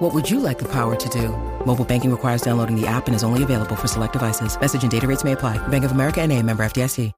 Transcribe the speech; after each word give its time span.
What 0.00 0.14
would 0.14 0.30
you 0.30 0.40
like 0.40 0.58
the 0.58 0.68
power 0.72 0.96
to 0.96 1.08
do? 1.10 1.28
Mobile 1.66 1.84
banking 1.84 2.10
requires 2.10 2.40
downloading 2.40 2.74
the 2.74 2.86
app 2.86 3.06
and 3.06 3.14
is 3.14 3.22
only 3.22 3.42
available 3.42 3.76
for 3.76 3.86
select 3.86 4.14
devices. 4.14 4.58
Message 4.58 4.82
and 4.82 4.90
data 4.90 5.06
rates 5.06 5.24
may 5.24 5.32
apply. 5.32 5.58
Bank 5.68 5.84
of 5.84 5.92
America 5.92 6.22
and 6.22 6.32
a 6.32 6.42
member 6.42 6.64
FDIC. 6.64 7.12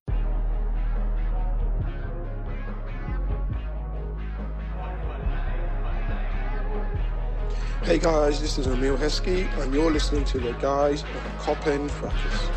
Hey 7.84 7.98
guys, 7.98 8.40
this 8.40 8.58
is 8.58 8.66
Emile 8.66 8.96
Heskey, 8.96 9.46
and 9.60 9.72
you're 9.72 9.90
listening 9.92 10.24
to 10.24 10.40
the 10.40 10.52
guys 10.54 11.04
at 11.04 11.38
Kop 11.40 11.64
End 11.68 11.88
Fracas. 11.88 12.48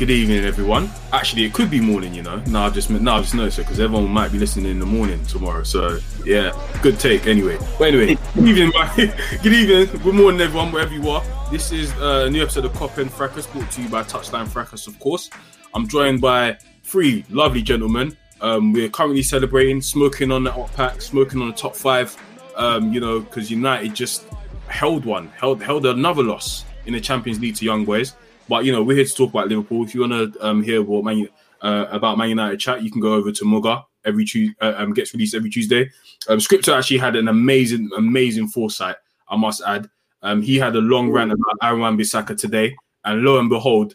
Good 0.00 0.08
evening, 0.08 0.46
everyone. 0.46 0.90
Actually, 1.12 1.44
it 1.44 1.52
could 1.52 1.68
be 1.68 1.78
morning, 1.78 2.14
you 2.14 2.22
know. 2.22 2.42
No, 2.46 2.62
I 2.62 2.70
just 2.70 2.88
no, 2.88 3.16
I 3.16 3.20
just 3.20 3.34
noticed 3.34 3.58
it 3.58 3.64
because 3.64 3.80
everyone 3.80 4.08
might 4.08 4.32
be 4.32 4.38
listening 4.38 4.70
in 4.70 4.78
the 4.78 4.86
morning 4.86 5.22
tomorrow. 5.26 5.62
So 5.62 5.98
yeah, 6.24 6.52
good 6.80 6.98
take 6.98 7.26
anyway. 7.26 7.58
But 7.78 7.88
anyway, 7.88 8.14
good 8.34 8.48
evening, 8.48 8.72
man. 8.74 8.96
good 9.42 9.52
evening, 9.52 10.02
good 10.02 10.14
morning, 10.14 10.40
everyone, 10.40 10.72
wherever 10.72 10.94
you 10.94 11.06
are. 11.10 11.22
This 11.50 11.70
is 11.70 11.92
uh, 11.98 12.24
a 12.26 12.30
new 12.30 12.40
episode 12.40 12.64
of 12.64 12.72
Kop 12.72 12.96
End 12.96 13.12
Fracas, 13.12 13.46
brought 13.46 13.70
to 13.72 13.82
you 13.82 13.90
by 13.90 14.02
Touchline 14.02 14.48
Fracas, 14.48 14.86
of 14.86 14.98
course. 15.00 15.28
I'm 15.74 15.86
joined 15.86 16.22
by 16.22 16.56
three 16.82 17.26
lovely 17.28 17.60
gentlemen. 17.60 18.16
Um, 18.40 18.72
we're 18.72 18.88
currently 18.88 19.22
celebrating, 19.22 19.82
smoking 19.82 20.32
on 20.32 20.44
the 20.44 20.50
hot 20.50 20.72
pack, 20.72 21.02
smoking 21.02 21.42
on 21.42 21.48
the 21.48 21.54
top 21.54 21.76
five. 21.76 22.16
Um, 22.56 22.90
you 22.90 23.00
know, 23.00 23.20
because 23.20 23.50
United 23.50 23.94
just 23.94 24.24
held 24.68 25.04
one, 25.04 25.28
held 25.36 25.62
held 25.62 25.84
another 25.84 26.22
loss 26.22 26.64
in 26.86 26.94
the 26.94 27.00
Champions 27.02 27.38
League 27.38 27.56
to 27.56 27.66
Young 27.66 27.84
Boys. 27.84 28.14
But 28.50 28.64
you 28.64 28.72
know, 28.72 28.82
we're 28.82 28.96
here 28.96 29.04
to 29.04 29.14
talk 29.14 29.30
about 29.30 29.46
Liverpool. 29.46 29.84
If 29.84 29.94
you 29.94 30.00
want 30.00 30.34
to 30.34 30.46
um, 30.46 30.60
hear 30.60 30.82
what 30.82 31.04
Man, 31.04 31.28
uh, 31.62 31.86
about 31.88 32.18
Man 32.18 32.30
United 32.30 32.58
chat, 32.58 32.82
you 32.82 32.90
can 32.90 33.00
go 33.00 33.14
over 33.14 33.30
to 33.30 33.44
Mugga. 33.44 33.84
Every 34.04 34.24
Tuesday, 34.24 34.56
uh, 34.60 34.82
um, 34.82 34.92
gets 34.92 35.14
released 35.14 35.36
every 35.36 35.50
Tuesday. 35.50 35.88
Um, 36.28 36.40
Scripter 36.40 36.74
actually 36.74 36.98
had 36.98 37.14
an 37.14 37.28
amazing, 37.28 37.88
amazing 37.96 38.48
foresight. 38.48 38.96
I 39.28 39.36
must 39.36 39.62
add. 39.64 39.88
Um, 40.22 40.42
he 40.42 40.56
had 40.58 40.74
a 40.74 40.80
long 40.80 41.10
rant 41.10 41.30
about 41.30 41.58
Aaron 41.62 41.80
Wan-Bissaka 41.80 42.36
today, 42.36 42.74
and 43.04 43.22
lo 43.22 43.38
and 43.38 43.48
behold, 43.48 43.94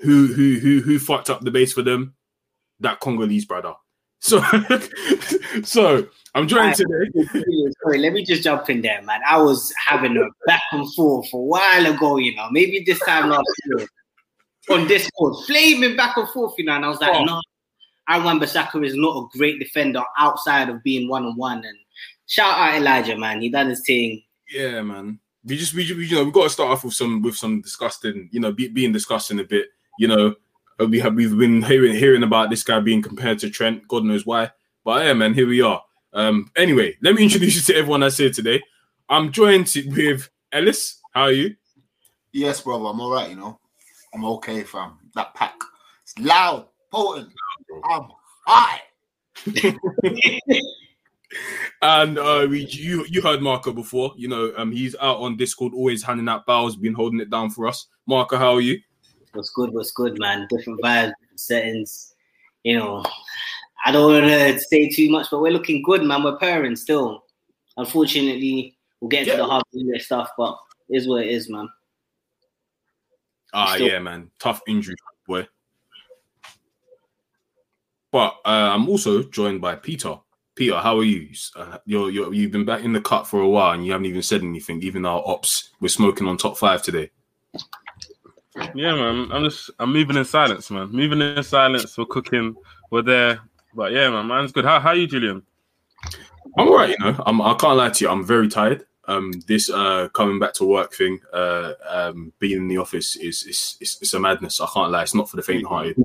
who 0.00 0.26
who 0.26 0.58
who 0.58 0.80
who 0.80 0.98
fucked 0.98 1.30
up 1.30 1.42
the 1.42 1.52
base 1.52 1.72
for 1.72 1.82
them? 1.82 2.14
That 2.80 2.98
Congolese 2.98 3.44
brother. 3.44 3.74
So, 4.24 4.40
so 5.64 6.08
I'm 6.34 6.48
joined 6.48 6.76
today. 6.76 7.26
Sorry, 7.82 7.98
let 7.98 8.14
me 8.14 8.24
just 8.24 8.42
jump 8.42 8.70
in 8.70 8.80
there, 8.80 9.02
man. 9.02 9.20
I 9.28 9.36
was 9.36 9.70
having 9.86 10.16
a 10.16 10.24
back 10.46 10.62
and 10.72 10.90
forth 10.94 11.28
a 11.34 11.36
while 11.36 11.84
ago, 11.84 12.16
you 12.16 12.34
know, 12.34 12.48
maybe 12.50 12.82
this 12.86 12.98
time 13.00 13.28
last 13.28 13.44
year 13.66 13.86
on 14.70 14.86
Discord, 14.86 15.34
flaming 15.46 15.96
back 15.96 16.16
and 16.16 16.28
forth, 16.28 16.54
you 16.58 16.64
know, 16.64 16.72
and 16.72 16.84
I 16.84 16.88
was 16.88 17.00
like, 17.00 17.12
Oh. 17.14 17.24
no, 17.24 17.40
Aaron 18.08 18.40
Bissaka 18.40 18.84
is 18.84 18.94
not 18.94 19.16
a 19.16 19.38
great 19.38 19.58
defender 19.58 20.02
outside 20.18 20.68
of 20.68 20.82
being 20.82 21.08
one 21.08 21.24
on 21.24 21.36
one. 21.36 21.64
And 21.64 21.78
shout 22.26 22.58
out 22.58 22.74
Elijah, 22.74 23.16
man, 23.16 23.40
he 23.40 23.48
done 23.48 23.68
his 23.68 23.82
thing. 23.84 24.22
Yeah, 24.50 24.82
man. 24.82 25.18
We 25.44 25.56
just 25.56 25.74
we, 25.74 25.90
we 25.92 26.06
you 26.06 26.16
know 26.16 26.24
we 26.24 26.30
got 26.30 26.44
to 26.44 26.50
start 26.50 26.70
off 26.70 26.84
with 26.84 26.94
some 26.94 27.20
with 27.20 27.36
some 27.36 27.60
disgusting 27.60 28.30
you 28.32 28.40
know 28.40 28.50
be, 28.52 28.68
being 28.68 28.92
disgusting 28.92 29.40
a 29.40 29.44
bit. 29.44 29.66
You 29.98 30.08
know 30.08 30.34
we 30.78 30.98
have 31.00 31.14
we've 31.14 31.36
been 31.36 31.62
hearing 31.62 31.94
hearing 31.94 32.22
about 32.22 32.50
this 32.50 32.62
guy 32.62 32.80
being 32.80 33.02
compared 33.02 33.38
to 33.40 33.50
Trent. 33.50 33.86
God 33.86 34.04
knows 34.04 34.24
why. 34.24 34.50
But 34.84 35.04
yeah, 35.04 35.12
man, 35.12 35.34
here 35.34 35.46
we 35.46 35.60
are. 35.60 35.82
Um. 36.14 36.50
Anyway, 36.56 36.96
let 37.02 37.14
me 37.14 37.22
introduce 37.24 37.56
you 37.56 37.74
to 37.74 37.78
everyone 37.78 38.00
that's 38.00 38.16
here 38.16 38.30
today. 38.30 38.62
I'm 39.08 39.32
joined 39.32 39.70
with 39.86 40.30
Ellis. 40.50 41.00
How 41.12 41.22
are 41.24 41.32
you? 41.32 41.56
Yes, 42.32 42.62
brother, 42.62 42.86
I'm 42.86 43.00
all 43.00 43.12
right, 43.12 43.30
you 43.30 43.36
know. 43.36 43.60
I'm 44.14 44.24
okay, 44.24 44.62
fam. 44.62 44.98
That 45.14 45.34
pack. 45.34 45.56
It's 46.02 46.18
loud, 46.18 46.68
potent. 46.90 47.32
I'm 47.84 48.08
high. 48.46 48.80
And 51.82 52.18
uh, 52.18 52.46
we, 52.48 52.66
you 52.66 53.04
you 53.08 53.20
heard 53.20 53.42
Marco 53.42 53.72
before. 53.72 54.12
You 54.16 54.28
know 54.28 54.52
um 54.56 54.70
he's 54.70 54.94
out 55.00 55.18
on 55.18 55.36
Discord, 55.36 55.72
always 55.74 56.02
handing 56.02 56.28
out 56.28 56.46
bows, 56.46 56.76
been 56.76 56.94
holding 56.94 57.20
it 57.20 57.28
down 57.30 57.50
for 57.50 57.66
us. 57.66 57.88
Marco, 58.06 58.36
how 58.36 58.54
are 58.54 58.60
you? 58.60 58.80
What's 59.32 59.50
good, 59.50 59.72
what's 59.72 59.90
good, 59.90 60.18
man. 60.18 60.46
Different 60.48 60.80
vibes, 60.80 61.12
different 61.20 61.40
settings. 61.40 62.14
You 62.62 62.78
know, 62.78 63.04
I 63.84 63.90
don't 63.92 64.12
want 64.12 64.26
to 64.26 64.58
say 64.60 64.88
too 64.88 65.10
much, 65.10 65.26
but 65.30 65.40
we're 65.40 65.50
looking 65.52 65.82
good, 65.82 66.02
man. 66.04 66.22
We're 66.22 66.36
purring 66.38 66.76
still. 66.76 67.24
Unfortunately, 67.76 68.76
we'll 69.00 69.08
get 69.08 69.26
Yeah. 69.26 69.32
to 69.32 69.38
the 69.38 69.46
hard 69.46 69.64
stuff, 70.00 70.30
but 70.38 70.56
it 70.88 70.96
is 70.96 71.08
what 71.08 71.24
it 71.24 71.30
is, 71.30 71.50
man. 71.50 71.68
Ah, 73.54 73.74
Still- 73.74 73.86
yeah, 73.86 73.98
man. 74.00 74.30
Tough 74.38 74.60
injury, 74.66 74.96
boy. 75.26 75.46
But 78.10 78.36
uh, 78.44 78.70
I'm 78.74 78.88
also 78.88 79.22
joined 79.22 79.60
by 79.60 79.76
Peter. 79.76 80.16
Peter, 80.54 80.78
how 80.78 80.98
are 80.98 81.04
you? 81.04 81.30
Uh, 81.56 81.78
you're, 81.84 82.10
you're 82.10 82.32
you've 82.32 82.52
been 82.52 82.64
back 82.64 82.84
in 82.84 82.92
the 82.92 83.00
cut 83.00 83.26
for 83.26 83.40
a 83.40 83.48
while, 83.48 83.72
and 83.72 83.84
you 83.84 83.90
haven't 83.92 84.06
even 84.06 84.22
said 84.22 84.42
anything. 84.42 84.80
Even 84.82 85.04
our 85.04 85.22
ops, 85.26 85.70
we're 85.80 85.88
smoking 85.88 86.28
on 86.28 86.36
top 86.36 86.56
five 86.56 86.82
today. 86.82 87.10
Yeah, 88.74 88.94
man. 88.94 89.32
I'm 89.32 89.42
just 89.42 89.70
I'm 89.80 89.92
moving 89.92 90.16
in 90.16 90.24
silence, 90.24 90.70
man. 90.70 90.90
Moving 90.92 91.20
in 91.20 91.42
silence. 91.42 91.98
We're 91.98 92.04
cooking. 92.04 92.54
We're 92.90 93.02
there. 93.02 93.40
But 93.74 93.90
yeah, 93.92 94.08
man. 94.10 94.28
Man's 94.28 94.52
good. 94.52 94.64
How 94.64 94.78
how 94.78 94.92
you, 94.92 95.08
Julian? 95.08 95.42
I'm 96.56 96.68
all 96.68 96.76
right, 96.76 96.90
you 96.90 96.96
know. 97.00 97.20
I'm, 97.26 97.42
I 97.42 97.54
can't 97.54 97.76
lie 97.76 97.90
to 97.90 98.04
you. 98.04 98.10
I'm 98.10 98.24
very 98.24 98.46
tired. 98.48 98.84
Um, 99.06 99.32
this 99.46 99.68
uh 99.70 100.08
coming 100.14 100.38
back 100.38 100.54
to 100.54 100.64
work 100.64 100.94
thing, 100.94 101.20
uh, 101.32 101.72
um, 101.88 102.32
being 102.38 102.58
in 102.58 102.68
the 102.68 102.78
office 102.78 103.16
is 103.16 103.44
is 103.44 103.76
it's, 103.80 104.00
it's 104.00 104.14
a 104.14 104.20
madness. 104.20 104.60
I 104.60 104.66
can't 104.72 104.90
lie. 104.90 105.02
It's 105.02 105.14
not 105.14 105.28
for 105.28 105.36
the 105.36 105.42
faint-hearted. 105.42 106.02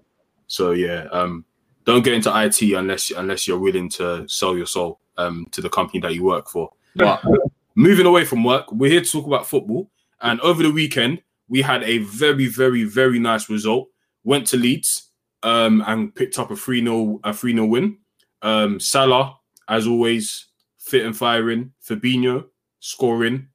So 0.48 0.72
yeah, 0.72 1.08
um, 1.12 1.46
don't 1.86 2.04
get 2.04 2.14
into 2.14 2.32
IT 2.44 2.62
unless 2.74 3.12
unless 3.12 3.48
you're 3.48 3.60
willing 3.60 3.90
to 3.92 4.28
sell 4.28 4.58
your 4.58 4.66
soul 4.66 5.00
um 5.18 5.48
to 5.52 5.62
the 5.62 5.70
company 5.70 6.00
that 6.02 6.14
you 6.14 6.24
work 6.24 6.50
for. 6.50 6.72
But 6.96 7.24
moving 7.76 8.06
away 8.06 8.26
from 8.26 8.44
work, 8.44 8.72
we're 8.72 8.92
here 8.92 9.02
to 9.02 9.12
talk 9.12 9.26
about 9.26 9.48
football. 9.48 9.90
And 10.22 10.42
over 10.42 10.64
the 10.64 10.72
weekend, 10.72 11.22
we 11.48 11.62
had 11.62 11.84
a 11.84 12.00
very, 12.00 12.48
very, 12.48 12.84
very 12.84 13.20
nice 13.20 13.50
result. 13.50 13.88
Went 14.24 14.48
to 14.48 14.58
Leeds 14.58 15.10
um, 15.44 15.84
and 15.88 16.14
picked 16.14 16.38
up 16.38 16.52
a 16.52 16.56
3 16.56 16.82
0 16.82 17.20
a 17.24 17.34
3 17.34 17.54
0 17.54 17.66
win. 17.66 17.98
Um, 18.42 18.80
Salah, 18.80 19.38
as 19.68 19.88
always, 19.88 20.48
fit 20.78 21.06
and 21.06 21.16
firing. 21.16 21.72
Fabinho 21.88 22.46
scoring, 22.80 23.48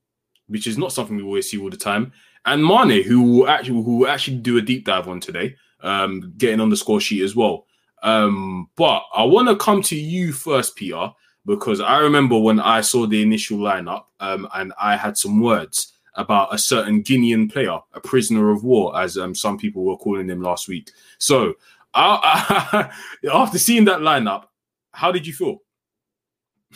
which 0.47 0.67
is 0.67 0.79
not 0.79 0.93
something 0.93 1.17
we 1.17 1.23
always 1.23 1.51
see 1.51 1.59
all 1.59 1.71
the 1.71 1.77
time. 1.77 2.13
And 2.47 2.65
Mane, 2.65 3.03
who 3.03 3.23
will 3.23 3.49
actually 3.49 3.83
who 3.83 3.99
will 3.99 4.09
actually 4.09 4.39
do 4.39 4.59
a 4.59 4.63
deep 4.63 4.85
dive 4.85 5.09
on 5.09 5.21
today, 5.21 5.57
um, 5.81 6.33
getting 6.37 6.61
on 6.61 6.71
the 6.71 6.77
score 6.77 7.01
sheet 7.01 7.23
as 7.23 7.35
well. 7.35 7.67
Um, 8.03 8.69
but 8.77 9.03
I 9.15 9.25
want 9.25 9.49
to 9.49 9.57
come 9.57 9.81
to 9.83 9.97
you 9.97 10.33
first, 10.33 10.77
Peter, 10.77 11.11
because 11.47 11.81
I 11.81 11.99
remember 11.99 12.39
when 12.39 12.61
I 12.61 12.83
saw 12.83 13.07
the 13.07 13.23
initial 13.23 13.59
lineup, 13.59 14.05
um, 14.21 14.47
and 14.55 14.73
I 14.81 14.97
had 14.97 15.17
some 15.17 15.41
words 15.41 15.93
about 16.15 16.55
a 16.55 16.59
certain 16.59 17.03
Guinean 17.03 17.51
player, 17.51 17.79
a 17.93 18.01
prisoner 18.01 18.51
of 18.51 18.63
war, 18.63 18.99
as 18.99 19.17
um, 19.17 19.35
some 19.35 19.59
people 19.59 19.85
were 19.85 19.97
calling 19.97 20.29
him 20.29 20.43
last 20.43 20.69
week. 20.69 20.91
So, 21.19 21.55
after 21.95 23.59
seeing 23.59 23.85
that 23.87 24.01
lineup, 24.01 24.45
how 24.93 25.11
did 25.13 25.27
you 25.27 25.33
feel? 25.33 25.63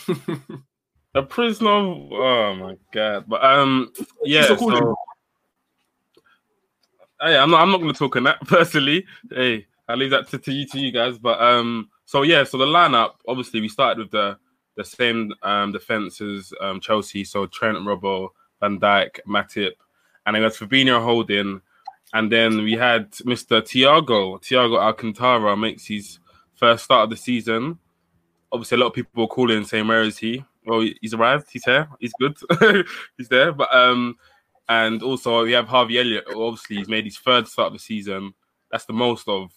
A 1.19 1.23
prisoner. 1.23 1.71
of- 1.71 2.13
Oh 2.13 2.55
my 2.55 2.77
god. 2.93 3.25
But 3.29 3.45
um, 3.45 3.93
yeah. 4.25 4.47
So 4.47 4.57
call 4.57 4.71
him. 4.77 4.79
So, 4.85 4.97
hey, 7.23 7.37
I'm 7.37 7.51
not. 7.51 7.61
I'm 7.63 7.71
not 7.71 7.79
going 7.81 7.93
to 7.93 7.99
talk 7.99 8.17
on 8.17 8.25
that 8.25 8.41
personally. 8.47 9.05
Hey, 9.31 9.67
I'll 9.89 9.97
leave 9.97 10.11
that 10.11 10.29
to, 10.29 10.39
to 10.39 10.53
you 10.53 10.67
to 10.69 10.79
you 10.79 10.93
guys. 10.93 11.19
But 11.19 11.41
um, 11.41 11.89
so 12.05 12.23
yeah, 12.23 12.45
so 12.45 12.59
the 12.59 12.67
lineup 12.67 13.13
obviously 13.27 13.61
we 13.61 13.69
started 13.69 13.99
with 13.99 14.11
the 14.11 14.39
the 14.77 14.85
same 14.85 15.33
um 15.43 15.73
defense 15.73 16.21
as 16.21 16.53
um 16.61 16.81
Chelsea. 16.81 17.25
So 17.25 17.47
Trent, 17.47 17.79
Robbo, 17.79 18.29
Van 18.61 18.79
Dijk, 18.79 19.21
Matip, 19.27 19.73
and 20.27 20.37
then 20.37 20.43
had 20.43 20.53
Fabinho 20.53 21.03
holding, 21.03 21.61
and 22.15 22.31
then 22.31 22.63
we 22.63 22.73
had 22.75 23.11
Mr. 23.13 23.61
Thiago. 23.61 24.41
Thiago 24.43 24.81
Alcantara 24.81 25.57
makes 25.57 25.87
his 25.87 26.21
first 26.55 26.85
start 26.85 27.05
of 27.05 27.11
the 27.11 27.17
season. 27.17 27.79
Obviously, 28.53 28.77
a 28.77 28.81
lot 28.81 28.87
of 28.87 28.95
people 28.95 29.23
were 29.23 29.29
calling 29.29 29.65
saying, 29.65 29.87
"Where 29.89 30.03
is 30.03 30.17
he?" 30.19 30.45
Well, 30.69 30.87
he's 31.01 31.15
arrived. 31.15 31.49
He's 31.51 31.65
here. 31.65 31.89
He's 31.99 32.13
good. 32.21 32.37
he's 33.17 33.29
there. 33.29 33.53
But 33.53 33.75
um, 33.75 34.17
and 34.69 35.03
also 35.03 35.45
we 35.45 35.53
have 35.53 35.67
Harvey 35.67 35.99
Elliott. 35.99 36.27
Obviously, 36.29 36.77
he's 36.77 36.89
made 36.89 37.07
his 37.07 37.17
third 37.17 37.49
start 37.49 37.69
of 37.69 37.73
the 37.73 37.79
season. 37.79 38.35
That's 38.71 38.85
the 38.85 38.93
most 38.93 39.27
of 39.29 39.51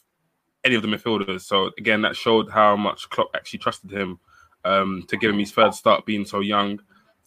any 0.63 0.75
of 0.75 0.81
the 0.81 0.87
midfielders. 0.87 1.41
So 1.41 1.71
again, 1.77 2.01
that 2.03 2.15
showed 2.15 2.49
how 2.49 2.77
much 2.77 3.09
Klopp 3.09 3.29
actually 3.35 3.59
trusted 3.59 3.91
him 3.91 4.19
um, 4.63 5.03
to 5.09 5.17
give 5.17 5.31
him 5.31 5.39
his 5.39 5.51
third 5.51 5.73
start, 5.73 6.05
being 6.05 6.25
so 6.25 6.39
young. 6.39 6.79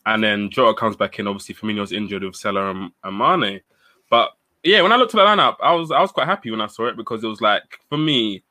And 0.06 0.24
then 0.24 0.50
Jota 0.50 0.78
comes 0.78 0.96
back 0.96 1.18
in. 1.18 1.26
Obviously, 1.26 1.54
Firmino's 1.54 1.92
injured 1.92 2.24
with 2.24 2.36
Salah 2.36 2.70
and, 2.70 2.90
and 3.02 3.18
Mane. 3.18 3.60
But 4.08 4.30
yeah, 4.62 4.80
when 4.80 4.92
I 4.92 4.96
looked 4.96 5.14
at 5.14 5.18
the 5.18 5.24
lineup, 5.24 5.56
I 5.62 5.74
was 5.74 5.90
I 5.90 6.00
was 6.00 6.10
quite 6.10 6.26
happy 6.26 6.50
when 6.50 6.62
I 6.62 6.68
saw 6.68 6.86
it 6.86 6.96
because 6.96 7.22
it 7.22 7.28
was 7.28 7.42
like 7.42 7.80
for 7.90 7.98
me, 7.98 8.42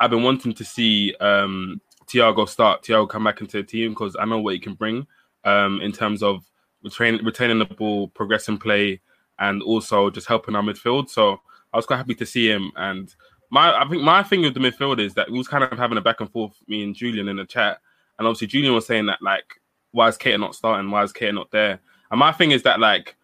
I've 0.00 0.10
been 0.10 0.22
wanting 0.22 0.54
to 0.54 0.64
see 0.64 1.14
um, 1.20 1.82
Thiago 2.06 2.48
start, 2.48 2.82
Thiago 2.82 3.08
come 3.08 3.24
back 3.24 3.40
into 3.40 3.58
the 3.58 3.62
team 3.62 3.90
because 3.90 4.16
I 4.18 4.24
know 4.24 4.40
what 4.40 4.54
he 4.54 4.60
can 4.60 4.74
bring 4.74 5.06
um, 5.44 5.80
in 5.80 5.92
terms 5.92 6.22
of 6.22 6.44
retaining 6.82 7.24
retaining 7.24 7.58
the 7.58 7.64
ball, 7.64 8.08
progressing 8.08 8.58
play, 8.58 9.00
and 9.38 9.62
also 9.62 10.10
just 10.10 10.28
helping 10.28 10.54
our 10.54 10.62
midfield. 10.62 11.08
So 11.08 11.40
I 11.72 11.76
was 11.76 11.86
quite 11.86 11.96
happy 11.96 12.14
to 12.14 12.26
see 12.26 12.48
him. 12.50 12.72
And 12.76 13.14
my 13.50 13.74
I 13.80 13.88
think 13.88 14.02
my 14.02 14.22
thing 14.22 14.42
with 14.42 14.54
the 14.54 14.60
midfield 14.60 15.00
is 15.00 15.14
that 15.14 15.30
we 15.30 15.38
was 15.38 15.48
kind 15.48 15.64
of 15.64 15.78
having 15.78 15.98
a 15.98 16.02
back 16.02 16.20
and 16.20 16.30
forth 16.30 16.56
me 16.68 16.82
and 16.82 16.94
Julian 16.94 17.28
in 17.28 17.36
the 17.36 17.44
chat, 17.44 17.78
and 18.18 18.26
obviously 18.26 18.48
Julian 18.48 18.74
was 18.74 18.86
saying 18.86 19.06
that 19.06 19.22
like 19.22 19.44
why 19.92 20.08
is 20.08 20.18
Keita 20.18 20.40
not 20.40 20.56
starting? 20.56 20.90
Why 20.90 21.04
is 21.04 21.12
Keita 21.12 21.34
not 21.34 21.50
there? 21.52 21.80
And 22.10 22.18
my 22.18 22.32
thing 22.32 22.50
is 22.50 22.62
that 22.64 22.80
like 22.80 23.16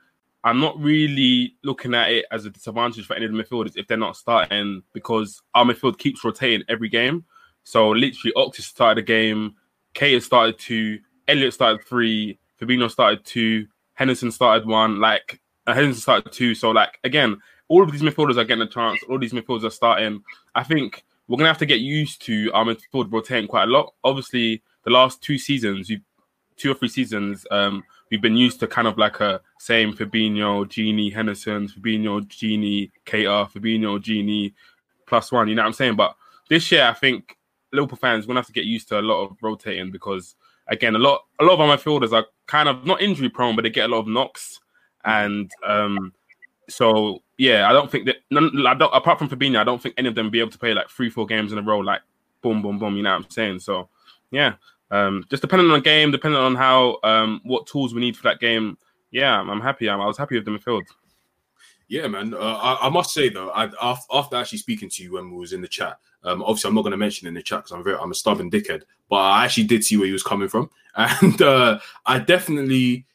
I'm 0.44 0.60
not 0.60 0.80
really 0.80 1.56
looking 1.64 1.94
at 1.94 2.10
it 2.10 2.26
as 2.30 2.46
a 2.46 2.50
disadvantage 2.50 3.06
for 3.06 3.14
any 3.14 3.26
of 3.26 3.32
the 3.32 3.42
midfielders 3.42 3.76
if 3.76 3.86
they're 3.86 3.98
not 3.98 4.16
starting 4.16 4.82
because 4.94 5.42
our 5.54 5.64
midfield 5.64 5.98
keeps 5.98 6.24
rotating 6.24 6.64
every 6.68 6.88
game. 6.88 7.24
So 7.70 7.90
literally, 7.90 8.32
Oxis 8.34 8.66
started 8.66 9.00
a 9.00 9.06
game, 9.06 9.54
Keita 9.94 10.20
started 10.20 10.58
two, 10.58 10.98
Elliot 11.28 11.54
started 11.54 11.86
three, 11.86 12.36
Fabinho 12.60 12.90
started 12.90 13.24
two, 13.24 13.68
Henderson 13.94 14.32
started 14.32 14.66
one, 14.66 14.98
like 14.98 15.40
uh, 15.68 15.74
Henderson 15.74 16.00
started 16.00 16.32
two. 16.32 16.56
So 16.56 16.72
like 16.72 16.98
again, 17.04 17.40
all 17.68 17.84
of 17.84 17.92
these 17.92 18.02
midfielders 18.02 18.38
are 18.38 18.44
getting 18.44 18.64
a 18.64 18.66
chance. 18.66 18.98
All 19.08 19.20
these 19.20 19.32
midfielders 19.32 19.62
are 19.62 19.70
starting. 19.70 20.20
I 20.56 20.64
think 20.64 21.04
we're 21.28 21.36
gonna 21.36 21.46
have 21.46 21.58
to 21.58 21.66
get 21.66 21.78
used 21.78 22.20
to 22.22 22.50
our 22.54 22.64
midfield 22.64 23.12
rotating 23.12 23.46
quite 23.46 23.68
a 23.68 23.70
lot. 23.70 23.94
Obviously, 24.02 24.64
the 24.82 24.90
last 24.90 25.22
two 25.22 25.38
seasons, 25.38 25.92
two 26.56 26.72
or 26.72 26.74
three 26.74 26.88
seasons, 26.88 27.46
um, 27.52 27.84
we've 28.10 28.20
been 28.20 28.36
used 28.36 28.58
to 28.58 28.66
kind 28.66 28.88
of 28.88 28.98
like 28.98 29.20
a 29.20 29.40
same 29.60 29.92
Fabinho, 29.92 30.66
Gini, 30.66 31.14
Henderson, 31.14 31.68
Fabinho, 31.68 32.20
Gini, 32.22 32.90
Keita, 33.06 33.48
Fabinho, 33.52 34.00
Gini, 34.00 34.54
plus 35.06 35.30
one. 35.30 35.46
You 35.46 35.54
know 35.54 35.62
what 35.62 35.68
I'm 35.68 35.72
saying? 35.72 35.94
But 35.94 36.16
this 36.48 36.72
year, 36.72 36.82
I 36.82 36.94
think 36.94 37.36
Liverpool 37.72 37.98
fans 37.98 38.26
gonna 38.26 38.38
have 38.38 38.46
to 38.46 38.52
get 38.52 38.64
used 38.64 38.88
to 38.88 38.98
a 38.98 39.02
lot 39.02 39.24
of 39.24 39.36
rotating 39.42 39.90
because 39.90 40.34
again, 40.68 40.94
a 40.94 40.98
lot 40.98 41.24
a 41.40 41.44
lot 41.44 41.54
of 41.54 41.60
our 41.60 41.76
midfielders 41.76 42.12
are 42.12 42.26
kind 42.46 42.68
of 42.68 42.86
not 42.86 43.00
injury 43.00 43.28
prone, 43.28 43.56
but 43.56 43.62
they 43.62 43.70
get 43.70 43.90
a 43.90 43.92
lot 43.92 44.00
of 44.00 44.08
knocks, 44.08 44.60
and 45.04 45.50
um, 45.66 46.12
so 46.68 47.22
yeah, 47.36 47.68
I 47.68 47.72
don't 47.72 47.90
think 47.90 48.06
that 48.06 48.16
none, 48.30 48.66
I 48.66 48.74
don't, 48.74 48.94
apart 48.94 49.18
from 49.18 49.28
Fabinho, 49.28 49.58
I 49.58 49.64
don't 49.64 49.80
think 49.82 49.94
any 49.98 50.08
of 50.08 50.14
them 50.14 50.30
be 50.30 50.40
able 50.40 50.50
to 50.50 50.58
play 50.58 50.74
like 50.74 50.88
three, 50.88 51.10
four 51.10 51.26
games 51.26 51.52
in 51.52 51.58
a 51.58 51.62
row, 51.62 51.78
like 51.78 52.02
boom, 52.42 52.62
boom, 52.62 52.78
boom. 52.78 52.96
You 52.96 53.02
know 53.02 53.12
what 53.12 53.24
I'm 53.24 53.30
saying? 53.30 53.60
So 53.60 53.88
yeah, 54.30 54.54
um, 54.90 55.24
just 55.30 55.42
depending 55.42 55.68
on 55.68 55.78
the 55.78 55.80
game, 55.80 56.10
depending 56.10 56.40
on 56.40 56.54
how 56.54 56.98
um, 57.02 57.40
what 57.44 57.66
tools 57.66 57.94
we 57.94 58.00
need 58.00 58.16
for 58.16 58.24
that 58.24 58.40
game. 58.40 58.78
Yeah, 59.10 59.40
I'm 59.40 59.60
happy. 59.60 59.90
I'm, 59.90 60.00
I 60.00 60.06
was 60.06 60.16
happy 60.16 60.36
with 60.36 60.44
the 60.44 60.52
midfield. 60.52 60.84
Yeah, 61.90 62.06
man. 62.06 62.34
Uh, 62.34 62.38
I, 62.38 62.86
I, 62.86 62.88
must 62.88 63.12
say 63.12 63.30
though, 63.30 63.50
I, 63.50 63.68
after 64.12 64.36
actually 64.36 64.58
speaking 64.58 64.88
to 64.90 65.02
you 65.02 65.14
when 65.14 65.28
we 65.28 65.36
was 65.36 65.52
in 65.52 65.60
the 65.60 65.66
chat, 65.66 65.98
um, 66.22 66.40
obviously 66.40 66.68
I'm 66.68 66.76
not 66.76 66.82
going 66.82 66.92
to 66.92 66.96
mention 66.96 67.26
in 67.26 67.34
the 67.34 67.42
chat 67.42 67.64
because 67.64 67.72
I'm 67.72 67.82
very 67.82 67.96
I'm 67.96 68.12
a 68.12 68.14
stubborn 68.14 68.48
dickhead, 68.48 68.82
but 69.08 69.16
I 69.16 69.44
actually 69.44 69.64
did 69.64 69.84
see 69.84 69.96
where 69.96 70.06
he 70.06 70.12
was 70.12 70.22
coming 70.22 70.48
from, 70.48 70.70
and 70.94 71.42
uh, 71.42 71.80
I 72.06 72.20
definitely 72.20 73.06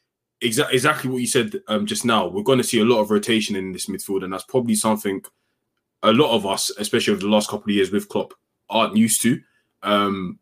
exa- 0.41 0.73
exactly 0.73 1.09
what 1.09 1.21
you 1.21 1.27
said 1.27 1.53
um, 1.69 1.85
just 1.85 2.03
now. 2.03 2.27
We're 2.27 2.43
going 2.43 2.57
to 2.57 2.65
see 2.65 2.81
a 2.81 2.85
lot 2.85 2.99
of 2.99 3.11
rotation 3.11 3.55
in 3.55 3.71
this 3.71 3.85
midfield, 3.85 4.25
and 4.25 4.33
that's 4.33 4.43
probably 4.43 4.75
something 4.75 5.23
a 6.03 6.11
lot 6.11 6.35
of 6.35 6.45
us, 6.45 6.69
especially 6.77 7.13
over 7.13 7.21
the 7.21 7.29
last 7.29 7.49
couple 7.49 7.71
of 7.71 7.75
years 7.75 7.91
with 7.91 8.09
Klopp, 8.09 8.33
aren't 8.69 8.97
used 8.97 9.21
to. 9.21 9.39
Um, 9.83 10.37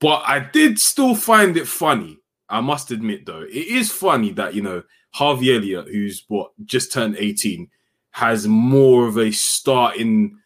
but 0.00 0.24
I 0.26 0.40
did 0.40 0.80
still 0.80 1.14
find 1.14 1.56
it 1.56 1.68
funny. 1.68 2.18
I 2.48 2.60
must 2.60 2.90
admit, 2.90 3.26
though, 3.26 3.42
it 3.42 3.54
is 3.54 3.90
funny 3.90 4.32
that 4.32 4.54
you 4.54 4.62
know 4.62 4.82
Harvey 5.10 5.54
Elliott, 5.54 5.88
who's 5.88 6.24
what 6.28 6.52
just 6.64 6.92
turned 6.92 7.16
18, 7.18 7.68
has 8.10 8.46
more 8.46 9.06
of 9.06 9.18
a 9.18 9.30
starting 9.30 10.38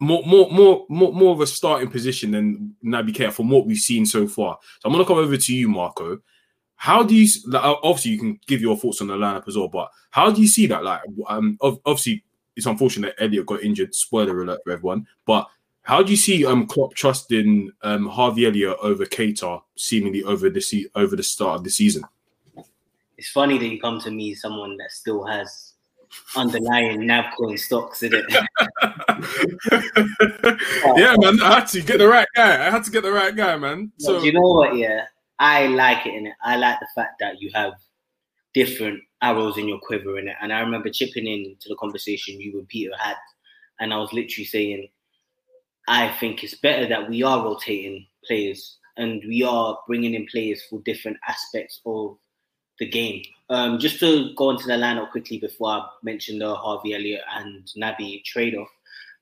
more 0.00 0.22
more 0.24 0.50
more 0.50 0.86
more, 0.88 1.12
more 1.12 1.32
of 1.32 1.40
a 1.40 1.46
starting 1.46 1.90
position 1.90 2.30
than 2.30 2.74
Naby 2.84 3.10
Keita 3.10 3.32
from 3.32 3.50
what 3.50 3.66
we've 3.66 3.76
seen 3.78 4.06
so 4.06 4.26
far. 4.26 4.58
So 4.80 4.88
I'm 4.88 4.92
gonna 4.92 5.04
come 5.04 5.18
over 5.18 5.36
to 5.36 5.54
you, 5.54 5.68
Marco. 5.68 6.18
How 6.76 7.02
do 7.02 7.14
you 7.14 7.28
like, 7.46 7.62
obviously 7.62 8.12
you 8.12 8.18
can 8.18 8.40
give 8.46 8.62
your 8.62 8.76
thoughts 8.76 9.02
on 9.02 9.08
the 9.08 9.14
lineup 9.14 9.46
as 9.46 9.56
well, 9.56 9.68
but 9.68 9.90
how 10.10 10.30
do 10.30 10.40
you 10.40 10.48
see 10.48 10.66
that? 10.66 10.82
Like, 10.82 11.02
um, 11.28 11.58
obviously 11.60 12.24
it's 12.56 12.66
unfortunate 12.66 13.14
that 13.16 13.24
Elliott 13.24 13.46
got 13.46 13.62
injured. 13.62 13.94
Spoiler 13.94 14.42
alert 14.42 14.60
for 14.64 14.72
everyone. 14.72 15.06
But 15.26 15.46
how 15.82 16.02
do 16.02 16.10
you 16.10 16.16
see 16.16 16.46
um 16.46 16.66
Klopp 16.66 16.94
trusting 16.94 17.72
um 17.82 18.06
Harvey 18.06 18.46
Elliott 18.46 18.78
over 18.80 19.06
Keita 19.06 19.62
seemingly 19.76 20.22
over 20.24 20.50
the 20.50 20.60
se- 20.60 20.90
over 20.94 21.16
the 21.16 21.22
start 21.22 21.58
of 21.58 21.64
the 21.64 21.70
season? 21.70 22.04
it's 23.20 23.28
funny 23.28 23.58
that 23.58 23.66
you 23.66 23.78
come 23.78 24.00
to 24.00 24.10
me, 24.10 24.34
someone 24.34 24.78
that 24.78 24.90
still 24.90 25.26
has 25.26 25.74
underlying 26.34 27.02
Navcoin 27.02 27.58
stocks 27.58 28.02
in 28.02 28.14
it. 28.14 28.24
yeah, 30.96 31.14
man, 31.18 31.38
I 31.42 31.56
had 31.56 31.66
to 31.66 31.82
get 31.82 31.98
the 31.98 32.08
right 32.08 32.26
guy. 32.34 32.66
I 32.66 32.70
had 32.70 32.82
to 32.84 32.90
get 32.90 33.02
the 33.02 33.12
right 33.12 33.36
guy, 33.36 33.58
man. 33.58 33.92
So 33.98 34.22
you 34.22 34.32
know 34.32 34.40
what? 34.40 34.74
Yeah, 34.74 35.04
I 35.38 35.66
like 35.66 36.06
it 36.06 36.14
in 36.14 36.28
it. 36.28 36.34
I 36.42 36.56
like 36.56 36.80
the 36.80 36.88
fact 36.94 37.18
that 37.20 37.42
you 37.42 37.50
have 37.52 37.74
different 38.54 39.02
arrows 39.20 39.58
in 39.58 39.68
your 39.68 39.80
quiver 39.80 40.18
in 40.18 40.26
it. 40.26 40.36
And 40.40 40.50
I 40.50 40.60
remember 40.60 40.88
chipping 40.88 41.26
in 41.26 41.56
to 41.60 41.68
the 41.68 41.76
conversation 41.76 42.40
you 42.40 42.58
and 42.58 42.66
Peter 42.68 42.92
had, 42.98 43.16
and 43.80 43.92
I 43.92 43.98
was 43.98 44.14
literally 44.14 44.46
saying, 44.46 44.88
I 45.88 46.08
think 46.20 46.44
it's 46.44 46.54
better 46.54 46.86
that 46.88 47.08
we 47.08 47.22
are 47.22 47.44
rotating 47.44 48.06
players 48.24 48.78
and 48.96 49.22
we 49.26 49.42
are 49.42 49.78
bringing 49.86 50.14
in 50.14 50.26
players 50.26 50.62
for 50.68 50.80
different 50.84 51.16
aspects 51.26 51.80
of 51.86 52.16
the 52.78 52.86
game. 52.86 53.22
Um, 53.48 53.78
just 53.78 53.98
to 54.00 54.34
go 54.36 54.50
into 54.50 54.66
the 54.66 54.74
lineup 54.74 55.10
quickly 55.10 55.38
before 55.38 55.68
I 55.68 55.86
mention 56.02 56.38
the 56.38 56.54
Harvey 56.54 56.94
Elliott 56.94 57.22
and 57.36 57.64
Naby 57.76 58.24
trade 58.24 58.54
off, 58.54 58.68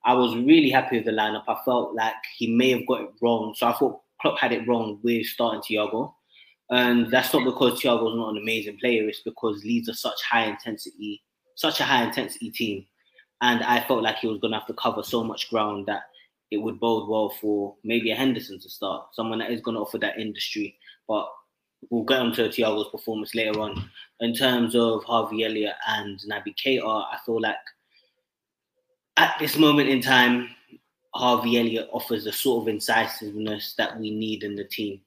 I 0.05 0.15
was 0.15 0.35
really 0.37 0.71
happy 0.71 0.97
with 0.97 1.07
the 1.07 1.13
lineup. 1.13 1.45
I 1.49 1.57
felt 1.65 1.95
like 1.95 2.15
he 2.37 2.55
may 2.55 2.71
have 2.71 2.87
got 2.87 3.03
it 3.03 3.11
wrong. 3.21 3.55
So 3.57 3.67
I 3.67 3.73
thought 3.73 4.01
Klopp 4.21 4.39
had 4.39 4.53
it 4.53 4.67
wrong 4.67 5.01
with 5.03 5.27
starting 5.27 5.61
Thiago. 5.61 6.13
And 6.71 7.11
that's 7.11 7.33
not 7.33 7.45
because 7.45 7.81
Thiago's 7.81 8.17
not 8.17 8.31
an 8.31 8.43
amazing 8.43 8.79
player, 8.79 9.09
it's 9.09 9.23
because 9.23 9.65
Leeds 9.65 9.89
are 9.89 9.95
such 9.95 10.23
high 10.23 10.45
intensity, 10.45 11.23
such 11.55 11.81
a 11.81 11.85
high 11.85 12.05
intensity 12.05 12.51
team. 12.51 12.87
And 13.41 13.63
I 13.63 13.81
felt 13.81 14.03
like 14.03 14.19
he 14.19 14.27
was 14.27 14.39
gonna 14.41 14.59
have 14.59 14.67
to 14.67 14.75
cover 14.75 15.03
so 15.03 15.25
much 15.25 15.49
ground 15.49 15.87
that 15.87 16.03
it 16.51 16.59
would 16.59 16.81
bode 16.81 17.09
well 17.09 17.31
for 17.41 17.75
maybe 17.85 18.11
a 18.11 18.17
Henderson 18.17 18.59
to 18.61 18.71
start, 18.71 19.15
someone 19.15 19.39
that 19.39 19.51
is 19.51 19.61
gonna 19.61 19.81
offer 19.81 19.99
that 19.99 20.19
industry. 20.19 20.77
But 21.07 21.29
we'll 21.91 22.05
get 22.05 22.21
onto 22.21 22.49
Thiago's 22.49 22.91
performance 22.91 23.35
later 23.35 23.61
on. 23.61 23.91
In 24.21 24.35
terms 24.35 24.75
of 24.75 25.05
Harvey 25.05 25.45
Elliott 25.45 25.77
and 25.89 26.19
Naby 26.21 26.55
Keita, 26.57 26.83
I 26.85 27.19
feel 27.25 27.41
like 27.41 27.57
at 29.17 29.37
this 29.39 29.57
moment 29.57 29.89
in 29.89 30.01
time, 30.01 30.49
Harvey 31.15 31.59
Elliott 31.59 31.89
offers 31.93 32.25
the 32.25 32.33
sort 32.33 32.63
of 32.63 32.69
incisiveness 32.69 33.75
that 33.77 33.99
we 33.99 34.11
need 34.11 34.43
in 34.43 34.55
the 34.55 34.65
team. 34.65 35.01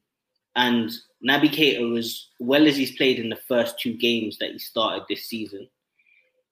And 0.55 0.91
Naby 1.27 1.49
Keita, 1.49 1.97
as 1.97 2.27
well 2.39 2.67
as 2.67 2.75
he's 2.75 2.95
played 2.97 3.19
in 3.19 3.29
the 3.29 3.39
first 3.47 3.79
two 3.79 3.93
games 3.93 4.37
that 4.39 4.51
he 4.51 4.59
started 4.59 5.03
this 5.07 5.25
season, 5.25 5.69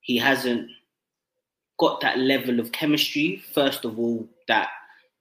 he 0.01 0.17
hasn't 0.17 0.69
got 1.79 2.01
that 2.01 2.17
level 2.17 2.59
of 2.59 2.71
chemistry, 2.71 3.43
first 3.53 3.85
of 3.85 3.99
all, 3.99 4.27
that 4.49 4.67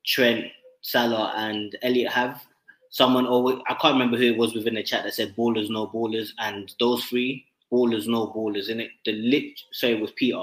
Trent, 0.05 0.47
Salah, 0.83 1.33
and 1.37 1.79
Elliot 1.83 2.13
have 2.13 2.43
someone 2.91 3.27
always 3.27 3.59
I 3.69 3.75
can't 3.75 3.95
remember 3.95 4.17
who 4.17 4.33
it 4.33 4.37
was 4.39 4.55
within 4.55 4.75
the 4.75 4.83
chat 4.83 5.05
that 5.05 5.15
said 5.15 5.37
ballers 5.37 5.71
no 5.71 5.87
ballers 5.87 6.31
and 6.39 6.73
those 6.81 7.05
three 7.05 7.47
ballers 7.73 8.09
no 8.09 8.27
ballers 8.29 8.69
in 8.69 8.81
it. 8.81 8.91
The 9.05 9.13
lit 9.13 9.61
sorry 9.73 9.95
it 9.95 10.01
was 10.01 10.13
Peter. 10.13 10.43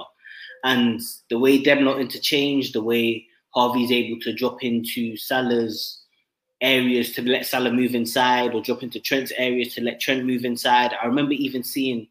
And 0.63 0.99
the 1.29 1.37
way 1.37 1.61
them 1.61 1.83
not 1.83 1.99
interchange, 1.99 2.71
the 2.71 2.81
way 2.81 3.27
Harvey's 3.53 3.91
able 3.91 4.19
to 4.21 4.33
drop 4.33 4.63
into 4.63 5.15
Salah's 5.15 6.01
areas 6.61 7.11
to 7.13 7.21
let 7.21 7.45
Salah 7.45 7.71
move 7.71 7.93
inside 7.93 8.53
or 8.53 8.61
drop 8.61 8.81
into 8.81 8.99
Trent's 8.99 9.31
areas 9.37 9.75
to 9.75 9.81
let 9.81 9.99
Trent 9.99 10.25
move 10.25 10.45
inside. 10.45 10.93
I 11.01 11.05
remember 11.05 11.33
even 11.33 11.63
seeing 11.63 12.07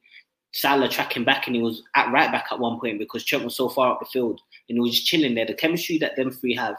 Salah 0.52 0.88
tracking 0.88 1.25
back 1.25 1.47
and 1.47 1.57
he 1.57 1.62
was 1.62 1.83
at 1.97 2.12
right 2.12 2.31
back 2.31 2.47
at 2.52 2.61
one 2.61 2.78
point 2.78 2.99
because 2.99 3.25
Trent 3.25 3.45
was 3.45 3.57
so 3.57 3.69
far 3.69 3.93
up 3.93 4.00
the 4.00 4.07
field 4.07 4.40
and 4.68 4.76
he 4.76 4.80
was 4.80 4.92
just 4.92 5.06
chilling 5.06 5.35
there. 5.35 5.47
The 5.47 5.54
chemistry 5.54 5.99
that 5.99 6.16
them 6.16 6.30
three 6.30 6.54
have 6.54 6.76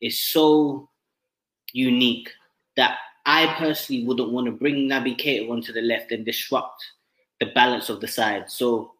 is 0.00 0.20
so 0.20 0.88
unique 1.72 2.30
that 2.76 2.98
I 3.26 3.54
personally 3.58 4.04
wouldn't 4.04 4.32
want 4.32 4.46
to 4.46 4.52
bring 4.52 4.88
Naby 4.88 5.18
Keita 5.18 5.50
onto 5.50 5.72
the 5.72 5.80
left 5.80 6.12
and 6.12 6.24
disrupt 6.24 6.84
the 7.40 7.46
balance 7.46 7.88
of 7.88 8.00
the 8.00 8.08
side. 8.08 8.50
So 8.50 8.92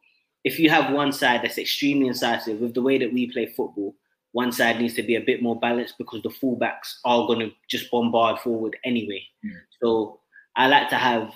if 0.44 0.58
you 0.58 0.70
have 0.70 0.92
one 0.92 1.12
side 1.12 1.42
that's 1.42 1.58
extremely 1.58 2.08
incisive 2.08 2.60
with 2.60 2.74
the 2.74 2.82
way 2.82 2.98
that 2.98 3.12
we 3.12 3.30
play 3.30 3.46
football, 3.46 3.94
one 4.32 4.50
side 4.50 4.80
needs 4.80 4.94
to 4.94 5.02
be 5.02 5.14
a 5.14 5.20
bit 5.20 5.42
more 5.42 5.58
balanced 5.58 5.96
because 5.98 6.22
the 6.22 6.28
fullbacks 6.28 6.96
are 7.04 7.26
going 7.26 7.38
to 7.38 7.52
just 7.68 7.90
bombard 7.90 8.40
forward 8.40 8.76
anyway. 8.84 9.22
Yeah. 9.42 9.52
So 9.80 10.20
I 10.56 10.66
like 10.66 10.88
to 10.90 10.96
have 10.96 11.32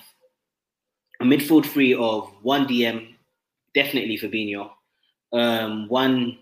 a 1.21 1.23
midfield 1.23 1.65
three 1.65 1.93
of 1.93 2.29
one 2.41 2.67
DM, 2.67 3.15
definitely 3.73 4.17
Fabinho, 4.17 4.71
um, 5.31 5.87
one 5.87 6.37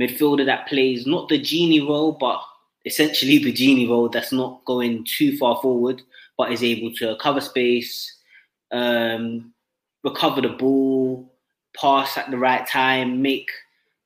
midfielder 0.00 0.46
that 0.46 0.66
plays 0.66 1.06
not 1.06 1.28
the 1.28 1.38
genie 1.38 1.80
role, 1.80 2.12
but 2.12 2.40
essentially 2.86 3.38
the 3.38 3.52
genie 3.52 3.88
role 3.88 4.08
that's 4.08 4.32
not 4.32 4.64
going 4.64 5.04
too 5.04 5.36
far 5.36 5.60
forward, 5.60 6.00
but 6.38 6.52
is 6.52 6.62
able 6.62 6.92
to 6.94 7.16
cover 7.20 7.40
space, 7.40 8.18
um, 8.72 9.52
recover 10.02 10.40
the 10.40 10.48
ball, 10.48 11.32
pass 11.76 12.16
at 12.16 12.30
the 12.30 12.38
right 12.38 12.66
time, 12.66 13.20
make 13.20 13.50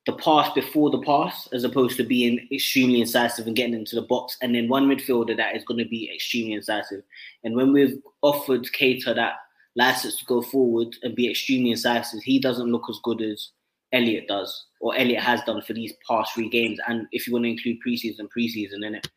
the 0.05 0.13
pass 0.13 0.53
before 0.53 0.91
the 0.91 1.01
pass, 1.01 1.47
as 1.51 1.63
opposed 1.63 1.97
to 1.97 2.03
being 2.03 2.47
extremely 2.51 3.01
incisive 3.01 3.47
and 3.47 3.55
getting 3.55 3.73
into 3.73 3.95
the 3.95 4.03
box, 4.03 4.37
and 4.41 4.53
then 4.53 4.67
one 4.67 4.87
midfielder 4.87 5.35
that 5.35 5.55
is 5.55 5.63
going 5.63 5.79
to 5.79 5.89
be 5.89 6.11
extremely 6.13 6.53
incisive. 6.53 7.01
And 7.43 7.55
when 7.55 7.73
we've 7.73 7.97
offered 8.21 8.65
Keita 8.65 9.15
that 9.15 9.33
license 9.75 10.17
to 10.17 10.25
go 10.25 10.41
forward 10.41 10.95
and 11.01 11.15
be 11.15 11.29
extremely 11.29 11.71
incisive, 11.71 12.21
he 12.21 12.39
doesn't 12.39 12.71
look 12.71 12.83
as 12.89 12.99
good 13.03 13.21
as 13.21 13.49
Elliot 13.95 14.27
does, 14.27 14.65
or 14.81 14.95
Elliot 14.95 15.23
has 15.23 15.41
done 15.43 15.61
for 15.61 15.73
these 15.73 15.93
past 16.07 16.33
three 16.33 16.49
games. 16.49 16.79
And 16.87 17.07
if 17.11 17.25
you 17.25 17.33
want 17.33 17.45
to 17.45 17.51
include 17.51 17.77
preseason, 17.85 18.27
preseason 18.37 18.85
in 18.85 18.95
it. 18.95 19.07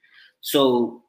So 0.40 1.02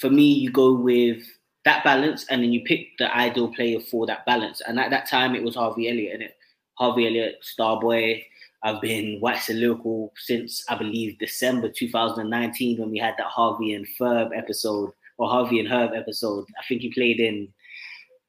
for 0.00 0.10
me, 0.10 0.24
you 0.24 0.50
go 0.50 0.74
with 0.74 1.22
that 1.64 1.84
balance, 1.84 2.24
and 2.30 2.42
then 2.42 2.52
you 2.52 2.62
pick 2.64 2.86
the 2.98 3.14
ideal 3.14 3.52
player 3.54 3.80
for 3.80 4.06
that 4.06 4.24
balance. 4.24 4.62
And 4.66 4.80
at 4.80 4.90
that 4.90 5.08
time, 5.08 5.34
it 5.34 5.42
was 5.42 5.54
Harvey 5.56 5.88
Elliott 5.88 6.14
in 6.14 6.22
it. 6.22 6.36
Harvey 6.74 7.06
Elliott, 7.06 7.44
Starboy. 7.44 8.24
I've 8.62 8.80
been 8.80 9.20
waxing 9.20 9.58
lyrical 9.58 10.12
since 10.16 10.64
I 10.68 10.76
believe 10.76 11.18
December 11.18 11.70
2019 11.70 12.78
when 12.78 12.90
we 12.90 12.98
had 12.98 13.14
that 13.18 13.26
Harvey 13.26 13.74
and 13.74 13.86
Ferb 13.98 14.36
episode 14.36 14.90
or 15.18 15.28
Harvey 15.28 15.60
and 15.60 15.68
Herb 15.68 15.92
episode. 15.94 16.46
I 16.58 16.64
think 16.66 16.82
he 16.82 16.92
played 16.92 17.20
in 17.20 17.48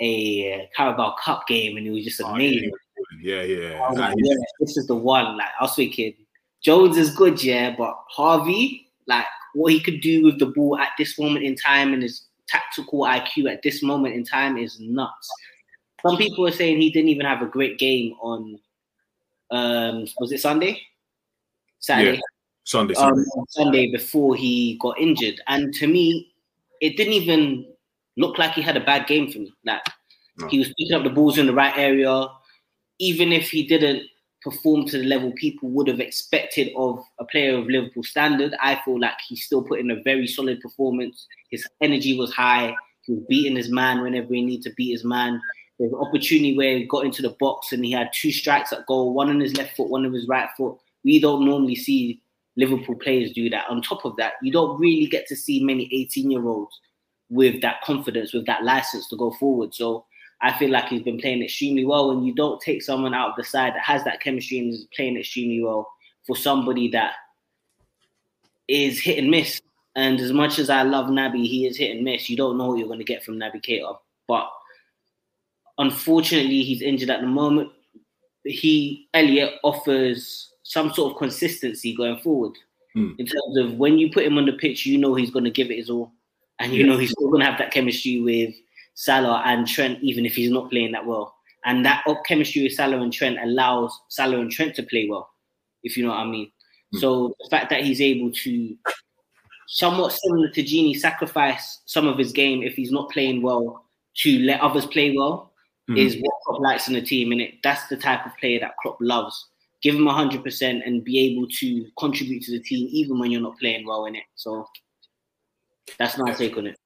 a 0.01 0.69
Carabao 0.75 1.15
Cup 1.23 1.47
game 1.47 1.77
and 1.77 1.85
it 1.85 1.91
was 1.91 2.03
just 2.05 2.21
Oh, 2.21 2.27
amazing. 2.27 2.71
Yeah, 3.21 3.41
yeah. 3.43 3.81
I 3.83 3.89
was 3.89 3.97
Nah, 3.97 4.07
like, 4.07 4.15
yeah, 4.17 4.35
this 4.59 4.77
is 4.77 4.87
the 4.87 4.95
one. 4.95 5.37
Like 5.37 5.49
I 5.59 5.63
was 5.63 5.75
thinking, 5.75 6.13
Jones 6.61 6.97
is 6.97 7.15
good, 7.15 7.43
yeah, 7.43 7.75
but 7.77 7.97
Harvey, 8.09 8.87
like 9.07 9.25
what 9.53 9.73
he 9.73 9.79
could 9.79 10.01
do 10.01 10.23
with 10.23 10.39
the 10.39 10.45
ball 10.45 10.77
at 10.77 10.89
this 10.97 11.19
moment 11.19 11.45
in 11.45 11.55
time 11.55 11.93
and 11.93 12.03
his 12.03 12.25
tactical 12.47 13.01
IQ 13.01 13.51
at 13.51 13.61
this 13.63 13.81
moment 13.81 14.15
in 14.15 14.23
time 14.23 14.57
is 14.57 14.79
nuts. 14.79 15.29
Some 16.01 16.17
people 16.17 16.47
are 16.47 16.51
saying 16.51 16.81
he 16.81 16.89
didn't 16.89 17.09
even 17.09 17.25
have 17.25 17.41
a 17.41 17.45
great 17.45 17.77
game 17.77 18.13
on 18.21 18.59
um 19.51 20.05
was 20.19 20.31
it 20.31 20.39
Sunday? 20.39 20.81
Saturday 21.79 22.13
Yeah, 22.15 22.21
Sunday, 22.63 22.93
um, 22.95 23.13
Sunday. 23.15 23.45
Sunday 23.49 23.91
before 23.91 24.35
he 24.35 24.77
got 24.81 24.99
injured. 24.99 25.41
And 25.47 25.73
to 25.75 25.87
me, 25.87 26.33
it 26.79 26.95
didn't 26.97 27.13
even 27.13 27.65
look 28.17 28.37
like 28.37 28.53
he 28.53 28.61
had 28.61 28.77
a 28.77 28.83
bad 28.85 29.07
game 29.07 29.31
for 29.31 29.39
me. 29.39 29.53
Like 29.65 29.81
No. 30.37 30.47
he 30.47 30.59
was 30.59 30.69
picking 30.77 30.93
up 30.93 31.03
the 31.03 31.09
balls 31.09 31.37
in 31.37 31.47
the 31.47 31.53
right 31.53 31.77
area. 31.77 32.27
Even 33.01 33.33
if 33.33 33.49
he 33.49 33.65
didn't 33.65 34.03
perform 34.43 34.85
to 34.85 34.99
the 34.99 35.03
level 35.03 35.31
people 35.33 35.69
would 35.69 35.87
have 35.87 35.99
expected 35.99 36.71
of 36.77 37.03
a 37.19 37.25
player 37.25 37.57
of 37.57 37.65
Liverpool 37.65 38.03
standard, 38.03 38.55
I 38.61 38.79
feel 38.85 38.99
like 38.99 39.17
he 39.27 39.35
still 39.35 39.63
put 39.63 39.79
in 39.79 39.89
a 39.89 40.01
very 40.03 40.27
solid 40.27 40.61
performance. 40.61 41.27
His 41.49 41.67
energy 41.81 42.15
was 42.17 42.31
high. 42.31 42.75
He 43.01 43.13
was 43.13 43.23
beating 43.27 43.55
his 43.55 43.69
man 43.69 44.01
whenever 44.01 44.33
he 44.33 44.43
needed 44.43 44.69
to 44.69 44.75
beat 44.75 44.91
his 44.91 45.03
man. 45.03 45.41
There 45.79 45.89
was 45.89 45.93
an 45.93 46.07
opportunity 46.07 46.55
where 46.55 46.77
he 46.77 46.85
got 46.85 47.05
into 47.05 47.23
the 47.23 47.35
box 47.39 47.71
and 47.71 47.83
he 47.83 47.91
had 47.91 48.11
two 48.13 48.31
strikes 48.31 48.71
at 48.71 48.85
goal, 48.85 49.13
one 49.13 49.29
on 49.29 49.39
his 49.39 49.57
left 49.57 49.75
foot, 49.75 49.89
one 49.89 50.05
on 50.05 50.13
his 50.13 50.27
right 50.27 50.49
foot. 50.55 50.77
We 51.03 51.19
don't 51.19 51.43
normally 51.43 51.75
see 51.75 52.21
Liverpool 52.55 52.95
players 52.95 53.31
do 53.31 53.49
that. 53.49 53.67
On 53.67 53.81
top 53.81 54.05
of 54.05 54.15
that, 54.17 54.33
you 54.43 54.51
don't 54.51 54.79
really 54.79 55.07
get 55.07 55.25
to 55.27 55.35
see 55.35 55.63
many 55.63 55.89
18 55.91 56.29
year 56.29 56.45
olds 56.45 56.79
with 57.29 57.61
that 57.61 57.81
confidence, 57.81 58.33
with 58.33 58.45
that 58.45 58.63
license 58.63 59.07
to 59.07 59.15
go 59.15 59.31
forward. 59.31 59.73
So 59.73 60.05
I 60.41 60.57
feel 60.57 60.71
like 60.71 60.87
he's 60.87 61.03
been 61.03 61.19
playing 61.19 61.43
extremely 61.43 61.85
well. 61.85 62.09
When 62.09 62.23
you 62.23 62.33
don't 62.33 62.59
take 62.61 62.81
someone 62.81 63.13
out 63.13 63.29
of 63.31 63.35
the 63.35 63.43
side 63.43 63.73
that 63.75 63.83
has 63.83 64.03
that 64.05 64.21
chemistry 64.21 64.59
and 64.59 64.73
is 64.73 64.87
playing 64.95 65.17
extremely 65.17 65.61
well 65.63 65.91
for 66.25 66.35
somebody 66.35 66.89
that 66.89 67.13
is 68.67 68.99
hit 68.99 69.17
and 69.19 69.29
miss. 69.29 69.61
And 69.95 70.19
as 70.19 70.31
much 70.31 70.57
as 70.57 70.69
I 70.69 70.83
love 70.83 71.07
Naby, 71.07 71.45
he 71.45 71.65
is 71.67 71.77
hit 71.77 71.95
and 71.95 72.03
miss. 72.05 72.29
You 72.29 72.37
don't 72.37 72.57
know 72.57 72.67
what 72.67 72.79
you're 72.79 72.87
going 72.87 72.99
to 72.99 73.05
get 73.05 73.23
from 73.23 73.35
Naby 73.37 73.61
Keita. 73.63 73.97
But 74.27 74.49
unfortunately, 75.77 76.63
he's 76.63 76.81
injured 76.81 77.09
at 77.09 77.21
the 77.21 77.27
moment. 77.27 77.69
He 78.43 79.07
Elliot 79.13 79.55
offers 79.63 80.51
some 80.63 80.93
sort 80.93 81.11
of 81.13 81.17
consistency 81.19 81.95
going 81.95 82.17
forward 82.19 82.53
Hmm. 82.93 83.11
in 83.17 83.25
terms 83.25 83.57
of 83.57 83.75
when 83.77 83.97
you 83.97 84.11
put 84.11 84.25
him 84.25 84.37
on 84.37 84.45
the 84.45 84.51
pitch, 84.53 84.85
you 84.85 84.97
know 84.97 85.15
he's 85.15 85.31
going 85.31 85.45
to 85.45 85.51
give 85.51 85.71
it 85.71 85.77
his 85.77 85.89
all, 85.89 86.11
and 86.59 86.73
you 86.73 86.81
Yeah. 86.81 86.87
know 86.91 86.97
he's 86.97 87.11
still 87.11 87.29
going 87.29 87.39
to 87.39 87.45
have 87.45 87.57
that 87.59 87.71
chemistry 87.71 88.19
with 88.19 88.53
Salah 88.93 89.41
and 89.45 89.67
Trent, 89.67 89.99
even 90.01 90.25
if 90.25 90.35
he's 90.35 90.51
not 90.51 90.69
playing 90.69 90.91
that 90.93 91.05
well. 91.05 91.35
And 91.65 91.85
that 91.85 92.03
up 92.07 92.23
chemistry 92.25 92.63
with 92.63 92.73
Salah 92.73 93.01
and 93.01 93.13
Trent 93.13 93.37
allows 93.41 93.97
Salah 94.09 94.39
and 94.39 94.51
Trent 94.51 94.75
to 94.75 94.83
play 94.83 95.07
well, 95.09 95.29
if 95.83 95.95
you 95.95 96.03
know 96.03 96.09
what 96.09 96.19
I 96.19 96.25
mean. 96.25 96.51
Hmm. 96.93 96.99
So 96.99 97.35
the 97.39 97.49
fact 97.49 97.69
that 97.69 97.83
he's 97.83 98.01
able 98.01 98.31
to, 98.31 98.75
somewhat 99.67 100.11
similar 100.13 100.49
to 100.49 100.63
Genie, 100.63 100.95
sacrifice 100.95 101.81
some 101.85 102.07
of 102.07 102.17
his 102.17 102.31
game 102.31 102.63
if 102.63 102.73
he's 102.73 102.91
not 102.91 103.09
playing 103.11 103.41
well 103.41 103.85
to 104.17 104.39
let 104.39 104.59
others 104.59 104.85
play 104.85 105.15
well 105.15 105.51
Mhm. 105.89 105.97
is 105.97 106.17
what 106.19 106.33
Klopp 106.45 106.61
likes 106.61 106.87
in 106.87 106.93
the 106.93 107.01
team, 107.01 107.31
and 107.31 107.41
it 107.41 107.55
that's 107.63 107.87
the 107.87 107.97
type 107.97 108.25
of 108.25 108.35
player 108.37 108.59
that 108.59 108.75
Klopp 108.81 108.97
loves. 108.99 109.47
Give 109.81 109.95
him 109.95 110.05
hundred 110.05 110.43
percent 110.43 110.83
and 110.85 111.03
be 111.03 111.19
able 111.19 111.47
to 111.59 111.87
contribute 111.97 112.43
to 112.43 112.51
the 112.51 112.59
team 112.59 112.87
even 112.91 113.19
when 113.19 113.31
you're 113.31 113.41
not 113.41 113.57
playing 113.57 113.85
well 113.85 114.05
in 114.05 114.15
it. 114.15 114.23
So 114.35 114.67
that's 115.97 116.17
my 116.17 116.33
take 116.33 116.55
on 116.57 116.67
it. 116.67 116.77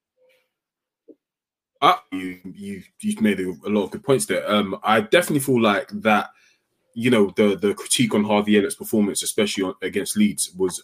Uh, 1.85 1.97
you 2.11 2.39
you 2.43 2.83
you've 2.99 3.21
made 3.21 3.39
a, 3.39 3.49
a 3.67 3.69
lot 3.69 3.83
of 3.83 3.91
good 3.91 4.03
points 4.03 4.25
there. 4.25 4.49
Um, 4.51 4.79
I 4.83 5.01
definitely 5.01 5.41
feel 5.41 5.61
like 5.61 5.89
that. 6.01 6.31
You 6.95 7.11
know, 7.11 7.31
the 7.35 7.55
the 7.55 7.75
critique 7.75 8.15
on 8.15 8.23
Harvey 8.23 8.55
Elliott's 8.57 8.75
performance, 8.75 9.21
especially 9.21 9.65
on, 9.65 9.75
against 9.83 10.17
Leeds, 10.17 10.51
was 10.57 10.83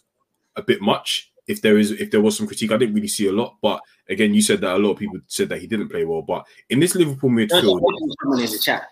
a 0.55 0.61
bit 0.61 0.79
much. 0.79 1.31
If 1.47 1.63
there 1.63 1.79
is, 1.79 1.89
if 1.89 2.11
there 2.11 2.21
was 2.21 2.37
some 2.37 2.45
critique, 2.45 2.71
I 2.71 2.77
didn't 2.77 2.93
really 2.93 3.07
see 3.07 3.27
a 3.27 3.31
lot. 3.31 3.55
But 3.63 3.81
again, 4.09 4.35
you 4.35 4.43
said 4.43 4.61
that 4.61 4.75
a 4.75 4.77
lot 4.77 4.91
of 4.91 4.99
people 4.99 5.19
said 5.25 5.49
that 5.49 5.59
he 5.59 5.65
didn't 5.65 5.89
play 5.89 6.05
well. 6.05 6.21
But 6.21 6.45
in 6.69 6.79
this 6.79 6.93
Liverpool 6.93 7.31
midfield, 7.31 7.81
someone 8.21 8.39
in 8.39 8.51
the 8.51 8.61
chat. 8.61 8.83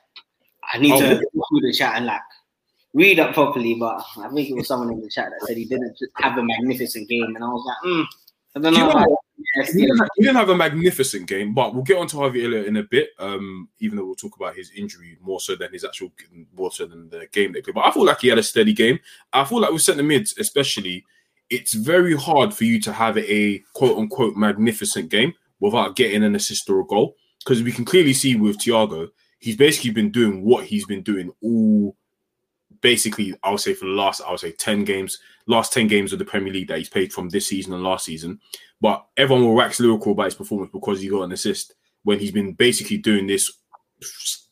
I 0.73 0.79
need 0.79 0.93
Oh, 0.93 0.99
to 0.99 1.15
through 1.17 1.61
the 1.61 1.73
chat 1.73 1.95
and 1.95 2.07
like 2.07 2.21
read 2.93 3.19
up 3.19 3.35
properly, 3.35 3.75
but 3.75 4.03
I 4.17 4.29
think 4.29 4.49
it 4.49 4.55
was 4.55 4.67
someone 4.67 4.91
in 4.91 5.01
the 5.01 5.09
chat 5.09 5.29
that 5.29 5.47
said 5.47 5.57
he 5.57 5.65
didn't 5.65 5.95
have 6.15 6.37
a 6.39 6.43
magnificent 6.43 7.07
game, 7.07 7.35
and 7.35 7.43
I 7.43 7.47
was 7.47 7.65
like, 7.67 7.91
mm, 7.91 8.05
I 8.55 8.59
don't 8.59 8.73
Do 8.73 8.79
you 8.79 8.85
know. 8.87 8.93
what? 8.95 9.19
Yes, 9.55 9.73
he 9.73 9.81
didn't, 9.81 9.97
have, 9.97 10.07
he 10.15 10.23
didn't 10.23 10.37
have 10.37 10.49
a 10.49 10.55
magnificent 10.55 11.27
game, 11.27 11.53
but 11.53 11.73
we'll 11.73 11.83
get 11.83 11.97
on 11.97 12.07
to 12.07 12.17
Harvey 12.17 12.45
Elliott 12.45 12.67
in 12.67 12.77
a 12.77 12.83
bit. 12.83 13.09
Um, 13.19 13.69
even 13.79 13.97
though 13.97 14.05
we'll 14.05 14.15
talk 14.15 14.35
about 14.35 14.55
his 14.55 14.71
injury 14.75 15.17
more 15.21 15.39
so 15.39 15.55
than 15.55 15.71
his 15.71 15.83
actual, 15.83 16.11
more 16.55 16.71
so 16.71 16.85
than 16.85 17.09
the 17.09 17.27
game 17.31 17.51
they 17.51 17.61
played. 17.61 17.75
But 17.75 17.85
I 17.85 17.91
feel 17.91 18.05
like 18.05 18.21
he 18.21 18.27
had 18.27 18.37
a 18.37 18.43
steady 18.43 18.73
game. 18.73 18.99
I 19.33 19.43
feel 19.45 19.61
like 19.61 19.71
with 19.71 19.81
centre 19.81 20.03
mids, 20.03 20.35
especially, 20.37 21.05
it's 21.49 21.73
very 21.73 22.15
hard 22.15 22.53
for 22.53 22.63
you 22.63 22.79
to 22.81 22.93
have 22.93 23.17
a 23.17 23.59
quote 23.73 23.97
unquote 23.97 24.35
magnificent 24.35 25.09
game 25.09 25.33
without 25.59 25.95
getting 25.95 26.23
an 26.23 26.35
assist 26.35 26.69
or 26.69 26.81
a 26.81 26.85
goal. 26.85 27.15
Because 27.43 27.63
we 27.63 27.71
can 27.71 27.85
clearly 27.85 28.13
see 28.13 28.35
with 28.35 28.59
Thiago, 28.59 29.07
he's 29.39 29.55
basically 29.55 29.91
been 29.91 30.11
doing 30.11 30.43
what 30.43 30.65
he's 30.65 30.85
been 30.85 31.01
doing 31.01 31.31
all 31.41 31.95
basically, 32.81 33.33
I 33.43 33.51
would 33.51 33.59
say 33.59 33.73
for 33.73 33.85
the 33.85 33.91
last, 33.91 34.21
I 34.21 34.31
would 34.31 34.39
say 34.39 34.51
10 34.51 34.83
games, 34.83 35.19
last 35.49 35.73
10 35.73 35.87
games 35.87 36.13
of 36.13 36.19
the 36.19 36.25
Premier 36.25 36.53
League 36.53 36.67
that 36.67 36.77
he's 36.77 36.89
played 36.89 37.11
from 37.11 37.27
this 37.29 37.47
season 37.47 37.73
and 37.73 37.83
last 37.83 38.05
season. 38.05 38.39
But 38.79 39.05
everyone 39.17 39.45
will 39.45 39.55
wax 39.55 39.79
lyrical 39.79 40.11
about 40.11 40.25
his 40.25 40.35
performance 40.35 40.71
because 40.71 41.01
he 41.01 41.09
got 41.09 41.23
an 41.23 41.31
assist 41.31 41.73
when 42.03 42.19
he's 42.19 42.31
been 42.31 42.53
basically 42.53 42.97
doing 42.97 43.27
this 43.27 43.51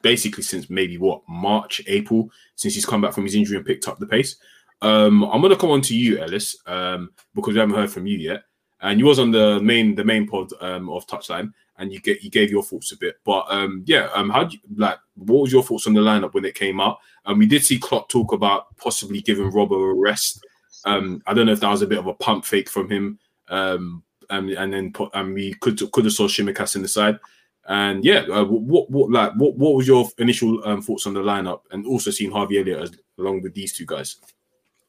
basically 0.02 0.44
since 0.44 0.70
maybe 0.70 0.98
what 0.98 1.22
March, 1.30 1.82
April, 1.88 2.30
since 2.56 2.74
he's 2.74 2.86
come 2.86 3.02
back 3.02 3.14
from 3.14 3.24
his 3.24 3.36
injury 3.36 3.58
and 3.58 3.66
picked 3.66 3.88
up 3.88 4.00
the 4.00 4.08
pace. 4.08 4.36
Um, 4.82 5.24
I'm 5.24 5.42
gonna 5.42 5.56
come 5.56 5.72
on 5.72 5.82
to 5.82 5.96
you, 5.96 6.20
Ellis, 6.20 6.56
um, 6.66 7.12
because 7.34 7.54
we 7.54 7.60
haven't 7.60 7.76
heard 7.76 7.92
from 7.92 8.06
you 8.08 8.18
yet. 8.18 8.44
And 8.82 9.00
you 9.00 9.06
was 9.06 9.20
on 9.20 9.32
the 9.32 9.60
main 9.60 9.96
the 9.96 10.04
main 10.04 10.28
pod 10.28 10.52
um, 10.62 10.90
of 10.90 11.08
Touchline, 11.08 11.52
and 11.78 11.92
you 11.92 12.00
get 12.00 12.22
you 12.22 12.30
gave 12.30 12.52
your 12.52 12.64
thoughts 12.64 12.92
a 12.92 12.98
bit. 12.98 13.16
But 13.24 13.46
um, 13.50 13.84
yeah, 13.88 14.10
um, 14.14 14.30
how 14.30 14.48
you 14.48 14.60
like? 14.76 15.00
What 15.16 15.44
was 15.44 15.52
your 15.52 15.64
thoughts 15.64 15.88
on 15.88 15.94
the 15.94 16.02
lineup 16.02 16.34
when 16.34 16.46
it 16.46 16.54
came 16.54 16.80
out? 16.80 17.00
And 17.26 17.40
we 17.40 17.48
did 17.48 17.66
see 17.66 17.80
Klopp 17.80 18.10
talk 18.10 18.34
about 18.34 18.76
possibly 18.78 19.22
giving 19.22 19.52
Robbo 19.52 19.92
a 19.92 19.94
rest. 19.94 20.46
Um, 20.88 21.22
I 21.28 21.34
don't 21.34 21.46
know 21.46 21.52
if 21.52 21.60
that 21.60 21.70
was 21.70 21.82
a 21.82 21.88
bit 21.88 22.00
of 22.00 22.08
a 22.08 22.14
pump 22.14 22.46
fake 22.46 22.70
from 22.70 22.90
him. 22.90 23.20
Um, 23.50 24.04
and, 24.30 24.50
and 24.52 24.74
then 24.74 24.92
put, 24.92 25.10
and 25.14 25.34
we 25.34 25.54
could 25.56 25.80
could 25.92 26.06
have 26.06 26.14
saw 26.14 26.28
Tsimikas 26.28 26.76
in 26.76 26.82
the 26.82 26.88
side. 26.88 27.20
And 27.68 28.04
yeah, 28.04 28.20
uh, 28.32 28.46
what 28.46 28.90
what 28.90 29.12
like 29.12 29.34
what 29.36 29.56
what 29.58 29.76
was 29.76 29.88
your 29.88 30.10
initial 30.20 30.66
um, 30.66 30.82
thoughts 30.82 31.06
on 31.06 31.14
the 31.14 31.20
lineup, 31.22 31.62
and 31.72 31.86
also 31.86 32.12
seeing 32.12 32.32
Harvey 32.32 32.60
Elliott 32.60 32.82
as, 32.82 32.92
along 33.18 33.42
with 33.42 33.54
these 33.54 33.74
two 33.74 33.86
guys? 33.86 34.18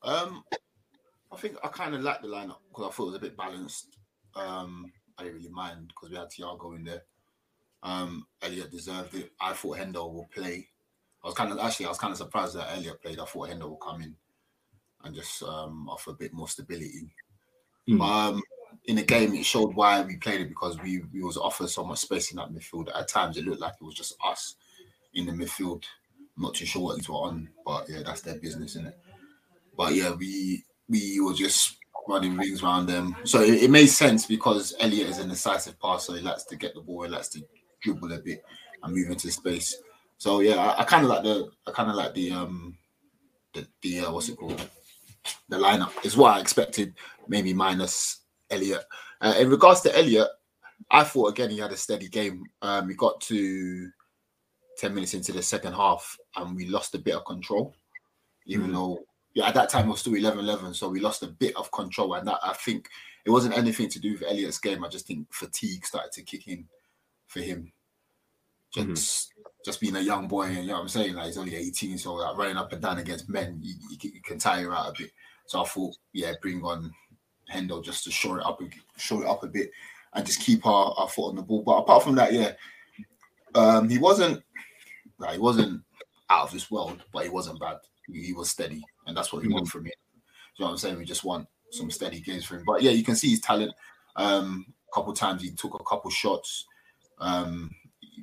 Um, 0.03 0.45
I 1.33 1.37
think 1.37 1.57
I 1.65 1.69
kind 1.69 1.95
of 1.95 2.03
liked 2.03 2.23
the 2.23 2.29
lineup 2.29 2.59
because 2.69 2.89
I 2.89 2.91
thought 2.93 3.03
it 3.03 3.07
was 3.07 3.15
a 3.17 3.21
bit 3.21 3.37
balanced. 3.37 3.97
Um, 4.37 4.93
I 5.19 5.25
didn't 5.25 5.39
really 5.39 5.51
mind 5.51 5.89
because 5.89 6.11
we 6.11 6.17
had 6.17 6.31
Thiago 6.31 6.77
in 6.77 6.85
there. 6.85 7.03
Um, 7.83 8.27
Elliot 8.43 8.71
deserved 8.71 9.15
it. 9.15 9.33
I 9.41 9.53
thought 9.53 9.79
Hendo 9.79 10.13
will 10.13 10.29
play. 10.33 10.69
I 11.25 11.27
was 11.27 11.35
kind 11.35 11.51
of 11.51 11.59
actually 11.59 11.87
I 11.87 11.91
was 11.91 11.99
kind 11.99 12.13
of 12.13 12.19
surprised 12.19 12.55
that 12.55 12.73
Elliot 12.77 13.03
played. 13.03 13.19
I 13.19 13.25
thought 13.25 13.51
Hendo 13.51 13.69
will 13.69 13.77
come 13.77 14.03
in 14.03 14.15
and 15.09 15.17
just 15.17 15.43
um, 15.43 15.89
offer 15.89 16.11
a 16.11 16.15
bit 16.15 16.33
more 16.33 16.49
stability. 16.49 17.09
Mm. 17.89 17.99
But 17.99 18.05
um, 18.05 18.43
in 18.85 18.97
the 18.97 19.03
game, 19.03 19.35
it 19.35 19.45
showed 19.45 19.75
why 19.75 20.03
we 20.03 20.17
played 20.17 20.43
it 20.43 20.49
because 20.49 20.79
we 20.81 21.03
we 21.13 21.23
was 21.23 21.37
offered 21.37 21.71
so 21.71 21.85
much 21.85 21.99
space 21.99 22.31
in 22.31 22.37
that 22.37 22.53
midfield. 22.53 22.89
At 22.95 23.09
times, 23.09 23.37
it 23.37 23.45
looked 23.45 23.61
like 23.61 23.75
it 23.81 23.85
was 23.85 23.95
just 23.95 24.15
us 24.25 24.55
in 25.15 25.27
the 25.27 25.33
midfield. 25.33 25.85
I'm 26.37 26.45
not 26.45 26.55
too 26.55 26.67
sure 26.67 26.83
what 26.83 26.97
these 26.97 27.09
were 27.09 27.17
on, 27.17 27.49
but 27.67 27.89
yeah, 27.89 28.03
that's 28.05 28.21
their 28.21 28.37
business, 28.37 28.73
isn't 28.77 28.89
it? 28.89 28.99
But 29.77 29.95
yeah, 29.95 30.13
we 30.13 30.65
we 30.89 31.21
were 31.21 31.35
just 31.35 31.77
running 32.07 32.37
rings 32.37 32.63
around 32.63 32.87
them. 32.87 33.17
So 33.25 33.41
it, 33.41 33.65
it 33.65 33.71
made 33.71 33.87
sense 33.87 34.27
because 34.27 34.75
Elliot 34.81 35.09
is 35.09 35.19
an 35.19 35.31
incisive 35.31 35.79
passer. 35.81 36.17
He 36.17 36.21
likes 36.21 36.45
to 36.45 36.57
get 36.57 36.75
the 36.75 36.81
ball, 36.81 37.03
he 37.03 37.09
likes 37.09 37.29
to 37.31 37.43
dribble 37.81 38.13
a 38.13 38.19
bit 38.19 38.45
and 38.83 38.95
move 38.95 39.11
into 39.11 39.31
space. 39.31 39.77
So 40.19 40.41
yeah, 40.41 40.57
I, 40.57 40.81
I 40.81 40.85
kind 40.85 41.05
of 41.05 41.11
like 41.11 41.23
the 41.23 41.51
I 41.67 41.71
kind 41.71 41.91
of 41.91 41.97
like 41.97 42.15
the 42.15 42.33
um 42.33 42.77
the 43.55 43.67
the 43.83 44.01
uh, 44.01 44.13
what's 44.13 44.29
it 44.29 44.37
called 44.37 44.69
the 45.49 45.57
lineup 45.57 45.93
is 46.05 46.17
what 46.17 46.37
I 46.37 46.41
expected, 46.41 46.95
maybe 47.29 47.53
minus 47.55 48.21
Elliot. 48.51 48.85
Uh, 49.21 49.35
in 49.39 49.49
regards 49.51 49.81
to 49.83 49.97
Elliot, 49.99 50.29
I 50.91 51.05
thought 51.05 51.29
again 51.29 51.51
he 51.51 51.59
had 51.59 51.73
a 51.73 51.77
steady 51.77 52.09
game. 52.09 52.45
Um, 52.63 52.87
we 52.87 52.95
got 52.95 53.21
to 53.23 53.89
ten 54.79 54.95
minutes 54.95 55.15
into 55.15 55.33
the 55.33 55.43
second 55.43 55.73
half 55.75 56.17
and 56.37 56.55
we 56.57 56.67
lost 56.67 56.95
a 56.95 56.99
bit 56.99 57.15
of 57.17 57.25
control, 57.25 57.75
even 58.47 58.71
Mm. 58.71 58.73
though 58.75 58.99
yeah 59.35 59.49
at 59.49 59.55
that 59.55 59.69
time 59.69 59.87
it 59.87 59.91
was 59.91 60.01
still 60.01 60.15
11-11, 60.15 60.75
so 60.75 60.89
we 60.89 61.01
lost 61.01 61.23
a 61.23 61.27
bit 61.27 61.55
of 61.57 61.71
control. 61.73 62.15
And 62.15 62.27
that 62.29 62.39
I 62.43 62.55
think 62.55 62.89
it 63.25 63.31
wasn't 63.31 63.57
anything 63.59 63.89
to 63.91 63.99
do 64.01 64.13
with 64.13 64.23
Elliot's 64.23 64.59
game. 64.59 64.85
I 64.85 64.89
just 64.89 65.07
think 65.07 65.27
fatigue 65.33 65.85
started 65.85 66.13
to 66.13 66.23
kick 66.23 66.49
in 66.49 66.67
for 67.27 67.41
him. 67.41 67.73
Just 68.75 69.33
just 69.65 69.81
being 69.81 69.97
a 69.97 70.01
young 70.01 70.29
boy, 70.29 70.45
and 70.45 70.57
you 70.59 70.67
know 70.67 70.75
what 70.75 70.83
I'm 70.83 70.89
saying, 70.89 71.15
like 71.15 71.27
he's 71.27 71.39
only 71.39 71.57
18, 71.57 71.99
so 71.99 72.15
like 72.15 72.37
running 72.37 72.57
up 72.57 72.73
and 72.73 72.81
down 72.81 72.99
against 72.99 73.29
men, 73.29 73.59
you, 73.63 73.75
you, 73.91 73.99
can- 73.99 74.13
you 74.15 74.23
can 74.23 74.39
tire 74.39 74.73
out 74.75 74.91
a 74.91 75.03
bit. 75.03 75.11
So 75.47 75.63
I 75.63 75.65
thought, 75.65 75.97
yeah, 76.13 76.33
bring 76.41 76.63
on 76.63 76.93
Hendo 77.53 77.83
just 77.85 78.05
to 78.05 78.11
shore 78.11 78.39
it 78.39 78.47
up, 78.47 78.61
a- 78.63 78.99
shore 79.01 79.25
it 79.25 79.29
up 79.29 79.43
a 79.43 79.47
bit, 79.49 79.71
and 80.15 80.25
just 80.25 80.41
keep 80.41 80.65
our, 80.67 80.95
our 80.97 81.09
foot 81.09 81.31
on 81.31 81.37
the 81.37 81.43
ball. 81.43 81.63
But 81.63 81.79
apart 81.79 82.03
from 82.05 82.15
that, 82.17 82.33
yeah, 82.33 82.53
um, 83.55 83.89
he 83.89 83.99
wasn't 83.99 84.43
like 85.19 85.33
he 85.33 85.39
wasn't 85.39 85.83
out 86.31 86.45
of 86.47 86.53
this 86.53 86.71
world, 86.71 87.03
but 87.13 87.25
he 87.25 87.31
wasn't 87.31 87.61
bad. 87.61 87.79
He, 88.07 88.23
he 88.27 88.33
was 88.33 88.51
steady, 88.51 88.83
and 89.07 89.17
that's 89.17 89.33
what 89.33 89.43
we 89.43 89.49
want 89.49 89.69
from 89.69 89.87
him. 89.87 89.93
You 90.57 90.65
know 90.65 90.67
what 90.67 90.73
I'm 90.73 90.79
saying? 90.79 90.99
We 90.99 91.05
just 91.05 91.25
want 91.25 91.47
some 91.71 91.91
steady 91.91 92.21
games 92.21 92.45
for 92.45 92.57
him. 92.57 92.65
But 92.67 92.83
yeah, 92.83 92.91
you 92.93 93.03
can 93.05 93.17
see 93.17 93.31
his 93.31 93.41
talent. 93.41 93.73
Um, 94.17 94.67
a 94.91 94.95
couple 94.95 95.13
times 95.13 95.43
he 95.43 95.51
took 95.51 95.75
a 95.79 95.85
couple 95.85 96.11
shots. 96.11 96.67
Um, 97.19 97.71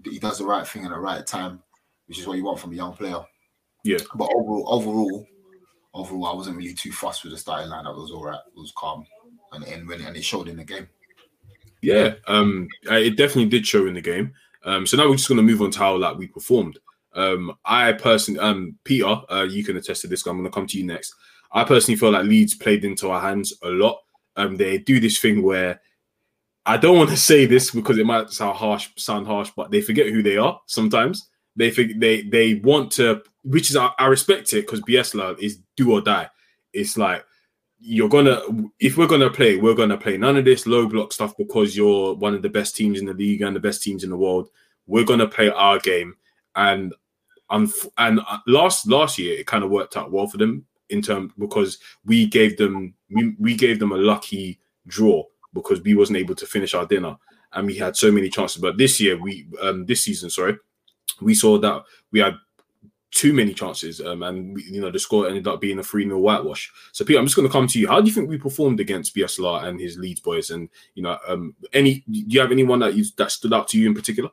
he, 0.04 0.20
does 0.20 0.40
the 0.40 0.46
right 0.46 0.68
thing 0.68 0.86
at 0.86 0.92
the 0.92 0.98
right 0.98 1.26
time, 1.26 1.62
which 2.08 2.20
is 2.20 2.28
what 2.28 2.38
you 2.38 2.44
want 2.44 2.60
from 2.60 2.72
a 2.72 2.76
young 2.76 2.94
player. 2.94 3.20
Yeah. 3.84 3.98
But 4.16 4.30
overall, 4.36 4.66
overall, 4.68 5.28
overall, 5.94 6.26
I 6.28 6.34
wasn't 6.34 6.58
really 6.58 6.74
too 6.74 6.92
fussed 6.92 7.24
with 7.24 7.34
the 7.34 7.38
starting 7.38 7.70
lineup. 7.70 7.96
It 7.96 8.02
was 8.02 8.12
all 8.12 8.24
right. 8.24 8.40
It 8.56 8.60
was 8.60 8.74
calm, 8.78 9.06
and 9.54 9.64
and 9.66 9.88
when 9.88 10.02
and 10.02 10.16
it 10.16 10.24
showed 10.24 10.48
in 10.48 10.58
the 10.58 10.64
game. 10.64 10.88
Yeah, 11.82 12.16
um, 12.28 12.68
it 12.84 13.16
definitely 13.16 13.46
did 13.46 13.68
show 13.68 13.86
in 13.86 13.94
the 13.94 14.02
game. 14.02 14.34
Um, 14.64 14.88
so 14.88 14.98
now 14.98 15.08
we're 15.08 15.18
just 15.18 15.28
going 15.28 15.38
to 15.38 15.44
move 15.44 15.62
on 15.62 15.70
to 15.72 15.80
how 15.80 15.96
like 15.98 16.18
we 16.18 16.28
performed. 16.28 16.80
Um, 17.14 17.56
I 17.64 17.94
personally, 17.94 18.40
um, 18.40 18.78
Peter, 18.84 19.22
uh, 19.30 19.48
you 19.48 19.64
can 19.64 19.78
attest 19.78 20.02
to 20.02 20.08
this. 20.08 20.26
I'm 20.26 20.38
going 20.38 20.46
to 20.46 20.52
come 20.52 20.68
to 20.68 20.78
you 20.78 20.86
next. 20.86 21.14
I 21.52 21.64
personally 21.64 21.98
feel 21.98 22.12
like 22.12 22.26
Leeds 22.26 22.56
played 22.56 22.84
into 22.84 23.10
our 23.10 23.22
hands 23.22 23.54
a 23.64 23.70
lot. 23.70 24.00
Um, 24.36 24.58
they 24.58 24.80
do 24.80 25.00
this 25.00 25.20
thing 25.20 25.44
where 25.44 25.80
I 26.66 26.78
don't 26.78 26.98
want 26.98 27.12
to 27.12 27.18
say 27.18 27.46
this 27.46 27.72
because 27.72 27.98
it 27.98 28.06
might 28.06 28.32
sound 28.32 28.58
harsh, 28.58 28.90
sound 28.98 29.28
harsh, 29.28 29.52
but 29.56 29.70
they 29.70 29.82
forget 29.82 30.08
who 30.08 30.24
they 30.24 30.38
are. 30.38 30.60
Sometimes 30.66 31.30
they 31.56 31.70
think 31.70 32.00
they 32.00 32.24
they 32.24 32.56
want 32.56 32.92
to, 32.94 33.22
which 33.44 33.70
is 33.70 33.76
I, 33.76 34.06
respect 34.08 34.52
it 34.54 34.66
because 34.66 34.82
Bielsa 34.82 35.40
is 35.40 35.60
do 35.78 35.92
or 35.92 36.02
die. 36.02 36.30
It's 36.74 36.98
like 36.98 37.24
you're 37.80 38.10
gonna 38.10 38.42
if 38.80 38.98
we're 38.98 39.08
gonna 39.08 39.30
play, 39.30 39.58
we're 39.58 39.76
gonna 39.76 39.98
play 39.98 40.18
none 40.18 40.38
of 40.38 40.46
this 40.46 40.66
low 40.66 40.88
block 40.88 41.14
stuff 41.14 41.38
because 41.38 41.78
you're 41.78 42.16
one 42.16 42.34
of 42.34 42.42
the 42.42 42.50
best 42.50 42.76
teams 42.76 43.00
in 43.00 43.06
the 43.06 43.14
league 43.14 43.42
and 43.42 43.56
the 43.56 43.60
best 43.60 43.84
teams 43.84 44.04
in 44.04 44.10
the 44.10 44.18
world. 44.18 44.50
We're 44.88 45.06
gonna 45.06 45.28
play 45.28 45.50
our 45.50 45.80
game, 45.80 46.16
and 46.56 46.94
um, 47.52 47.72
and 48.00 48.22
uh, 48.28 48.40
last 48.48 48.88
last 48.88 49.20
year 49.20 49.38
it 49.38 49.46
kind 49.46 49.64
of 49.64 49.70
worked 49.70 49.98
out 49.98 50.12
well 50.12 50.28
for 50.28 50.38
them 50.38 50.66
in 50.90 51.02
term 51.02 51.32
because 51.38 51.78
we 52.06 52.26
gave 52.26 52.58
them 52.58 52.96
we, 53.12 53.36
we 53.40 53.56
gave 53.56 53.80
them 53.80 53.92
a 53.92 53.98
lucky 53.98 54.60
draw 54.88 55.24
because 55.56 55.82
we 55.82 55.96
wasn't 55.96 56.20
able 56.20 56.36
to 56.36 56.46
finish 56.46 56.76
our 56.76 56.86
dinner 56.86 57.18
and 57.54 57.66
we 57.66 57.76
had 57.76 57.98
so 57.98 58.12
many 58.12 58.30
chances. 58.30 58.62
But 58.62 58.78
this 58.78 59.02
year 59.02 59.20
we 59.20 59.48
um 59.62 59.86
this 59.86 60.04
season, 60.04 60.30
sorry, 60.30 60.58
we 61.22 61.34
saw 61.34 61.58
that 61.58 61.84
we 62.12 62.20
had 62.20 62.36
too 63.12 63.32
many 63.32 63.54
chances, 63.54 64.02
um, 64.02 64.24
and 64.24 64.54
we, 64.54 64.64
you 64.64 64.82
know 64.82 64.92
the 64.92 65.00
score 65.00 65.28
ended 65.28 65.48
up 65.48 65.62
being 65.62 65.80
a 65.80 65.84
3 65.84 66.04
0 66.04 66.20
whitewash. 66.20 66.72
So, 66.92 67.06
Peter, 67.06 67.18
I'm 67.18 67.26
just 67.26 67.36
going 67.36 67.48
to 67.48 67.52
come 67.52 67.66
to 67.68 67.80
you. 67.80 67.88
How 67.88 68.02
do 68.02 68.08
you 68.08 68.14
think 68.14 68.30
we 68.30 68.38
performed 68.38 68.82
against 68.82 69.16
Bielsa 69.16 69.64
and 69.64 69.80
his 69.80 69.98
Leeds 69.98 70.20
boys? 70.20 70.52
And 70.52 70.70
you 70.94 71.04
know, 71.04 71.18
um, 71.28 71.56
any 71.74 72.04
do 72.12 72.24
you 72.28 72.42
have 72.42 72.52
anyone 72.52 72.80
that 72.80 72.94
you 72.94 73.06
that 73.18 73.32
stood 73.32 73.54
out 73.54 73.70
to 73.70 73.80
you 73.80 73.88
in 73.88 73.96
particular? 73.96 74.30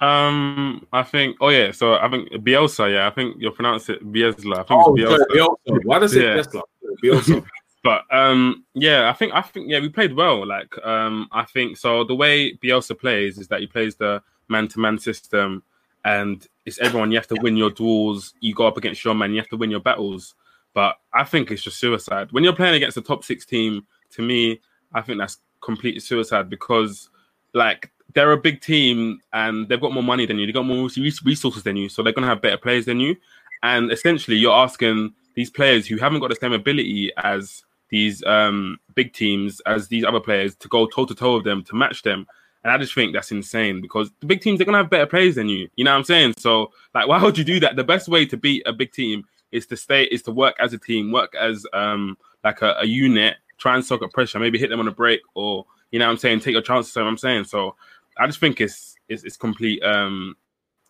Um, 0.00 0.84
I 0.92 1.04
think. 1.04 1.36
Oh 1.40 1.50
yeah, 1.50 1.70
so 1.70 1.94
I 1.94 2.10
think 2.10 2.28
Bielsa. 2.32 2.92
Yeah, 2.92 3.06
I 3.06 3.10
think 3.10 3.36
you 3.38 3.50
pronounce 3.52 3.88
it 3.88 4.04
Bielsa. 4.04 4.58
I 4.58 4.64
think 4.64 4.98
it's 4.98 5.08
Bielsa. 5.08 5.26
Bielsa. 5.30 5.84
Why 5.84 5.98
does 6.00 6.16
it 6.16 6.24
Yeah. 6.24 6.36
Bielsa? 6.36 6.62
Bielsa. 7.04 7.44
But 7.82 8.04
um, 8.10 8.64
yeah, 8.74 9.10
I 9.10 9.12
think 9.12 9.32
I 9.34 9.42
think 9.42 9.68
yeah, 9.68 9.80
we 9.80 9.88
played 9.88 10.14
well. 10.14 10.46
Like 10.46 10.74
um, 10.84 11.28
I 11.32 11.44
think 11.44 11.76
so. 11.76 12.04
The 12.04 12.14
way 12.14 12.54
Bielsa 12.54 12.98
plays 12.98 13.38
is 13.38 13.48
that 13.48 13.60
he 13.60 13.66
plays 13.66 13.96
the 13.96 14.22
man-to-man 14.48 14.98
system, 14.98 15.62
and 16.04 16.46
it's 16.64 16.78
everyone. 16.78 17.10
You 17.10 17.18
have 17.18 17.26
to 17.28 17.40
win 17.40 17.56
your 17.56 17.70
duels. 17.70 18.34
You 18.40 18.54
go 18.54 18.66
up 18.66 18.76
against 18.76 19.04
your 19.04 19.14
man. 19.14 19.32
You 19.32 19.38
have 19.38 19.48
to 19.48 19.56
win 19.56 19.70
your 19.70 19.80
battles. 19.80 20.34
But 20.74 20.98
I 21.12 21.24
think 21.24 21.50
it's 21.50 21.62
just 21.62 21.78
suicide 21.78 22.28
when 22.30 22.44
you're 22.44 22.54
playing 22.54 22.74
against 22.74 22.96
a 22.96 23.02
top 23.02 23.24
six 23.24 23.44
team. 23.44 23.86
To 24.12 24.22
me, 24.22 24.60
I 24.92 25.00
think 25.00 25.18
that's 25.18 25.38
complete 25.62 26.02
suicide 26.02 26.50
because, 26.50 27.08
like, 27.54 27.90
they're 28.14 28.32
a 28.32 28.36
big 28.36 28.60
team 28.60 29.20
and 29.32 29.66
they've 29.68 29.80
got 29.80 29.94
more 29.94 30.02
money 30.02 30.26
than 30.26 30.38
you. 30.38 30.44
They've 30.44 30.54
got 30.54 30.66
more 30.66 30.88
resources 31.24 31.62
than 31.62 31.76
you, 31.76 31.88
so 31.88 32.02
they're 32.02 32.12
gonna 32.12 32.26
have 32.26 32.42
better 32.42 32.58
players 32.58 32.84
than 32.84 33.00
you. 33.00 33.16
And 33.62 33.90
essentially, 33.90 34.36
you're 34.36 34.54
asking 34.54 35.14
these 35.34 35.50
players 35.50 35.86
who 35.86 35.96
haven't 35.96 36.20
got 36.20 36.28
the 36.28 36.36
same 36.36 36.52
ability 36.52 37.10
as 37.16 37.64
these 37.92 38.24
um, 38.24 38.78
big 38.94 39.12
teams, 39.12 39.60
as 39.66 39.86
these 39.86 40.02
other 40.02 40.18
players, 40.18 40.56
to 40.56 40.66
go 40.68 40.86
toe 40.86 41.04
to 41.04 41.14
toe 41.14 41.36
with 41.36 41.44
them 41.44 41.62
to 41.64 41.76
match 41.76 42.02
them. 42.02 42.26
And 42.64 42.72
I 42.72 42.78
just 42.78 42.94
think 42.94 43.12
that's 43.12 43.30
insane 43.30 43.82
because 43.82 44.10
the 44.20 44.26
big 44.26 44.40
teams 44.40 44.58
they're 44.58 44.64
gonna 44.64 44.78
have 44.78 44.88
better 44.88 45.06
players 45.06 45.34
than 45.34 45.50
you. 45.50 45.68
You 45.76 45.84
know 45.84 45.90
what 45.90 45.98
I'm 45.98 46.04
saying? 46.04 46.34
So 46.38 46.72
like, 46.94 47.06
why 47.06 47.22
would 47.22 47.36
you 47.36 47.44
do 47.44 47.60
that? 47.60 47.76
The 47.76 47.84
best 47.84 48.08
way 48.08 48.24
to 48.26 48.36
beat 48.36 48.62
a 48.64 48.72
big 48.72 48.92
team 48.92 49.24
is 49.50 49.66
to 49.66 49.76
stay, 49.76 50.04
is 50.04 50.22
to 50.22 50.32
work 50.32 50.56
as 50.58 50.72
a 50.72 50.78
team, 50.78 51.12
work 51.12 51.34
as 51.38 51.66
um 51.74 52.16
like 52.42 52.62
a, 52.62 52.76
a 52.80 52.86
unit, 52.86 53.36
try 53.58 53.74
and 53.74 53.84
soak 53.84 54.02
up 54.02 54.12
pressure, 54.12 54.38
maybe 54.38 54.58
hit 54.58 54.70
them 54.70 54.80
on 54.80 54.88
a 54.88 54.92
break, 54.92 55.20
or 55.34 55.66
you 55.90 55.98
know 55.98 56.06
what 56.06 56.12
I'm 56.12 56.18
saying, 56.18 56.40
take 56.40 56.54
your 56.54 56.62
chances. 56.62 56.92
So 56.92 57.06
I'm 57.06 57.18
saying 57.18 57.44
so. 57.44 57.76
I 58.18 58.26
just 58.26 58.40
think 58.40 58.60
it's 58.60 58.96
it's, 59.08 59.22
it's 59.22 59.36
complete 59.36 59.82
um 59.82 60.34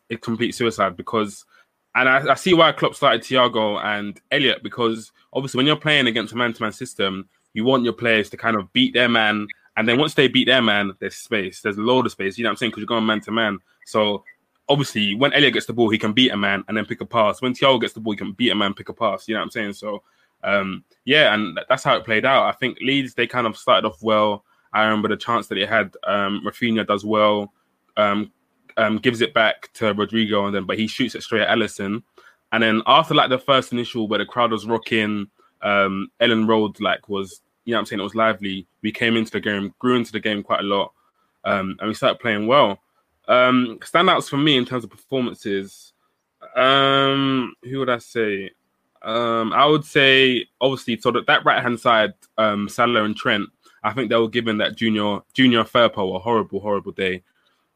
it's 0.09 0.23
complete 0.23 0.55
suicide 0.55 0.97
because 0.97 1.45
and 1.95 2.09
I, 2.09 2.33
I 2.33 2.35
see 2.35 2.55
why 2.55 2.73
Klopp 2.73 2.95
started 2.95 3.23
Thiago 3.23 3.83
and 3.85 4.21
Elliot 4.31 4.63
because 4.63 5.13
obviously 5.33 5.59
when 5.59 5.67
you're 5.67 5.77
playing 5.77 6.07
against 6.07 6.33
a 6.33 6.37
man-to-man 6.37 6.73
system, 6.73 7.29
you 7.55 7.65
want 7.65 7.85
your 7.85 7.93
players 7.93 8.31
to 8.31 8.37
kind 8.37 8.57
of 8.57 8.73
beat 8.73 8.95
their 8.95 9.09
man, 9.09 9.47
and 9.77 9.89
then 9.89 9.99
once 9.99 10.15
they 10.15 10.29
beat 10.29 10.47
their 10.47 10.63
man, 10.63 10.93
there's 11.01 11.17
space, 11.17 11.61
there's 11.61 11.79
a 11.79 11.83
load 11.83 12.07
of 12.07 12.13
space. 12.13 12.39
You 12.39 12.45
know 12.45 12.49
what 12.49 12.53
I'm 12.53 12.57
saying? 12.59 12.71
Because 12.71 12.81
you're 12.83 12.87
going 12.87 13.07
man-to-man. 13.07 13.59
So 13.87 14.25
obviously 14.69 15.15
when 15.15 15.33
Elliot 15.33 15.55
gets 15.55 15.67
the 15.67 15.73
ball, 15.73 15.91
he 15.91 15.99
can 15.99 16.13
beat 16.13 16.31
a 16.33 16.37
man 16.37 16.65
and 16.69 16.77
then 16.77 16.87
pick 16.87 17.01
a 17.01 17.07
pass. 17.07 17.43
When 17.43 17.55
Thiago 17.55 17.81
gets 17.81 17.93
the 17.93 18.01
ball, 18.01 18.13
he 18.13 18.19
can 18.19 18.33
beat 18.33 18.51
a 18.51 18.55
man, 18.55 18.75
pick 18.75 18.89
a 18.89 18.95
pass. 18.95 19.29
You 19.29 19.35
know 19.35 19.41
what 19.41 19.45
I'm 19.45 19.51
saying? 19.51 19.73
So 19.75 20.03
um, 20.45 20.85
yeah, 21.05 21.35
and 21.35 21.59
that's 21.69 21.85
how 21.85 21.97
it 21.97 22.05
played 22.05 22.25
out. 22.25 22.47
I 22.47 22.53
think 22.53 22.79
Leeds 22.81 23.15
they 23.15 23.27
kind 23.27 23.47
of 23.47 23.57
started 23.57 23.87
off 23.87 24.03
well. 24.03 24.45
I 24.73 24.85
remember 24.85 25.09
the 25.09 25.17
chance 25.17 25.47
that 25.49 25.57
they 25.57 25.67
had. 25.67 25.95
Um, 26.05 26.43
Rafinha 26.47 26.87
does 26.87 27.05
well. 27.05 27.53
Um, 27.97 28.33
um, 28.77 28.99
gives 28.99 29.21
it 29.21 29.35
back 29.35 29.73
to 29.75 29.93
Rodrigo, 29.93 30.47
and 30.47 30.55
then 30.55 30.65
but 30.65 30.79
he 30.79 30.87
shoots 30.87 31.15
it 31.15 31.23
straight 31.23 31.43
at 31.43 31.57
Alisson. 31.57 32.03
And 32.53 32.63
then 32.63 32.83
after 32.87 33.15
like 33.15 33.31
the 33.31 33.39
first 33.39 33.73
initial 33.73 34.09
where 34.09 34.19
the 34.19 34.27
crowd 34.27 34.53
was 34.53 34.67
rocking, 34.67 35.29
um, 35.63 36.09
Elland 36.21 36.49
Road 36.49 36.81
like 36.81 37.09
was 37.09 37.41
you 37.65 37.73
know 37.73 37.79
I'm 37.79 37.87
saying 37.87 38.01
it 38.01 38.05
was 38.05 38.15
lively. 38.15 38.67
We 38.83 38.93
came 38.93 39.17
into 39.17 39.33
the 39.33 39.41
game, 39.41 39.75
grew 39.79 39.97
into 39.97 40.13
the 40.13 40.21
game 40.21 40.43
quite 40.43 40.61
a 40.61 40.65
lot, 40.65 40.93
um, 41.45 41.77
and 41.81 41.89
we 41.89 41.95
started 41.95 42.21
playing 42.21 42.47
well. 42.47 42.79
Um, 43.29 43.79
standouts 43.81 44.29
for 44.29 44.37
me 44.37 44.57
in 44.57 44.65
terms 44.65 44.85
of 44.85 44.91
performances. 44.91 45.93
Um, 46.57 47.55
who 47.63 47.79
would 47.79 47.91
I 47.91 47.99
say? 47.99 48.51
Um, 49.03 49.53
I 49.53 49.67
would 49.67 49.85
say 49.85 50.47
obviously 50.61 51.01
so 51.01 51.11
that 51.13 51.27
that 51.27 51.45
right 51.45 51.63
hand 51.63 51.81
side, 51.81 52.15
um, 52.39 52.69
Salah 52.69 53.05
and 53.05 53.17
Trent. 53.17 53.49
I 53.85 53.93
think 53.93 54.11
they 54.11 54.17
were 54.17 54.29
given 54.29 54.59
that 54.59 54.77
junior 54.77 55.21
junior 55.35 55.65
Firpo 55.65 56.15
a 56.15 56.19
horrible 56.19 56.61
horrible 56.61 56.93
day. 56.93 57.23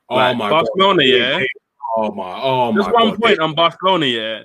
Oh 0.09 0.17
Like, 0.17 0.37
my 0.37 0.51
Barcelona, 0.51 1.03
God. 1.03 1.09
yeah. 1.09 1.45
Oh 1.97 2.13
my, 2.13 2.41
oh 2.43 2.73
Just 2.73 2.89
my 2.89 2.93
one 2.93 3.11
God. 3.11 3.21
point 3.21 3.39
on 3.41 3.55
Barcelona, 3.55 4.07
yeah. 4.07 4.43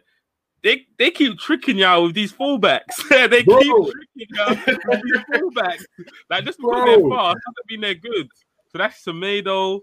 they 0.64 0.86
they 0.98 1.12
keep 1.12 1.38
tricking 1.40 1.78
y'all 1.78 2.04
with 2.04 2.16
these 2.16 2.32
fullbacks. 2.32 3.08
they 3.10 3.44
Bro. 3.44 3.60
keep 3.60 3.76
tricking 3.76 4.36
y'all 4.36 4.56
with 4.56 5.02
these 5.04 5.22
fullbacks. 5.32 5.84
Like 6.30 6.46
just 6.46 6.60
because 6.60 6.84
Bro. 6.84 6.86
they're 6.86 7.18
fast 7.18 7.38
doesn't 7.46 7.70
mean 7.70 7.82
they're 7.82 7.96
good. 7.96 8.30
So 8.72 8.78
that's 8.78 9.04
Semedo, 9.04 9.82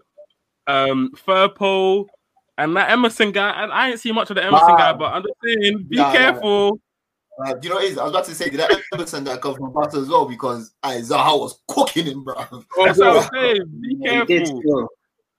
um, 0.67 1.11
Firpo, 1.27 2.07
and 2.57 2.75
that 2.77 2.91
Emerson 2.91 3.33
guy. 3.33 3.51
And 3.63 3.73
I 3.73 3.91
ain't 3.91 4.01
seen 4.01 4.15
much 4.15 4.31
of 4.31 4.37
the 4.37 4.45
Emerson 4.45 4.69
Nah. 4.69 4.77
guy, 4.77 4.93
but 4.95 5.13
I'm 5.13 5.23
just 5.23 5.35
saying, 5.45 5.87
be 5.89 5.97
Nah, 5.97 6.05
nah, 6.05 6.13
careful. 6.13 6.81
Uh, 7.45 7.55
do 7.55 7.69
you 7.69 7.69
know 7.69 7.77
what 7.77 7.85
it 7.85 7.93
is? 7.93 7.99
I 7.99 8.03
was 8.05 8.13
about 8.13 8.25
to 8.25 8.35
say, 8.35 8.49
did 8.51 8.61
that 8.61 8.73
Emerson 8.95 9.25
guy 9.25 9.37
come 9.37 9.55
from 9.55 9.73
Barca 9.73 9.99
as 9.99 10.09
well? 10.09 10.27
Because 10.27 10.73
uh, 10.83 10.89
Zaha 11.03 11.39
was 11.39 11.61
cooking 11.69 12.07
him, 12.07 12.25
bro. 12.25 12.35
That's 12.85 12.99
what 12.99 13.25
I'm 13.25 13.31
saying. 13.35 13.81
Be 13.81 13.97
Yeah, 14.01 14.21
he 14.21 14.27
did 14.27 14.45
careful. 14.65 14.89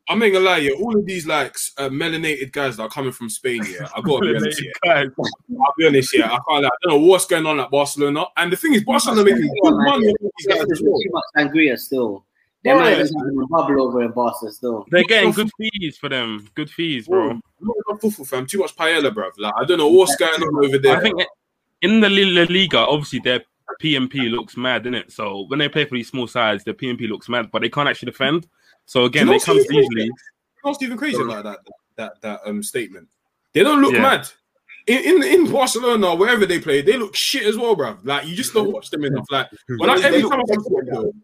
Still. 0.10 0.14
I'm 0.14 0.20
not 0.20 0.30
gonna 0.32 0.46
lie, 0.46 0.58
yeah. 0.58 0.72
All 0.72 0.98
of 0.98 1.06
these 1.06 1.26
like 1.28 1.56
uh, 1.78 1.90
melanated 1.90 2.52
guys 2.52 2.78
that 2.78 2.84
are 2.84 2.90
coming 2.90 3.12
from 3.12 3.30
Spain, 3.30 3.64
yeah. 3.64 3.88
I 3.96 4.02
gotta 4.02 4.22
be 4.22 4.36
honest, 4.36 4.64
yeah. 4.84 5.04
I'll 5.06 5.74
be 5.78 5.88
honest, 5.88 6.18
yeah. 6.18 6.26
I 6.26 6.30
can't. 6.30 6.64
Like, 6.64 6.66
I 6.66 6.88
don't 6.88 7.02
know 7.02 7.08
what's 7.08 7.26
going 7.26 7.46
on 7.46 7.60
at 7.60 7.72
Barcelona. 7.72 8.26
And 8.38 8.52
the 8.52 8.58
thing 8.58 8.74
is, 8.74 8.84
Barcelona 8.84 9.24
making 9.24 9.48
good 9.62 9.74
money 9.74 10.08
on 10.08 10.16
these 10.38 10.48
guys 10.48 10.66
There's 10.68 10.80
too 10.80 11.02
much 11.12 11.24
sangria 11.38 11.78
still. 11.78 12.26
They 12.64 12.72
Yeah. 12.72 12.76
might 12.80 12.98
have 12.98 13.08
a 13.08 13.48
bubble 13.48 13.82
over 13.84 14.04
in 14.04 14.12
Barca 14.12 14.52
still. 14.52 14.86
they're 14.90 15.04
getting 15.06 15.32
good 15.32 15.50
fees 15.58 15.98
for 15.98 16.10
them. 16.10 16.50
Good 16.56 16.70
fees, 16.70 17.08
bro. 17.08 17.28
Bro, 17.30 17.40
not 17.62 17.76
enough 17.88 18.02
football, 18.02 18.26
fam. 18.26 18.46
Too 18.46 18.60
much 18.60 18.76
paella, 18.76 19.12
bruv. 19.14 19.32
Like 19.38 19.54
I 19.58 19.64
don't 19.64 19.78
know 19.78 19.88
what's 19.88 20.16
going 20.18 20.42
on 20.42 20.66
over 20.66 20.78
there. 20.78 20.98
I 20.98 21.02
think 21.02 21.22
in 21.82 22.02
the 22.02 22.10
La 22.10 22.44
Liga, 22.50 22.80
obviously 22.80 23.20
their 23.20 23.44
PMP 23.82 24.30
looks 24.30 24.58
mad, 24.58 24.84
innit? 24.84 25.12
So 25.12 25.46
when 25.48 25.60
they 25.60 25.70
play 25.70 25.86
for 25.86 25.96
these 25.96 26.10
small 26.10 26.28
sides, 26.28 26.64
their 26.64 26.74
PMP 26.74 27.08
looks 27.08 27.30
mad, 27.30 27.50
but 27.52 27.62
they 27.62 27.70
can't 27.70 27.88
actually 27.88 28.12
defend. 28.12 28.48
So 28.90 29.06
again, 29.06 29.28
You 29.28 29.34
know 29.34 29.38
they 29.38 29.46
come 29.46 29.58
what's 29.58 29.72
easily. 29.72 30.06
You 30.06 30.12
know 30.66 30.76
even 30.82 30.98
crazy 30.98 31.22
about 31.22 31.44
that 31.44 31.60
that 31.96 32.22
that 32.22 32.42
um 32.44 32.64
statement? 32.64 33.08
They 33.54 33.62
don't 33.62 33.82
look 33.84 33.94
Yeah. 33.94 34.02
mad. 34.02 34.28
In, 34.88 34.98
in 34.98 35.24
in 35.24 35.52
Barcelona, 35.52 36.16
wherever 36.16 36.48
they 36.48 36.60
play, 36.60 36.82
they 36.82 36.98
look 36.98 37.16
shit 37.16 37.46
as 37.46 37.56
well, 37.56 37.76
bruv. 37.76 38.00
Like 38.04 38.26
you 38.26 38.36
just 38.36 38.52
don't 38.52 38.72
watch 38.74 38.90
them 38.90 39.04
enough. 39.06 39.28
Like 39.30 39.48
when 39.78 39.92
I, 39.92 40.00
They 40.00 40.06
every 40.06 40.22
time 40.24 40.40
I 40.40 40.44
watch 40.48 40.86
them, 40.88 41.24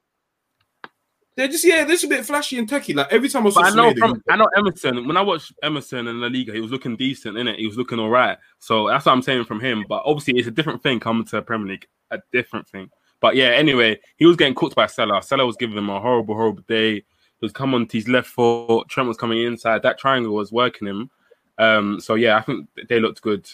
they're 1.35 1.47
just 1.47 1.65
yeah, 1.65 1.77
they're 1.77 1.95
just 1.95 2.03
a 2.03 2.07
bit 2.07 2.23
flashy 2.23 2.59
and 2.59 2.69
techy. 2.69 2.93
Like 2.93 3.11
every 3.11 3.29
time 3.29 3.47
I 3.47 3.49
But 3.49 3.65
I 3.65 3.69
saw 3.71 3.77
know 3.77 3.93
from 3.97 4.21
I 4.29 4.35
know 4.35 4.47
Emerson. 4.55 5.07
When 5.07 5.17
I 5.17 5.21
watched 5.21 5.51
Emerson 5.63 6.05
in 6.05 6.21
La 6.21 6.27
Liga, 6.27 6.53
he 6.53 6.61
was 6.61 6.69
looking 6.69 6.95
decent 6.95 7.35
in 7.35 7.47
it. 7.47 7.57
He 7.57 7.65
was 7.65 7.77
looking 7.77 7.97
all 7.97 8.11
right. 8.11 8.37
So 8.59 8.89
that's 8.89 9.07
what 9.07 9.13
I'm 9.13 9.23
saying 9.23 9.45
from 9.45 9.59
him. 9.59 9.85
But 9.89 10.03
obviously, 10.05 10.37
it's 10.37 10.47
a 10.47 10.51
different 10.51 10.83
thing 10.83 10.99
coming 10.99 11.25
to 11.25 11.41
Premier 11.41 11.69
League. 11.69 11.87
A 12.11 12.19
different 12.31 12.67
thing. 12.67 12.91
But 13.21 13.35
yeah, 13.35 13.47
anyway, 13.47 13.99
he 14.17 14.27
was 14.27 14.37
getting 14.37 14.53
cooked 14.53 14.75
by 14.75 14.85
Salah. 14.85 15.23
Salah 15.23 15.47
was 15.47 15.55
giving 15.57 15.75
him 15.75 15.89
a 15.89 15.99
horrible, 15.99 16.35
horrible 16.35 16.61
day. 16.67 17.03
Was 17.41 17.51
coming 17.51 17.75
on 17.75 17.87
to 17.87 17.97
his 17.97 18.07
left 18.07 18.27
foot. 18.27 18.87
Trent 18.87 19.07
was 19.07 19.17
coming 19.17 19.43
inside. 19.43 19.83
That 19.83 19.99
triangle 19.99 20.33
was 20.33 20.51
working 20.51 20.87
him. 20.87 21.09
Um, 21.57 21.99
so 21.99 22.15
yeah, 22.15 22.37
I 22.37 22.41
think 22.41 22.67
they 22.89 22.99
looked 22.99 23.21
good. 23.21 23.47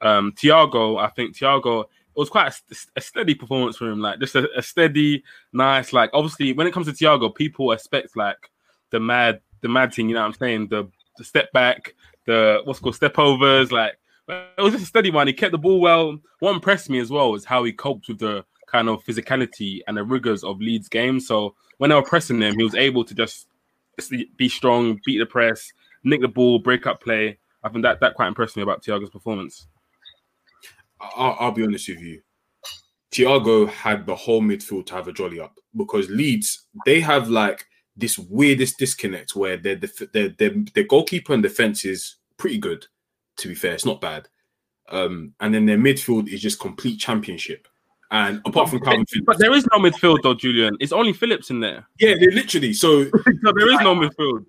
Um, 0.00 0.32
Thiago, 0.32 1.00
I 1.00 1.08
think 1.08 1.36
Thiago, 1.36 1.84
it 1.84 1.88
was 2.16 2.28
quite 2.28 2.52
a, 2.52 2.76
a 2.96 3.00
steady 3.00 3.34
performance 3.34 3.76
for 3.76 3.88
him. 3.88 4.00
Like 4.00 4.20
just 4.20 4.34
a, 4.34 4.48
a 4.56 4.62
steady, 4.62 5.24
nice. 5.52 5.92
Like 5.92 6.10
obviously, 6.12 6.52
when 6.52 6.66
it 6.66 6.72
comes 6.72 6.86
to 6.86 6.92
Thiago, 6.92 7.34
people 7.34 7.72
expect 7.72 8.16
like 8.16 8.50
the 8.90 9.00
mad, 9.00 9.40
the 9.62 9.68
mad 9.68 9.94
thing. 9.94 10.08
You 10.08 10.14
know 10.14 10.20
what 10.22 10.28
I'm 10.28 10.34
saying? 10.34 10.68
The 10.68 10.88
the 11.16 11.24
step 11.24 11.52
back, 11.52 11.94
the 12.26 12.60
what's 12.64 12.80
called 12.80 12.96
step 12.96 13.18
overs. 13.18 13.72
Like 13.72 13.98
it 14.28 14.62
was 14.62 14.72
just 14.72 14.84
a 14.84 14.88
steady 14.88 15.10
one. 15.10 15.26
He 15.26 15.32
kept 15.32 15.52
the 15.52 15.58
ball 15.58 15.80
well. 15.80 16.18
What 16.40 16.54
impressed 16.54 16.90
me 16.90 16.98
as 16.98 17.10
well 17.10 17.32
was 17.32 17.44
how 17.44 17.64
he 17.64 17.72
coped 17.72 18.08
with 18.08 18.18
the 18.18 18.44
kind 18.66 18.88
of 18.88 19.04
physicality 19.04 19.80
and 19.86 19.96
the 19.96 20.04
rigors 20.04 20.44
of 20.44 20.60
Leeds 20.60 20.88
game. 20.88 21.20
So 21.20 21.54
when 21.78 21.90
they 21.90 21.96
were 21.96 22.02
pressing 22.02 22.40
him, 22.40 22.56
he 22.56 22.64
was 22.64 22.74
able 22.74 23.04
to 23.04 23.14
just 23.14 23.48
be 24.36 24.48
strong, 24.48 25.00
beat 25.04 25.18
the 25.18 25.26
press, 25.26 25.72
nick 26.02 26.20
the 26.20 26.28
ball, 26.28 26.58
break 26.58 26.86
up 26.86 27.00
play. 27.02 27.38
I 27.62 27.68
think 27.68 27.82
that 27.82 28.00
that 28.00 28.14
quite 28.14 28.28
impressed 28.28 28.56
me 28.56 28.62
about 28.62 28.82
Thiago's 28.82 29.10
performance. 29.10 29.66
I'll, 31.00 31.36
I'll 31.38 31.52
be 31.52 31.64
honest 31.64 31.88
with 31.88 32.00
you. 32.00 32.22
Thiago 33.10 33.68
had 33.68 34.06
the 34.06 34.14
whole 34.14 34.42
midfield 34.42 34.86
to 34.86 34.94
have 34.94 35.08
a 35.08 35.12
jolly 35.12 35.38
up 35.38 35.58
because 35.76 36.10
Leeds 36.10 36.66
they 36.84 37.00
have 37.00 37.28
like 37.28 37.64
this 37.96 38.18
weirdest 38.18 38.78
disconnect 38.78 39.36
where 39.36 39.56
their 39.56 39.76
their, 40.12 40.28
their 40.30 40.50
their 40.74 40.84
goalkeeper 40.84 41.32
and 41.32 41.42
defense 41.42 41.84
is 41.84 42.16
pretty 42.36 42.58
good. 42.58 42.86
To 43.38 43.48
be 43.48 43.54
fair, 43.54 43.74
it's 43.74 43.86
not 43.86 44.00
bad. 44.00 44.28
Um, 44.88 45.32
and 45.40 45.54
then 45.54 45.66
their 45.66 45.78
midfield 45.78 46.28
is 46.28 46.42
just 46.42 46.60
complete 46.60 46.98
championship. 46.98 47.68
And 48.10 48.40
apart 48.44 48.70
from 48.70 48.80
Calvin 48.80 49.06
Phillips, 49.06 49.24
But 49.26 49.38
there 49.38 49.52
is 49.52 49.66
no 49.72 49.78
midfield 49.78 50.22
though, 50.22 50.34
Julian. 50.34 50.76
It's 50.80 50.92
only 50.92 51.12
Phillips 51.12 51.50
in 51.50 51.60
there. 51.60 51.86
yeah, 51.98 52.14
they 52.14 52.26
literally 52.28 52.72
so 52.72 53.04
So 53.44 53.52
there 53.56 53.72
is 53.72 53.80
no 53.80 53.94
midfield. 53.94 54.44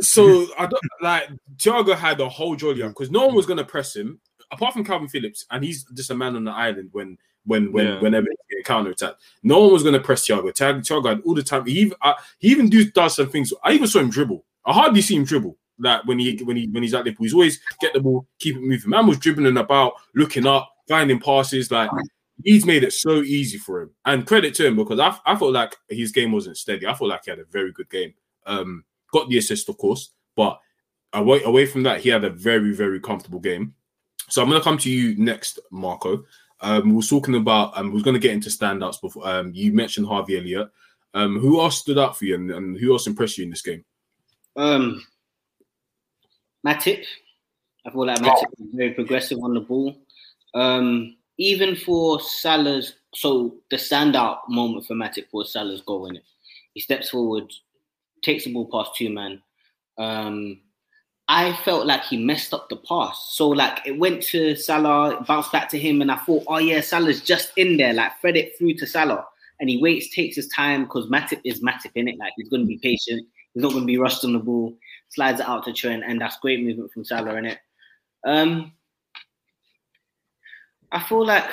so 0.00 0.46
I 0.58 0.66
don't 0.66 0.82
like 1.02 1.28
Thiago 1.56 1.94
had 1.94 2.20
a 2.20 2.28
whole 2.28 2.56
jolly 2.56 2.82
because 2.82 3.10
no 3.10 3.26
one 3.26 3.34
was 3.34 3.46
gonna 3.46 3.64
press 3.64 3.94
him 3.96 4.20
apart 4.50 4.72
from 4.72 4.84
Calvin 4.84 5.08
Phillips, 5.08 5.44
and 5.50 5.64
he's 5.64 5.84
just 5.94 6.10
a 6.10 6.14
man 6.14 6.36
on 6.36 6.44
the 6.44 6.50
island 6.52 6.88
when 6.92 7.18
when 7.44 7.72
when 7.72 7.86
Yeah. 7.86 8.00
whenever 8.00 8.26
he 8.48 8.62
counter 8.62 8.90
attack. 8.90 9.14
No 9.42 9.58
one 9.60 9.72
was 9.72 9.82
gonna 9.82 10.00
press 10.00 10.26
Thiago. 10.26 10.50
Thiago, 10.52 11.06
had 11.08 11.20
all 11.22 11.34
the 11.34 11.42
time. 11.42 11.66
He 11.66 11.72
even 11.80 11.96
uh, 12.00 12.14
he 12.38 12.48
even 12.48 12.68
do 12.70 12.84
does 12.90 13.16
some 13.16 13.28
things. 13.28 13.52
I 13.62 13.72
even 13.72 13.86
saw 13.88 13.98
him 13.98 14.10
dribble. 14.10 14.42
I 14.64 14.72
hardly 14.72 15.02
see 15.02 15.16
him 15.16 15.24
dribble. 15.24 15.56
Like 15.78 16.04
when 16.06 16.18
he 16.18 16.36
when 16.44 16.56
he 16.56 16.68
when 16.68 16.82
he's 16.82 16.94
at 16.94 17.04
Liverpool, 17.04 17.24
he's 17.24 17.34
always 17.34 17.60
get 17.80 17.92
the 17.92 18.00
ball, 18.00 18.26
keep 18.38 18.56
it 18.56 18.62
moving. 18.62 18.88
Man 18.90 19.06
was 19.06 19.18
dribbling 19.18 19.56
about, 19.58 19.94
looking 20.14 20.46
up, 20.46 20.70
finding 20.88 21.18
passes. 21.20 21.70
Like 21.70 21.90
he's 22.42 22.66
made 22.66 22.82
it 22.82 22.92
so 22.92 23.22
easy 23.22 23.58
for 23.58 23.82
him. 23.82 23.90
And 24.04 24.26
credit 24.26 24.54
to 24.54 24.66
him 24.66 24.76
because 24.76 24.98
I 24.98 25.16
I 25.24 25.36
felt 25.36 25.52
like 25.52 25.76
his 25.88 26.12
game 26.12 26.32
wasn't 26.32 26.56
steady. 26.56 26.86
I 26.86 26.94
felt 26.94 27.10
like 27.10 27.22
he 27.24 27.30
had 27.30 27.40
a 27.40 27.44
very 27.44 27.72
good 27.72 27.90
game. 27.90 28.14
Um, 28.46 28.84
got 29.12 29.28
the 29.28 29.38
assist, 29.38 29.68
of 29.68 29.78
course, 29.78 30.10
but 30.36 30.58
away 31.12 31.42
away 31.44 31.66
from 31.66 31.82
that, 31.84 32.00
he 32.00 32.08
had 32.08 32.24
a 32.24 32.30
very 32.30 32.74
very 32.74 33.00
comfortable 33.00 33.40
game. 33.40 33.74
So 34.28 34.42
I'm 34.42 34.48
gonna 34.48 34.62
come 34.62 34.78
to 34.78 34.90
you 34.90 35.16
next, 35.16 35.58
Marco. 35.70 36.24
Um, 36.60 36.90
we 36.90 36.96
was 36.96 37.08
talking 37.08 37.34
about 37.34 37.76
um, 37.76 37.92
we 37.92 38.00
are 38.00 38.04
gonna 38.04 38.18
get 38.18 38.32
into 38.32 38.50
standouts 38.50 39.00
before. 39.00 39.26
Um, 39.28 39.52
you 39.54 39.72
mentioned 39.72 40.06
Harvey 40.06 40.38
Elliott. 40.38 40.70
Um, 41.12 41.38
who 41.38 41.60
else 41.60 41.78
stood 41.78 41.98
out 41.98 42.18
for 42.18 42.24
you, 42.24 42.34
and, 42.34 42.50
and 42.50 42.76
who 42.76 42.92
else 42.92 43.06
impressed 43.06 43.38
you 43.38 43.44
in 43.44 43.50
this 43.50 43.62
game? 43.62 43.84
Um, 44.56 45.04
Matip. 46.66 47.04
I 47.86 47.90
feel 47.90 48.06
like 48.06 48.18
Matip 48.18 48.48
was 48.58 48.68
very 48.72 48.94
progressive 48.94 49.38
on 49.42 49.54
the 49.54 49.60
ball. 49.60 49.96
Um, 50.54 51.16
even 51.38 51.74
for 51.76 52.20
Salah's, 52.20 52.94
so 53.14 53.56
the 53.70 53.76
standout 53.76 54.38
moment 54.48 54.86
for 54.86 54.94
Matip 54.94 55.26
was 55.32 55.52
Salah's 55.52 55.82
goal 55.82 56.06
in 56.06 56.16
it. 56.16 56.24
He 56.74 56.80
steps 56.80 57.10
forward, 57.10 57.52
takes 58.22 58.44
the 58.44 58.52
ball 58.52 58.68
past 58.70 58.96
two 58.96 59.10
man. 59.10 59.42
Um, 59.98 60.60
I 61.26 61.54
felt 61.64 61.86
like 61.86 62.04
he 62.04 62.22
messed 62.22 62.52
up 62.52 62.68
the 62.68 62.76
pass. 62.76 63.30
So 63.32 63.48
like 63.48 63.80
it 63.86 63.98
went 63.98 64.22
to 64.24 64.54
Salah, 64.56 65.24
bounced 65.26 65.52
back 65.52 65.68
to 65.70 65.78
him, 65.78 66.02
and 66.02 66.10
I 66.10 66.16
thought, 66.16 66.44
oh 66.48 66.58
yeah, 66.58 66.80
Salah's 66.80 67.20
just 67.20 67.52
in 67.56 67.76
there, 67.76 67.94
like 67.94 68.20
thread 68.20 68.36
it 68.36 68.58
through 68.58 68.74
to 68.74 68.86
Salah. 68.86 69.24
And 69.60 69.70
he 69.70 69.78
waits, 69.78 70.14
takes 70.14 70.36
his 70.36 70.48
time 70.48 70.84
because 70.84 71.06
Matip 71.06 71.40
is 71.44 71.62
Matip 71.62 71.92
in 71.94 72.08
it. 72.08 72.18
Like 72.18 72.32
he's 72.36 72.48
going 72.48 72.62
to 72.62 72.66
be 72.66 72.78
patient. 72.78 73.26
He's 73.54 73.62
not 73.62 73.70
going 73.70 73.84
to 73.84 73.86
be 73.86 73.98
rushed 73.98 74.24
on 74.24 74.32
the 74.32 74.40
ball. 74.40 74.76
Slides 75.10 75.40
it 75.40 75.48
out 75.48 75.64
to 75.64 75.72
Trent, 75.72 76.02
and 76.04 76.20
that's 76.20 76.38
great 76.40 76.62
movement 76.62 76.92
from 76.92 77.04
Salah 77.04 77.36
in 77.36 77.46
it. 77.46 77.58
Um, 78.26 78.72
I 80.94 81.00
feel 81.02 81.26
like 81.26 81.44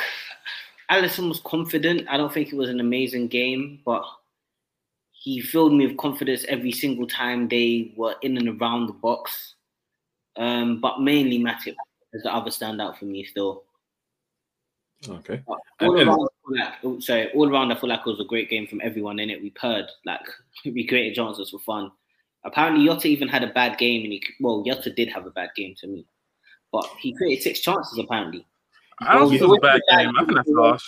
Alisson 0.91 1.27
was 1.27 1.41
confident. 1.41 2.07
I 2.07 2.15
don't 2.15 2.31
think 2.31 2.53
it 2.53 2.55
was 2.55 2.69
an 2.69 2.79
amazing 2.79 3.27
game, 3.27 3.79
but 3.83 4.03
he 5.11 5.41
filled 5.41 5.73
me 5.73 5.87
with 5.87 5.97
confidence 5.97 6.45
every 6.47 6.71
single 6.71 7.07
time 7.07 7.47
they 7.47 7.91
were 7.97 8.15
in 8.21 8.37
and 8.37 8.61
around 8.61 8.87
the 8.87 8.93
box. 8.93 9.55
Um, 10.37 10.79
but 10.79 11.01
mainly 11.01 11.39
Matip 11.39 11.75
is 12.13 12.23
the 12.23 12.33
other 12.33 12.51
standout 12.51 12.97
for 12.97 13.05
me 13.05 13.23
still. 13.23 13.63
Okay. 15.09 15.41
All 15.47 15.59
And- 15.79 16.07
around, 16.07 16.19
I 16.19 16.47
feel 16.47 16.59
like, 16.59 16.73
oh, 16.83 16.99
sorry, 16.99 17.31
all 17.33 17.49
around, 17.49 17.71
I 17.71 17.75
feel 17.75 17.89
like 17.89 18.01
it 18.01 18.09
was 18.09 18.19
a 18.19 18.25
great 18.25 18.49
game 18.49 18.67
from 18.67 18.81
everyone 18.83 19.17
in 19.19 19.31
it. 19.31 19.41
We 19.41 19.49
purred, 19.49 19.87
like 20.05 20.21
we 20.65 20.85
created 20.85 21.15
chances 21.15 21.49
for 21.49 21.59
fun. 21.59 21.91
Apparently, 22.43 22.85
Jota 22.85 23.07
even 23.07 23.27
had 23.27 23.43
a 23.43 23.53
bad 23.53 23.77
game, 23.79 24.03
and 24.03 24.13
he 24.13 24.23
well, 24.39 24.63
Jota 24.63 24.91
did 24.91 25.09
have 25.09 25.25
a 25.25 25.31
bad 25.31 25.49
game 25.55 25.75
to 25.79 25.87
me, 25.87 26.05
but 26.71 26.85
he 26.99 27.13
created 27.13 27.43
six 27.43 27.59
chances 27.59 27.97
apparently. 27.99 28.45
I 29.01 29.13
don't 29.13 29.29
think 29.29 29.41
it 29.41 29.47
was 29.47 29.57
a 29.57 29.61
bad 29.61 29.81
game. 29.89 30.11
I 30.17 30.25
think 30.25 30.35
that's 30.35 30.51
harsh. 30.55 30.83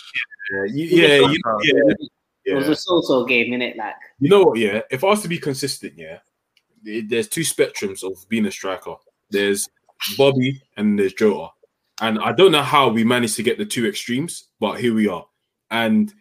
Yeah, 0.52 0.64
you, 0.64 0.84
yeah, 0.84 1.16
you, 1.28 1.38
yeah, 1.62 1.94
It 2.44 2.54
was 2.54 2.68
a 2.68 2.76
so-so 2.76 3.24
game, 3.24 3.52
innit? 3.52 3.76
Like, 3.76 3.94
You 4.20 4.28
know 4.28 4.44
what? 4.44 4.58
Yeah, 4.58 4.82
if 4.90 5.02
I 5.02 5.08
was 5.08 5.22
to 5.22 5.28
be 5.28 5.38
consistent, 5.38 5.94
yeah, 5.96 6.18
there's 6.82 7.28
two 7.28 7.40
spectrums 7.40 8.02
of 8.04 8.28
being 8.28 8.46
a 8.46 8.50
striker. 8.50 8.94
There's 9.30 9.68
Bobby 10.18 10.62
and 10.76 10.98
there's 10.98 11.14
Jota, 11.14 11.48
and 12.00 12.18
I 12.18 12.32
don't 12.32 12.52
know 12.52 12.62
how 12.62 12.88
we 12.88 13.04
managed 13.04 13.36
to 13.36 13.42
get 13.42 13.58
the 13.58 13.64
two 13.64 13.86
extremes, 13.86 14.48
but 14.60 14.80
here 14.80 14.94
we 14.94 15.08
are. 15.08 15.26
And 15.70 16.12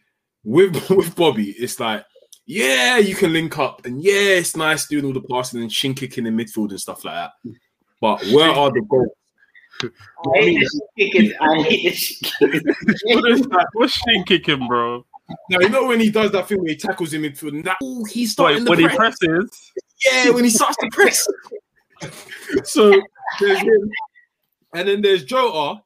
with 0.43 0.89
with 0.89 1.15
Bobby, 1.15 1.51
it's 1.51 1.79
like, 1.79 2.05
yeah, 2.45 2.97
you 2.97 3.15
can 3.15 3.33
link 3.33 3.57
up, 3.59 3.85
and 3.85 4.01
yeah, 4.01 4.13
it's 4.39 4.55
nice 4.55 4.87
doing 4.87 5.05
all 5.05 5.13
the 5.13 5.21
passing 5.21 5.61
and 5.61 5.71
shin 5.71 5.93
kicking 5.93 6.25
in 6.25 6.37
midfield 6.37 6.69
and 6.69 6.79
stuff 6.79 7.03
like 7.03 7.15
that. 7.15 7.31
But 7.99 8.23
where 8.27 8.49
are 8.49 8.71
the 8.71 8.81
goals? 8.81 9.09
I 10.35 10.39
hate 10.39 10.59
this 10.59 10.81
kicking. 10.97 11.33
I 11.39 11.61
hate 11.63 11.83
this 11.91 12.19
kicking. 12.39 12.61
What 13.05 13.31
is 13.31 13.41
that? 13.41 13.67
What's 13.73 13.93
shin 13.93 14.23
kicking, 14.25 14.67
bro? 14.67 15.05
Now 15.49 15.59
you 15.61 15.69
know 15.69 15.87
when 15.87 15.99
he 15.99 16.11
does 16.11 16.31
that 16.31 16.47
thing 16.47 16.59
where 16.59 16.69
he 16.69 16.75
tackles 16.75 17.13
him 17.13 17.23
into 17.25 17.47
and 17.47 17.63
that 17.63 17.77
ooh, 17.81 18.03
he's 18.03 18.33
starting 18.33 18.65
When, 18.65 18.65
the 18.65 18.69
when 18.71 18.79
he 18.91 18.95
presses, 18.95 19.71
Yeah, 20.05 20.29
when 20.31 20.43
he 20.43 20.49
starts 20.49 20.77
to 20.77 20.89
press. 20.91 21.27
so 22.63 23.01
there's 23.39 23.59
him. 23.59 23.91
And 24.75 24.87
then 24.87 25.01
there's 25.01 25.23
Jota, 25.23 25.81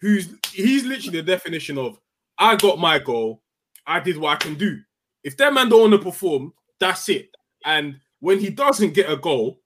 who's 0.00 0.34
he's 0.52 0.84
literally 0.84 1.20
the 1.20 1.26
definition 1.26 1.76
of 1.78 2.00
I 2.38 2.56
got 2.56 2.78
my 2.78 2.98
goal, 2.98 3.42
I 3.86 4.00
did 4.00 4.16
what 4.16 4.32
I 4.32 4.36
can 4.36 4.54
do. 4.54 4.80
If 5.24 5.36
that 5.38 5.52
man 5.52 5.68
don't 5.68 5.90
want 5.90 5.92
to 5.92 6.10
perform, 6.10 6.54
that's 6.78 7.08
it. 7.08 7.30
And 7.64 8.00
when 8.20 8.38
he 8.38 8.50
doesn't 8.50 8.94
get 8.94 9.10
a 9.10 9.16
goal, 9.16 9.60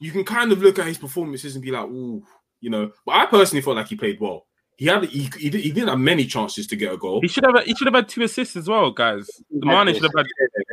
you 0.00 0.10
can 0.10 0.24
kind 0.24 0.52
of 0.52 0.62
look 0.62 0.78
at 0.78 0.86
his 0.86 0.98
performances 0.98 1.54
and 1.54 1.64
be 1.64 1.70
like, 1.70 1.84
ooh, 1.84 2.24
you 2.64 2.70
know. 2.70 2.90
But 3.06 3.12
I 3.16 3.26
personally 3.26 3.62
felt 3.62 3.76
like 3.76 3.88
he 3.88 3.96
played 3.96 4.18
well. 4.20 4.46
He 4.76 4.86
had 4.86 5.04
he, 5.04 5.30
he, 5.38 5.50
did, 5.50 5.60
he 5.60 5.70
didn't 5.70 5.90
have 5.90 6.00
many 6.00 6.26
chances 6.26 6.66
to 6.66 6.74
get 6.74 6.92
a 6.92 6.96
goal. 6.96 7.20
He 7.20 7.28
should 7.28 7.44
have 7.44 7.62
he 7.64 7.74
should 7.76 7.86
have 7.86 7.94
had 7.94 8.08
two 8.08 8.22
assists 8.24 8.56
as 8.56 8.68
well, 8.68 8.90
guys. 8.90 9.24
The 9.50 9.66
Mane 9.66 9.94
should 9.94 10.02
have 10.02 10.12
had 10.16 10.26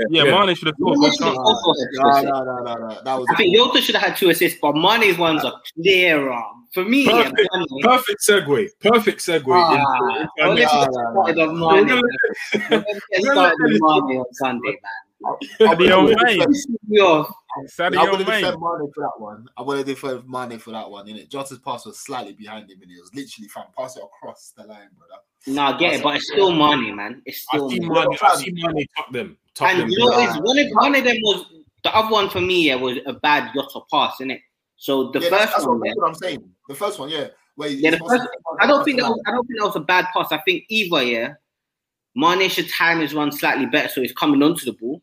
yeah, 0.09 0.23
Yeah. 0.23 0.43
Mane 0.43 0.55
should 0.55 0.69
have 0.69 0.75
scored. 0.79 0.97
Mane 0.97 1.11
both 1.11 1.13
should 1.17 1.25
have 1.27 1.35
had 1.35 1.43
two 1.43 2.01
No, 2.01 2.09
assists. 2.09 2.25
no, 2.25 2.43
no, 2.43 2.63
no, 2.63 2.87
no. 2.87 3.01
That 3.03 3.15
was 3.19 3.27
I 3.29 3.35
think 3.35 3.55
Jota 3.55 3.79
should 3.81 3.95
have 3.95 4.03
had 4.09 4.17
two 4.17 4.29
assists, 4.31 4.57
but 4.59 4.73
Mane's 4.75 5.19
ones 5.19 5.45
are 5.45 5.53
clearer. 5.75 6.41
For 6.73 6.83
me, 6.85 7.05
Perfect, 7.05 7.47
Mane- 7.53 7.81
perfect 7.83 8.21
segue. 8.27 8.67
Perfect 8.79 9.19
segue. 9.19 9.43
Ah, 9.49 9.73
into- 9.75 10.29
well, 10.39 10.53
let's 10.55 10.73
no, 10.73 10.79
get 10.85 10.93
started 10.93 11.39
on 11.39 11.59
We're 11.59 11.75
Mane. 11.75 11.87
gonna- 11.87 12.01
Let's 12.87 13.05
get 13.11 13.21
started 13.21 13.81
on 13.81 14.07
Mane 14.09 14.17
on 14.25 14.33
Sunday, 14.33 14.79
Sadio 15.59 16.05
Mane. 16.23 16.39
man. 16.39 16.47
Yo, 16.87 17.21
I 17.23 17.63
Sadio 17.65 17.97
want 17.97 18.19
to 18.19 18.25
Mane. 18.25 18.41
defend 18.41 18.61
Mane 18.61 18.91
for 18.93 19.01
that 19.01 19.13
one. 19.17 19.45
I 19.57 19.61
want 19.61 19.79
to 19.79 19.85
defend 19.85 20.27
Mane 20.27 20.59
for 20.59 20.71
that 20.71 20.89
one. 20.89 21.05
Innit? 21.07 21.29
Jota's 21.29 21.59
pass 21.59 21.85
was 21.85 21.99
slightly 21.99 22.33
behind 22.33 22.69
him, 22.69 22.79
and 22.81 22.91
it 22.91 22.99
was 22.99 23.13
literally 23.13 23.47
fam 23.49 23.65
pass 23.77 23.97
it 23.97 24.03
across 24.03 24.53
the 24.57 24.63
line, 24.63 24.89
brother. 24.97 25.21
no, 25.47 25.61
I 25.63 25.77
get 25.77 25.93
it, 25.95 26.03
but 26.03 26.15
it's 26.15 26.27
still 26.27 26.51
money, 26.51 26.91
man. 26.91 27.21
It's 27.25 27.45
I 27.53 27.57
still 27.57 27.69
see 27.69 27.79
Mane. 27.79 27.91
Mane. 27.91 28.17
I 28.21 28.35
see 28.35 28.51
Mane 28.51 28.85
tuck 28.97 29.11
them. 29.11 29.37
Tuck 29.53 29.71
them. 29.71 29.81
And 29.81 29.91
you 29.91 29.99
know, 29.99 30.05
what 30.05 30.29
is 30.29 30.35
one 30.41 30.57
of 30.59 30.67
one 30.73 30.95
of 30.95 31.03
them 31.03 31.17
was 31.21 31.45
the 31.83 31.95
other 31.95 32.11
one 32.11 32.29
for 32.29 32.41
me. 32.41 32.67
Yeah, 32.67 32.75
was 32.75 32.97
a 33.05 33.13
bad 33.13 33.51
Jota 33.53 33.81
pass, 33.91 34.15
innit? 34.21 34.41
So 34.77 35.11
the 35.11 35.19
yeah, 35.19 35.29
first 35.29 35.51
that's, 35.51 35.65
one, 35.67 35.79
what, 35.79 35.85
yeah, 35.85 35.91
that's 35.91 35.99
what 35.99 36.07
I'm 36.07 36.15
saying. 36.15 36.49
The 36.67 36.75
first 36.75 36.99
one, 36.99 37.09
yeah. 37.09 37.27
Where 37.55 37.69
he- 37.69 37.75
Yeah, 37.75 37.91
the 37.91 37.97
first- 37.99 38.27
I 38.59 38.65
don't 38.65 38.83
think 38.83 38.99
that 38.99 39.07
was, 39.09 39.21
I 39.27 39.31
don't 39.31 39.45
think 39.45 39.59
that 39.59 39.65
was 39.67 39.75
a 39.75 39.81
bad 39.81 40.07
pass. 40.13 40.31
I 40.31 40.39
think 40.39 40.63
either 40.69 41.03
yeah, 41.03 41.33
Mane 42.15 42.49
should 42.49 42.69
time 42.69 42.99
his 43.01 43.13
run 43.13 43.31
slightly 43.31 43.65
better 43.67 43.89
so 43.89 44.01
he's 44.01 44.11
coming 44.13 44.41
onto 44.41 44.65
the 44.65 44.73
ball. 44.73 45.01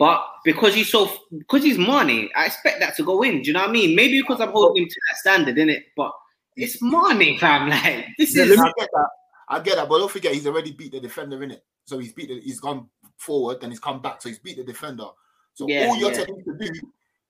But 0.00 0.24
because 0.44 0.74
he's 0.74 0.90
so 0.90 1.12
because 1.30 1.62
he's 1.62 1.76
Mane, 1.76 2.30
I 2.34 2.46
expect 2.46 2.80
that 2.80 2.96
to 2.96 3.02
go 3.02 3.22
in. 3.22 3.42
Do 3.42 3.48
you 3.48 3.52
know 3.52 3.60
what 3.60 3.68
I 3.68 3.72
mean? 3.72 3.94
Maybe 3.94 4.22
because 4.22 4.40
I'm 4.40 4.50
holding 4.50 4.82
him 4.84 4.88
to 4.88 5.00
that 5.10 5.18
standard, 5.18 5.58
in 5.58 5.68
it. 5.68 5.84
But 5.94 6.12
it's 6.56 6.80
Mane, 6.80 7.38
fam. 7.38 7.68
Like 7.70 8.06
this 8.16 8.34
Yeah, 8.34 8.44
is 8.44 8.58
I 8.58 8.72
get 8.78 8.88
that. 8.94 9.08
I 9.50 9.60
get 9.60 9.76
that, 9.76 9.90
but 9.90 9.98
don't 9.98 10.10
forget 10.10 10.32
he's 10.32 10.46
already 10.46 10.72
beat 10.72 10.92
the 10.92 11.00
defender 11.00 11.42
in 11.42 11.50
it. 11.50 11.64
So 11.84 11.98
he's 11.98 12.14
beat 12.14 12.30
the, 12.30 12.40
he's 12.40 12.60
gone 12.60 12.88
forward, 13.18 13.60
then 13.60 13.68
he's 13.68 13.78
come 13.78 14.00
back, 14.00 14.22
so 14.22 14.30
he's 14.30 14.38
beat 14.38 14.56
the 14.56 14.64
defender. 14.64 15.04
So 15.52 15.66
Yeah, 15.68 15.88
all 15.88 15.96
you're 15.96 16.10
yeah. 16.10 16.24
telling 16.24 16.36
him 16.46 16.58
to 16.58 16.64
do, 16.66 16.80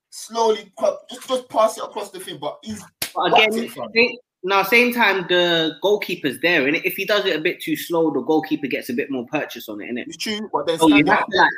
slowly 0.09 0.71
just 0.79 1.27
just 1.27 1.49
pass 1.49 1.77
it 1.77 1.83
across 1.83 2.09
the 2.11 2.21
thing. 2.21 2.37
But 2.39 2.57
he's 2.63 2.81
But 3.13 3.33
again, 3.33 3.67
it, 3.95 4.19
now 4.43 4.63
same 4.63 4.93
time 4.93 5.25
the 5.27 5.75
goalkeeper's 5.83 6.39
there, 6.39 6.65
and 6.67 6.77
if 6.77 6.93
he 6.93 7.03
does 7.03 7.25
it 7.25 7.35
a 7.35 7.41
bit 7.41 7.59
too 7.61 7.75
slow, 7.75 8.13
the 8.13 8.21
goalkeeper 8.21 8.67
gets 8.67 8.87
a 8.87 8.93
bit 8.93 9.11
more 9.11 9.25
purchase 9.25 9.67
on 9.67 9.81
it, 9.81 9.91
innit? 9.91 10.07
It's 10.07 10.15
true, 10.15 10.49
but 10.53 10.67
then 10.67 10.79
So 10.79 10.87
you 10.87 11.03
have 11.07 11.27
to 11.27 11.37
like, 11.37 11.49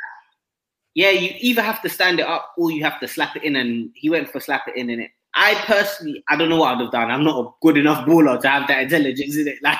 yeah, 0.94 1.10
you 1.10 1.34
either 1.38 1.62
have 1.62 1.82
to 1.82 1.88
stand 1.88 2.20
it 2.20 2.26
up 2.26 2.52
or 2.56 2.70
you 2.70 2.84
have 2.84 3.00
to 3.00 3.08
slap 3.08 3.36
it 3.36 3.42
in, 3.42 3.56
and 3.56 3.90
he 3.94 4.08
went 4.08 4.30
for 4.30 4.40
slap 4.40 4.68
it 4.68 4.76
in, 4.76 4.90
in 4.90 5.00
it. 5.00 5.10
I 5.34 5.54
personally, 5.66 6.22
I 6.28 6.36
don't 6.36 6.48
know 6.48 6.58
what 6.58 6.76
I'd 6.76 6.80
have 6.80 6.92
done. 6.92 7.10
I'm 7.10 7.24
not 7.24 7.44
a 7.44 7.50
good 7.60 7.76
enough 7.76 8.06
baller 8.06 8.40
to 8.40 8.48
have 8.48 8.68
that 8.68 8.82
intelligence 8.82 9.36
in 9.36 9.48
it. 9.48 9.58
Like, 9.62 9.78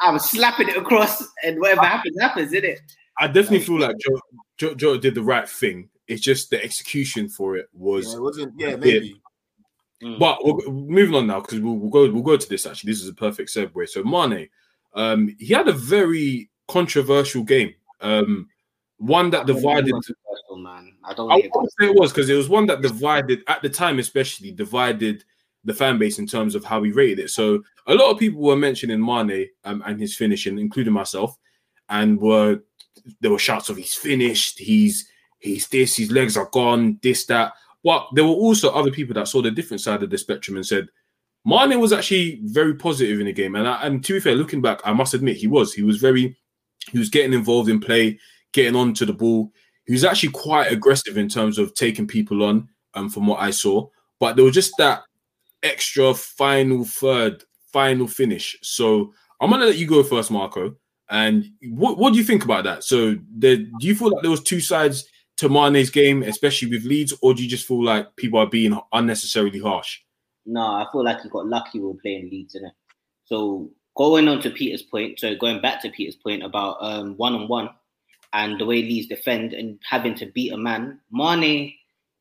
I 0.00 0.12
was 0.12 0.30
slapping 0.30 0.68
it 0.68 0.76
across, 0.76 1.20
and 1.42 1.58
whatever 1.58 1.82
happens, 1.82 2.16
happens, 2.20 2.52
in 2.52 2.64
it. 2.64 2.80
I 3.18 3.26
definitely 3.26 3.60
feel 3.60 3.80
like 3.80 3.96
Joe, 3.98 4.20
Joe, 4.56 4.74
Joe 4.74 4.98
did 4.98 5.16
the 5.16 5.22
right 5.22 5.48
thing. 5.48 5.88
It's 6.06 6.22
just 6.22 6.50
the 6.50 6.62
execution 6.62 7.28
for 7.28 7.56
it 7.56 7.68
was. 7.72 8.06
Yeah, 8.06 8.18
it 8.18 8.22
wasn't. 8.22 8.54
Yeah, 8.56 8.76
maybe. 8.76 9.20
But 10.00 10.38
we're, 10.44 10.70
moving 10.70 11.16
on 11.16 11.26
now 11.26 11.40
because 11.40 11.58
we'll, 11.58 11.74
we'll 11.74 11.90
go 11.90 12.08
we'll 12.12 12.22
go 12.22 12.36
to 12.36 12.48
this. 12.48 12.66
Actually, 12.66 12.92
this 12.92 13.02
is 13.02 13.08
a 13.08 13.14
perfect 13.14 13.50
segue. 13.50 13.88
So 13.88 14.04
Mane, 14.04 14.48
um, 14.94 15.34
he 15.40 15.52
had 15.52 15.66
a 15.66 15.72
very 15.72 16.48
controversial 16.68 17.42
game. 17.42 17.74
Um, 18.00 18.48
one 18.98 19.30
that 19.30 19.46
divided. 19.46 19.94
Man. 20.56 20.94
I 21.04 21.14
don't. 21.14 21.30
I 21.30 21.36
rate 21.36 21.44
it. 21.46 21.50
would 21.54 21.70
say 21.78 21.86
it 21.86 21.94
was 21.94 22.12
because 22.12 22.28
it 22.28 22.34
was 22.34 22.48
one 22.48 22.66
that 22.66 22.82
divided 22.82 23.44
at 23.46 23.62
the 23.62 23.68
time, 23.68 23.98
especially 23.98 24.50
divided 24.50 25.24
the 25.64 25.74
fan 25.74 25.98
base 25.98 26.18
in 26.18 26.26
terms 26.26 26.54
of 26.54 26.64
how 26.64 26.80
we 26.80 26.92
rated 26.92 27.20
it. 27.20 27.30
So 27.30 27.62
a 27.86 27.94
lot 27.94 28.10
of 28.10 28.18
people 28.18 28.40
were 28.40 28.56
mentioning 28.56 29.04
Mane 29.04 29.48
um, 29.64 29.82
and 29.86 30.00
his 30.00 30.16
finishing, 30.16 30.58
including 30.58 30.92
myself, 30.92 31.36
and 31.88 32.20
were 32.20 32.60
there 33.20 33.30
were 33.30 33.38
shouts 33.38 33.68
of 33.68 33.76
he's 33.76 33.94
finished, 33.94 34.58
he's 34.58 35.08
he's 35.38 35.68
this, 35.68 35.96
his 35.96 36.10
legs 36.10 36.36
are 36.36 36.48
gone, 36.52 36.98
this 37.02 37.26
that. 37.26 37.52
But 37.84 38.08
there 38.14 38.24
were 38.24 38.30
also 38.30 38.70
other 38.70 38.90
people 38.90 39.14
that 39.14 39.28
saw 39.28 39.40
the 39.40 39.50
different 39.50 39.80
side 39.80 40.02
of 40.02 40.10
the 40.10 40.18
spectrum 40.18 40.56
and 40.56 40.66
said 40.66 40.88
Mane 41.44 41.78
was 41.80 41.92
actually 41.92 42.40
very 42.42 42.74
positive 42.74 43.20
in 43.20 43.26
the 43.26 43.32
game. 43.32 43.54
And 43.54 43.68
I, 43.68 43.82
and 43.82 44.04
to 44.04 44.14
be 44.14 44.20
fair, 44.20 44.34
looking 44.34 44.60
back, 44.60 44.80
I 44.84 44.92
must 44.92 45.14
admit 45.14 45.36
he 45.36 45.46
was. 45.46 45.72
He 45.72 45.82
was 45.82 45.98
very 45.98 46.36
he 46.90 46.98
was 46.98 47.10
getting 47.10 47.32
involved 47.32 47.68
in 47.68 47.80
play, 47.80 48.18
getting 48.52 48.76
onto 48.76 49.04
the 49.04 49.12
ball. 49.12 49.52
He 49.86 49.92
was 49.92 50.04
actually 50.04 50.32
quite 50.32 50.70
aggressive 50.70 51.16
in 51.16 51.28
terms 51.28 51.58
of 51.58 51.74
taking 51.74 52.06
people 52.06 52.42
on, 52.42 52.68
um, 52.94 53.08
from 53.08 53.26
what 53.26 53.40
I 53.40 53.50
saw. 53.50 53.88
But 54.20 54.36
there 54.36 54.44
was 54.44 54.54
just 54.54 54.72
that 54.78 55.02
extra 55.62 56.14
final 56.14 56.84
third, 56.84 57.44
final 57.72 58.06
finish. 58.06 58.56
So 58.62 59.12
I'm 59.40 59.50
gonna 59.50 59.66
let 59.66 59.78
you 59.78 59.86
go 59.86 60.02
first, 60.02 60.30
Marco. 60.30 60.76
And 61.10 61.46
what 61.70 61.98
what 61.98 62.12
do 62.12 62.18
you 62.18 62.24
think 62.24 62.44
about 62.44 62.64
that? 62.64 62.84
So 62.84 63.14
do 63.38 63.66
you 63.80 63.94
feel 63.94 64.10
like 64.10 64.22
there 64.22 64.30
was 64.30 64.42
two 64.42 64.60
sides 64.60 65.08
to 65.38 65.48
Mane's 65.48 65.90
game, 65.90 66.22
especially 66.22 66.68
with 66.68 66.84
Leeds, 66.84 67.14
or 67.22 67.32
do 67.32 67.42
you 67.42 67.48
just 67.48 67.66
feel 67.66 67.82
like 67.82 68.14
people 68.16 68.40
are 68.40 68.46
being 68.46 68.78
unnecessarily 68.92 69.60
harsh? 69.60 70.00
No, 70.44 70.60
I 70.60 70.86
feel 70.92 71.04
like 71.04 71.22
he 71.22 71.28
got 71.28 71.46
lucky 71.46 71.80
when 71.80 71.98
playing 71.98 72.28
Leeds, 72.30 72.56
innit? 72.56 72.72
So 73.24 73.70
going 73.96 74.28
on 74.28 74.40
to 74.42 74.50
Peter's 74.50 74.82
point, 74.82 75.20
so 75.20 75.34
going 75.36 75.60
back 75.60 75.80
to 75.82 75.90
Peter's 75.90 76.16
point 76.16 76.42
about 76.42 76.76
um 76.80 77.16
one 77.16 77.34
on 77.34 77.48
one 77.48 77.70
and 78.32 78.60
the 78.60 78.66
way 78.66 78.82
Leeds 78.82 79.08
defend 79.08 79.52
and 79.52 79.78
having 79.88 80.14
to 80.16 80.26
beat 80.26 80.52
a 80.52 80.56
man, 80.56 81.00
Mane, 81.10 81.74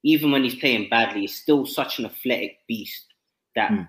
even 0.04 0.32
when 0.32 0.44
he's 0.44 0.56
playing 0.56 0.90
badly, 0.90 1.26
is 1.26 1.36
still 1.36 1.66
such 1.66 2.00
an 2.00 2.06
athletic 2.06 2.60
beast 2.68 3.06
that. 3.56 3.72
Hmm. 3.72 3.82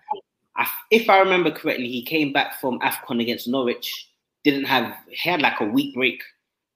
I, 0.57 0.66
if 0.90 1.09
I 1.09 1.20
remember 1.20 1.52
correctly, 1.52 1.88
he 1.88 2.02
came 2.02 2.33
back 2.33 2.61
from 2.61 2.81
AFCON 2.81 3.22
against 3.22 3.46
Norwich, 3.46 4.11
didn't 4.42 4.64
have 4.64 4.92
he 5.09 5.31
had 5.31 5.40
like 5.40 5.61
a 5.61 5.64
week 5.64 5.94
break, 5.94 6.20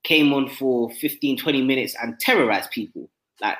came 0.03 0.33
on 0.33 0.47
for 0.47 0.89
15, 0.91 1.37
20 1.37 1.61
minutes 1.63 1.95
and 2.01 2.17
terrorized 2.19 2.71
people. 2.71 3.09
Like 3.41 3.57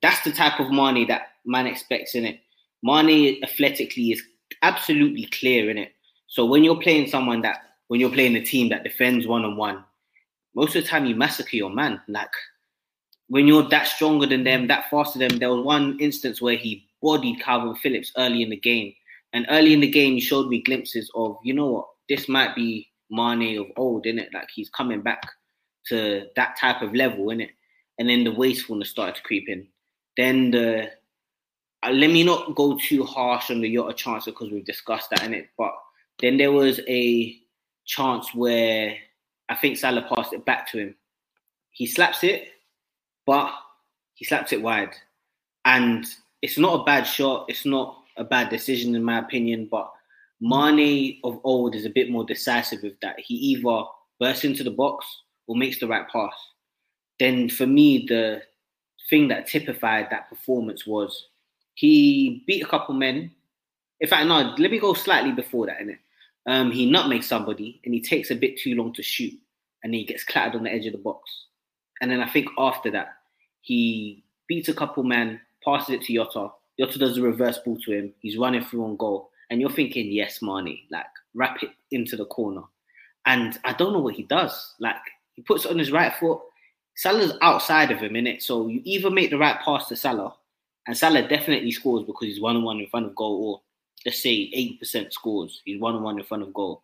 that's 0.00 0.22
the 0.22 0.32
type 0.32 0.60
of 0.60 0.70
Mane 0.70 1.06
that 1.08 1.32
man 1.44 1.66
expects 1.66 2.14
in 2.14 2.24
it. 2.24 2.40
Mane 2.82 3.42
athletically 3.42 4.12
is 4.12 4.22
absolutely 4.62 5.26
clear 5.26 5.70
in 5.70 5.78
it. 5.78 5.92
So 6.28 6.46
when 6.46 6.64
you're 6.64 6.80
playing 6.80 7.08
someone 7.08 7.42
that 7.42 7.58
when 7.88 8.00
you're 8.00 8.10
playing 8.10 8.36
a 8.36 8.44
team 8.44 8.68
that 8.68 8.84
defends 8.84 9.26
one 9.26 9.44
on 9.44 9.56
one, 9.56 9.84
most 10.58 10.74
of 10.74 10.82
the 10.82 10.88
time 10.88 11.06
you 11.06 11.14
massacre 11.14 11.56
your 11.56 11.70
man. 11.70 12.00
Like 12.08 12.32
when 13.28 13.46
you're 13.46 13.68
that 13.68 13.86
stronger 13.86 14.26
than 14.26 14.42
them, 14.42 14.66
that 14.66 14.90
faster 14.90 15.20
than 15.20 15.28
them. 15.28 15.38
There 15.38 15.54
was 15.54 15.64
one 15.64 15.96
instance 16.00 16.42
where 16.42 16.56
he 16.56 16.88
bodied 17.00 17.40
Calvin 17.40 17.76
Phillips 17.76 18.10
early 18.16 18.42
in 18.42 18.50
the 18.50 18.56
game. 18.56 18.92
And 19.32 19.46
early 19.50 19.72
in 19.72 19.78
the 19.78 19.90
game, 19.90 20.14
he 20.14 20.20
showed 20.20 20.48
me 20.48 20.60
glimpses 20.62 21.12
of, 21.14 21.36
you 21.44 21.54
know 21.54 21.66
what, 21.66 21.86
this 22.08 22.28
might 22.28 22.56
be 22.56 22.88
Mane 23.08 23.60
of 23.60 23.66
old, 23.76 24.04
innit? 24.04 24.34
Like 24.34 24.48
he's 24.52 24.68
coming 24.70 25.00
back 25.00 25.22
to 25.86 26.26
that 26.34 26.56
type 26.58 26.82
of 26.82 26.92
level, 26.92 27.26
innit? 27.26 27.50
And 28.00 28.08
then 28.08 28.24
the 28.24 28.32
wastefulness 28.32 28.90
started 28.90 29.14
to 29.14 29.22
creep 29.22 29.48
in. 29.48 29.68
Then 30.16 30.50
the 30.50 30.90
uh, 31.84 31.90
let 31.90 32.10
me 32.10 32.24
not 32.24 32.56
go 32.56 32.76
too 32.76 33.04
harsh 33.04 33.52
on 33.52 33.60
the 33.60 33.72
Jota 33.72 33.94
chance 33.94 34.24
because 34.24 34.50
we've 34.50 34.64
discussed 34.64 35.10
that 35.10 35.22
in 35.22 35.34
it. 35.34 35.50
But 35.56 35.72
then 36.18 36.36
there 36.36 36.50
was 36.50 36.80
a 36.88 37.38
chance 37.86 38.34
where 38.34 38.96
I 39.48 39.54
think 39.54 39.76
Salah 39.76 40.06
passed 40.14 40.32
it 40.32 40.44
back 40.44 40.70
to 40.70 40.78
him. 40.78 40.94
He 41.70 41.86
slaps 41.86 42.24
it, 42.24 42.48
but 43.26 43.52
he 44.14 44.24
slaps 44.24 44.52
it 44.52 44.62
wide. 44.62 44.94
And 45.64 46.06
it's 46.42 46.58
not 46.58 46.80
a 46.80 46.84
bad 46.84 47.04
shot. 47.04 47.46
It's 47.48 47.64
not 47.64 47.98
a 48.16 48.24
bad 48.24 48.48
decision 48.50 48.94
in 48.94 49.02
my 49.02 49.18
opinion. 49.18 49.68
But 49.70 49.90
Mane 50.40 51.18
of 51.24 51.40
old 51.44 51.74
is 51.74 51.84
a 51.84 51.90
bit 51.90 52.10
more 52.10 52.24
decisive 52.24 52.82
with 52.82 52.98
that. 53.00 53.18
He 53.18 53.34
either 53.34 53.84
bursts 54.20 54.44
into 54.44 54.64
the 54.64 54.70
box 54.70 55.06
or 55.46 55.56
makes 55.56 55.78
the 55.78 55.86
right 55.86 56.08
pass. 56.08 56.34
Then 57.18 57.48
for 57.48 57.66
me, 57.66 58.06
the 58.08 58.42
thing 59.10 59.28
that 59.28 59.46
typified 59.46 60.08
that 60.10 60.28
performance 60.28 60.86
was 60.86 61.26
he 61.74 62.44
beat 62.46 62.62
a 62.62 62.68
couple 62.68 62.94
men. 62.94 63.30
In 64.00 64.08
fact, 64.08 64.26
no, 64.26 64.54
let 64.58 64.70
me 64.70 64.78
go 64.78 64.94
slightly 64.94 65.32
before 65.32 65.66
that, 65.66 65.80
innit? 65.80 65.98
Um, 66.48 66.72
he 66.72 66.90
nutmegs 66.90 67.26
somebody 67.26 67.78
and 67.84 67.92
he 67.92 68.00
takes 68.00 68.30
a 68.30 68.34
bit 68.34 68.58
too 68.58 68.74
long 68.74 68.94
to 68.94 69.02
shoot 69.02 69.34
and 69.84 69.94
he 69.94 70.04
gets 70.04 70.24
clattered 70.24 70.56
on 70.56 70.64
the 70.64 70.72
edge 70.72 70.86
of 70.86 70.92
the 70.92 70.98
box. 70.98 71.44
And 72.00 72.10
then 72.10 72.22
I 72.22 72.28
think 72.28 72.48
after 72.56 72.90
that, 72.92 73.08
he 73.60 74.24
beats 74.48 74.70
a 74.70 74.74
couple 74.74 75.02
men, 75.04 75.42
passes 75.62 75.90
it 75.90 76.02
to 76.02 76.14
Jota. 76.14 76.48
Jota 76.80 76.98
does 76.98 77.18
a 77.18 77.22
reverse 77.22 77.58
ball 77.58 77.76
to 77.84 77.92
him. 77.92 78.14
He's 78.20 78.38
running 78.38 78.64
through 78.64 78.84
on 78.84 78.96
goal. 78.96 79.30
And 79.50 79.60
you're 79.60 79.68
thinking, 79.68 80.10
yes, 80.10 80.40
Mane, 80.40 80.78
like 80.90 81.04
wrap 81.34 81.62
it 81.62 81.70
into 81.90 82.16
the 82.16 82.24
corner. 82.24 82.62
And 83.26 83.58
I 83.64 83.74
don't 83.74 83.92
know 83.92 83.98
what 83.98 84.14
he 84.14 84.22
does. 84.22 84.74
Like 84.80 84.96
he 85.34 85.42
puts 85.42 85.66
it 85.66 85.70
on 85.70 85.78
his 85.78 85.92
right 85.92 86.14
foot. 86.14 86.40
Salah's 86.96 87.34
outside 87.42 87.90
of 87.90 87.98
him, 87.98 88.14
innit? 88.14 88.42
So 88.42 88.68
you 88.68 88.80
either 88.84 89.10
make 89.10 89.28
the 89.30 89.38
right 89.38 89.60
pass 89.60 89.86
to 89.88 89.96
Salah, 89.96 90.34
and 90.86 90.96
Salah 90.96 91.28
definitely 91.28 91.70
scores 91.70 92.04
because 92.04 92.26
he's 92.26 92.40
one 92.40 92.56
on 92.56 92.64
one 92.64 92.80
in 92.80 92.88
front 92.88 93.06
of 93.06 93.14
goal, 93.14 93.44
or 93.44 93.60
let's 94.08 94.22
say 94.22 94.30
eighty 94.30 94.78
percent 94.78 95.12
scores. 95.12 95.60
He's 95.66 95.78
one 95.78 95.94
on 95.94 96.02
one 96.02 96.18
in 96.18 96.24
front 96.24 96.42
of 96.42 96.54
goal. 96.54 96.82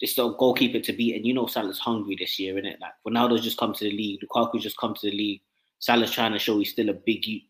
It's 0.00 0.16
the 0.16 0.28
goalkeeper 0.30 0.80
to 0.80 0.92
beat, 0.92 1.14
and 1.14 1.24
you 1.24 1.32
know 1.32 1.46
Salah's 1.46 1.78
hungry 1.78 2.16
this 2.18 2.36
year, 2.36 2.58
isn't 2.58 2.66
it? 2.66 2.80
Like 2.80 2.94
Ronaldo's 3.06 3.44
just 3.44 3.58
come 3.58 3.72
to 3.74 3.84
the 3.84 3.92
league, 3.92 4.20
Lukaku's 4.22 4.64
just 4.64 4.76
come 4.76 4.92
to 4.94 5.08
the 5.08 5.16
league. 5.16 5.40
Salah's 5.78 6.10
trying 6.10 6.32
to 6.32 6.40
show 6.40 6.58
he's 6.58 6.72
still 6.72 6.88
a 6.88 6.94
big. 6.94 7.22
Do 7.22 7.30
you 7.30 7.40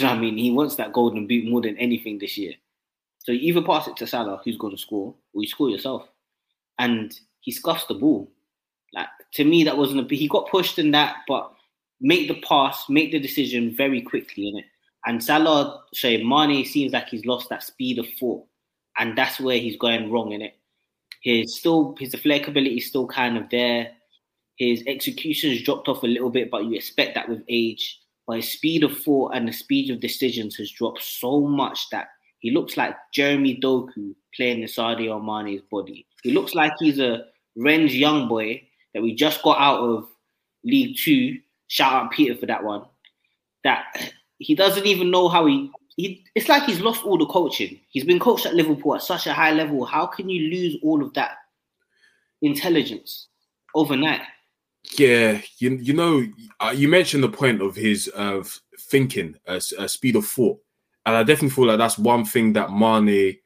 know 0.00 0.10
what 0.10 0.18
I 0.18 0.20
mean? 0.20 0.36
He 0.36 0.52
wants 0.52 0.76
that 0.76 0.92
golden 0.92 1.26
boot 1.26 1.48
more 1.48 1.62
than 1.62 1.78
anything 1.78 2.18
this 2.18 2.36
year. 2.36 2.52
So 3.20 3.32
you 3.32 3.40
either 3.40 3.62
pass 3.62 3.88
it 3.88 3.96
to 3.96 4.06
Salah, 4.06 4.42
who's 4.44 4.58
going 4.58 4.76
to 4.76 4.82
score, 4.82 5.14
or 5.32 5.42
you 5.42 5.48
score 5.48 5.70
yourself. 5.70 6.06
And 6.78 7.18
he 7.40 7.50
scuffs 7.50 7.86
the 7.86 7.94
ball. 7.94 8.30
Like 8.92 9.08
to 9.34 9.44
me, 9.44 9.64
that 9.64 9.78
wasn't 9.78 10.12
a. 10.12 10.14
He 10.14 10.28
got 10.28 10.50
pushed 10.50 10.78
in 10.78 10.90
that, 10.90 11.16
but 11.26 11.50
make 11.98 12.28
the 12.28 12.42
pass, 12.42 12.84
make 12.90 13.10
the 13.10 13.18
decision 13.18 13.74
very 13.74 14.02
quickly 14.02 14.48
in 14.48 14.58
it. 14.58 14.66
And 15.06 15.22
Salah, 15.22 15.82
say 15.92 16.22
Mane 16.22 16.64
seems 16.64 16.92
like 16.92 17.08
he's 17.08 17.26
lost 17.26 17.48
that 17.50 17.62
speed 17.62 17.98
of 17.98 18.06
thought, 18.18 18.44
and 18.96 19.16
that's 19.16 19.38
where 19.38 19.58
he's 19.58 19.76
going 19.76 20.10
wrong 20.10 20.32
in 20.32 20.42
it. 20.42 20.58
His 21.22 21.56
still 21.56 21.94
his 21.98 22.14
flexibility 22.14 22.76
is 22.76 22.86
still 22.86 23.06
kind 23.06 23.36
of 23.36 23.48
there. 23.50 23.92
His 24.56 24.82
execution 24.86 25.50
has 25.50 25.62
dropped 25.62 25.88
off 25.88 26.02
a 26.02 26.06
little 26.06 26.30
bit, 26.30 26.50
but 26.50 26.64
you 26.64 26.74
expect 26.74 27.14
that 27.16 27.28
with 27.28 27.42
age. 27.48 28.00
But 28.26 28.36
his 28.36 28.52
speed 28.52 28.84
of 28.84 28.96
thought 28.98 29.34
and 29.34 29.46
the 29.46 29.52
speed 29.52 29.90
of 29.90 30.00
decisions 30.00 30.56
has 30.56 30.70
dropped 30.70 31.02
so 31.02 31.40
much 31.40 31.90
that 31.90 32.08
he 32.38 32.50
looks 32.50 32.76
like 32.76 32.96
Jeremy 33.12 33.58
Doku 33.60 34.14
playing 34.36 34.62
in 34.62 34.68
Sadio 34.68 35.22
Mane's 35.22 35.62
body. 35.70 36.06
He 36.22 36.32
looks 36.32 36.54
like 36.54 36.72
he's 36.78 36.98
a 36.98 37.24
Rennes 37.56 37.94
young 37.94 38.28
boy 38.28 38.62
that 38.92 39.02
we 39.02 39.14
just 39.14 39.42
got 39.42 39.58
out 39.58 39.80
of 39.80 40.06
League 40.62 40.96
Two. 40.96 41.38
Shout 41.68 41.92
out 41.92 42.12
Peter 42.12 42.36
for 42.36 42.46
that 42.46 42.62
one. 42.62 42.84
That 43.64 44.12
he 44.44 44.54
doesn't 44.54 44.86
even 44.86 45.10
know 45.10 45.28
how 45.28 45.46
he, 45.46 45.70
he. 45.96 46.24
It's 46.34 46.48
like 46.48 46.64
he's 46.64 46.80
lost 46.80 47.04
all 47.04 47.18
the 47.18 47.26
coaching. 47.26 47.80
He's 47.88 48.04
been 48.04 48.20
coached 48.20 48.46
at 48.46 48.54
Liverpool 48.54 48.94
at 48.94 49.02
such 49.02 49.26
a 49.26 49.32
high 49.32 49.52
level. 49.52 49.84
How 49.84 50.06
can 50.06 50.28
you 50.28 50.50
lose 50.50 50.76
all 50.82 51.02
of 51.02 51.14
that 51.14 51.36
intelligence 52.42 53.28
overnight? 53.74 54.20
Yeah, 54.98 55.40
you 55.58 55.70
you 55.76 55.94
know, 55.94 56.26
uh, 56.60 56.74
you 56.76 56.88
mentioned 56.88 57.24
the 57.24 57.30
point 57.30 57.62
of 57.62 57.74
his 57.74 58.10
uh, 58.14 58.44
thinking, 58.78 59.36
uh, 59.48 59.58
speed 59.58 60.16
of 60.16 60.26
thought, 60.26 60.60
and 61.06 61.16
I 61.16 61.22
definitely 61.22 61.50
feel 61.50 61.66
like 61.66 61.78
that's 61.78 61.98
one 61.98 62.24
thing 62.24 62.52
that 62.52 62.70
Mane, 62.70 63.38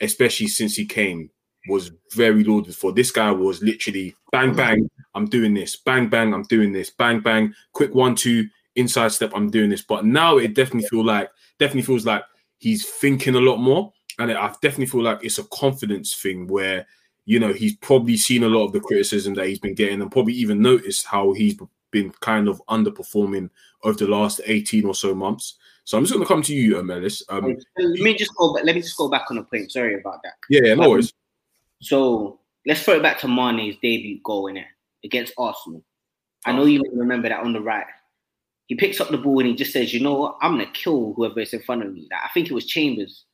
especially 0.00 0.48
since 0.48 0.74
he 0.74 0.84
came, 0.84 1.30
was 1.68 1.92
very 2.12 2.42
lauded 2.42 2.74
for. 2.74 2.92
This 2.92 3.10
guy 3.10 3.30
was 3.30 3.62
literally 3.62 4.16
bang 4.32 4.54
bang, 4.54 4.90
I'm 5.14 5.26
doing 5.26 5.54
this, 5.54 5.76
bang 5.76 6.08
bang, 6.08 6.34
I'm 6.34 6.42
doing 6.42 6.72
this, 6.72 6.90
bang 6.90 7.20
bang, 7.20 7.54
quick 7.72 7.94
one 7.94 8.14
two, 8.14 8.48
inside 8.76 9.12
step, 9.12 9.32
I'm 9.34 9.50
doing 9.50 9.70
this. 9.70 9.82
But 9.82 10.04
now 10.04 10.38
it 10.38 10.54
definitely 10.54 10.88
feel 10.88 11.04
like 11.04 11.30
definitely 11.58 11.82
feels 11.82 12.06
like 12.06 12.24
he's 12.58 12.84
thinking 12.84 13.34
a 13.34 13.40
lot 13.40 13.58
more, 13.58 13.92
and 14.18 14.30
I 14.32 14.48
definitely 14.62 14.86
feel 14.86 15.02
like 15.02 15.24
it's 15.24 15.38
a 15.38 15.44
confidence 15.44 16.14
thing 16.14 16.46
where 16.46 16.86
you 17.24 17.38
know 17.38 17.52
he's 17.52 17.76
probably 17.76 18.16
seen 18.16 18.42
a 18.42 18.48
lot 18.48 18.66
of 18.66 18.72
the 18.72 18.80
criticism 18.80 19.34
that 19.34 19.46
he's 19.46 19.58
been 19.60 19.74
getting, 19.74 20.00
and 20.00 20.10
probably 20.10 20.34
even 20.34 20.62
noticed 20.62 21.06
how 21.06 21.32
he's 21.32 21.56
been 21.90 22.10
kind 22.20 22.48
of 22.48 22.60
underperforming 22.68 23.50
over 23.84 23.98
the 23.98 24.08
last 24.08 24.40
18 24.44 24.86
or 24.86 24.94
so 24.94 25.14
months. 25.14 25.58
So 25.84 25.98
I'm 25.98 26.04
just 26.04 26.14
going 26.14 26.24
to 26.24 26.28
come 26.28 26.42
to 26.42 26.54
you, 26.54 26.78
Ellis. 26.78 27.22
Um, 27.28 27.56
let 27.76 28.00
me 28.00 28.16
just 28.16 28.34
go. 28.36 28.54
Back, 28.54 28.64
let 28.64 28.74
me 28.74 28.82
just 28.82 28.96
go 28.96 29.08
back 29.08 29.30
on 29.30 29.38
a 29.38 29.44
point. 29.44 29.72
Sorry 29.72 29.98
about 29.98 30.22
that. 30.22 30.34
Yeah, 30.48 30.60
yeah 30.64 30.74
no 30.74 30.90
worries. 30.90 31.12
Um, 31.12 31.18
so 31.80 32.40
let's 32.66 32.82
throw 32.82 32.94
it 32.94 33.02
back 33.02 33.18
to 33.20 33.28
Mane's 33.28 33.76
debut 33.82 34.20
goal 34.24 34.46
in 34.46 34.58
it 34.58 34.66
against 35.04 35.32
Arsenal. 35.38 35.82
I 36.44 36.52
know 36.52 36.64
you 36.64 36.82
remember 36.92 37.28
that 37.28 37.40
on 37.40 37.52
the 37.52 37.60
right. 37.60 37.86
He 38.72 38.76
picks 38.76 39.02
up 39.02 39.10
the 39.10 39.18
ball 39.18 39.38
and 39.38 39.48
he 39.48 39.54
just 39.54 39.70
says, 39.70 39.92
"You 39.92 40.00
know 40.00 40.14
what? 40.14 40.38
I'm 40.40 40.52
gonna 40.52 40.64
kill 40.72 41.12
whoever 41.12 41.40
is 41.40 41.52
in 41.52 41.60
front 41.60 41.82
of 41.82 41.92
me." 41.92 42.08
Like, 42.10 42.22
I 42.24 42.28
think 42.32 42.50
it 42.50 42.54
was 42.54 42.64
Chambers, 42.64 43.26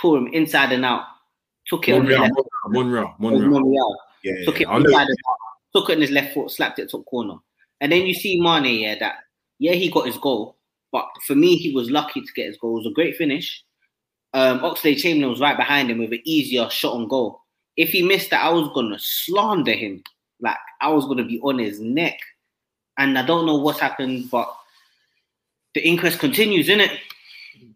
tore 0.00 0.16
him 0.16 0.28
inside 0.28 0.72
and 0.72 0.82
out, 0.82 1.04
took 1.66 1.86
it 1.86 1.92
Monreal, 1.92 2.22
on 2.22 2.32
Monreal, 2.68 3.14
Monreal, 3.18 3.50
Monreal. 3.50 3.96
Yeah, 4.24 4.46
took 4.46 4.60
yeah, 4.60 4.72
it 4.72 4.76
inside 4.76 5.08
and 5.08 5.18
out, 5.28 5.36
took 5.76 5.90
it 5.90 5.96
in 5.96 6.00
his 6.00 6.10
left 6.10 6.32
foot, 6.32 6.50
slapped 6.50 6.78
it 6.78 6.90
top 6.90 7.04
corner, 7.04 7.34
and 7.82 7.92
then 7.92 8.06
you 8.06 8.14
see 8.14 8.40
Mane. 8.40 8.80
Yeah, 8.80 8.98
that 8.98 9.16
yeah, 9.58 9.72
he 9.72 9.90
got 9.90 10.06
his 10.06 10.16
goal, 10.16 10.56
but 10.90 11.04
for 11.26 11.34
me, 11.34 11.56
he 11.56 11.74
was 11.74 11.90
lucky 11.90 12.22
to 12.22 12.32
get 12.34 12.46
his 12.46 12.56
goal. 12.56 12.76
It 12.76 12.84
was 12.84 12.86
a 12.86 12.94
great 12.94 13.18
finish. 13.18 13.62
Um, 14.32 14.60
Oxlade 14.60 14.96
Chamberlain 14.96 15.28
was 15.28 15.40
right 15.40 15.58
behind 15.58 15.90
him 15.90 15.98
with 15.98 16.14
an 16.14 16.22
easier 16.24 16.70
shot 16.70 16.94
on 16.94 17.08
goal. 17.08 17.42
If 17.76 17.90
he 17.90 18.02
missed 18.02 18.30
that, 18.30 18.42
I 18.42 18.48
was 18.48 18.70
gonna 18.74 18.98
slander 18.98 19.72
him. 19.72 20.02
Like 20.40 20.56
I 20.80 20.88
was 20.88 21.04
gonna 21.04 21.26
be 21.26 21.40
on 21.40 21.58
his 21.58 21.78
neck. 21.78 22.18
And 22.96 23.18
I 23.18 23.26
don't 23.26 23.44
know 23.44 23.58
what 23.58 23.78
happened, 23.78 24.30
but 24.30 24.57
the 25.74 25.86
inquest 25.86 26.18
continues, 26.18 26.68
isn't 26.68 26.80
it? 26.80 26.98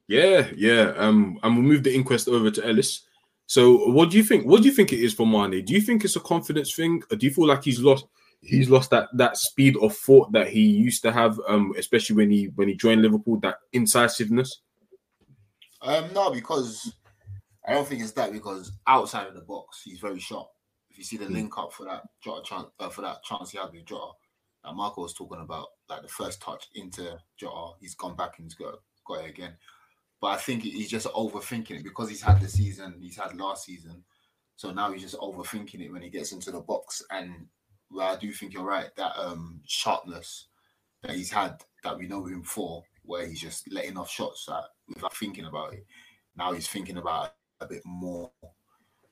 Yeah, 0.08 0.48
yeah. 0.56 0.92
Um, 0.96 1.38
and 1.42 1.56
we'll 1.56 1.64
move 1.64 1.84
the 1.84 1.94
inquest 1.94 2.28
over 2.28 2.50
to 2.50 2.66
Ellis. 2.66 3.02
So, 3.46 3.90
what 3.90 4.10
do 4.10 4.16
you 4.16 4.22
think? 4.22 4.46
What 4.46 4.62
do 4.62 4.68
you 4.68 4.74
think 4.74 4.92
it 4.92 5.00
is 5.00 5.14
for 5.14 5.26
Mane? 5.26 5.64
Do 5.64 5.74
you 5.74 5.80
think 5.80 6.04
it's 6.04 6.16
a 6.16 6.20
confidence 6.20 6.74
thing, 6.74 7.02
or 7.10 7.16
do 7.16 7.26
you 7.26 7.32
feel 7.32 7.46
like 7.46 7.64
he's 7.64 7.80
lost? 7.80 8.06
He's 8.40 8.70
lost 8.70 8.90
that 8.90 9.08
that 9.14 9.36
speed 9.36 9.76
of 9.76 9.96
thought 9.96 10.32
that 10.32 10.48
he 10.48 10.60
used 10.60 11.02
to 11.02 11.12
have, 11.12 11.38
um, 11.48 11.72
especially 11.78 12.16
when 12.16 12.30
he 12.30 12.46
when 12.54 12.68
he 12.68 12.74
joined 12.74 13.02
Liverpool. 13.02 13.38
That 13.40 13.56
incisiveness. 13.72 14.62
Um, 15.82 16.12
no, 16.14 16.30
because 16.30 16.94
I 17.66 17.74
don't 17.74 17.86
think 17.86 18.02
it's 18.02 18.12
that 18.12 18.32
because 18.32 18.72
outside 18.86 19.28
of 19.28 19.34
the 19.34 19.42
box, 19.42 19.82
he's 19.84 20.00
very 20.00 20.20
sharp. 20.20 20.48
If 20.90 20.98
you 20.98 21.04
see 21.04 21.16
the 21.16 21.28
link 21.28 21.56
up 21.58 21.72
for 21.72 21.84
that 21.86 22.02
Jota 22.22 22.42
chance, 22.44 22.66
uh, 22.78 22.88
for 22.88 23.02
that 23.02 23.22
chance 23.24 23.50
he 23.50 23.58
had 23.58 23.72
with 23.72 23.86
Jota, 23.86 24.12
that 24.64 24.74
Marco 24.74 25.02
was 25.02 25.14
talking 25.14 25.40
about, 25.40 25.68
like 25.88 26.02
the 26.02 26.08
first 26.08 26.40
touch 26.40 26.68
into 26.74 27.18
Jota, 27.36 27.72
he's 27.80 27.94
gone 27.94 28.16
back 28.16 28.38
and 28.38 28.46
he's 28.46 28.54
got 28.54 28.74
got 29.06 29.24
it 29.24 29.30
again. 29.30 29.56
But 30.20 30.28
I 30.28 30.36
think 30.36 30.62
he's 30.62 30.90
just 30.90 31.08
overthinking 31.08 31.80
it 31.80 31.84
because 31.84 32.08
he's 32.08 32.22
had 32.22 32.40
the 32.40 32.48
season 32.48 32.94
he's 33.00 33.16
had 33.16 33.36
last 33.36 33.64
season. 33.64 34.04
So 34.56 34.70
now 34.70 34.92
he's 34.92 35.02
just 35.02 35.16
overthinking 35.16 35.80
it 35.80 35.92
when 35.92 36.02
he 36.02 36.10
gets 36.10 36.32
into 36.32 36.52
the 36.52 36.60
box. 36.60 37.02
And 37.10 37.46
well, 37.90 38.14
I 38.14 38.16
do 38.16 38.32
think 38.32 38.54
you're 38.54 38.62
right 38.62 38.94
that 38.96 39.18
um 39.18 39.60
sharpness 39.66 40.46
that 41.02 41.16
he's 41.16 41.30
had 41.30 41.60
that 41.82 41.98
we 41.98 42.06
know 42.06 42.24
him 42.24 42.44
for, 42.44 42.84
where 43.02 43.26
he's 43.26 43.40
just 43.40 43.70
letting 43.72 43.96
off 43.96 44.10
shots 44.10 44.46
that 44.46 44.64
without 44.88 45.16
thinking 45.16 45.46
about 45.46 45.74
it. 45.74 45.84
Now 46.36 46.52
he's 46.52 46.68
thinking 46.68 46.98
about 46.98 47.34
a 47.60 47.66
bit 47.66 47.82
more, 47.84 48.30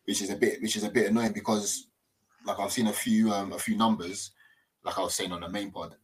which 0.05 0.23
is 0.23 0.31
a 0.31 0.37
bit 0.37 0.63
which 0.63 0.77
is 0.77 0.85
a 0.85 0.91
bit 0.91 1.11
annoying 1.11 1.33
because 1.33 1.89
like 2.47 2.59
I've 2.59 2.73
seen 2.73 2.87
a 2.87 2.93
few 2.93 3.33
um 3.33 3.53
a 3.53 3.59
few 3.59 3.77
numbers, 3.77 4.31
like 4.85 4.99
I 4.99 5.03
was 5.03 5.14
saying 5.14 5.33
on 5.33 5.40
the 5.40 5.49
main 5.49 5.71
pod, 5.71 5.97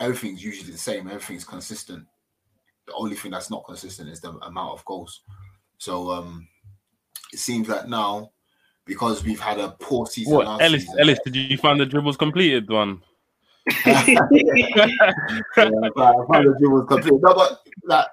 everything's 0.00 0.42
usually 0.42 0.72
the 0.72 0.78
same, 0.78 1.08
everything's 1.08 1.44
consistent. 1.44 2.06
The 2.86 2.94
only 2.94 3.16
thing 3.16 3.32
that's 3.32 3.50
not 3.50 3.64
consistent 3.64 4.08
is 4.08 4.20
the 4.20 4.30
amount 4.30 4.78
of 4.78 4.84
goals. 4.84 5.22
So 5.78 6.10
um 6.10 6.48
it 7.32 7.38
seems 7.38 7.68
that 7.68 7.88
now 7.88 8.30
because 8.84 9.22
we've 9.22 9.40
had 9.40 9.58
a 9.58 9.76
poor 9.78 10.06
season. 10.06 10.34
What 10.34 10.46
last 10.46 10.62
Ellis? 10.62 10.82
season, 10.82 11.00
Ellis, 11.00 11.18
did 11.24 11.36
you 11.36 11.58
find 11.58 11.78
the 11.78 11.86
dribbles 11.86 12.16
completed 12.16 12.68
one? 12.68 13.02
yeah, 13.86 14.06
but 15.54 15.66
I 15.66 16.14
found 16.32 16.46
the 16.46 16.56
dribble 16.58 16.78
was 16.78 16.86
complete. 16.88 17.20
No, 17.20 17.34
but 17.34 17.60
like 17.84 18.06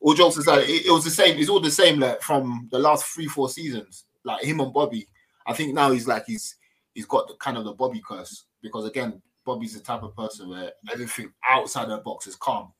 all 0.00 0.14
jokes 0.14 0.36
aside, 0.36 0.64
it, 0.68 0.86
it 0.86 0.90
was 0.90 1.04
the 1.04 1.10
same. 1.10 1.38
It's 1.38 1.48
all 1.48 1.60
the 1.60 1.70
same 1.70 1.98
like 2.00 2.22
from 2.22 2.68
the 2.70 2.78
last 2.78 3.04
three, 3.06 3.26
four 3.26 3.48
seasons. 3.48 4.04
Like 4.24 4.44
him 4.44 4.60
and 4.60 4.72
Bobby. 4.72 5.08
I 5.46 5.52
think 5.52 5.74
now 5.74 5.90
he's 5.90 6.06
like 6.06 6.26
he's 6.26 6.56
he's 6.94 7.06
got 7.06 7.26
the 7.28 7.34
kind 7.34 7.56
of 7.56 7.64
the 7.64 7.72
Bobby 7.72 8.02
curse 8.06 8.44
because 8.62 8.84
again, 8.86 9.20
Bobby's 9.44 9.74
the 9.74 9.80
type 9.80 10.02
of 10.02 10.16
person 10.16 10.48
where 10.48 10.72
everything 10.92 11.32
outside 11.48 11.88
the 11.88 11.98
box 11.98 12.26
is 12.26 12.36
calm, 12.36 12.72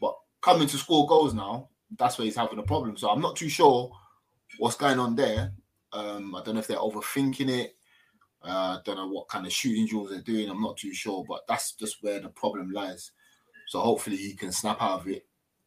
but 0.00 0.14
coming 0.40 0.68
to 0.68 0.76
score 0.76 1.06
goals 1.06 1.34
now, 1.34 1.68
that's 1.98 2.18
where 2.18 2.24
he's 2.24 2.36
having 2.36 2.58
a 2.58 2.62
problem. 2.62 2.96
So 2.96 3.10
I'm 3.10 3.20
not 3.20 3.36
too 3.36 3.48
sure 3.48 3.90
what's 4.58 4.76
going 4.76 4.98
on 4.98 5.16
there. 5.16 5.52
Um, 5.92 6.34
I 6.36 6.42
don't 6.42 6.54
know 6.54 6.60
if 6.60 6.68
they're 6.68 6.76
overthinking 6.76 7.50
it. 7.50 7.76
Uh, 8.42 8.78
I 8.78 8.80
don't 8.84 8.96
know 8.96 9.08
what 9.08 9.28
kind 9.28 9.44
of 9.44 9.52
shooting 9.52 9.86
drills 9.86 10.10
they're 10.10 10.20
doing. 10.20 10.48
I'm 10.48 10.62
not 10.62 10.76
too 10.76 10.94
sure, 10.94 11.24
but 11.28 11.40
that's 11.48 11.72
just 11.72 12.02
where 12.02 12.20
the 12.20 12.28
problem 12.28 12.70
lies. 12.70 13.10
So 13.68 13.80
hopefully 13.80 14.16
he 14.16 14.34
can 14.34 14.52
snap 14.52 14.80
out 14.80 15.00
of 15.00 15.08
it. 15.08 15.26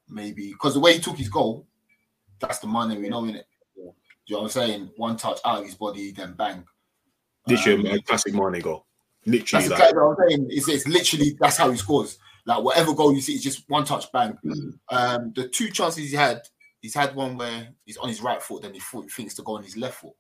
Maybe 0.10 0.52
because 0.52 0.74
the 0.74 0.80
way 0.80 0.94
he 0.94 1.00
took 1.00 1.18
his 1.18 1.30
goal, 1.30 1.68
that's 2.40 2.60
the 2.60 2.68
Mane 2.68 3.02
we 3.02 3.10
know 3.10 3.26
in 3.26 3.36
it. 3.36 3.48
Do 3.76 3.82
you 4.28 4.36
know 4.36 4.44
what 4.44 4.44
I'm 4.44 4.50
saying? 4.50 4.92
One 4.96 5.18
touch 5.18 5.40
out 5.46 5.60
of 5.60 5.66
his 5.66 5.76
body, 5.76 6.12
then 6.12 6.34
bang. 6.34 6.66
Literally 7.48 7.90
Um, 7.90 7.98
a 7.98 8.02
classic 8.02 8.34
money 8.34 8.62
goal. 8.62 8.86
Literally, 9.26 9.68
That's 9.68 9.80
like, 9.80 9.80
exactly 9.80 10.02
what 10.02 10.18
I'm 10.20 10.30
saying. 10.30 10.48
It's, 10.50 10.68
it's 10.68 10.88
literally 10.88 11.38
that's 11.40 11.58
how 11.58 11.72
he 11.72 11.78
scores. 11.78 12.18
Like 12.46 12.64
whatever 12.64 12.94
goal 12.94 13.14
you 13.14 13.22
see, 13.22 13.34
it's 13.36 13.44
just 13.44 13.70
one 13.70 13.86
touch 13.86 14.12
bang. 14.12 14.38
Um, 14.90 15.32
the 15.34 15.48
two 15.48 15.70
chances 15.70 16.10
he 16.12 16.16
had, 16.16 16.42
he's 16.82 16.94
had 16.94 17.16
one 17.16 17.38
where 17.38 17.70
he's 17.86 17.96
on 17.98 18.10
his 18.10 18.22
right 18.22 18.42
foot, 18.44 18.64
then 18.64 18.74
he 18.74 18.80
thought, 18.82 19.10
thinks 19.10 19.34
to 19.36 19.42
go 19.44 19.56
on 19.56 19.64
his 19.64 19.78
left 19.78 19.96
foot. 20.02 20.14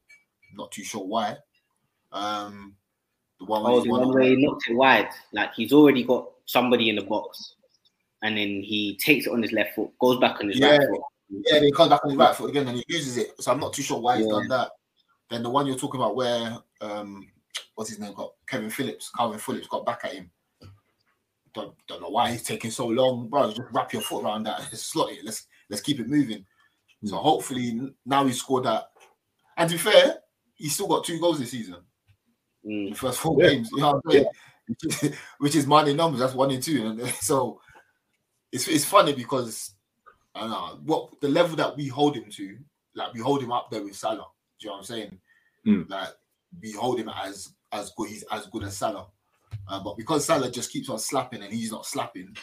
Not 0.55 0.71
too 0.71 0.83
sure 0.83 1.05
why. 1.05 1.35
Um, 2.11 2.75
the 3.39 3.45
one 3.45 3.63
where 3.63 3.73
Oh, 3.73 3.75
he's 3.75 3.83
the 3.85 3.89
one 3.89 3.99
one 4.01 4.09
on- 4.09 4.13
where 4.15 4.23
he 4.23 4.35
knocked 4.45 4.63
it 4.69 4.75
wide. 4.75 5.09
Like 5.33 5.53
he's 5.53 5.73
already 5.73 6.03
got 6.03 6.29
somebody 6.45 6.89
in 6.89 6.95
the 6.95 7.01
box, 7.01 7.55
and 8.21 8.37
then 8.37 8.61
he 8.61 8.95
takes 8.97 9.25
it 9.27 9.33
on 9.33 9.41
his 9.41 9.51
left 9.51 9.75
foot, 9.75 9.89
goes 9.99 10.19
back 10.19 10.39
on 10.39 10.47
his 10.47 10.59
Yeah. 10.59 10.77
right 10.77 10.87
foot. 10.89 11.01
Yeah, 11.29 11.53
then 11.55 11.63
he 11.63 11.71
comes 11.71 11.89
back 11.89 12.03
on 12.03 12.11
his 12.11 12.17
right 12.17 12.35
foot 12.35 12.49
again 12.51 12.67
and 12.67 12.77
he 12.77 12.83
loses 12.89 13.17
it. 13.17 13.41
So 13.41 13.51
I'm 13.51 13.59
not 13.59 13.73
too 13.73 13.81
sure 13.81 13.99
why 13.99 14.17
he's 14.17 14.27
Yeah. 14.27 14.31
done 14.33 14.47
that. 14.49 14.71
Then 15.29 15.41
the 15.43 15.49
one 15.49 15.65
you're 15.65 15.75
talking 15.77 15.99
about 15.99 16.15
where 16.15 16.57
um 16.79 17.27
what's 17.75 17.89
his 17.89 17.99
name 17.99 18.13
got 18.13 18.33
Kevin 18.47 18.69
Phillips, 18.69 19.11
Kalvin 19.17 19.39
Phillips 19.39 19.67
got 19.67 19.85
back 19.85 20.01
at 20.05 20.13
him. 20.13 20.29
Don't, 21.53 21.73
don't 21.87 22.01
know 22.01 22.09
why 22.09 22.31
he's 22.31 22.43
taking 22.43 22.71
so 22.71 22.87
long, 22.87 23.29
bro. 23.29 23.49
Just 23.49 23.61
wrap 23.71 23.93
your 23.93 24.01
foot 24.01 24.23
around 24.23 24.43
that 24.43 24.59
and 24.59 24.79
slot 24.79 25.11
it. 25.11 25.19
Let's 25.23 25.47
let's 25.69 25.83
keep 25.83 25.99
it 25.99 26.07
moving. 26.09 26.45
So 27.05 27.17
hopefully 27.17 27.93
now 28.05 28.25
he 28.25 28.31
scored 28.31 28.63
that 28.63 28.85
And 29.57 29.69
to 29.69 29.75
be 29.75 29.79
fair, 29.79 30.15
he's 30.55 30.73
still 30.73 30.87
got 30.87 31.03
two 31.03 31.19
goals 31.19 31.39
this 31.39 31.51
season. 31.51 31.75
Mm. 32.65 32.91
The 32.91 32.95
first 32.95 33.19
four 33.19 33.35
Yeah. 33.39 33.49
games. 33.49 33.69
You 33.71 33.81
know 33.81 33.91
what 33.93 34.01
I'm 34.05 34.11
saying? 34.11 34.25
Which 34.67 35.03
is, 35.03 35.15
which 35.39 35.55
is 35.55 35.67
money 35.67 35.93
numbers. 35.93 36.21
That's 36.21 36.33
one 36.33 36.49
and 36.51 36.63
two. 36.63 36.87
And 36.87 37.07
so 37.21 37.59
it's 38.51 38.67
it's 38.67 38.85
funny 38.85 39.13
because 39.13 39.75
I 40.33 40.41
don't 40.41 40.49
know 40.49 40.79
what 40.85 41.21
the 41.21 41.29
level 41.29 41.55
that 41.57 41.75
we 41.75 41.87
hold 41.87 42.15
him 42.15 42.31
to, 42.31 42.57
like 42.95 43.13
we 43.13 43.19
hold 43.19 43.43
him 43.43 43.51
up 43.51 43.69
there 43.69 43.83
with 43.83 43.95
Salah. 43.95 44.25
Do 44.59 44.65
you 44.65 44.67
know 44.67 44.73
what 44.73 44.77
I'm 44.79 44.85
saying? 44.85 45.19
Mm. 45.67 45.89
Like 45.89 46.09
we 46.61 46.71
hold 46.71 46.99
him 46.99 47.09
as 47.09 47.53
as 47.73 47.91
good. 47.97 48.09
He's 48.09 48.23
as 48.31 48.45
good 48.47 48.63
as 48.63 48.77
Salah. 48.77 49.07
Uh, 49.67 49.81
but 49.83 49.97
because 49.97 50.25
Salah 50.25 50.49
just 50.49 50.71
keeps 50.71 50.89
on 50.89 50.97
slapping 50.99 51.41
and 51.43 51.53
he's 51.53 51.71
not 51.71 51.85
slapping, 51.85 52.35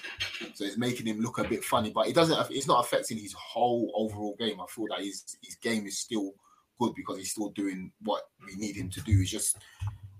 so 0.55 0.65
it's 0.65 0.79
making 0.79 1.07
him 1.07 1.21
look 1.21 1.39
a 1.39 1.45
bit 1.45 1.65
funny. 1.65 1.91
But 1.91 2.07
it 2.09 2.15
doesn't. 2.15 2.51
It's 2.51 2.67
not 2.69 2.85
affecting 2.85 3.19
his 3.19 3.33
whole 3.33 3.91
overall 3.97 4.37
game. 4.39 4.61
I 4.61 4.67
feel 4.69 4.87
that 4.91 5.01
his 5.05 5.37
his 5.43 5.57
game 5.57 5.87
is 5.87 5.99
still 5.99 6.33
good 6.79 6.95
because 6.95 7.19
he's 7.19 7.33
still 7.33 7.51
doing 7.51 7.93
what 8.03 8.23
we 8.47 8.55
need 8.57 8.77
him 8.77 8.91
to 8.91 9.01
do. 9.03 9.19
It's 9.21 9.31
just 9.31 9.59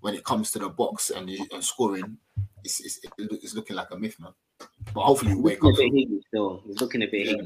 when 0.01 0.15
it 0.15 0.25
comes 0.25 0.51
to 0.53 0.59
the 0.59 0.69
box 0.69 1.11
and, 1.11 1.29
and 1.29 1.63
scoring, 1.65 2.17
it's, 2.65 2.81
it's 2.81 3.01
it's 3.19 3.55
looking 3.55 3.77
like 3.77 3.91
a 3.93 3.99
myth, 3.99 4.19
man. 4.19 4.33
But 4.93 5.03
hopefully, 5.05 5.35
we 5.35 5.41
wake 5.43 5.63
Looking 5.63 5.87
up. 5.87 5.93
a 5.93 5.97
bit 5.97 6.09
higgy 6.11 6.21
still. 6.29 6.63
He's 6.67 6.81
looking 6.81 7.03
a 7.03 7.07
bit 7.07 7.27
Yeah, 7.27 7.37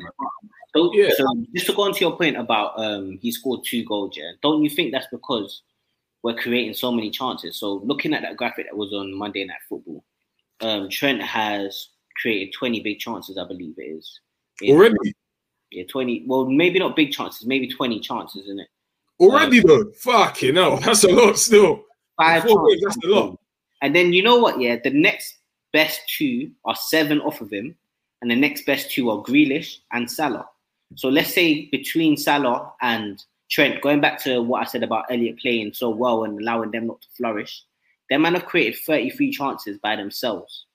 So, 0.74 0.90
Yeah. 0.94 1.10
so 1.16 1.24
just 1.54 1.66
to 1.66 1.72
go 1.74 1.82
on 1.82 1.92
to 1.94 2.00
your 2.00 2.16
point 2.16 2.36
about 2.36 2.72
um 2.78 3.18
he 3.20 3.30
scored 3.30 3.60
two 3.64 3.84
goals, 3.84 4.16
yeah. 4.16 4.32
Don't 4.42 4.62
you 4.64 4.70
think 4.70 4.90
that's 4.92 5.06
because 5.12 5.62
we're 6.24 6.34
creating 6.34 6.74
so 6.74 6.90
many 6.90 7.10
chances? 7.10 7.56
So 7.56 7.74
looking 7.84 8.12
at 8.14 8.22
that 8.22 8.36
graphic 8.36 8.66
that 8.66 8.76
was 8.76 8.92
on 8.92 9.14
Monday 9.16 9.44
Night 9.44 9.58
Football, 9.68 10.02
um 10.60 10.88
Trent 10.88 11.22
has 11.22 11.90
created 12.20 12.52
20 12.54 12.80
big 12.80 12.98
chances, 12.98 13.38
I 13.38 13.46
believe 13.46 13.74
it 13.78 13.82
is. 13.82 14.20
In- 14.62 14.74
Already, 14.76 15.14
Yeah, 15.70 15.84
20. 15.88 16.24
Well, 16.26 16.46
maybe 16.46 16.78
not 16.80 16.96
big 16.96 17.12
chances, 17.12 17.46
maybe 17.46 17.68
20 17.68 18.00
chances, 18.00 18.42
isn't 18.44 18.60
it? 18.60 18.68
already 19.20 19.60
though. 19.60 19.92
Fucking 20.00 20.56
hell, 20.56 20.76
that's 20.78 21.04
a 21.04 21.08
lot 21.08 21.38
still. 21.38 21.84
Five 22.16 22.42
Four 22.44 22.68
chances. 22.68 22.82
that's 22.84 23.04
a 23.04 23.08
lot. 23.08 23.38
And 23.82 23.94
then 23.94 24.12
you 24.12 24.22
know 24.22 24.38
what? 24.38 24.60
Yeah, 24.60 24.76
the 24.82 24.90
next 24.90 25.36
best 25.72 26.00
two 26.16 26.50
are 26.64 26.74
seven 26.76 27.20
off 27.20 27.40
of 27.40 27.52
him, 27.52 27.76
and 28.22 28.30
the 28.30 28.36
next 28.36 28.64
best 28.66 28.90
two 28.92 29.10
are 29.10 29.22
Grealish 29.22 29.78
and 29.92 30.10
Salah. 30.10 30.46
So 30.96 31.08
let's 31.08 31.34
say 31.34 31.66
between 31.70 32.16
Salah 32.16 32.72
and 32.80 33.22
Trent, 33.54 33.80
going 33.82 34.00
back 34.00 34.20
to 34.24 34.42
what 34.42 34.62
I 34.62 34.64
said 34.64 34.82
about 34.82 35.04
Elliott 35.10 35.38
playing 35.38 35.74
so 35.74 35.88
well 35.88 36.24
and 36.24 36.40
allowing 36.40 36.72
them 36.72 36.88
not 36.88 37.00
to 37.02 37.06
flourish, 37.16 37.62
them 38.10 38.22
man 38.22 38.34
have 38.34 38.46
created 38.46 38.80
33 38.84 39.30
chances 39.30 39.78
by 39.78 39.94
themselves. 39.94 40.66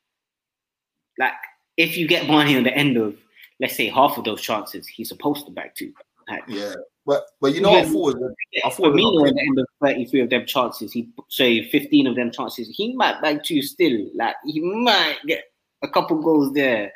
Like, 1.18 1.34
if 1.76 1.98
you 1.98 2.08
get 2.08 2.28
Mane 2.28 2.56
on 2.56 2.64
the 2.64 2.74
end 2.74 2.96
of, 2.96 3.18
let's 3.60 3.76
say, 3.76 3.90
half 3.90 4.18
of 4.18 4.24
those 4.24 4.42
chances, 4.42 4.88
he's 4.88 5.10
supposed 5.10 5.46
to 5.46 5.52
back 5.52 5.76
two. 5.76 5.92
Like, 6.30 6.44
Yeah, 6.48 6.74
but 7.06 7.26
but 7.42 7.54
you 7.54 7.60
know 7.60 7.72
what? 7.72 7.80
I 7.86 7.90
thought 7.90 8.16
was- 8.16 8.34
I 8.64 8.70
thought 8.70 8.94
Firmino 8.94 9.28
at 9.28 9.34
the 9.36 9.42
end 9.42 9.60
of 9.60 9.66
33 9.82 10.22
of 10.22 10.30
them 10.30 10.46
chances, 10.46 10.94
he 10.94 11.10
say 11.28 11.70
15 11.70 12.08
of 12.08 12.16
them 12.16 12.32
chances, 12.32 12.70
he 12.74 12.96
might 12.96 13.22
back 13.22 13.44
two 13.44 13.62
still. 13.62 14.10
Like 14.16 14.36
he 14.46 14.62
might 14.62 15.18
get 15.28 15.44
a 15.84 15.90
couple 15.90 16.22
goals 16.22 16.54
there. 16.54 16.94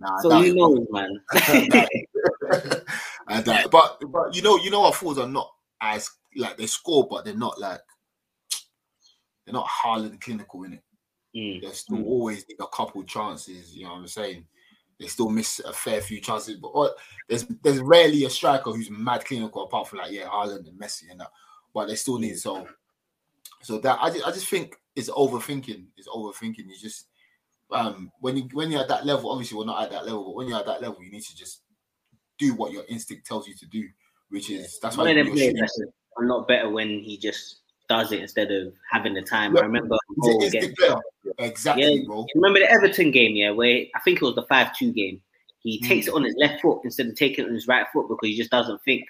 Nah, 0.00 0.16
So 0.22 0.30
who 0.30 0.42
is- 0.44 0.54
knows, 0.54 0.86
man. 0.90 1.20
and 3.28 3.44
that, 3.44 3.70
but 3.70 4.02
but 4.10 4.34
you 4.34 4.42
know 4.42 4.56
you 4.56 4.70
know 4.70 4.84
our 4.84 4.92
forwards 4.92 5.20
are 5.20 5.28
not 5.28 5.50
as 5.80 6.10
like 6.36 6.56
they 6.56 6.66
score, 6.66 7.06
but 7.08 7.24
they're 7.24 7.34
not 7.34 7.60
like 7.60 7.80
they're 9.44 9.52
not 9.52 9.68
Haaland 9.68 10.20
clinical 10.20 10.64
in 10.64 10.74
it. 10.74 10.82
Mm. 11.36 11.62
They 11.62 11.70
still 11.70 12.04
always 12.04 12.46
need 12.48 12.58
a 12.60 12.66
couple 12.66 13.02
chances. 13.04 13.74
You 13.74 13.84
know 13.84 13.92
what 13.92 14.00
I'm 14.00 14.08
saying? 14.08 14.46
They 15.00 15.06
still 15.06 15.30
miss 15.30 15.60
a 15.60 15.72
fair 15.72 16.00
few 16.00 16.20
chances, 16.20 16.56
but 16.56 16.74
what, 16.74 16.94
there's 17.28 17.46
there's 17.62 17.80
rarely 17.80 18.24
a 18.24 18.30
striker 18.30 18.70
who's 18.70 18.90
mad 18.90 19.24
clinical 19.24 19.64
apart 19.64 19.88
from 19.88 19.98
like 19.98 20.12
yeah 20.12 20.26
Haaland 20.26 20.68
and 20.68 20.80
Messi 20.80 21.10
and 21.10 21.20
that. 21.20 21.30
But 21.74 21.86
they 21.86 21.94
still 21.94 22.18
need 22.18 22.38
so 22.38 22.66
so 23.62 23.78
that 23.78 23.98
I 24.00 24.10
just, 24.10 24.26
I 24.26 24.30
just 24.30 24.48
think 24.48 24.76
it's 24.94 25.10
overthinking. 25.10 25.86
It's 25.96 26.08
overthinking. 26.08 26.68
You 26.68 26.78
just 26.78 27.06
um 27.70 28.12
when 28.20 28.36
you 28.36 28.48
when 28.52 28.70
you're 28.70 28.82
at 28.82 28.88
that 28.88 29.06
level, 29.06 29.30
obviously 29.30 29.56
we're 29.56 29.64
not 29.64 29.82
at 29.82 29.90
that 29.90 30.04
level, 30.04 30.24
but 30.24 30.34
when 30.34 30.48
you're 30.48 30.58
at 30.58 30.66
that 30.66 30.82
level, 30.82 31.02
you 31.02 31.10
need 31.10 31.22
to 31.22 31.36
just 31.36 31.62
do 32.46 32.54
what 32.54 32.72
your 32.72 32.84
instinct 32.88 33.26
tells 33.26 33.46
you 33.48 33.54
to 33.54 33.66
do, 33.66 33.88
which 34.30 34.50
is 34.50 34.78
that's 34.80 34.96
One 34.96 35.06
why 35.06 35.10
of 35.12 35.16
them 35.18 35.26
you're 35.28 35.36
players 35.36 35.54
that's 35.60 35.80
a 36.18 36.22
lot 36.24 36.46
better 36.48 36.68
when 36.70 36.88
he 37.00 37.16
just 37.16 37.60
does 37.88 38.12
it 38.12 38.20
instead 38.20 38.50
of 38.50 38.72
having 38.90 39.14
the 39.14 39.22
time. 39.22 39.56
I 39.56 39.60
remember 39.60 39.96
He's 40.08 40.16
an 40.16 40.32
goal 40.32 40.42
instinct 40.42 40.64
against- 40.64 40.78
player. 40.78 41.00
Exactly, 41.38 41.94
Yeah. 41.94 42.06
bro. 42.06 42.26
remember 42.34 42.60
the 42.60 42.70
Everton 42.70 43.10
game, 43.10 43.34
yeah, 43.36 43.50
where 43.50 43.84
I 43.94 44.00
think 44.00 44.20
it 44.20 44.24
was 44.24 44.34
the 44.34 44.42
5-2 44.44 44.92
game. 44.92 45.20
He 45.60 45.80
Mm. 45.80 45.88
takes 45.88 46.06
it 46.08 46.14
on 46.14 46.24
his 46.24 46.34
left 46.36 46.60
foot 46.62 46.80
instead 46.84 47.06
of 47.06 47.14
taking 47.14 47.44
it 47.44 47.48
on 47.48 47.54
his 47.54 47.68
right 47.68 47.86
foot 47.92 48.08
because 48.08 48.28
he 48.28 48.36
just 48.36 48.50
doesn't 48.50 48.80
think. 48.84 49.04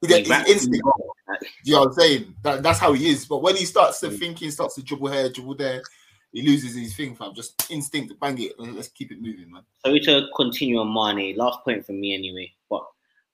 He- 0.00 0.06
He 0.08 0.14
instinct. 0.20 0.70
the 0.72 0.80
goal. 0.80 1.14
Like, 1.28 1.40
You 1.64 1.72
know 1.74 1.80
what 1.80 1.88
I'm 1.88 1.94
saying? 1.94 2.34
That, 2.42 2.62
that's 2.62 2.78
how 2.78 2.92
he 2.92 3.08
is. 3.10 3.26
But 3.26 3.38
when 3.42 3.56
he 3.56 3.64
starts 3.64 3.98
to 4.00 4.10
think, 4.10 4.38
he 4.38 4.50
starts 4.50 4.76
to 4.76 4.82
dribble 4.82 5.08
here, 5.10 5.28
dribble 5.28 5.56
there, 5.56 5.82
he 6.32 6.42
loses 6.42 6.74
his 6.76 6.94
thing, 6.96 7.16
fam. 7.16 7.34
Just 7.34 7.68
instinct, 7.70 8.14
bang 8.20 8.40
it. 8.40 8.52
Let's 8.58 8.88
keep 8.88 9.10
it 9.10 9.20
moving, 9.20 9.50
man. 9.50 9.62
Sorry 9.84 9.98
to 10.00 10.28
continue 10.36 10.78
on 10.78 10.92
Mane. 10.94 11.36
Last 11.36 11.64
point 11.64 11.84
from 11.84 12.00
me 12.00 12.14
anyway. 12.14 12.52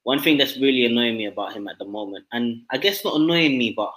One 0.04 0.20
thing 0.20 0.38
that's 0.38 0.56
really 0.58 0.84
annoying 0.84 1.16
me 1.16 1.26
about 1.26 1.54
him 1.54 1.66
at 1.66 1.78
the 1.78 1.84
moment, 1.84 2.26
and 2.32 2.62
I 2.70 2.78
guess 2.78 3.04
not 3.04 3.16
annoying 3.16 3.58
me, 3.58 3.72
but 3.72 3.92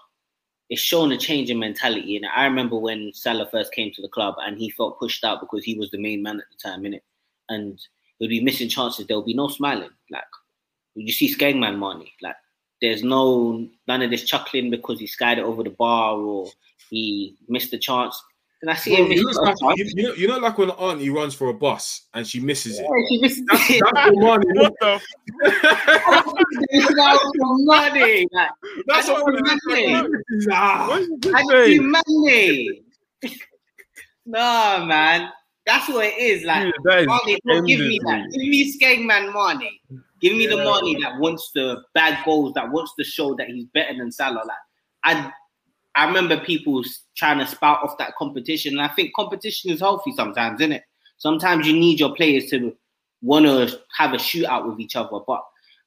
it's 0.69 0.81
showing 0.81 1.11
a 1.11 1.17
change 1.17 1.49
in 1.49 1.59
mentality. 1.59 2.17
And 2.17 2.25
I 2.25 2.45
remember 2.45 2.77
when 2.77 3.11
Salah 3.13 3.47
first 3.49 3.73
came 3.73 3.91
to 3.93 4.01
the 4.01 4.09
club 4.09 4.35
and 4.39 4.57
he 4.57 4.69
felt 4.69 4.99
pushed 4.99 5.23
out 5.23 5.39
because 5.39 5.63
he 5.63 5.77
was 5.77 5.91
the 5.91 5.97
main 5.97 6.21
man 6.21 6.39
at 6.39 6.45
the 6.51 6.69
time, 6.69 6.83
innit? 6.83 7.01
And 7.49 7.79
he'd 8.19 8.27
be 8.27 8.43
missing 8.43 8.67
chances. 8.67 9.07
There'll 9.07 9.23
be 9.23 9.33
no 9.33 9.47
smiling. 9.47 9.89
Like 10.11 10.23
you 10.95 11.11
see 11.13 11.33
Skagman 11.33 11.79
Mane. 11.79 12.09
Like 12.21 12.35
there's 12.81 13.03
no 13.03 13.67
none 13.87 14.01
of 14.01 14.09
this 14.09 14.23
chuckling 14.23 14.69
because 14.69 14.99
he 14.99 15.07
skied 15.07 15.37
it 15.37 15.45
over 15.45 15.63
the 15.63 15.69
bar 15.69 16.17
or 16.17 16.47
he 16.89 17.37
missed 17.47 17.71
the 17.71 17.77
chance. 17.77 18.21
And 18.61 18.71
I 18.71 18.75
see 18.75 18.95
Bro, 18.95 19.05
him 19.05 19.11
you, 19.11 19.23
know, 19.23 19.41
like, 19.41 19.77
you, 19.77 19.85
you 19.95 20.03
know, 20.03 20.13
you 20.13 20.27
know, 20.27 20.37
like 20.39 20.57
when 20.57 20.71
Auntie 20.71 21.11
runs 21.11 21.35
for 21.35 21.49
a 21.49 21.53
bus 21.53 22.07
and 22.15 22.25
she 22.25 22.39
misses 22.39 22.79
it. 22.79 22.83
Yeah, 22.89 23.05
he 23.07 23.21
missed 23.21 23.43
That's, 23.51 23.69
it. 23.69 23.83
that's 23.93 24.09
what 24.15 24.43
Mane 24.47 24.55
What 24.61 24.73
the? 24.81 25.01
That's 26.95 27.31
money. 27.37 28.27
Like, 28.31 28.49
That's 28.87 29.09
I 29.09 29.13
what 29.13 29.33
don't 29.35 29.75
Mane 29.75 29.93
know. 29.93 30.09
is. 30.29 30.47
What 30.47 31.01
is 31.01 31.09
this 31.19 31.33
I 31.35 31.77
money. 31.81 32.81
no, 34.25 34.85
man. 34.87 35.29
That's 35.67 35.87
what 35.89 36.05
it 36.05 36.17
is. 36.17 36.43
Like, 36.43 36.63
Dude, 36.63 36.73
that 36.85 36.99
is 37.01 37.07
money, 37.07 37.39
don't 37.45 37.65
give 37.65 37.79
me 37.81 37.99
that. 38.05 38.27
Give 38.31 38.41
me 38.41 38.79
Skegman 38.79 39.33
money. 39.33 39.81
Give 40.19 40.35
me 40.35 40.47
the 40.47 40.57
Mane 40.57 40.99
that 41.01 41.19
wants 41.19 41.51
the 41.53 41.83
bad 41.93 42.25
goals, 42.25 42.53
that 42.55 42.71
wants 42.71 42.93
to 42.97 43.03
show 43.03 43.35
that 43.35 43.49
he's 43.49 43.65
better 43.65 43.95
than 43.95 44.11
Salah. 44.11 44.41
Like, 44.43 44.57
I, 45.03 45.31
I 45.97 46.05
remember 46.05 46.39
people 46.39 46.83
trying 47.15 47.39
to 47.39 47.47
spout 47.47 47.83
off 47.83 47.97
that 47.97 48.15
competition, 48.15 48.73
and 48.73 48.81
I 48.81 48.93
think 48.93 49.13
competition 49.15 49.71
is 49.71 49.79
healthy 49.81 50.13
sometimes, 50.15 50.61
isn't 50.61 50.71
it? 50.73 50.83
Sometimes 51.17 51.67
you 51.67 51.73
need 51.73 51.99
your 51.99 52.13
players 52.15 52.45
to 52.51 52.75
want 53.21 53.45
to 53.45 53.79
have 53.97 54.13
a 54.13 54.17
shootout 54.17 54.67
with 54.69 54.79
each 54.79 54.95
other, 54.95 55.19
but 55.27 55.43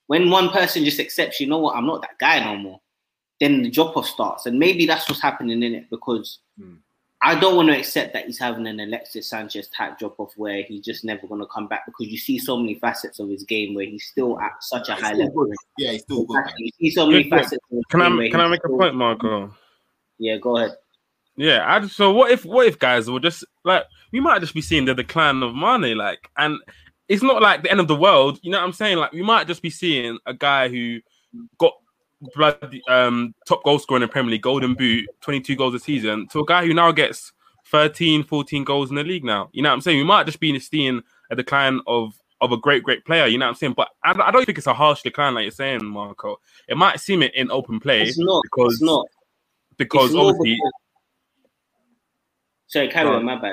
when 0.08 0.28
one 0.30 0.48
person 0.50 0.84
just 0.84 0.98
accepts, 1.00 1.38
you 1.40 1.46
know 1.46 1.58
what, 1.58 1.76
I'm 1.76 1.86
not 1.86 2.02
that 2.02 2.18
guy 2.18 2.42
no 2.44 2.56
more, 2.56 2.80
then 3.38 3.62
the 3.62 3.70
drop 3.70 3.96
off 3.96 4.06
starts, 4.06 4.46
and 4.46 4.58
maybe 4.58 4.84
that's 4.84 5.08
what's 5.08 5.22
happening 5.22 5.62
in 5.62 5.74
it 5.74 5.88
because 5.90 6.40
Hmm. 6.60 6.74
I 7.22 7.38
don't 7.38 7.54
want 7.54 7.68
to 7.68 7.76
accept 7.78 8.14
that 8.14 8.24
he's 8.26 8.38
having 8.38 8.66
an 8.66 8.80
Alexis 8.80 9.28
Sanchez 9.28 9.68
type 9.68 9.98
drop 9.98 10.18
off 10.18 10.32
where 10.36 10.62
he's 10.62 10.80
just 10.82 11.04
never 11.04 11.26
going 11.26 11.42
to 11.42 11.46
come 11.48 11.68
back 11.68 11.84
because 11.84 12.08
you 12.10 12.16
see 12.16 12.38
so 12.38 12.56
many 12.56 12.76
facets 12.76 13.18
of 13.18 13.28
his 13.28 13.44
game 13.44 13.74
where 13.74 13.84
he's 13.84 14.06
still 14.06 14.40
at 14.40 14.52
such 14.62 14.88
a 14.88 14.94
He's 14.94 15.02
high 15.04 15.12
level. 15.12 15.44
good. 15.44 15.54
Yeah, 15.76 15.92
he's 15.92 16.02
still 16.02 16.24
good. 16.24 16.42
man. 16.46 16.54
You 16.56 16.70
see 16.80 16.90
so 16.90 17.06
many 17.06 17.18
Yeah, 17.28 17.36
yeah. 17.36 17.42
facets. 17.42 17.62
Of 17.70 17.76
his 17.76 17.84
Can 17.90 18.00
game 18.00 18.16
where 18.16 18.26
I 18.26 18.30
can 18.30 18.40
I 18.40 18.44
he's 18.44 18.50
make 18.52 18.64
a 18.64 18.68
point, 18.70 18.94
Marco? 18.94 19.54
Yeah, 20.20 20.36
go 20.36 20.56
ahead. 20.58 20.76
Yeah, 21.36 21.64
I 21.66 21.80
just, 21.80 21.96
so 21.96 22.12
what 22.12 22.30
if 22.30 22.44
what 22.44 22.66
if 22.66 22.78
guys 22.78 23.10
will 23.10 23.18
just 23.18 23.44
like 23.64 23.84
we 24.12 24.20
might 24.20 24.40
just 24.40 24.54
be 24.54 24.60
seeing 24.60 24.84
the 24.84 24.94
decline 24.94 25.42
of 25.42 25.54
Mane, 25.54 25.96
like, 25.96 26.30
and 26.36 26.58
it's 27.08 27.22
not 27.22 27.40
like 27.42 27.62
the 27.62 27.70
end 27.70 27.80
of 27.80 27.88
the 27.88 27.96
world. 27.96 28.38
You 28.42 28.50
know 28.50 28.58
what 28.58 28.64
I'm 28.66 28.72
saying? 28.72 28.98
Like, 28.98 29.12
we 29.12 29.22
might 29.22 29.46
just 29.46 29.62
be 29.62 29.70
seeing 29.70 30.18
a 30.26 30.34
guy 30.34 30.68
who 30.68 31.00
got 31.58 31.72
bloody 32.34 32.82
um 32.88 33.34
top 33.48 33.64
goal 33.64 33.78
scorer 33.78 33.96
in 33.96 34.02
the 34.02 34.08
Premier 34.08 34.32
League, 34.32 34.42
Golden 34.42 34.74
Boot, 34.74 35.08
22 35.22 35.56
goals 35.56 35.74
a 35.74 35.78
season, 35.78 36.28
to 36.28 36.40
a 36.40 36.44
guy 36.44 36.66
who 36.66 36.74
now 36.74 36.92
gets 36.92 37.32
13, 37.70 38.24
14 38.24 38.64
goals 38.64 38.90
in 38.90 38.96
the 38.96 39.04
league 39.04 39.24
now. 39.24 39.48
You 39.52 39.62
know 39.62 39.70
what 39.70 39.74
I'm 39.74 39.80
saying? 39.80 39.96
We 39.96 40.04
might 40.04 40.26
just 40.26 40.40
be 40.40 40.58
seeing 40.58 41.02
a 41.30 41.36
decline 41.36 41.80
of 41.86 42.14
of 42.42 42.52
a 42.52 42.56
great, 42.56 42.82
great 42.82 43.04
player. 43.04 43.26
You 43.26 43.38
know 43.38 43.46
what 43.46 43.50
I'm 43.50 43.56
saying? 43.56 43.74
But 43.76 43.88
I, 44.02 44.12
I 44.12 44.30
don't 44.30 44.44
think 44.44 44.58
it's 44.58 44.66
a 44.66 44.74
harsh 44.74 45.02
decline, 45.02 45.34
like 45.34 45.42
you're 45.42 45.50
saying, 45.50 45.84
Marco. 45.84 46.38
It 46.68 46.76
might 46.76 47.00
seem 47.00 47.22
it 47.22 47.34
in 47.34 47.50
open 47.50 47.80
play 47.80 48.02
It's 48.02 48.18
not. 48.18 48.42
because 48.42 48.74
It's 48.74 48.82
not. 48.82 49.06
Because 49.80 50.14
obviously. 50.14 50.52
because- 50.54 50.72
Sorry, 52.68 52.88
carry 52.88 53.08
on. 53.08 53.24
My 53.24 53.34
bad. 53.40 53.52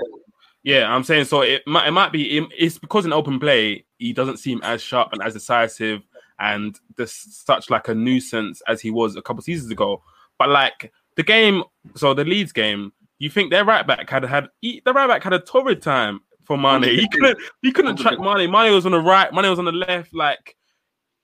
Yeah, 0.63 0.93
I'm 0.93 1.03
saying 1.03 1.25
so. 1.25 1.41
It 1.41 1.65
might 1.65 1.87
it 1.87 1.91
might 1.91 2.11
be 2.11 2.37
it's 2.55 2.77
because 2.77 3.05
in 3.05 3.13
open 3.13 3.39
play 3.39 3.85
he 3.97 4.13
doesn't 4.13 4.37
seem 4.37 4.59
as 4.63 4.81
sharp 4.81 5.13
and 5.13 5.23
as 5.23 5.33
decisive 5.33 6.01
and 6.39 6.79
this 6.97 7.13
such 7.13 7.69
like 7.71 7.87
a 7.87 7.95
nuisance 7.95 8.61
as 8.67 8.79
he 8.79 8.91
was 8.91 9.15
a 9.15 9.21
couple 9.21 9.41
seasons 9.41 9.71
ago. 9.71 10.03
But 10.37 10.49
like 10.49 10.91
the 11.15 11.23
game, 11.23 11.63
so 11.95 12.13
the 12.13 12.25
Leeds 12.25 12.51
game, 12.51 12.91
you 13.17 13.29
think 13.29 13.49
their 13.49 13.65
right 13.65 13.87
back 13.87 14.07
had 14.09 14.23
had 14.25 14.49
he, 14.61 14.81
the 14.85 14.93
right 14.93 15.07
back 15.07 15.23
had 15.23 15.33
a 15.33 15.39
torrid 15.39 15.81
time 15.81 16.19
for 16.43 16.57
Mane. 16.57 16.83
He 16.83 17.07
couldn't 17.07 17.39
he 17.63 17.71
couldn't 17.71 17.97
track 17.97 18.19
Mane. 18.19 18.51
Mane 18.51 18.73
was 18.73 18.85
on 18.85 18.91
the 18.91 18.99
right, 18.99 19.33
Mane 19.33 19.49
was 19.49 19.59
on 19.59 19.65
the 19.65 19.71
left. 19.71 20.13
Like 20.13 20.55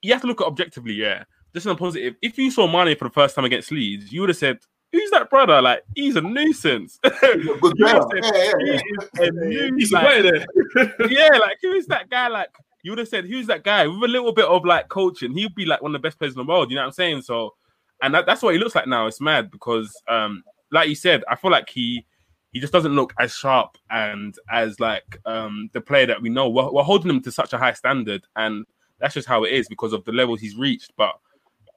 you 0.02 0.14
have 0.14 0.22
to 0.22 0.28
look 0.28 0.42
at 0.42 0.48
objectively, 0.48 0.94
yeah. 0.94 1.26
just 1.54 1.68
on 1.68 1.74
a 1.74 1.78
positive, 1.78 2.16
if 2.22 2.38
you 2.38 2.50
saw 2.50 2.66
Mane 2.66 2.98
for 2.98 3.06
the 3.06 3.14
first 3.14 3.36
time 3.36 3.46
against 3.46 3.72
Leeds, 3.72 4.12
you 4.12 4.22
would 4.22 4.30
have 4.30 4.38
said, 4.38 4.60
"Who's 4.94 5.10
that 5.12 5.30
brother? 5.30 5.62
Like 5.62 5.84
he's 5.96 6.16
a 6.16 6.22
nuisance." 6.22 7.00
You 7.24 7.60
would 7.62 7.78
have 7.82 8.06
said, 8.12 8.54
"He 8.62 9.26
a 9.26 9.32
nuisance." 9.32 9.92
Like, 9.92 10.94
yeah, 11.10 11.38
like 11.40 11.58
who 11.62 11.74
is 11.74 11.88
that 11.88 12.10
guy? 12.10 12.30
Like 12.30 12.50
you 12.84 12.92
would 12.92 13.00
have 13.00 13.08
said, 13.08 13.26
who's 13.26 13.48
that 13.48 13.64
guy? 13.64 13.88
With 13.88 14.04
a 14.04 14.12
little 14.12 14.34
bit 14.34 14.46
of 14.46 14.66
like 14.66 14.90
coaching, 14.90 15.34
he'd 15.34 15.56
be 15.56 15.66
like 15.66 15.82
one 15.82 15.96
of 15.96 16.02
the 16.02 16.06
best 16.06 16.20
players 16.20 16.34
in 16.34 16.40
the 16.40 16.44
world. 16.44 16.70
You 16.70 16.76
know 16.76 16.82
what 16.82 16.88
I'm 16.88 16.94
saying? 16.94 17.22
So, 17.22 17.56
and 18.02 18.14
that, 18.14 18.26
that's 18.26 18.42
what 18.42 18.54
he 18.54 18.60
looks 18.60 18.76
like 18.76 18.88
now. 18.88 19.08
It's 19.08 19.22
mad 19.22 19.50
because, 19.50 19.96
um, 20.10 20.44
like 20.72 20.90
you 20.90 20.96
said, 20.96 21.24
I 21.30 21.36
feel 21.38 21.50
like 21.50 21.70
he 21.70 22.06
he 22.52 22.60
just 22.60 22.74
doesn't 22.74 22.94
look 22.94 23.14
as 23.20 23.34
sharp 23.34 23.78
and 23.90 24.36
as 24.52 24.80
like 24.80 25.18
um 25.26 25.70
the 25.74 25.82
player 25.82 26.06
that 26.06 26.22
we 26.22 26.30
know. 26.30 26.50
We're, 26.50 26.72
we're 26.72 26.84
holding 26.84 27.10
him 27.10 27.22
to 27.22 27.32
such 27.32 27.54
a 27.54 27.58
high 27.58 27.74
standard, 27.74 28.26
and 28.36 28.66
that's 29.00 29.14
just 29.14 29.30
how 29.30 29.46
it 29.46 29.54
is 29.54 29.68
because 29.70 29.94
of 29.94 30.04
the 30.04 30.12
levels 30.12 30.42
he's 30.42 30.58
reached. 30.58 30.92
But 30.98 31.16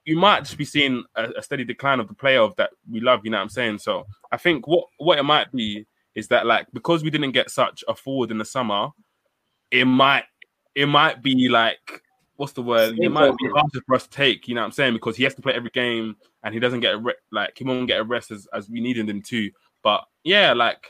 you 0.07 0.15
might 0.15 0.45
just 0.45 0.57
be 0.57 0.63
seeing 0.63 1.03
a, 1.15 1.31
a 1.37 1.43
steady 1.43 1.65
decline 1.65 1.99
of 1.99 2.07
the 2.07 2.13
player 2.13 2.39
of 2.39 2.55
that 2.55 2.69
we 2.89 3.01
love. 3.01 3.25
You 3.25 3.31
know 3.31 3.39
what 3.39 3.43
I'm 3.43 3.49
saying? 3.49 3.79
So 3.79 4.07
I 4.31 4.37
think 4.37 4.65
what 4.65 4.85
what 4.99 5.19
it 5.19 5.23
might 5.23 5.51
be 5.51 5.85
is 6.15 6.29
that 6.29 6.45
like 6.45 6.65
because 6.73 7.03
we 7.03 7.09
didn't 7.09 7.33
get 7.33 7.51
such 7.51 7.83
a 7.89 7.93
forward 7.93 8.31
in 8.31 8.37
the 8.37 8.45
summer, 8.45 8.87
it 9.69 9.83
might 9.83 10.23
it 10.75 10.85
might 10.85 11.21
be 11.21 11.49
like 11.49 12.01
what's 12.37 12.53
the 12.53 12.61
word? 12.61 12.97
It 12.97 13.09
might 13.09 13.35
be 13.35 13.49
harder 13.49 13.81
for 13.85 13.95
us 13.95 14.03
to 14.03 14.09
take. 14.09 14.47
You 14.47 14.55
know 14.55 14.61
what 14.61 14.67
I'm 14.67 14.71
saying? 14.71 14.93
Because 14.93 15.17
he 15.17 15.25
has 15.25 15.35
to 15.35 15.41
play 15.41 15.53
every 15.53 15.71
game 15.71 16.15
and 16.41 16.53
he 16.53 16.59
doesn't 16.61 16.79
get 16.79 16.93
a 16.93 16.97
re- 16.99 17.13
like 17.33 17.57
he 17.57 17.65
won't 17.65 17.87
get 17.87 17.99
a 17.99 18.03
rest 18.03 18.31
as, 18.31 18.47
as 18.53 18.69
we 18.69 18.79
needed 18.79 19.09
him 19.09 19.21
to. 19.23 19.51
But 19.83 20.05
yeah, 20.23 20.53
like 20.53 20.89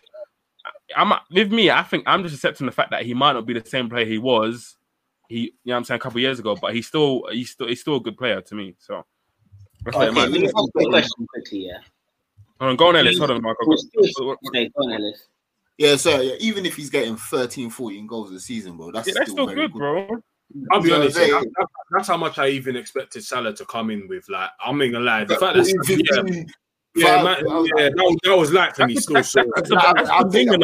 I'm 0.96 1.12
with 1.32 1.52
me. 1.52 1.72
I 1.72 1.82
think 1.82 2.04
I'm 2.06 2.22
just 2.22 2.36
accepting 2.36 2.68
the 2.68 2.72
fact 2.72 2.92
that 2.92 3.04
he 3.04 3.16
might 3.16 3.34
not 3.34 3.48
be 3.48 3.54
the 3.58 3.68
same 3.68 3.90
player 3.90 4.06
he 4.06 4.20
was. 4.20 4.77
He, 5.30 5.40
you 5.40 5.52
know, 5.66 5.74
what 5.74 5.78
I'm 5.80 5.84
saying 5.86 5.98
a 5.98 6.00
couple 6.02 6.20
years 6.22 6.40
ago, 6.40 6.56
but 6.60 6.74
he's 6.74 6.88
still 6.88 7.24
he's 7.32 7.52
still 7.52 7.68
he's 7.68 7.82
still 7.82 7.98
a 7.98 8.02
good 8.02 8.18
player 8.18 8.42
to 8.42 8.56
me. 8.56 8.76
So 8.80 9.06
that's 9.84 9.96
what 9.98 10.08
it 10.08 10.12
Okay, 10.12 10.20
let 10.22 10.32
be. 10.32 10.40
me 10.40 10.46
ask 10.48 10.56
you 10.56 10.88
a 10.88 10.90
question 10.90 11.28
quickly, 11.28 11.68
yeah. 11.68 11.80
Hold 12.60 12.70
on, 12.72 12.76
go 12.78 12.88
on, 12.90 12.96
Ellis. 12.96 13.18
Hold 13.18 13.32
on, 13.32 13.42
Marco. 13.42 13.66
We'll 13.66 14.38
Okay, 14.48 14.70
go 14.70 14.84
on, 14.84 14.94
Ellis. 14.94 15.28
Yeah, 15.78 15.96
so 15.98 16.22
yeah, 16.22 16.34
even 16.40 16.66
if 16.66 16.76
he's 16.76 16.90
getting 16.90 17.16
13, 17.18 17.70
14 17.70 18.08
goals 18.08 18.32
a 18.32 18.40
season, 18.40 18.78
bro, 18.78 18.92
that's, 18.92 19.08
Yeah, 19.08 19.14
that's 19.16 19.30
still, 19.32 19.46
still 19.46 19.56
very 19.56 19.68
good, 19.68 19.78
bro. 19.78 20.08
I'll 20.72 20.82
be 20.82 20.90
So 20.90 20.96
honest. 20.96 21.18
they- 21.18 21.30
that- 21.30 21.44
that- 21.58 21.68
that's 21.92 22.08
how 22.08 22.18
much 22.18 22.40
I 22.40 22.48
even 22.48 22.76
expected 22.76 23.24
Salah 23.24 23.54
to 23.54 23.66
come 23.66 23.92
in 23.92 24.08
with. 24.08 24.28
Like, 24.30 24.50
I'm 24.60 24.78
not 24.80 24.86
gonna 24.92 25.06
lie. 25.06 25.24
The 25.26 25.36
fact 25.36 25.56
that 25.56 25.68
14, 25.68 26.00
yeah, 26.00 27.06
yeah, 27.06 27.24
man, 27.24 27.38
yeah, 27.76 27.90
that, 27.90 27.96
was- 27.98 28.18
that 28.24 28.38
was 28.38 28.52
light 28.54 28.76
for 28.76 28.88
me. 28.88 28.94
That's- 28.96 29.04
Still, 29.04 29.14
that's- 29.14 29.32
so 29.32 29.44
that's- 29.56 29.70
Nah, 29.70 29.94
that's 29.94 30.10
I'll 30.10 30.24
the 30.28 30.32
take 30.32 30.50
thing, 30.50 30.60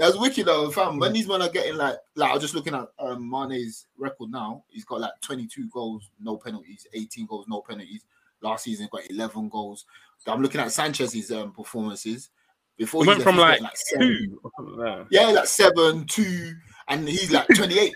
that 0.00 0.08
all 0.08 0.20
day, 0.20 0.38
number. 0.40 0.44
fam. 0.46 0.46
That's 0.46 0.46
wicked 0.46 0.46
though, 0.46 0.70
fam. 0.70 0.98
When 0.98 1.12
these 1.12 1.28
men 1.28 1.42
are 1.42 1.48
getting 1.48 1.76
like, 1.76 1.96
like 2.16 2.30
I 2.30 2.34
was 2.34 2.42
just 2.42 2.54
looking 2.54 2.74
at 2.74 2.88
um, 2.98 3.30
Mane's 3.30 3.86
record 3.98 4.30
now. 4.30 4.64
He's 4.68 4.84
got 4.84 5.00
like 5.00 5.12
22 5.22 5.68
goals, 5.70 6.10
no 6.20 6.36
penalties, 6.36 6.86
18 6.92 7.26
goals, 7.26 7.46
no 7.48 7.60
penalties. 7.60 8.04
Last 8.42 8.64
season, 8.64 8.88
got 8.90 9.10
11 9.10 9.48
goals. 9.50 9.84
I'm 10.26 10.42
looking 10.42 10.60
at 10.60 10.72
Sanchez's 10.72 11.30
um, 11.30 11.52
performances. 11.52 12.30
Before 12.78 13.04
He 13.04 13.08
went 13.08 13.20
left, 13.20 13.30
from 13.30 13.36
like 13.38 13.60
getting, 13.60 13.76
seven. 13.76 14.08
two. 14.08 14.40
or 14.42 14.64
like 14.64 14.78
that. 14.78 15.06
Yeah, 15.10 15.26
like 15.26 15.46
seven, 15.46 16.06
two, 16.06 16.54
and 16.88 17.06
he's 17.08 17.30
like 17.30 17.46
28. 17.54 17.92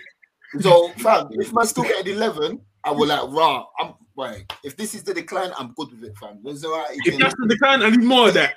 so, 0.61 0.89
fam, 0.99 1.29
if 1.33 1.53
man 1.55 1.67
still 1.67 1.85
getting 1.85 2.17
11, 2.17 2.61
I 2.85 2.91
will 2.91 3.07
like, 3.07 3.31
rah, 3.31 3.65
I'm 3.81 3.95
right. 4.17 4.51
If 4.62 4.77
this 4.77 4.95
is 4.95 5.03
the 5.03 5.15
decline, 5.15 5.51
I'm 5.59 5.73
good 5.77 5.91
with 5.93 6.05
it, 6.05 6.17
fam. 6.19 6.39
There's 6.43 6.65
all 6.65 6.73
right. 6.79 6.89
if 6.93 7.12
can- 7.12 7.21
that's 7.21 7.35
the 7.39 7.47
decline, 7.49 7.83
I 7.83 7.91
need 7.91 8.03
more 8.05 8.29
of 8.29 8.35
that. 8.35 8.55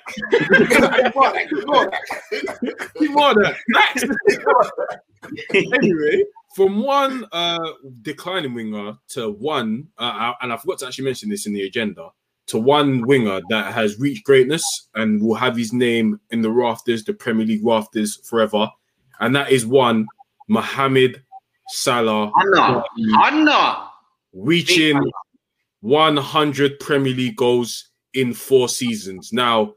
More 1.14 1.30
like- 1.30 1.50
more 1.66 1.84
like- 1.86 3.00
need 3.00 3.10
more 3.10 3.30
of 3.30 3.36
that. 3.36 5.00
anyway, 5.54 6.22
from 6.54 6.80
one 6.82 7.26
uh 7.32 7.58
declining 8.02 8.54
winger 8.54 8.94
to 9.08 9.30
one, 9.30 9.88
uh, 9.98 10.32
and 10.40 10.52
I 10.52 10.56
forgot 10.56 10.78
to 10.80 10.86
actually 10.86 11.04
mention 11.04 11.28
this 11.28 11.46
in 11.46 11.52
the 11.52 11.62
agenda, 11.62 12.08
to 12.46 12.58
one 12.58 13.02
winger 13.02 13.40
that 13.50 13.72
has 13.74 13.98
reached 14.00 14.24
greatness 14.24 14.88
and 14.94 15.20
will 15.22 15.34
have 15.34 15.56
his 15.56 15.72
name 15.72 16.18
in 16.30 16.40
the 16.42 16.50
rafters, 16.50 17.04
the 17.04 17.12
Premier 17.12 17.46
League 17.46 17.64
rafters 17.64 18.16
forever, 18.28 18.70
and 19.20 19.34
that 19.36 19.50
is 19.50 19.66
one 19.66 20.06
Mohamed 20.48 21.22
Salah 21.68 22.32
Anna, 22.40 22.82
Anna. 23.22 23.88
reaching 24.32 24.98
100 25.80 26.80
Premier 26.80 27.14
League 27.14 27.36
goals 27.36 27.90
in 28.14 28.32
four 28.32 28.68
seasons. 28.68 29.32
Now, 29.32 29.74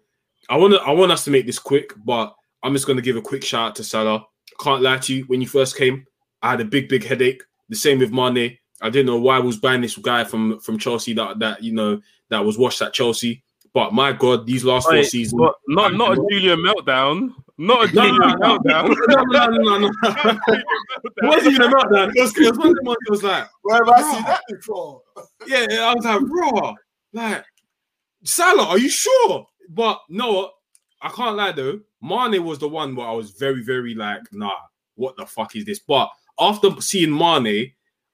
I 0.50 0.58
want 0.58 0.74
to 0.74 0.82
I 0.82 0.92
want 0.92 1.12
us 1.12 1.24
to 1.26 1.32
make 1.32 1.46
this 1.46 1.60
quick, 1.60 1.94
but 2.04 2.36
I'm 2.64 2.74
just 2.74 2.86
going 2.86 2.98
to 2.98 3.04
give 3.04 3.16
a 3.16 3.22
quick 3.22 3.44
shout 3.44 3.70
out 3.70 3.76
to 3.76 3.84
Salah. 3.84 4.26
Can't 4.60 4.82
lie 4.82 4.98
to 4.98 5.16
you, 5.16 5.24
when 5.26 5.42
you 5.42 5.48
first 5.48 5.78
came, 5.78 6.06
I 6.42 6.52
had 6.52 6.62
a 6.62 6.66
big 6.66 6.90
big 6.90 7.04
headache. 7.04 7.44
The 7.70 7.76
same 7.76 8.00
with 8.00 8.12
Mane. 8.12 8.58
I 8.82 8.90
didn't 8.90 9.06
know 9.06 9.20
why 9.20 9.38
I 9.38 9.40
was 9.40 9.58
buying 9.58 9.82
this 9.82 9.96
guy 9.98 10.24
from 10.24 10.60
from 10.60 10.78
Chelsea 10.78 11.14
that 11.14 11.40
that 11.40 11.64
you 11.64 11.74
know 11.74 12.02
that 12.30 12.44
was 12.44 12.58
washed 12.58 12.82
at 12.82 12.94
Chelsea. 12.94 13.44
But 13.74 13.94
my 13.94 14.12
God, 14.12 14.46
these 14.46 14.66
last 14.66 14.86
four 14.86 14.96
Wait, 14.96 15.06
seasons, 15.06 15.40
but 15.40 15.56
not 15.68 15.94
not 15.94 16.14
a 16.14 16.26
Julian 16.30 16.60
meltdown. 16.60 17.34
Not 17.62 17.92
a 17.92 17.94
no, 17.94 18.02
Julian 18.08 18.18
no, 18.18 18.34
no, 18.34 18.60
meltdown. 18.60 18.96
no, 19.08 19.22
no, 19.22 19.46
no, 19.46 19.78
no, 19.78 19.78
no. 19.78 19.92
It 20.48 20.64
wasn't 21.22 21.54
even 21.54 21.62
a 21.62 21.76
meltdown. 21.76 22.12
It 22.16 22.22
was, 22.22 22.36
it 22.36 22.50
was 22.50 22.58
one 22.58 22.70
of 22.70 22.76
them 22.76 22.86
ones 22.86 22.98
that 23.06 23.12
was 23.12 23.24
like, 23.24 23.48
Where 23.62 23.86
have 23.86 23.90
I 23.90 24.02
seen 24.02 24.24
that 24.24 24.42
before? 24.50 25.02
yeah, 25.46 25.68
I 25.70 25.94
was 25.94 26.04
like, 26.04 26.22
bro, 26.22 26.76
like 27.14 27.46
Salah, 28.24 28.66
are 28.66 28.80
you 28.80 28.90
sure? 28.90 29.46
But 29.70 30.00
no? 30.10 30.50
I 31.04 31.10
can't 31.10 31.36
lie 31.36 31.52
though. 31.52 31.82
Mane 32.02 32.44
was 32.44 32.58
the 32.58 32.68
one 32.68 32.96
where 32.96 33.08
I 33.08 33.12
was 33.12 33.30
very, 33.32 33.62
very 33.62 33.94
like, 33.94 34.22
nah, 34.32 34.50
what 34.96 35.16
the 35.18 35.28
fuck 35.28 35.56
is 35.56 35.66
this? 35.66 35.80
But 35.80 36.10
after 36.40 36.82
seeing 36.82 37.16
Mane, 37.16 37.74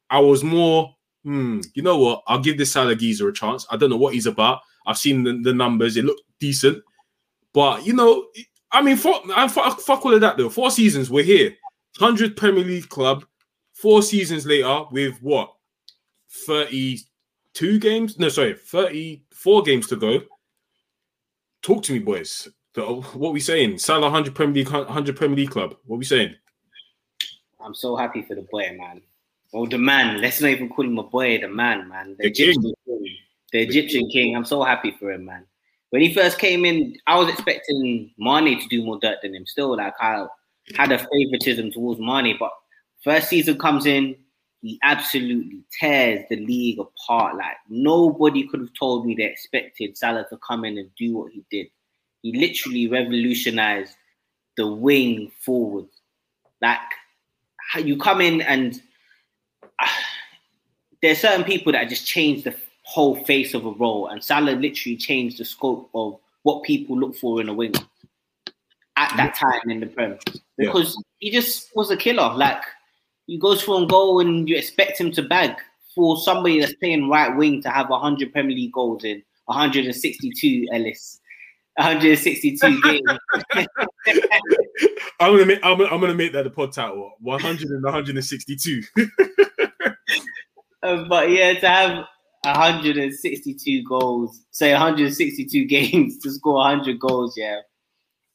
I 0.09 0.19
was 0.19 0.43
more, 0.43 0.93
hmm, 1.23 1.61
you 1.73 1.83
know 1.83 1.97
what? 1.97 2.23
I'll 2.27 2.39
give 2.39 2.57
this 2.57 2.73
Salah 2.73 2.95
geezer 2.95 3.29
a 3.29 3.33
chance. 3.33 3.65
I 3.71 3.77
don't 3.77 3.89
know 3.89 3.97
what 3.97 4.13
he's 4.13 4.25
about. 4.25 4.59
I've 4.85 4.97
seen 4.97 5.23
the, 5.23 5.39
the 5.41 5.53
numbers; 5.53 5.95
it 5.95 6.03
looked 6.03 6.23
decent, 6.37 6.83
but 7.53 7.85
you 7.85 7.93
know, 7.93 8.25
I 8.71 8.81
mean, 8.81 8.97
fuck, 8.97 9.23
I 9.35 9.47
fuck, 9.47 9.79
fuck 9.79 10.05
all 10.05 10.13
of 10.13 10.21
that 10.21 10.37
though. 10.37 10.49
Four 10.49 10.71
seasons, 10.71 11.09
we're 11.09 11.23
here, 11.23 11.55
hundred 11.97 12.35
Premier 12.35 12.63
League 12.63 12.89
club. 12.89 13.25
Four 13.73 14.01
seasons 14.01 14.45
later, 14.45 14.83
with 14.91 15.21
what, 15.21 15.53
thirty-two 16.47 17.79
games? 17.79 18.17
No, 18.19 18.29
sorry, 18.29 18.55
thirty-four 18.55 19.63
games 19.63 19.87
to 19.87 19.95
go. 19.95 20.21
Talk 21.61 21.83
to 21.83 21.93
me, 21.93 21.99
boys. 21.99 22.47
What 22.75 23.33
we 23.33 23.39
saying? 23.39 23.79
Salah 23.79 24.09
hundred 24.09 24.35
Premier 24.35 24.55
League, 24.55 24.67
hundred 24.67 25.15
Premier 25.15 25.35
League 25.37 25.49
club. 25.49 25.75
What 25.85 25.97
we 25.97 26.05
saying? 26.05 26.35
I'm 27.59 27.73
so 27.73 27.95
happy 27.95 28.21
for 28.21 28.35
the 28.35 28.43
boy, 28.51 28.75
man. 28.77 29.01
Or 29.51 29.67
the 29.67 29.77
man. 29.77 30.21
Let's 30.21 30.41
not 30.41 30.51
even 30.51 30.69
call 30.69 30.85
him 30.85 30.99
a 30.99 31.03
boy, 31.03 31.39
the 31.39 31.47
man, 31.47 31.89
man. 31.89 32.15
The, 32.19 32.25
The 32.25 32.31
king. 32.31 32.49
Egyptian 32.49 32.73
king. 32.85 33.17
The 33.51 33.59
Egyptian 33.61 34.09
king. 34.09 34.35
I'm 34.35 34.45
so 34.45 34.61
happy 34.63 34.91
for 34.91 35.11
him, 35.11 35.25
man. 35.25 35.45
When 35.89 36.01
he 36.01 36.13
first 36.13 36.37
came 36.37 36.65
in, 36.65 36.97
I 37.07 37.17
was 37.17 37.29
expecting 37.29 38.11
Mane 38.17 38.59
to 38.59 38.67
do 38.67 38.83
more 38.83 38.99
dirt 38.99 39.19
than 39.21 39.35
him. 39.35 39.45
Still, 39.45 39.77
like 39.77 39.93
I 40.01 40.25
had 40.75 40.91
a 40.91 40.99
favoritism 40.99 41.71
towards 41.71 41.99
Mane, 41.99 42.35
but 42.37 42.51
first 43.03 43.29
season 43.29 43.57
comes 43.57 43.85
in, 43.85 44.15
he 44.61 44.79
absolutely 44.83 45.63
tears 45.79 46.25
the 46.29 46.35
league 46.37 46.79
apart. 46.79 47.37
Like 47.37 47.55
nobody 47.69 48.47
could 48.47 48.59
have 48.59 48.73
told 48.77 49.05
me 49.05 49.15
they 49.15 49.23
expected 49.23 49.97
Salah 49.97 50.25
to 50.29 50.37
come 50.45 50.65
in 50.65 50.77
and 50.77 50.89
do 50.97 51.17
what 51.17 51.31
he 51.31 51.45
did. 51.49 51.67
He 52.21 52.37
literally 52.37 52.87
revolutionized 52.87 53.95
the 54.57 54.67
wing 54.67 55.31
forward. 55.45 55.85
Like 56.61 56.79
you 57.77 57.97
come 57.97 58.19
in 58.21 58.41
and 58.41 58.81
uh, 59.79 59.87
there's 61.01 61.19
certain 61.19 61.45
people 61.45 61.71
that 61.73 61.87
just 61.89 62.05
change 62.05 62.43
the 62.43 62.55
whole 62.87 63.15
face 63.25 63.53
of 63.53 63.65
a 63.65 63.71
role, 63.71 64.07
and 64.07 64.23
Salah 64.23 64.51
literally 64.51 64.95
changed 64.95 65.39
the 65.39 65.45
scope 65.45 65.89
of 65.93 66.17
what 66.43 66.63
people 66.63 66.97
look 66.97 67.15
for 67.17 67.41
in 67.41 67.49
a 67.49 67.53
winger 67.53 67.81
at 68.95 69.15
that 69.17 69.35
time 69.35 69.69
in 69.69 69.81
the 69.81 69.87
Prem 69.87 70.17
Yeah. 70.57 70.71
because 70.71 70.97
he 71.19 71.29
just 71.29 71.75
was 71.75 71.91
a 71.91 71.97
killer. 71.97 72.33
Like 72.33 72.63
he 73.27 73.37
goes 73.37 73.61
for 73.61 73.83
a 73.83 73.85
goal 73.85 74.21
and 74.21 74.47
you 74.47 74.55
expect 74.55 74.99
him 74.99 75.11
to 75.11 75.21
bag 75.21 75.55
for 75.93 76.17
somebody 76.17 76.59
that's 76.61 76.73
playing 76.75 77.09
right 77.09 77.35
wing 77.35 77.61
to 77.63 77.69
have 77.69 77.89
100 77.89 78.31
Premier 78.31 78.55
League 78.55 78.71
goals 78.71 79.03
in 79.03 79.21
162 79.45 80.67
Ellis. 80.71 81.19
162 81.75 82.81
games. 82.83 83.01
I'm 85.19 85.33
gonna 85.33 85.45
make. 85.45 85.59
I'm, 85.63 85.79
I'm 85.81 85.99
gonna 85.99 86.15
make 86.15 86.31
that 86.33 86.43
the 86.43 86.49
pod 86.49 86.71
title. 86.71 87.11
100 87.19 87.69
and 87.69 87.83
162. 87.83 88.81
Uh, 90.81 91.03
but 91.09 91.29
yeah, 91.29 91.53
to 91.59 91.67
have 91.67 92.05
162 92.43 93.83
goals, 93.83 94.45
say 94.51 94.71
162 94.71 95.65
games 95.65 96.17
to 96.19 96.31
score 96.31 96.55
100 96.55 96.99
goals, 96.99 97.35
yeah, 97.37 97.61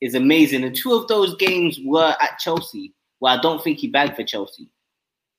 is 0.00 0.14
amazing. 0.14 0.64
And 0.64 0.74
two 0.74 0.92
of 0.94 1.08
those 1.08 1.36
games 1.36 1.78
were 1.84 2.14
at 2.20 2.38
Chelsea, 2.38 2.94
where 3.20 3.32
I 3.32 3.40
don't 3.40 3.62
think 3.62 3.78
he 3.78 3.88
bagged 3.88 4.16
for 4.16 4.24
Chelsea. 4.24 4.68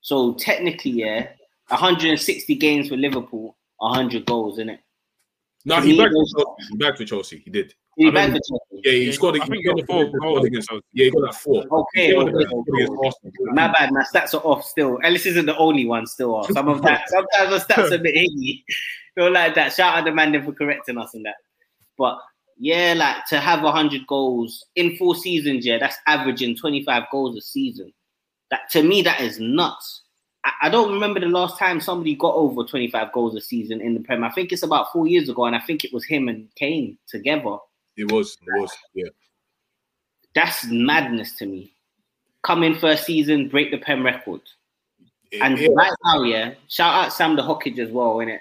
So 0.02 0.34
technically, 0.34 0.92
yeah, 0.92 1.28
160 1.70 2.56
games 2.56 2.90
for 2.90 2.98
Liverpool, 2.98 3.58
100 3.78 4.26
goals, 4.26 4.56
isn't 4.56 4.70
it? 4.70 4.80
No, 5.66 5.76
To 5.80 5.82
he 5.86 5.92
me, 5.94 5.98
bagged 5.98 6.14
those- 6.14 6.32
for 6.36 6.44
Chelsea. 6.44 6.70
He 6.72 6.78
bagged 6.78 6.98
for 6.98 7.06
Chelsea. 7.06 7.38
He 7.46 7.50
did. 7.52 7.74
He 7.96 8.08
I 8.08 8.12
bagged 8.12 8.34
Chelsea. 8.34 8.82
Yeah, 8.84 8.92
he 8.92 9.06
Yeah, 9.06 9.12
scored. 9.14 9.36
I 9.36 9.44
he 9.46 9.50
think 9.50 9.56
he 9.58 9.64
got 9.64 9.80
scored 9.80 9.88
four 9.88 10.02
against 10.02 10.20
goals 10.22 10.46
against. 10.46 10.70
against 10.72 10.86
Yeah, 10.94 11.06
he 11.06 11.12
got 11.12 11.22
that 11.22 11.36
four. 11.36 11.64
Okay, 11.72 12.08
He 12.08 12.16
okay, 12.16 12.30
against 12.30 13.18
My 13.54 13.68
bad, 13.72 13.92
my 13.92 14.04
stats 14.04 14.34
are 14.34 14.42
off 14.46 14.66
still. 14.66 15.00
Ellis 15.04 15.26
isn't 15.26 15.46
the 15.46 15.58
only 15.58 15.86
one 15.86 16.06
still 16.08 16.36
off. 16.36 16.52
Some 16.52 16.68
of 16.68 16.82
that, 16.82 17.08
sometimes 17.10 17.50
the 17.68 17.74
stats 17.74 17.92
are 17.92 17.96
a 17.96 17.98
bit 18.00 18.16
higgy. 18.16 18.64
Don't 19.18 19.32
like 19.34 19.56
that. 19.56 19.72
Shout 19.74 19.96
out 19.98 20.06
the 20.06 20.12
man 20.12 20.32
then 20.32 20.44
for 20.44 20.52
correcting 20.54 20.98
us 20.98 21.14
on 21.16 21.24
that. 21.24 21.36
But 21.98 22.18
yeah, 22.58 22.94
like 22.98 23.26
to 23.28 23.40
have 23.40 23.60
hundred 23.60 24.06
goals 24.08 24.66
in 24.76 24.98
four 24.98 25.16
seasons, 25.16 25.66
yeah, 25.66 25.78
that's 25.78 25.98
averaging 26.08 26.56
twenty 26.58 26.84
five 26.84 27.04
goals 27.12 27.38
a 27.38 27.42
season. 27.42 27.94
That 28.50 28.70
to 28.72 28.82
me, 28.84 29.02
that 29.04 29.22
is 29.22 29.40
nuts. 29.40 30.02
I, 30.62 30.70
don't 30.70 30.92
remember 30.94 31.20
the 31.20 31.28
last 31.28 31.58
time 31.58 31.80
somebody 31.80 32.16
got 32.16 32.36
over 32.36 32.64
twenty 32.64 32.90
five 32.90 33.14
goals 33.14 33.36
a 33.36 33.42
season 33.42 33.80
in 33.82 33.94
the 33.94 34.02
Prem. 34.02 34.24
I 34.24 34.32
think 34.32 34.52
it's 34.52 34.64
about 34.64 34.92
four 34.92 35.08
years 35.08 35.30
ago, 35.30 35.46
and 35.46 35.56
I 35.56 35.60
think 35.60 35.84
it 35.86 35.94
was 35.94 36.04
him 36.06 36.28
and 36.28 36.48
Kane 36.56 36.98
together. 37.08 37.58
It 37.96 38.12
was. 38.12 38.38
It 38.46 38.60
was. 38.60 38.72
Yeah. 38.94 39.10
That's 40.36 40.66
madness 40.66 41.36
to 41.38 41.46
me. 41.46 41.74
Come 42.42 42.64
in 42.64 42.76
first 42.76 43.06
season, 43.06 43.48
break 43.50 43.72
the 43.72 43.78
Prem 43.78 44.04
record. 44.04 44.42
It- 45.32 45.42
And 45.42 45.58
it- 45.60 45.72
right 45.74 45.92
now, 46.06 46.24
yeah, 46.24 46.54
shout 46.68 47.06
out 47.06 47.14
Sam 47.14 47.36
the 47.36 47.42
Hockage 47.42 47.80
as 47.80 47.92
well, 47.92 48.16
innit? 48.18 48.40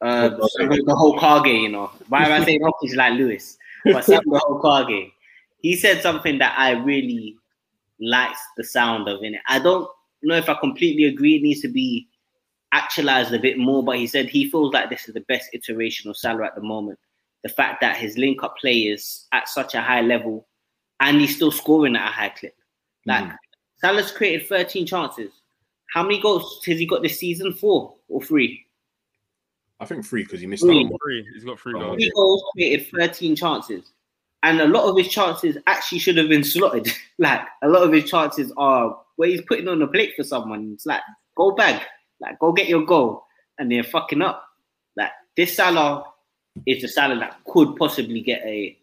Uh, 0.00 0.28
the 0.58 0.94
whole 0.96 1.18
Kage, 1.18 1.46
you 1.62 1.68
know. 1.68 1.90
Why 2.08 2.24
am 2.26 2.40
I 2.40 2.44
saying 2.46 2.60
Hockage 2.60 2.94
like 2.96 3.14
Lewis? 3.14 3.58
But 3.84 4.04
Sam 4.04 4.22
the 4.26 4.38
whole 4.38 4.60
Kage. 4.60 5.10
He 5.62 5.76
said 5.76 6.00
something 6.00 6.38
that 6.38 6.54
I 6.58 6.72
really 6.72 7.36
liked 8.00 8.38
the 8.56 8.64
sound 8.64 9.08
of 9.08 9.22
in 9.22 9.34
it. 9.34 9.40
I 9.48 9.58
don't 9.58 9.88
know 10.28 10.36
if 10.36 10.48
I 10.48 10.54
completely 10.54 11.04
agree. 11.04 11.36
It 11.36 11.42
needs 11.42 11.60
to 11.62 11.68
be 11.68 12.08
actualized 12.72 13.32
a 13.32 13.38
bit 13.38 13.58
more, 13.58 13.82
but 13.82 13.96
he 13.96 14.06
said 14.06 14.28
he 14.28 14.48
feels 14.50 14.72
like 14.72 14.90
this 14.90 15.08
is 15.08 15.14
the 15.14 15.20
best 15.22 15.50
iteration 15.52 16.10
of 16.10 16.16
Salah 16.16 16.46
at 16.46 16.54
the 16.54 16.62
moment. 16.62 16.98
The 17.42 17.48
fact 17.48 17.80
that 17.80 17.96
his 17.96 18.18
link 18.18 18.42
up 18.42 18.56
play 18.58 18.80
is 18.82 19.26
at 19.32 19.48
such 19.48 19.74
a 19.74 19.80
high 19.80 20.02
level 20.02 20.46
and 21.00 21.20
he's 21.20 21.34
still 21.34 21.50
scoring 21.50 21.96
at 21.96 22.08
a 22.08 22.12
high 22.12 22.28
clip. 22.28 22.54
Like 23.06 23.24
mm. 23.24 23.36
Salah's 23.78 24.12
created 24.12 24.46
13 24.46 24.86
chances. 24.86 25.32
How 25.92 26.02
many 26.02 26.20
goals 26.20 26.60
has 26.66 26.78
he 26.78 26.86
got 26.86 27.02
this 27.02 27.18
season? 27.18 27.52
Four 27.52 27.94
or 28.08 28.22
three? 28.22 28.64
I 29.80 29.86
think 29.86 30.04
three 30.04 30.22
because 30.22 30.40
he 30.40 30.46
missed 30.46 30.62
Three. 30.62 30.78
out. 30.80 30.84
on 30.84 30.90
one. 30.90 30.98
Three. 31.02 31.26
He's 31.34 31.44
got 31.44 31.58
three 31.58 31.72
Oh, 31.74 31.80
goals. 31.80 31.96
Three 31.96 32.12
goals 32.14 32.44
created 32.52 32.86
13 32.94 33.34
chances. 33.34 33.92
And 34.42 34.60
a 34.60 34.66
lot 34.68 34.84
of 34.84 34.96
his 34.96 35.08
chances 35.08 35.56
actually 35.66 35.98
should 35.98 36.16
have 36.16 36.28
been 36.28 36.44
slotted. 36.44 36.92
like 37.18 37.40
a 37.62 37.68
lot 37.68 37.82
of 37.82 37.92
his 37.92 38.08
chances 38.08 38.52
are 38.56 38.98
where 39.20 39.28
he's 39.28 39.42
putting 39.42 39.68
on 39.68 39.80
the 39.80 39.86
plate 39.86 40.14
for 40.16 40.24
someone. 40.24 40.70
It's 40.72 40.86
like, 40.86 41.02
go 41.36 41.50
back. 41.50 41.86
Like, 42.20 42.38
go 42.38 42.52
get 42.52 42.68
your 42.68 42.86
goal. 42.86 43.22
And 43.58 43.70
they're 43.70 43.84
fucking 43.84 44.22
up. 44.22 44.42
Like 44.96 45.10
this 45.36 45.54
Salah 45.54 46.04
is 46.66 46.80
the 46.80 46.88
Salah 46.88 47.18
that 47.18 47.36
could 47.44 47.76
possibly 47.76 48.22
get 48.22 48.40
a 48.46 48.78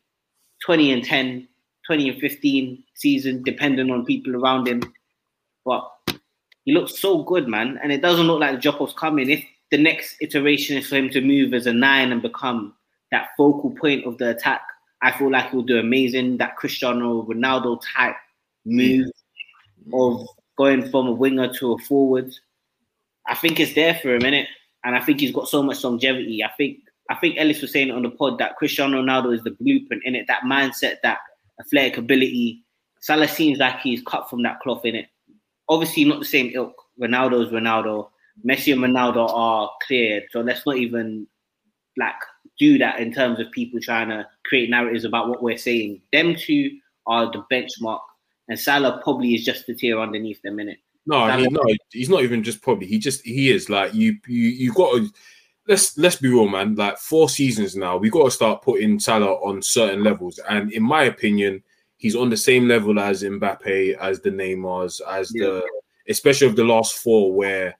20 0.63 0.91
and 0.91 1.03
10, 1.03 1.47
20 1.87 2.09
and 2.09 2.21
15 2.21 2.83
season, 2.93 3.41
depending 3.41 3.89
on 3.89 4.05
people 4.05 4.35
around 4.35 4.67
him. 4.67 4.83
But 5.65 5.89
he 6.65 6.71
looks 6.71 6.99
so 6.99 7.23
good, 7.23 7.47
man. 7.47 7.79
And 7.81 7.91
it 7.91 8.03
doesn't 8.03 8.27
look 8.27 8.39
like 8.39 8.53
the 8.53 8.61
drop 8.61 8.79
off's 8.79 8.93
coming. 8.93 9.31
If 9.31 9.43
the 9.71 9.79
next 9.79 10.17
iteration 10.21 10.77
is 10.77 10.87
for 10.87 10.97
him 10.97 11.09
to 11.09 11.21
move 11.21 11.55
as 11.55 11.65
a 11.65 11.73
nine 11.73 12.11
and 12.11 12.21
become 12.21 12.75
that 13.09 13.29
focal 13.35 13.71
point 13.71 14.05
of 14.05 14.19
the 14.19 14.29
attack, 14.29 14.61
I 15.01 15.17
feel 15.17 15.31
like 15.31 15.49
he'll 15.49 15.63
do 15.63 15.79
amazing. 15.79 16.37
That 16.37 16.57
Cristiano 16.57 17.23
Ronaldo 17.23 17.81
type 17.95 18.17
move 18.67 19.09
of 19.93 20.27
going 20.57 20.89
from 20.89 21.07
a 21.07 21.11
winger 21.11 21.51
to 21.53 21.73
a 21.73 21.77
forward. 21.79 22.33
I 23.27 23.35
think 23.35 23.59
it's 23.59 23.73
there 23.73 23.95
for 23.95 24.15
him, 24.15 24.21
innit? 24.21 24.47
And 24.83 24.95
I 24.95 25.01
think 25.01 25.19
he's 25.19 25.33
got 25.33 25.47
so 25.47 25.61
much 25.61 25.83
longevity. 25.83 26.43
I 26.43 26.49
think 26.57 26.79
I 27.09 27.15
think 27.15 27.35
Ellis 27.37 27.61
was 27.61 27.71
saying 27.71 27.91
on 27.91 28.03
the 28.03 28.09
pod 28.09 28.37
that 28.39 28.57
Cristiano 28.57 29.01
Ronaldo 29.01 29.33
is 29.33 29.43
the 29.43 29.51
blueprint 29.51 30.03
in 30.05 30.15
it, 30.15 30.25
that 30.27 30.43
mindset, 30.43 30.97
that 31.03 31.19
athletic 31.59 31.97
ability. 31.97 32.63
Salah 32.99 33.27
seems 33.27 33.59
like 33.59 33.79
he's 33.79 34.01
cut 34.03 34.29
from 34.29 34.43
that 34.43 34.59
cloth 34.59 34.85
in 34.85 34.95
it. 34.95 35.07
Obviously, 35.69 36.05
not 36.05 36.19
the 36.19 36.25
same 36.25 36.51
ilk. 36.53 36.73
Ronaldo 36.99 37.45
is 37.45 37.51
Ronaldo. 37.51 38.09
Messi 38.47 38.73
and 38.73 38.81
Ronaldo 38.81 39.29
are 39.33 39.69
cleared, 39.85 40.23
so 40.31 40.41
let's 40.41 40.65
not 40.65 40.77
even 40.77 41.27
like 41.97 42.13
do 42.59 42.77
that 42.77 42.99
in 42.99 43.13
terms 43.13 43.39
of 43.39 43.51
people 43.51 43.79
trying 43.79 44.09
to 44.09 44.27
create 44.45 44.69
narratives 44.69 45.05
about 45.05 45.29
what 45.29 45.41
we're 45.41 45.57
saying. 45.57 46.01
Them 46.11 46.35
two 46.35 46.77
are 47.05 47.31
the 47.31 47.43
benchmark, 47.51 47.99
and 48.49 48.59
Salah 48.59 49.01
probably 49.03 49.35
is 49.35 49.43
just 49.43 49.67
the 49.67 49.75
tier 49.75 49.99
underneath 49.99 50.41
them 50.41 50.59
in 50.59 50.69
it. 50.69 50.79
No, 51.05 51.25
no, 51.37 51.63
he's 51.91 52.09
not 52.09 52.23
even 52.23 52.43
just 52.43 52.61
probably. 52.61 52.87
He 52.87 52.99
just 52.99 53.25
he 53.25 53.49
is 53.49 53.69
like 53.69 53.93
you. 53.93 54.17
You 54.27 54.49
you 54.49 54.73
got 54.73 54.95
to 54.95 55.09
let's 55.67 55.97
let's 55.97 56.17
be 56.17 56.27
real, 56.29 56.49
man. 56.49 56.75
Like 56.75 56.97
four 56.97 57.29
seasons 57.29 57.75
now, 57.75 57.97
we 57.97 58.09
got 58.09 58.25
to 58.25 58.31
start 58.31 58.61
putting 58.61 58.99
Salah 58.99 59.35
on 59.35 59.61
certain 59.61 60.03
levels. 60.03 60.39
And 60.49 60.71
in 60.73 60.83
my 60.83 61.03
opinion, 61.03 61.63
he's 61.95 62.15
on 62.15 62.29
the 62.29 62.37
same 62.37 62.67
level 62.67 62.99
as 62.99 63.23
Mbappe, 63.23 63.97
as 63.97 64.19
the 64.19 64.31
Neymars, 64.31 64.99
as 65.09 65.29
the 65.29 65.63
especially 66.09 66.47
of 66.47 66.55
the 66.57 66.65
last 66.65 66.95
four, 66.95 67.33
where 67.33 67.77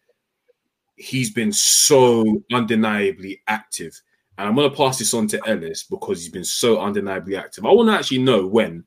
he's 0.96 1.32
been 1.32 1.52
so 1.52 2.44
undeniably 2.52 3.42
active. 3.48 4.00
And 4.38 4.48
I'm 4.48 4.56
gonna 4.56 4.70
pass 4.70 5.00
this 5.00 5.14
on 5.14 5.28
to 5.30 5.48
Ellis 5.48 5.84
because 5.84 6.22
he's 6.22 6.32
been 6.32 6.46
so 6.46 6.80
undeniably 6.80 7.36
active. 7.36 7.66
I 7.66 7.72
want 7.72 7.90
to 7.90 7.94
actually 7.94 8.20
know 8.20 8.48
when 8.48 8.86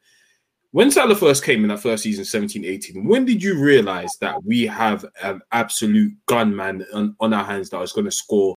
when 0.73 0.91
Salah 0.91 1.17
first 1.17 1.45
came 1.45 1.63
in 1.63 1.69
that 1.69 1.81
first 1.81 2.05
season, 2.05 2.25
17 2.25 2.65
18, 2.65 3.05
when 3.05 3.25
did 3.25 3.43
you 3.43 3.59
realize 3.59 4.17
that 4.21 4.43
we 4.45 4.67
have 4.67 5.05
an 5.23 5.41
absolute 5.51 6.13
gunman 6.27 6.87
on, 6.95 7.17
on 7.21 7.33
our 7.33 7.45
hands 7.45 7.71
that 7.71 7.81
is 7.83 7.93
going 7.93 8.05
to 8.05 8.11
score 8.11 8.57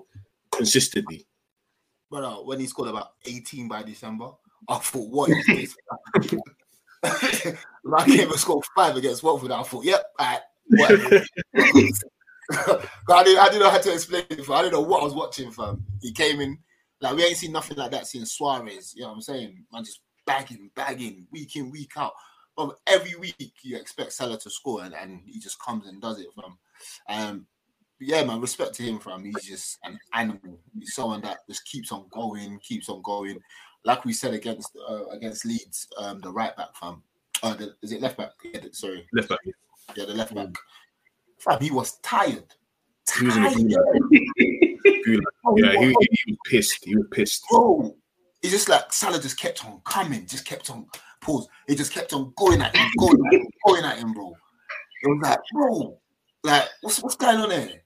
consistently? 0.51 1.25
But 2.11 2.23
uh, 2.23 2.35
when 2.37 2.59
he 2.59 2.67
scored 2.67 2.89
about 2.89 3.13
18 3.25 3.67
by 3.67 3.81
December, 3.81 4.29
I 4.69 4.77
thought, 4.77 5.09
what 5.09 5.31
is 5.31 5.45
this? 5.47 5.75
I 7.95 8.05
came 8.05 8.29
and 8.29 8.39
scored 8.39 8.63
five 8.75 8.95
against 8.95 9.23
Watford, 9.23 9.51
I 9.51 9.63
thought, 9.63 9.83
yep, 9.83 10.03
whatever. 10.67 11.25
I, 12.51 13.23
didn't, 13.23 13.39
I 13.39 13.45
didn't 13.47 13.59
know 13.59 13.69
how 13.71 13.79
to 13.79 13.93
explain 13.93 14.25
it. 14.29 14.49
I 14.49 14.61
didn't 14.61 14.73
know 14.73 14.81
what 14.81 15.01
I 15.01 15.05
was 15.05 15.15
watching 15.15 15.49
from. 15.49 15.83
He 16.01 16.11
came 16.11 16.39
in, 16.39 16.59
like, 17.01 17.15
we 17.15 17.23
ain't 17.23 17.37
seen 17.37 17.51
nothing 17.51 17.77
like 17.77 17.91
that 17.91 18.05
since 18.05 18.33
Suarez. 18.33 18.93
You 18.95 19.01
know 19.01 19.07
what 19.09 19.15
I'm 19.15 19.21
saying? 19.21 19.65
Man, 19.71 19.83
just 19.83 20.01
bagging, 20.25 20.71
bagging, 20.75 21.27
week 21.31 21.55
in, 21.55 21.71
week 21.71 21.91
out. 21.97 22.13
But 22.55 22.77
every 22.85 23.15
week, 23.15 23.53
you 23.63 23.77
expect 23.77 24.13
Salah 24.13 24.37
to 24.39 24.49
score, 24.49 24.83
and, 24.83 24.93
and 24.93 25.21
he 25.25 25.39
just 25.39 25.59
comes 25.59 25.87
and 25.87 26.01
does 26.01 26.19
it 26.19 26.27
from. 26.35 26.57
Um, 27.09 27.47
yeah, 27.99 28.23
man, 28.23 28.41
respect 28.41 28.73
to 28.75 28.83
him, 28.83 28.99
fam. 28.99 29.23
He's 29.23 29.43
just 29.43 29.79
an 29.83 29.97
animal. 30.13 30.59
He's 30.77 30.93
someone 30.93 31.21
that 31.21 31.39
just 31.47 31.65
keeps 31.65 31.91
on 31.91 32.05
going, 32.11 32.59
keeps 32.59 32.89
on 32.89 33.01
going. 33.01 33.39
Like 33.85 34.05
we 34.05 34.13
said 34.13 34.33
against 34.33 34.75
uh, 34.89 35.05
against 35.07 35.45
Leeds, 35.45 35.87
um, 35.97 36.19
the 36.21 36.31
right 36.31 36.55
back, 36.55 36.75
fam. 36.79 37.01
Uh, 37.41 37.53
the, 37.55 37.75
is 37.81 37.91
it 37.91 38.01
left 38.01 38.17
back? 38.17 38.31
Yeah, 38.43 38.59
the- 38.59 38.73
sorry, 38.73 39.07
Left 39.13 39.29
back. 39.29 39.39
yeah, 39.95 40.05
the 40.05 40.13
left 40.13 40.33
back. 40.35 40.49
Fam, 41.39 41.59
he 41.59 41.71
was 41.71 41.97
tired. 41.97 42.45
He 43.19 43.25
was 43.25 43.35
in 43.35 43.43
the 43.43 43.49
gulag. 43.49 44.79
Gulag. 45.05 45.57
Yeah, 45.57 45.79
he, 45.79 45.87
he, 45.87 46.07
he 46.25 46.31
was 46.31 46.37
pissed. 46.45 46.85
He 46.85 46.95
was 46.95 47.05
pissed. 47.11 47.43
bro. 47.49 47.95
It's 48.43 48.51
just 48.51 48.69
like 48.69 48.91
Salah 48.91 49.21
just 49.21 49.39
kept 49.39 49.65
on 49.65 49.81
coming, 49.85 50.27
just 50.27 50.45
kept 50.45 50.69
on 50.69 50.85
pause. 51.21 51.47
He 51.67 51.75
just 51.75 51.93
kept 51.93 52.13
on 52.13 52.33
going 52.35 52.61
at 52.61 52.75
him, 52.75 52.87
going 52.99 53.17
at 53.25 53.33
him, 53.33 53.47
going 53.65 53.85
at 53.85 53.97
him, 53.97 54.13
bro. 54.13 54.33
It 55.01 55.07
was 55.07 55.19
like, 55.23 55.39
bro, 55.53 55.97
like 56.43 56.67
what's 56.81 57.01
what's 57.01 57.15
going 57.15 57.37
on 57.37 57.49
there? 57.49 57.81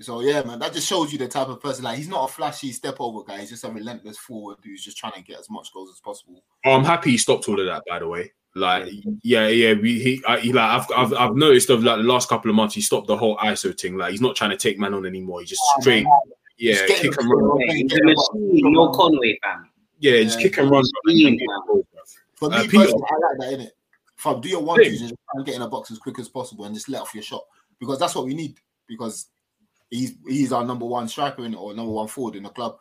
So 0.00 0.20
yeah, 0.20 0.42
man, 0.42 0.58
that 0.58 0.72
just 0.72 0.88
shows 0.88 1.12
you 1.12 1.18
the 1.18 1.28
type 1.28 1.48
of 1.48 1.60
person. 1.60 1.84
Like 1.84 1.96
he's 1.96 2.08
not 2.08 2.28
a 2.28 2.32
flashy 2.32 2.72
step 2.72 2.96
over 2.98 3.22
guy. 3.22 3.38
He's 3.40 3.50
just 3.50 3.64
a 3.64 3.70
relentless 3.70 4.18
forward 4.18 4.58
who's 4.64 4.84
just 4.84 4.98
trying 4.98 5.12
to 5.12 5.22
get 5.22 5.38
as 5.38 5.48
much 5.48 5.72
goals 5.72 5.90
as 5.92 6.00
possible. 6.00 6.42
Oh, 6.64 6.72
I'm 6.72 6.84
happy 6.84 7.12
he 7.12 7.18
stopped 7.18 7.48
all 7.48 7.60
of 7.60 7.66
that. 7.66 7.84
By 7.88 8.00
the 8.00 8.08
way, 8.08 8.32
like, 8.54 8.92
yeah, 9.22 9.48
yeah, 9.48 9.74
we, 9.74 9.98
he, 9.98 10.22
I, 10.26 10.38
he, 10.38 10.52
like, 10.52 10.68
I've, 10.68 10.86
I've, 10.94 11.12
I've 11.14 11.36
noticed 11.36 11.70
of 11.70 11.82
like 11.82 11.98
the 11.98 12.02
last 12.02 12.28
couple 12.28 12.50
of 12.50 12.56
months, 12.56 12.74
he 12.74 12.82
stopped 12.82 13.06
the 13.06 13.16
whole 13.16 13.36
ISO 13.38 13.78
thing. 13.78 13.96
Like, 13.96 14.10
he's 14.10 14.20
not 14.20 14.36
trying 14.36 14.50
to 14.50 14.56
take 14.56 14.78
man 14.78 14.92
on 14.92 15.06
anymore. 15.06 15.40
He's 15.40 15.50
just 15.50 15.62
oh, 15.64 15.80
straight, 15.80 16.06
yeah, 16.62 16.74
Just 16.86 16.86
kick 17.02 17.18
and 17.18 17.30
run. 17.30 17.60
He's 17.68 17.92
a 17.92 18.04
machine, 18.04 18.72
no 18.72 18.90
Conway, 18.90 19.38
fam. 19.42 19.68
Yeah, 19.98 20.22
just 20.22 20.38
kick 20.40 20.58
and 20.58 20.70
run. 20.70 20.84
Machine, 21.04 21.38
For 22.34 22.52
Uh, 22.52 22.62
me 22.62 22.68
Peter- 22.68 22.84
personally, 22.84 23.04
I 23.10 23.14
like 23.14 23.38
that, 23.38 23.58
innit? 23.60 23.70
Fam, 24.16 24.40
do 24.40 24.48
your 24.48 24.62
one 24.62 24.78
Same. 24.82 24.90
twos 24.90 25.00
and 25.02 25.10
try 25.10 25.16
and 25.34 25.46
get 25.46 25.54
in 25.56 25.62
a 25.62 25.68
box 25.68 25.90
as 25.90 25.98
quick 25.98 26.18
as 26.18 26.28
possible 26.28 26.64
and 26.64 26.74
just 26.74 26.88
let 26.88 27.02
off 27.02 27.14
your 27.14 27.22
shot 27.24 27.42
because 27.80 27.98
that's 27.98 28.14
what 28.14 28.24
we 28.26 28.34
need. 28.34 28.58
Because 28.88 29.28
he's 29.90 30.14
he's 30.28 30.52
our 30.52 30.64
number 30.64 30.86
one 30.86 31.08
striker 31.08 31.44
in 31.44 31.54
or 31.54 31.74
number 31.74 31.92
one 31.92 32.06
forward 32.08 32.36
in 32.36 32.44
the 32.44 32.48
club. 32.50 32.78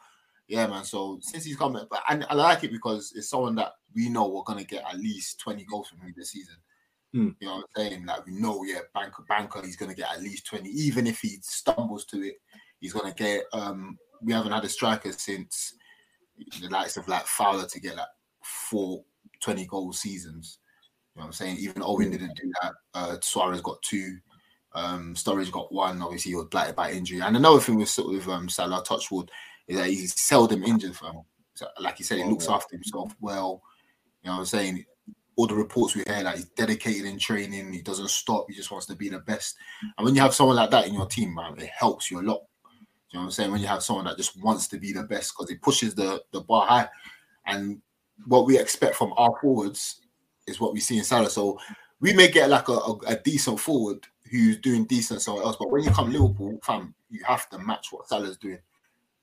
Yeah, 0.48 0.68
man. 0.68 0.84
So 0.84 1.20
since 1.22 1.44
he's 1.46 1.56
coming, 1.56 1.86
but 1.90 2.04
and 2.10 2.26
I 2.30 2.36
like 2.36 2.64
it 2.64 2.72
because 2.72 3.14
it's 3.16 3.30
someone 3.30 3.56
that 3.56 3.74
we 3.96 4.10
know 4.10 4.28
we're 4.28 4.44
gonna 4.44 4.64
get 4.64 4.84
at 4.88 4.98
least 5.00 5.40
twenty 5.40 5.64
goals 5.66 5.88
from 5.90 6.02
him 6.02 6.14
this 6.16 6.32
season. 6.32 6.56
Hmm. 7.14 7.30
You 7.40 7.48
know 7.48 7.56
what 7.58 7.66
I'm 7.78 7.90
saying? 7.90 8.06
Like 8.06 8.26
we 8.26 8.34
know, 8.34 8.64
yeah, 8.64 8.80
banker, 8.94 9.24
banker, 9.28 9.62
he's 9.64 9.76
gonna 9.76 9.96
get 9.96 10.12
at 10.12 10.22
least 10.22 10.46
twenty, 10.46 10.70
even 10.70 11.08
if 11.08 11.20
he 11.22 11.38
stumbles 11.42 12.06
to 12.06 12.22
it. 12.22 12.36
He's 12.82 12.94
gonna 12.94 13.14
get. 13.14 13.46
Um, 13.54 13.98
we 14.22 14.34
haven't 14.34 14.52
had 14.52 14.66
a 14.66 14.70
striker 14.70 15.12
since 15.14 15.74
the 16.60 16.68
likes 16.70 16.98
of 16.98 17.08
like 17.08 17.26
Fowler 17.26 17.66
to 17.68 17.80
get 17.80 17.96
like 17.96 18.08
four 18.44 19.04
20 19.42 19.66
goal 19.68 19.94
seasons. 19.94 20.60
You 21.16 21.20
know 21.20 21.26
what 21.26 21.28
I'm 21.28 21.34
saying? 21.34 21.58
Even 21.58 21.82
Owen 21.84 22.12
didn't 22.12 22.36
do 22.36 22.52
that. 22.62 22.74
Uh, 22.94 23.18
Suarez 23.22 23.62
got 23.62 23.82
two. 23.82 24.18
Um, 24.74 25.14
Sturridge 25.16 25.52
got 25.52 25.72
one. 25.74 26.02
Obviously, 26.02 26.32
he 26.32 26.36
was 26.36 26.46
blighted 26.46 26.76
by 26.76 26.92
injury. 26.92 27.20
And 27.22 27.36
another 27.36 27.60
thing 27.60 27.76
with 27.78 27.90
sort 27.90 28.16
of 28.16 28.30
um, 28.30 28.48
Salah 28.48 28.84
Touchwood 28.84 29.30
is 29.68 29.78
that 29.78 29.88
he's 29.88 30.20
seldom 30.20 30.64
injured, 30.64 30.96
fam. 30.96 31.22
So, 31.56 31.68
like 31.80 31.98
he 31.98 32.04
said, 32.04 32.20
he 32.20 32.24
looks 32.24 32.48
Oh. 32.48 32.54
after 32.54 32.76
himself 32.76 33.14
well. 33.20 33.62
You 34.24 34.30
know 34.30 34.36
what 34.36 34.40
I'm 34.42 34.46
saying? 34.46 34.86
All 35.36 35.48
the 35.48 35.56
reports 35.56 35.96
we 35.96 36.04
hear, 36.08 36.24
like 36.24 36.36
he's 36.36 36.46
dedicated 36.50 37.06
in 37.06 37.20
training, 37.20 37.74
he 37.74 37.82
doesn't 37.82 38.10
stop, 38.10 38.46
he 38.48 38.56
just 38.56 38.72
wants 38.72 38.86
to 38.88 38.96
be 38.96 39.10
the 39.10 39.20
best. 39.20 39.56
And 39.98 40.06
when 40.06 40.16
you 40.16 40.22
have 40.22 40.34
someone 40.34 40.56
like 40.56 40.70
that 40.72 40.88
in 40.88 40.94
your 40.94 41.08
team, 41.08 41.34
man, 41.36 41.60
it 41.60 41.70
helps 41.70 42.10
you 42.10 42.20
a 42.20 42.22
lot. 42.22 42.42
You 43.12 43.18
know 43.18 43.22
what 43.22 43.26
I'm 43.26 43.32
saying? 43.32 43.52
When 43.52 43.62
you 43.62 43.68
have 43.68 43.84
someone 43.84 44.06
that 44.06 44.18
just 44.18 44.42
wants 44.42 44.68
to 44.70 44.78
be 44.78 44.94
the 44.94 45.04
best 45.04 45.34
because 45.34 45.52
it 45.52 45.62
pushes 45.62 45.94
the, 45.94 46.24
the 46.32 46.42
bar 46.42 46.66
high. 46.66 46.90
And 47.46 47.82
what 48.26 48.46
we 48.46 48.58
expect 48.58 48.96
from 48.96 49.14
our 49.18 49.34
forwards 49.42 50.02
is 50.48 50.60
what 50.60 50.74
we 50.74 50.80
see 50.80 50.98
in 50.98 51.04
Salah. 51.04 51.30
So 51.30 51.60
we 52.00 52.14
may 52.14 52.30
get 52.30 52.50
like 52.50 52.68
a, 52.70 52.74
a, 52.74 52.98
a 53.08 53.16
decent 53.18 53.60
forward 53.60 54.08
who's 54.32 54.58
doing 54.58 54.86
decent 54.86 55.22
somewhere 55.22 55.44
else, 55.44 55.58
but 55.60 55.70
when 55.70 55.84
you 55.84 55.92
come 55.92 56.12
Liverpool, 56.12 56.58
fam, 56.64 56.96
you 57.10 57.22
have 57.26 57.50
to 57.50 57.60
match 57.60 57.88
what 57.92 58.08
Salah's 58.08 58.38
doing. 58.38 58.60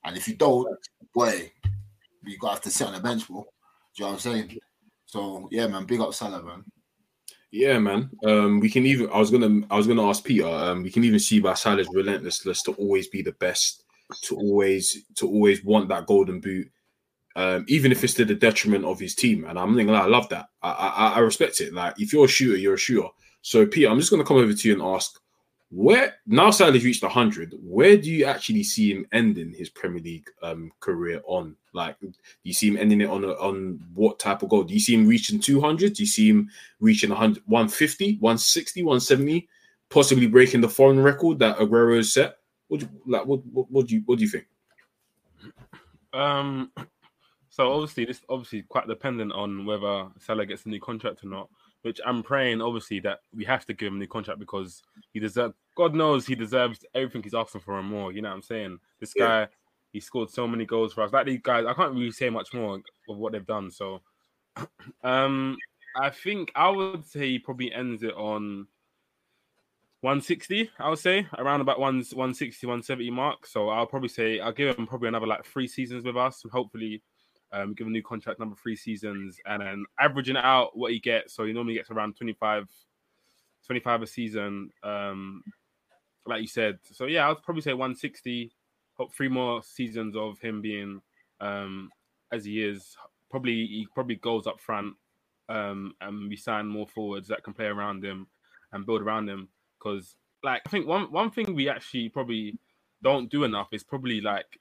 And 0.04 0.16
if 0.16 0.28
you 0.28 0.36
don't, 0.36 0.78
boy, 1.14 1.50
you 2.24 2.38
got 2.38 2.62
to 2.62 2.70
sit 2.70 2.86
on 2.86 2.92
the 2.92 3.00
bench, 3.00 3.26
bro. 3.26 3.40
Do 3.40 3.44
you 3.96 4.04
know 4.04 4.08
what 4.08 4.12
I'm 4.14 4.18
saying? 4.20 4.58
So 5.06 5.48
yeah, 5.50 5.66
man, 5.66 5.86
big 5.86 6.00
up 6.00 6.12
Salah, 6.12 6.42
man. 6.42 6.62
Yeah, 7.50 7.78
man. 7.78 8.10
Um, 8.24 8.60
we 8.60 8.68
can 8.68 8.84
even. 8.84 9.08
I 9.10 9.18
was 9.18 9.30
gonna. 9.30 9.62
I 9.70 9.76
was 9.76 9.86
gonna 9.86 10.06
ask 10.06 10.22
Peter. 10.22 10.46
Um, 10.46 10.82
we 10.82 10.90
can 10.90 11.04
even 11.04 11.18
see 11.18 11.40
by 11.40 11.54
Salah's 11.54 11.88
relentlessness 11.88 12.62
to 12.64 12.72
always 12.72 13.08
be 13.08 13.22
the 13.22 13.32
best, 13.32 13.84
to 14.24 14.36
always 14.36 15.04
to 15.16 15.26
always 15.26 15.64
want 15.64 15.88
that 15.88 16.06
golden 16.06 16.40
boot, 16.40 16.70
um, 17.36 17.64
even 17.68 17.90
if 17.90 18.04
it's 18.04 18.14
to 18.14 18.26
the 18.26 18.34
detriment 18.34 18.84
of 18.84 19.00
his 19.00 19.14
team. 19.14 19.44
And 19.46 19.58
I'm 19.58 19.74
thinking, 19.74 19.94
I 19.94 20.04
love 20.04 20.28
that. 20.28 20.46
I, 20.62 20.70
I 20.70 21.12
I 21.14 21.18
respect 21.20 21.60
it. 21.62 21.72
Like 21.72 21.94
if 21.98 22.12
you're 22.12 22.26
a 22.26 22.28
shooter, 22.28 22.58
you're 22.58 22.74
a 22.74 22.78
shooter. 22.78 23.08
So 23.40 23.66
Peter, 23.66 23.88
I'm 23.88 23.98
just 23.98 24.10
gonna 24.10 24.24
come 24.24 24.36
over 24.36 24.52
to 24.52 24.68
you 24.68 24.74
and 24.74 24.82
ask, 24.82 25.18
where 25.70 26.16
now 26.26 26.50
Salah's 26.50 26.84
reached 26.84 27.02
100. 27.02 27.54
Where 27.62 27.96
do 27.96 28.10
you 28.10 28.24
actually 28.24 28.62
see 28.62 28.90
him 28.90 29.06
ending 29.12 29.52
his 29.52 29.68
Premier 29.68 30.00
League 30.02 30.28
um 30.42 30.72
career 30.80 31.20
on? 31.26 31.56
Like, 31.74 32.00
do 32.00 32.12
you 32.42 32.54
see 32.54 32.68
him 32.68 32.78
ending 32.78 33.02
it 33.02 33.10
on 33.10 33.24
a, 33.24 33.32
on 33.32 33.80
what 33.94 34.18
type 34.18 34.42
of 34.42 34.48
goal? 34.48 34.64
Do 34.64 34.72
you 34.72 34.80
see 34.80 34.94
him 34.94 35.06
reaching 35.06 35.38
200? 35.38 35.92
Do 35.92 36.02
you 36.02 36.06
see 36.06 36.28
him 36.28 36.50
reaching 36.80 37.10
100, 37.10 37.42
150, 37.46 38.14
160, 38.14 38.82
170, 38.82 39.48
possibly 39.90 40.26
breaking 40.26 40.62
the 40.62 40.68
foreign 40.68 41.00
record 41.00 41.38
that 41.40 41.58
Aguero 41.58 41.96
has 41.96 42.12
set? 42.12 42.38
What 42.68 42.80
do 42.80 42.86
you, 42.86 43.12
like? 43.12 43.26
What, 43.26 43.44
what 43.46 43.70
what 43.70 43.86
do 43.86 43.94
you 43.94 44.02
what 44.06 44.18
do 44.18 44.24
you 44.24 44.30
think? 44.30 44.46
Um, 46.14 46.72
so 47.50 47.72
obviously 47.72 48.06
this 48.06 48.22
obviously 48.30 48.62
quite 48.62 48.88
dependent 48.88 49.32
on 49.32 49.66
whether 49.66 50.08
Salah 50.18 50.46
gets 50.46 50.64
a 50.64 50.70
new 50.70 50.80
contract 50.80 51.24
or 51.24 51.28
not. 51.28 51.50
Which 51.82 52.00
I'm 52.04 52.22
praying, 52.22 52.60
obviously, 52.60 52.98
that 53.00 53.20
we 53.32 53.44
have 53.44 53.64
to 53.66 53.74
give 53.74 53.88
him 53.88 53.96
a 53.96 53.98
new 53.98 54.08
contract 54.08 54.40
because 54.40 54.82
he 55.12 55.20
deserves. 55.20 55.54
God 55.76 55.94
knows 55.94 56.26
he 56.26 56.34
deserves 56.34 56.84
everything 56.94 57.22
he's 57.22 57.34
asking 57.34 57.60
for 57.60 57.78
and 57.78 57.88
more. 57.88 58.12
You 58.12 58.22
know 58.22 58.30
what 58.30 58.34
I'm 58.36 58.42
saying? 58.42 58.80
This 58.98 59.12
Yeah. 59.16 59.46
guy, 59.46 59.48
he 59.92 60.00
scored 60.00 60.30
so 60.30 60.48
many 60.48 60.66
goals 60.66 60.92
for 60.92 61.02
us. 61.02 61.12
Like 61.12 61.26
these 61.26 61.40
guys, 61.40 61.66
I 61.66 61.74
can't 61.74 61.94
really 61.94 62.10
say 62.10 62.30
much 62.30 62.52
more 62.52 62.80
of 63.08 63.16
what 63.16 63.32
they've 63.32 63.46
done. 63.46 63.70
So, 63.70 64.02
um, 65.04 65.56
I 65.96 66.10
think 66.10 66.50
I 66.54 66.68
would 66.68 67.04
say 67.06 67.28
he 67.28 67.38
probably 67.38 67.72
ends 67.72 68.02
it 68.02 68.14
on 68.14 68.66
160. 70.00 70.70
I 70.78 70.88
would 70.90 70.98
say 70.98 71.26
around 71.36 71.60
about 71.60 71.80
one 71.80 71.96
160, 71.98 72.66
170 72.66 73.10
mark. 73.10 73.46
So 73.46 73.68
I'll 73.68 73.86
probably 73.86 74.08
say 74.08 74.40
I'll 74.40 74.52
give 74.52 74.76
him 74.76 74.86
probably 74.86 75.08
another 75.08 75.26
like 75.26 75.44
three 75.44 75.66
seasons 75.66 76.04
with 76.04 76.16
us. 76.16 76.44
Hopefully, 76.50 77.02
um, 77.52 77.74
give 77.74 77.86
a 77.86 77.90
new 77.90 78.02
contract, 78.02 78.40
number 78.40 78.56
three 78.62 78.76
seasons, 78.76 79.38
and 79.46 79.62
then 79.62 79.84
averaging 80.00 80.36
out 80.36 80.76
what 80.76 80.92
he 80.92 81.00
gets. 81.00 81.34
So 81.34 81.44
he 81.44 81.52
normally 81.52 81.74
gets 81.74 81.90
around 81.90 82.16
25, 82.16 82.68
25 83.66 84.02
a 84.02 84.06
season. 84.06 84.70
Um, 84.82 85.42
like 86.28 86.42
you 86.42 86.46
said. 86.46 86.78
So 86.92 87.06
yeah, 87.06 87.28
I'd 87.28 87.42
probably 87.42 87.62
say 87.62 87.72
160. 87.72 88.52
Hope 88.94 89.14
three 89.14 89.28
more 89.28 89.62
seasons 89.62 90.16
of 90.16 90.38
him 90.40 90.60
being 90.60 91.00
um, 91.40 91.90
as 92.32 92.44
he 92.44 92.62
is. 92.62 92.96
Probably 93.30 93.66
he 93.66 93.86
probably 93.94 94.16
goes 94.16 94.46
up 94.46 94.60
front, 94.60 94.94
um, 95.48 95.94
and 96.00 96.28
we 96.28 96.36
sign 96.36 96.66
more 96.66 96.86
forwards 96.86 97.28
that 97.28 97.44
can 97.44 97.54
play 97.54 97.66
around 97.66 98.04
him 98.04 98.26
and 98.72 98.86
build 98.86 99.02
around 99.02 99.28
him. 99.28 99.48
Because 99.78 100.16
like 100.42 100.62
I 100.66 100.70
think 100.70 100.86
one 100.86 101.10
one 101.12 101.30
thing 101.30 101.54
we 101.54 101.68
actually 101.68 102.08
probably 102.08 102.58
don't 103.02 103.30
do 103.30 103.44
enough 103.44 103.68
is 103.72 103.84
probably 103.84 104.20
like 104.20 104.58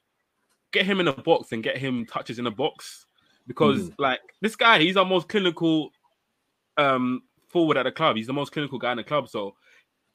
get 0.72 0.86
him 0.86 1.00
in 1.00 1.08
a 1.08 1.14
box 1.14 1.52
and 1.52 1.64
get 1.64 1.78
him 1.78 2.06
touches 2.06 2.40
in 2.40 2.48
a 2.48 2.52
box. 2.52 3.06
Because 3.48 3.92
like 3.98 4.20
this 4.42 4.56
guy 4.56 4.80
he's 4.80 4.98
our 4.98 5.06
most 5.06 5.30
clinical 5.30 5.90
um 6.78 7.22
forward 7.48 7.78
at 7.78 7.84
the 7.84 7.92
club. 7.92 8.18
He's 8.18 8.28
the 8.28 8.34
most 8.34 8.52
clinical 8.52 8.78
guy 8.78 8.92
in 8.92 8.98
the 8.98 9.04
club. 9.04 9.30
So 9.30 9.56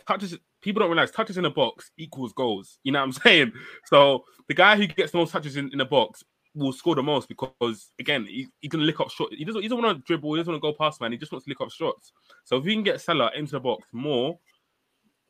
touches 0.07 0.36
people 0.61 0.80
don't 0.80 0.90
realize 0.90 1.11
touches 1.11 1.38
in 1.38 1.44
a 1.44 1.50
box 1.50 1.90
equals 1.96 2.32
goals. 2.32 2.78
You 2.82 2.92
know 2.92 3.00
what 3.00 3.05
i'm 3.07 3.12
saying? 3.24 3.53
So 3.86 4.24
the 4.48 4.55
guy 4.55 4.76
who 4.76 4.86
gets 4.86 5.12
the 5.12 5.18
most 5.18 5.32
touches 5.32 5.57
in, 5.57 5.70
in 5.72 5.78
the 5.78 5.84
box 5.84 6.22
will 6.55 6.72
score 6.72 6.94
the 6.94 7.03
most 7.03 7.28
because 7.28 7.90
again 7.98 8.26
he, 8.26 8.48
he 8.61 8.68
can 8.68 8.84
lick 8.84 9.00
up 9.00 9.11
shots. 9.11 9.34
He 9.36 9.44
doesn't 9.44 9.62
he 9.62 9.68
doesn't 9.68 9.82
want 9.82 9.98
to 9.98 10.05
dribble. 10.05 10.34
He 10.34 10.40
doesn't 10.40 10.53
want 10.53 10.62
to 10.62 10.72
go 10.72 10.76
past 10.76 11.00
man. 11.00 11.12
He 11.12 11.18
just 11.18 11.32
wants 11.32 11.44
to 11.44 11.50
lick 11.50 11.61
up 11.61 11.70
shots. 11.70 12.12
So 12.44 12.57
if 12.57 12.64
we 12.64 12.74
can 12.74 12.82
get 12.82 13.00
Salah 13.00 13.30
into 13.34 13.53
the 13.53 13.61
box 13.61 13.88
more 13.92 14.38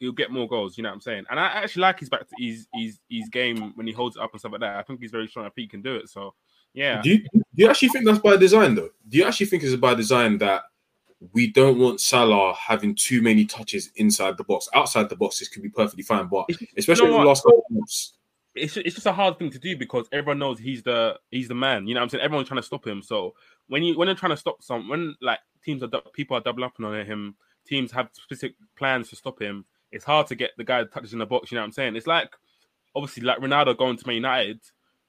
he'll 0.02 0.12
get 0.12 0.32
more 0.32 0.48
goals. 0.48 0.76
You 0.76 0.82
know 0.82 0.88
what 0.90 0.96
I'm 0.96 1.00
saying? 1.00 1.24
And 1.30 1.38
I 1.38 1.46
actually 1.46 1.82
like 1.82 2.00
his 2.00 2.08
back 2.08 2.28
to 2.28 2.34
his 2.36 2.66
his 2.74 2.98
his 3.08 3.28
game 3.28 3.72
when 3.76 3.86
he 3.86 3.92
holds 3.92 4.16
it 4.16 4.22
up 4.22 4.32
and 4.32 4.40
stuff 4.40 4.52
like 4.52 4.60
that. 4.60 4.76
I 4.76 4.82
think 4.82 5.00
he's 5.00 5.12
very 5.12 5.28
strong. 5.28 5.46
I 5.46 5.50
think 5.50 5.66
he 5.66 5.68
can 5.68 5.80
do 5.82 5.94
it. 5.94 6.08
So 6.08 6.34
yeah, 6.74 7.00
Do 7.00 7.10
you, 7.10 7.18
do 7.18 7.42
you 7.54 7.68
actually 7.70 7.88
think 7.90 8.06
that's 8.06 8.18
by 8.18 8.36
design 8.36 8.74
though? 8.74 8.90
Do 9.08 9.18
you 9.18 9.24
actually 9.24 9.46
think 9.46 9.62
it's 9.62 9.76
by 9.76 9.94
design 9.94 10.38
that 10.38 10.62
we 11.32 11.52
don't 11.52 11.78
want 11.78 12.00
Salah 12.00 12.54
having 12.54 12.96
too 12.96 13.22
many 13.22 13.44
touches 13.44 13.90
inside 13.96 14.36
the 14.38 14.44
box? 14.44 14.68
Outside 14.74 15.08
the 15.08 15.16
box, 15.16 15.38
this 15.38 15.48
could 15.48 15.62
be 15.62 15.68
perfectly 15.68 16.02
fine, 16.02 16.26
but 16.26 16.48
especially 16.76 17.06
you 17.06 17.12
know 17.12 17.20
the 17.20 17.26
last 17.26 17.44
couple 17.44 17.58
of 17.58 17.64
months. 17.70 18.14
it's 18.56 18.76
it's 18.76 18.94
just 18.96 19.06
a 19.06 19.12
hard 19.12 19.38
thing 19.38 19.50
to 19.50 19.58
do 19.58 19.76
because 19.76 20.08
everyone 20.12 20.38
knows 20.38 20.58
he's 20.58 20.82
the 20.82 21.18
he's 21.30 21.48
the 21.48 21.54
man. 21.54 21.86
You 21.86 21.94
know 21.94 22.00
what 22.00 22.04
I'm 22.04 22.08
saying? 22.10 22.24
Everyone's 22.24 22.48
trying 22.48 22.60
to 22.60 22.66
stop 22.66 22.86
him. 22.86 23.02
So 23.02 23.34
when 23.68 23.82
you 23.82 23.96
when 23.96 24.06
they're 24.06 24.14
trying 24.14 24.30
to 24.30 24.36
stop 24.36 24.62
some 24.62 24.88
when 24.88 25.14
like 25.20 25.38
teams 25.64 25.82
are 25.82 25.88
people 26.12 26.36
are 26.36 26.40
double 26.40 26.64
up 26.64 26.74
on 26.82 27.06
him, 27.06 27.36
teams 27.66 27.92
have 27.92 28.08
specific 28.12 28.56
plans 28.76 29.08
to 29.10 29.16
stop 29.16 29.40
him. 29.40 29.64
It's 29.92 30.04
hard 30.04 30.26
to 30.28 30.34
get 30.34 30.52
the 30.56 30.64
guy 30.64 30.82
touches 30.84 31.12
in 31.12 31.18
the 31.18 31.26
box. 31.26 31.50
You 31.52 31.56
know 31.56 31.62
what 31.62 31.66
I'm 31.66 31.72
saying? 31.72 31.96
It's 31.96 32.06
like 32.06 32.30
obviously 32.94 33.22
like 33.22 33.38
Ronaldo 33.38 33.76
going 33.76 33.96
to 33.96 34.06
Man 34.06 34.16
United. 34.16 34.60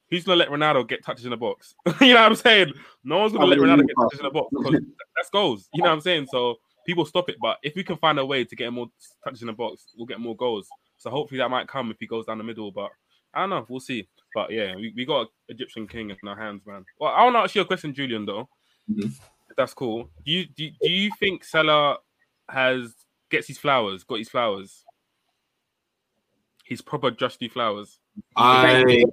Who's 0.09 0.23
gonna 0.25 0.37
let 0.37 0.49
Ronaldo 0.49 0.87
get 0.87 1.03
touches 1.03 1.25
in 1.25 1.31
the 1.31 1.37
box? 1.37 1.73
you 2.01 2.13
know 2.13 2.21
what 2.21 2.31
I'm 2.31 2.35
saying? 2.35 2.73
No 3.03 3.19
one's 3.19 3.33
gonna 3.33 3.45
let 3.45 3.59
Ronaldo 3.59 3.87
get 3.87 3.95
touches 3.99 4.19
in 4.19 4.25
the 4.25 4.31
box 4.31 4.49
because 4.51 4.81
that's 5.15 5.29
goals. 5.31 5.69
You 5.73 5.81
know 5.81 5.89
what 5.89 5.95
I'm 5.95 6.01
saying? 6.01 6.27
So 6.29 6.57
people 6.85 7.05
stop 7.05 7.29
it. 7.29 7.37
But 7.41 7.57
if 7.63 7.75
we 7.75 7.83
can 7.83 7.97
find 7.97 8.19
a 8.19 8.25
way 8.25 8.43
to 8.43 8.55
get 8.55 8.71
more 8.71 8.87
touches 9.23 9.41
in 9.41 9.47
the 9.47 9.53
box, 9.53 9.85
we'll 9.97 10.05
get 10.05 10.19
more 10.19 10.35
goals. 10.35 10.67
So 10.97 11.09
hopefully 11.09 11.39
that 11.39 11.49
might 11.49 11.67
come 11.67 11.89
if 11.89 11.97
he 11.99 12.05
goes 12.05 12.25
down 12.25 12.37
the 12.37 12.43
middle. 12.43 12.71
But 12.71 12.91
I 13.33 13.41
don't 13.41 13.49
know. 13.49 13.65
We'll 13.67 13.79
see. 13.79 14.07
But 14.35 14.51
yeah, 14.51 14.75
we, 14.75 14.93
we 14.95 15.05
got 15.05 15.27
Egyptian 15.49 15.87
king 15.87 16.09
in 16.11 16.27
our 16.27 16.35
hands, 16.35 16.61
man. 16.65 16.85
Well, 16.99 17.11
I 17.11 17.23
want 17.23 17.35
to 17.35 17.39
ask 17.39 17.55
you 17.55 17.61
a 17.61 17.65
question, 17.65 17.93
Julian. 17.93 18.25
Though, 18.25 18.47
Mhm. 18.91 19.05
if 19.05 19.55
that's 19.57 19.73
cool. 19.73 20.09
Do 20.25 20.31
you 20.31 20.45
do, 20.45 20.69
do 20.81 20.91
you 20.91 21.11
think 21.19 21.43
Salah 21.43 21.97
has 22.49 22.93
gets 23.33 23.47
his 23.47 23.57
flowers? 23.57 24.03
Got 24.03 24.19
his 24.19 24.29
flowers? 24.29 24.85
His 26.63 26.81
proper 26.81 27.11
justy 27.11 27.51
flowers. 27.51 27.99
I 28.37 28.77
You 28.87 29.05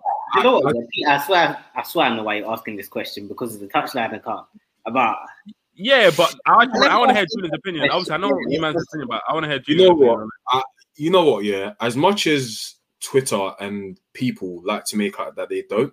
know 0.42 0.60
what? 0.60 0.76
I 1.08 1.18
swear, 1.24 1.58
I 1.74 1.82
swear, 1.82 2.06
I 2.06 2.16
know 2.16 2.22
why 2.22 2.36
you're 2.36 2.52
asking 2.52 2.76
this 2.76 2.86
question 2.88 3.26
because 3.26 3.54
of 3.54 3.60
the 3.60 3.66
touchline 3.66 4.12
and 4.12 4.22
car. 4.22 4.46
About 4.86 5.16
Yeah, 5.74 6.10
but 6.16 6.34
I, 6.46 6.66
I 6.88 6.98
want 6.98 7.10
to 7.10 7.14
hear 7.14 7.26
Julian's 7.34 7.56
opinion. 7.56 7.90
Obviously, 7.90 8.14
I 8.14 8.18
know 8.18 8.28
what 8.28 8.50
you 8.50 8.60
man's 8.60 8.82
opinion, 8.82 9.08
but 9.08 9.22
I 9.28 9.32
want 9.34 9.44
to 9.44 9.50
hear 9.50 9.60
You 9.66 9.76
know 9.76 9.90
opinion. 9.92 10.08
what? 10.08 10.20
on 10.52 10.60
it. 10.60 10.64
you 10.96 11.10
know 11.10 11.24
what? 11.24 11.44
Yeah, 11.44 11.72
as 11.80 11.96
much 11.96 12.26
as 12.26 12.74
Twitter 13.00 13.52
and 13.58 13.98
people 14.12 14.62
like 14.64 14.84
to 14.86 14.96
make 14.96 15.18
out 15.18 15.34
that 15.36 15.48
they 15.48 15.62
don't, 15.68 15.92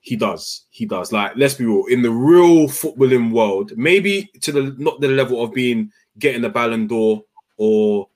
he 0.00 0.16
does. 0.16 0.64
He 0.70 0.86
does. 0.86 1.12
Like, 1.12 1.32
let's 1.36 1.54
be 1.54 1.66
real. 1.66 1.84
In 1.86 2.02
the 2.02 2.10
real 2.10 2.66
footballing 2.68 3.30
world, 3.32 3.72
maybe 3.76 4.30
to 4.40 4.50
the 4.52 4.74
not 4.78 5.00
the 5.00 5.08
level 5.08 5.42
of 5.42 5.52
being 5.52 5.92
getting 6.18 6.44
a 6.44 6.48
Ballon 6.48 6.86
d'Or 6.86 7.22
or 7.60 8.08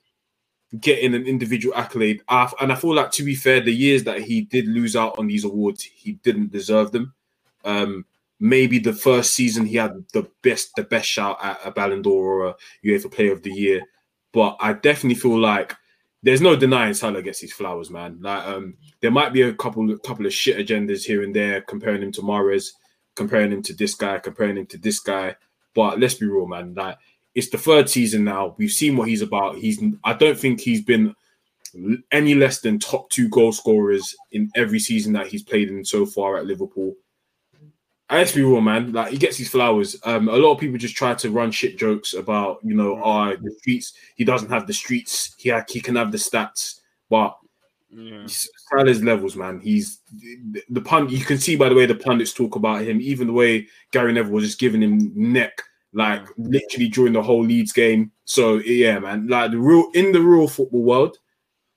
getting 0.81 1.15
an 1.15 1.27
individual 1.27 1.77
accolade. 1.77 2.23
And 2.31 2.73
I 2.73 2.75
feel 2.77 2.95
like, 2.95 3.11
to 3.13 3.23
be 3.23 3.35
fair, 3.35 3.61
the 3.61 3.75
years 3.75 4.05
that 4.05 4.23
he 4.23 4.41
did 4.41 4.67
lose 4.67 4.97
out 4.97 5.19
on 5.19 5.27
these 5.27 5.45
awards, 5.45 5.83
he 5.83 6.13
didn't 6.13 6.51
deserve 6.51 6.93
them. 6.93 7.13
Um, 7.63 8.07
maybe 8.41 8.79
the 8.79 8.95
first 8.95 9.35
season 9.35 9.67
he 9.67 9.77
had 9.77 10.03
the 10.15 10.27
best, 10.43 10.75
the 10.77 10.83
best 10.83 11.07
shout 11.07 11.37
at 11.43 11.61
a 11.63 11.71
Ballon 11.71 12.01
d'Or 12.01 12.25
or 12.25 12.47
a 12.47 12.57
UEFA 12.83 13.13
Player 13.13 13.33
of 13.33 13.43
the 13.43 13.53
Year. 13.53 13.83
But 14.33 14.57
I 14.61 14.73
definitely 14.73 15.21
feel 15.21 15.39
like 15.39 15.77
there's 16.23 16.41
no 16.41 16.57
denying 16.57 16.95
Salah 16.95 17.21
gets 17.21 17.41
his 17.41 17.53
flowers, 17.53 17.91
man. 17.91 18.19
Like, 18.23 18.47
um, 18.47 18.79
there 19.03 19.11
might 19.11 19.35
be 19.35 19.43
a 19.43 19.53
couple, 19.53 19.95
couple 19.99 20.25
of 20.25 20.33
shit 20.33 20.57
agendas 20.57 21.05
here 21.05 21.23
and 21.23 21.37
there, 21.37 21.61
comparing 21.61 22.03
him 22.03 22.13
to 22.13 22.23
Mahrez, 22.23 22.71
comparing 23.15 23.53
him 23.53 23.63
to 23.65 23.75
this 23.75 23.95
guy, 23.95 24.19
comparing 24.21 24.57
him 24.57 24.67
to 24.69 24.79
this 24.79 25.01
guy. 25.01 25.37
But 25.75 26.01
let's 26.01 26.15
be 26.15 26.25
real, 26.25 26.47
man. 26.47 26.73
Like, 26.73 26.97
it's 27.35 27.51
the 27.51 27.59
third 27.59 27.89
season 27.91 28.25
now. 28.25 28.55
We've 28.59 28.71
seen 28.71 28.97
what 28.97 29.09
he's 29.09 29.23
about. 29.23 29.57
He's, 29.57 29.83
I 30.05 30.13
don't 30.13 30.39
think 30.39 30.61
he's 30.61 30.83
been 30.83 31.15
any 32.13 32.35
less 32.35 32.61
than 32.61 32.79
top 32.79 33.11
two 33.11 33.29
goal 33.29 33.53
scorers 33.53 34.15
in 34.33 34.51
every 34.55 34.79
season 34.79 35.13
that 35.15 35.27
he's 35.27 35.43
played 35.43 35.69
in 35.69 35.85
so 35.85 36.07
far 36.07 36.37
at 36.37 36.47
Liverpool. 36.47 36.95
And 38.11 38.19
let's 38.19 38.33
be 38.33 38.43
real, 38.43 38.61
man. 38.61 38.93
Like 38.93 39.11
he 39.11 39.17
gets 39.19 39.37
his 39.37 39.49
flowers. 39.49 39.97
Um, 40.05 40.29
a 40.29 40.37
lot 40.37 40.53
of 40.53 40.61
people 40.61 40.79
just 40.79 40.95
try 40.95 41.15
to 41.15 41.31
run 41.31 41.51
shit 41.51 41.79
jokes 41.79 42.15
about, 42.15 42.59
you 42.63 42.75
know, 42.75 43.01
oh, 43.03 43.35
the 43.35 43.51
streets. 43.59 43.95
He 44.15 44.25
doesn't 44.25 44.51
have 44.51 44.67
the 44.67 44.75
streets. 44.75 45.35
He 45.39 45.49
ha- 45.49 45.65
he 45.69 45.81
can 45.81 45.97
have 45.97 46.13
the 46.13 46.19
stats, 46.19 46.81
but 47.09 47.37
Yeah. 47.91 48.27
Salah's 48.27 49.03
levels, 49.03 49.37
man. 49.37 49.59
He's 49.61 50.01
the, 50.13 50.63
the 50.69 50.81
pun. 50.83 51.09
You 51.09 51.25
can 51.25 51.39
see 51.39 51.57
by 51.57 51.69
the 51.69 51.75
way 51.75 51.87
the 51.87 51.95
pundits 51.95 52.35
talk 52.35 52.57
about 52.57 52.83
him, 52.83 53.01
even 53.01 53.27
the 53.29 53.33
way 53.33 53.69
Gary 53.91 54.13
Neville 54.13 54.33
was 54.33 54.45
just 54.45 54.61
giving 54.61 54.83
him 54.83 55.13
neck, 55.15 55.63
like 55.95 56.27
literally 56.37 56.89
during 56.89 57.13
the 57.13 57.23
whole 57.23 57.45
Leeds 57.45 57.73
game. 57.73 58.11
So 58.25 58.57
yeah, 58.59 58.99
man. 58.99 59.27
Like 59.29 59.53
the 59.53 59.59
real 59.59 59.91
in 59.95 60.13
the 60.13 60.21
real 60.21 60.49
football 60.49 60.83
world, 60.83 61.19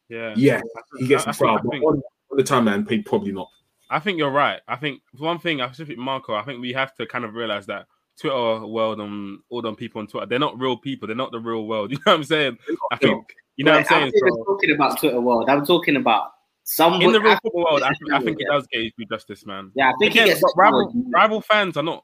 Yeah. 0.09 0.34
yeah, 0.36 0.61
he 0.99 1.07
gets 1.07 1.26
I- 1.26 1.30
I 1.30 1.34
the 1.34 1.38
think- 1.38 1.49
foul. 1.49 1.59
But 1.63 1.78
on, 1.78 2.01
on 2.32 2.38
the 2.38 2.43
time, 2.43 2.65
man, 2.65 2.86
he 2.89 3.01
probably 3.01 3.32
not. 3.32 3.49
I 3.89 3.99
think 3.99 4.18
you're 4.18 4.32
right. 4.32 4.59
I 4.68 4.76
think 4.76 5.01
one 5.18 5.39
thing, 5.39 5.61
I 5.61 5.68
specific 5.68 5.97
Marco, 5.97 6.34
I 6.34 6.43
think 6.43 6.59
we 6.59 6.74
have 6.74 6.93
to 6.95 7.05
kind 7.05 7.24
of 7.24 7.34
realize 7.36 7.65
that 7.68 7.86
Twitter 8.20 8.65
world 8.65 8.99
and 8.99 9.39
all 9.49 9.61
them 9.61 9.76
people 9.76 10.01
on 10.01 10.07
Twitter, 10.07 10.26
they're 10.26 10.39
not 10.39 10.59
real 10.59 10.76
people. 10.76 11.07
They're 11.07 11.15
not 11.15 11.32
the 11.32 11.39
real 11.39 11.65
world. 11.68 11.91
You 11.93 11.97
know 12.05 12.11
what 12.11 12.15
I'm 12.15 12.24
saying? 12.24 12.57
I 12.91 12.97
think 12.97 13.34
you 13.55 13.63
know 13.65 13.72
what 13.72 13.80
I'm 13.80 13.86
saying. 13.86 14.03
I'm 14.03 14.11
So, 14.36 14.43
talking 14.43 14.72
about 14.72 14.99
Twitter 14.99 15.22
world. 15.22 15.49
I'm 15.49 15.65
talking 15.65 15.95
about 15.95 16.32
some 16.63 17.01
in 17.01 17.11
the 17.13 17.22
real 17.22 17.38
football 17.41 17.63
world, 17.63 17.82
I 17.84 17.89
think, 17.93 18.11
I 18.11 18.20
think 18.20 18.41
it 18.41 18.47
does 18.51 18.68
get 18.68 18.82
you 18.97 19.05
justice, 19.09 19.45
man. 19.45 19.72
Yeah, 19.74 19.89
I 19.89 19.93
think 19.99 20.11
Again, 20.15 20.28
it 20.28 20.30
gets 20.41 20.53
rival 20.57 20.91
rival 21.13 21.39
fans 21.41 21.78
are 21.78 21.84
not 21.84 22.03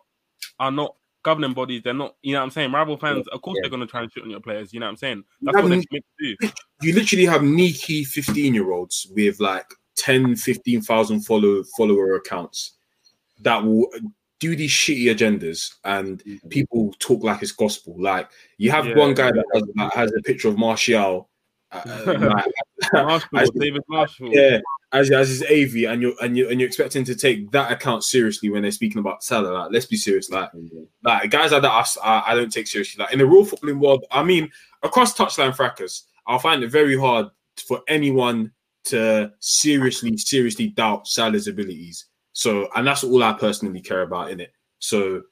are 0.60 0.72
not 0.72 0.96
governing 1.24 1.54
bodies. 1.54 1.82
They're 1.84 1.94
not. 1.94 2.16
You 2.22 2.34
know 2.34 2.40
what 2.40 2.46
I'm 2.46 2.52
saying? 2.52 2.72
Rival 2.72 2.98
fans, 2.98 3.28
of 3.30 3.42
course, 3.42 3.56
Yeah. 3.58 3.62
they're 3.64 3.70
going 3.78 3.88
to 3.88 3.92
try 3.92 4.02
and 4.04 4.12
shit 4.12 4.24
on 4.24 4.30
your 4.30 4.40
players. 4.42 4.74
You 4.74 4.80
know 4.80 4.86
what 4.88 4.92
I'm 4.92 4.98
saying? 4.98 5.24
That's 5.42 5.56
Yeah, 5.58 5.62
what 5.64 5.70
they're 5.70 5.78
meant 5.78 6.06
to 6.20 6.36
do. 6.42 6.50
You 6.82 6.94
literally 6.94 7.26
have 7.26 7.42
sneaky 7.42 8.04
15 8.04 8.54
year 8.54 8.72
olds 8.72 9.08
with 9.16 9.40
like 9.40 9.66
10, 9.96 10.36
15,000 10.36 11.22
follow 11.22 11.64
follower 11.78 12.16
accounts 12.16 12.74
that 13.42 13.64
will 13.64 13.88
do 14.42 14.54
these 14.56 14.72
shitty 14.72 15.06
agendas 15.06 15.76
and 15.86 16.22
people 16.50 16.94
talk 17.00 17.24
like 17.24 17.42
it's 17.42 17.54
gospel. 17.54 17.96
Like 17.98 18.30
you 18.58 18.70
have 18.72 18.86
Yeah. 18.86 18.98
one 18.98 19.14
guy 19.14 19.32
that 19.32 19.46
has, 19.54 19.64
that 19.76 19.94
has 19.94 20.12
a 20.12 20.22
picture 20.24 20.50
of 20.50 20.58
Martial. 20.58 21.30
Uh, 21.72 21.82
like, 22.94 23.04
Marshall, 23.34 23.54
David 23.60 23.84
Marshall. 23.88 24.30
yeah, 24.34 24.60
as 24.94 25.10
as 25.12 25.30
his 25.30 25.44
AV, 25.44 25.92
and 25.92 26.02
you're 26.02 26.14
and 26.22 26.38
you 26.38 26.50
and 26.50 26.60
you're 26.60 26.68
expecting 26.68 27.04
to 27.04 27.16
take 27.16 27.52
that 27.52 27.72
account 27.72 28.04
seriously 28.04 28.50
when 28.50 28.62
they're 28.62 28.72
speaking 28.72 29.00
about 29.00 29.24
Salah. 29.24 29.50
Like, 29.50 29.72
let's 29.72 29.88
be 29.88 29.98
serious. 29.98 30.30
Like, 30.30 30.52
like 31.04 31.30
guys 31.32 31.52
like 31.52 31.64
that, 31.64 31.72
I, 31.72 31.86
I 32.04 32.32
I 32.32 32.36
don't 32.36 32.52
take 32.52 32.68
seriously. 32.68 33.04
Like 33.04 33.12
in 33.12 33.20
the 33.20 33.26
real 33.26 33.46
footballing 33.46 33.80
world, 33.80 34.06
I 34.12 34.24
mean, 34.24 34.52
across 34.84 35.18
touchline 35.18 35.56
fracas, 35.56 36.04
I'll 36.28 36.40
find 36.40 36.64
it 36.64 36.70
very 36.70 36.98
hard 36.98 37.28
for 37.68 37.82
anyone 37.88 38.52
to 38.86 39.32
seriously, 39.40 40.16
seriously 40.18 40.68
doubt 40.68 41.08
Salah's 41.08 41.48
abilities. 41.48 42.06
So, 42.34 42.70
and 42.76 42.86
that's 42.86 43.04
all 43.04 43.24
I 43.24 43.34
personally 43.34 43.82
care 43.82 44.02
about 44.02 44.32
in 44.32 44.40
it. 44.40 44.54
So, 44.80 45.24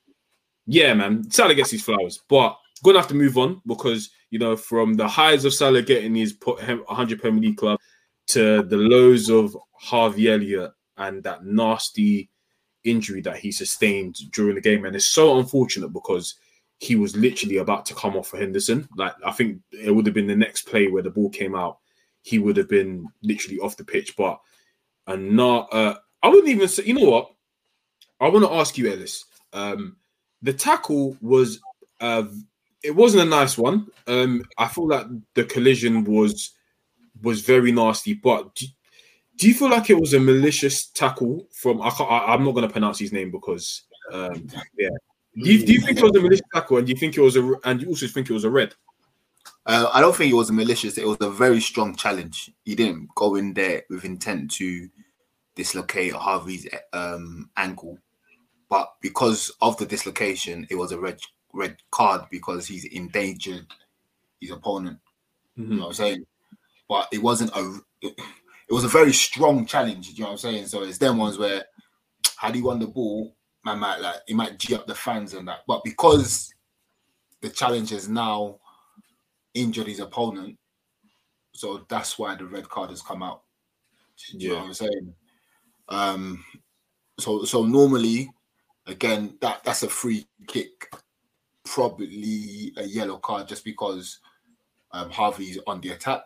yeah, 0.65 0.93
man, 0.93 1.29
Salah 1.29 1.55
gets 1.55 1.71
his 1.71 1.83
flowers, 1.83 2.21
but 2.29 2.57
gonna 2.83 2.99
have 2.99 3.07
to 3.09 3.15
move 3.15 3.37
on 3.37 3.61
because 3.67 4.09
you 4.31 4.39
know 4.39 4.57
from 4.57 4.95
the 4.95 5.07
highs 5.07 5.45
of 5.45 5.53
Salah 5.53 5.81
getting 5.81 6.15
his 6.15 6.33
pu- 6.33 6.55
100 6.55 7.21
Premier 7.21 7.41
League 7.41 7.57
club 7.57 7.79
to 8.27 8.63
the 8.63 8.77
lows 8.77 9.29
of 9.29 9.55
Harvey 9.73 10.29
Elliott 10.29 10.71
and 10.97 11.23
that 11.23 11.45
nasty 11.45 12.29
injury 12.83 13.21
that 13.21 13.37
he 13.37 13.51
sustained 13.51 14.17
during 14.31 14.55
the 14.55 14.61
game, 14.61 14.85
and 14.85 14.95
it's 14.95 15.07
so 15.07 15.39
unfortunate 15.39 15.89
because 15.89 16.35
he 16.79 16.95
was 16.95 17.15
literally 17.15 17.57
about 17.57 17.85
to 17.85 17.93
come 17.93 18.17
off 18.17 18.29
for 18.29 18.37
Henderson. 18.37 18.87
Like 18.95 19.13
I 19.25 19.31
think 19.31 19.61
it 19.71 19.91
would 19.91 20.05
have 20.05 20.15
been 20.15 20.27
the 20.27 20.35
next 20.35 20.63
play 20.63 20.87
where 20.87 21.03
the 21.03 21.11
ball 21.11 21.29
came 21.29 21.55
out, 21.55 21.77
he 22.23 22.39
would 22.39 22.57
have 22.57 22.69
been 22.69 23.07
literally 23.21 23.59
off 23.59 23.77
the 23.77 23.83
pitch. 23.83 24.15
But 24.17 24.39
and 25.07 25.35
not, 25.35 25.71
uh, 25.73 25.95
I 26.23 26.29
wouldn't 26.29 26.49
even 26.49 26.67
say. 26.67 26.83
You 26.83 26.95
know 26.95 27.09
what? 27.09 27.31
I 28.19 28.29
want 28.29 28.45
to 28.45 28.53
ask 28.53 28.77
you, 28.77 28.91
Ellis. 28.91 29.25
Um, 29.53 29.97
the 30.41 30.53
tackle 30.53 31.17
was, 31.21 31.59
uh, 31.99 32.23
it 32.83 32.95
wasn't 32.95 33.23
a 33.23 33.29
nice 33.29 33.57
one. 33.57 33.87
Um, 34.07 34.43
I 34.57 34.67
feel 34.67 34.87
like 34.87 35.05
the 35.33 35.43
collision 35.43 36.03
was 36.03 36.51
was 37.21 37.41
very 37.41 37.71
nasty. 37.71 38.13
But 38.13 38.55
do, 38.55 38.65
do 39.37 39.47
you 39.47 39.53
feel 39.53 39.69
like 39.69 39.89
it 39.89 39.99
was 39.99 40.13
a 40.13 40.19
malicious 40.19 40.85
tackle 40.87 41.47
from? 41.51 41.81
I 41.81 41.89
I'm 41.99 42.43
not 42.43 42.53
going 42.53 42.67
to 42.67 42.71
pronounce 42.71 42.99
his 42.99 43.11
name 43.11 43.31
because, 43.31 43.83
um, 44.11 44.47
yeah. 44.77 44.89
Do 45.33 45.49
you, 45.49 45.65
do 45.65 45.73
you 45.73 45.79
think 45.79 45.97
it 45.97 46.03
was 46.03 46.15
a 46.15 46.19
malicious 46.19 46.45
tackle, 46.53 46.77
and 46.77 46.85
do 46.85 46.91
you 46.91 46.99
think 46.99 47.15
it 47.15 47.21
was 47.21 47.37
a, 47.37 47.53
and 47.63 47.81
you 47.81 47.87
also 47.87 48.05
think 48.07 48.29
it 48.29 48.33
was 48.33 48.43
a 48.43 48.49
red? 48.49 48.75
Uh, 49.65 49.89
I 49.93 50.01
don't 50.01 50.15
think 50.15 50.31
it 50.31 50.35
was 50.35 50.49
a 50.49 50.53
malicious. 50.53 50.97
It 50.97 51.07
was 51.07 51.17
a 51.21 51.29
very 51.29 51.61
strong 51.61 51.95
challenge. 51.95 52.51
He 52.65 52.75
didn't 52.75 53.09
go 53.15 53.35
in 53.35 53.53
there 53.53 53.83
with 53.89 54.03
intent 54.03 54.51
to 54.51 54.89
dislocate 55.55 56.13
Harvey's 56.13 56.67
um, 56.91 57.49
ankle, 57.55 57.97
but 58.69 58.95
because 59.01 59.51
of 59.61 59.77
the 59.77 59.85
dislocation, 59.85 60.67
it 60.69 60.75
was 60.75 60.91
a 60.91 60.99
red 60.99 61.19
red 61.53 61.77
card 61.91 62.21
because 62.29 62.67
he's 62.67 62.85
endangered 62.85 63.67
his 64.41 64.51
opponent. 64.51 64.99
You 65.55 65.65
know 65.65 65.81
what 65.81 65.87
I'm 65.87 65.93
saying? 65.93 66.25
But 66.91 67.07
it 67.13 67.23
wasn't 67.23 67.55
a. 67.55 67.79
It, 68.01 68.19
it 68.69 68.73
was 68.73 68.83
a 68.83 68.89
very 68.89 69.13
strong 69.13 69.65
challenge. 69.65 70.09
You 70.09 70.19
know 70.19 70.25
what 70.25 70.31
I'm 70.33 70.37
saying? 70.39 70.65
So 70.67 70.83
it's 70.83 70.97
them 70.97 71.17
ones 71.17 71.37
where 71.37 71.63
had 72.35 72.53
he 72.53 72.61
won 72.61 72.79
the 72.79 72.87
ball, 72.87 73.33
man 73.63 73.79
might 73.79 74.01
like 74.01 74.17
he 74.27 74.33
might 74.33 74.59
g 74.59 74.75
up 74.75 74.87
the 74.87 74.93
fans 74.93 75.33
and 75.33 75.47
that. 75.47 75.59
But 75.65 75.85
because 75.85 76.53
the 77.39 77.47
challenge 77.47 77.91
has 77.91 78.09
now 78.09 78.59
injured 79.53 79.87
his 79.87 80.01
opponent, 80.01 80.57
so 81.53 81.85
that's 81.87 82.19
why 82.19 82.35
the 82.35 82.45
red 82.45 82.67
card 82.67 82.89
has 82.89 83.01
come 83.01 83.23
out. 83.23 83.43
Do 84.17 84.37
you 84.37 84.49
know 84.49 84.55
Yeah. 84.55 84.59
what 84.59 84.67
I'm 84.67 84.73
saying? 84.73 85.13
Um, 85.87 86.45
so 87.21 87.45
so 87.45 87.63
normally, 87.65 88.33
again, 88.85 89.37
that 89.39 89.63
that's 89.63 89.83
a 89.83 89.89
free 89.89 90.27
kick, 90.45 90.93
probably 91.63 92.73
a 92.75 92.83
yellow 92.83 93.17
card 93.17 93.47
just 93.47 93.63
because 93.63 94.19
um, 94.91 95.09
Harvey's 95.09 95.57
on 95.65 95.79
the 95.79 95.91
attack. 95.91 96.23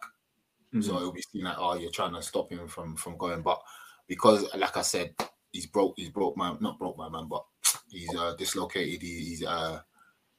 So 0.81 0.97
it'll 0.97 1.11
be 1.11 1.21
seen 1.21 1.43
like, 1.43 1.57
oh, 1.57 1.75
you're 1.75 1.91
trying 1.91 2.13
to 2.13 2.21
stop 2.21 2.51
him 2.51 2.67
from 2.67 2.95
from 2.95 3.17
going. 3.17 3.41
But 3.41 3.61
because, 4.07 4.45
like 4.55 4.77
I 4.77 4.81
said, 4.81 5.15
he's 5.51 5.65
broke, 5.65 5.93
he's 5.97 6.09
broke 6.09 6.35
my 6.37 6.55
not 6.59 6.79
broke 6.79 6.97
my 6.97 7.09
man, 7.09 7.27
but 7.29 7.45
he's 7.89 8.13
uh, 8.15 8.35
dislocated 8.37 9.01
his 9.01 9.43
uh, 9.43 9.79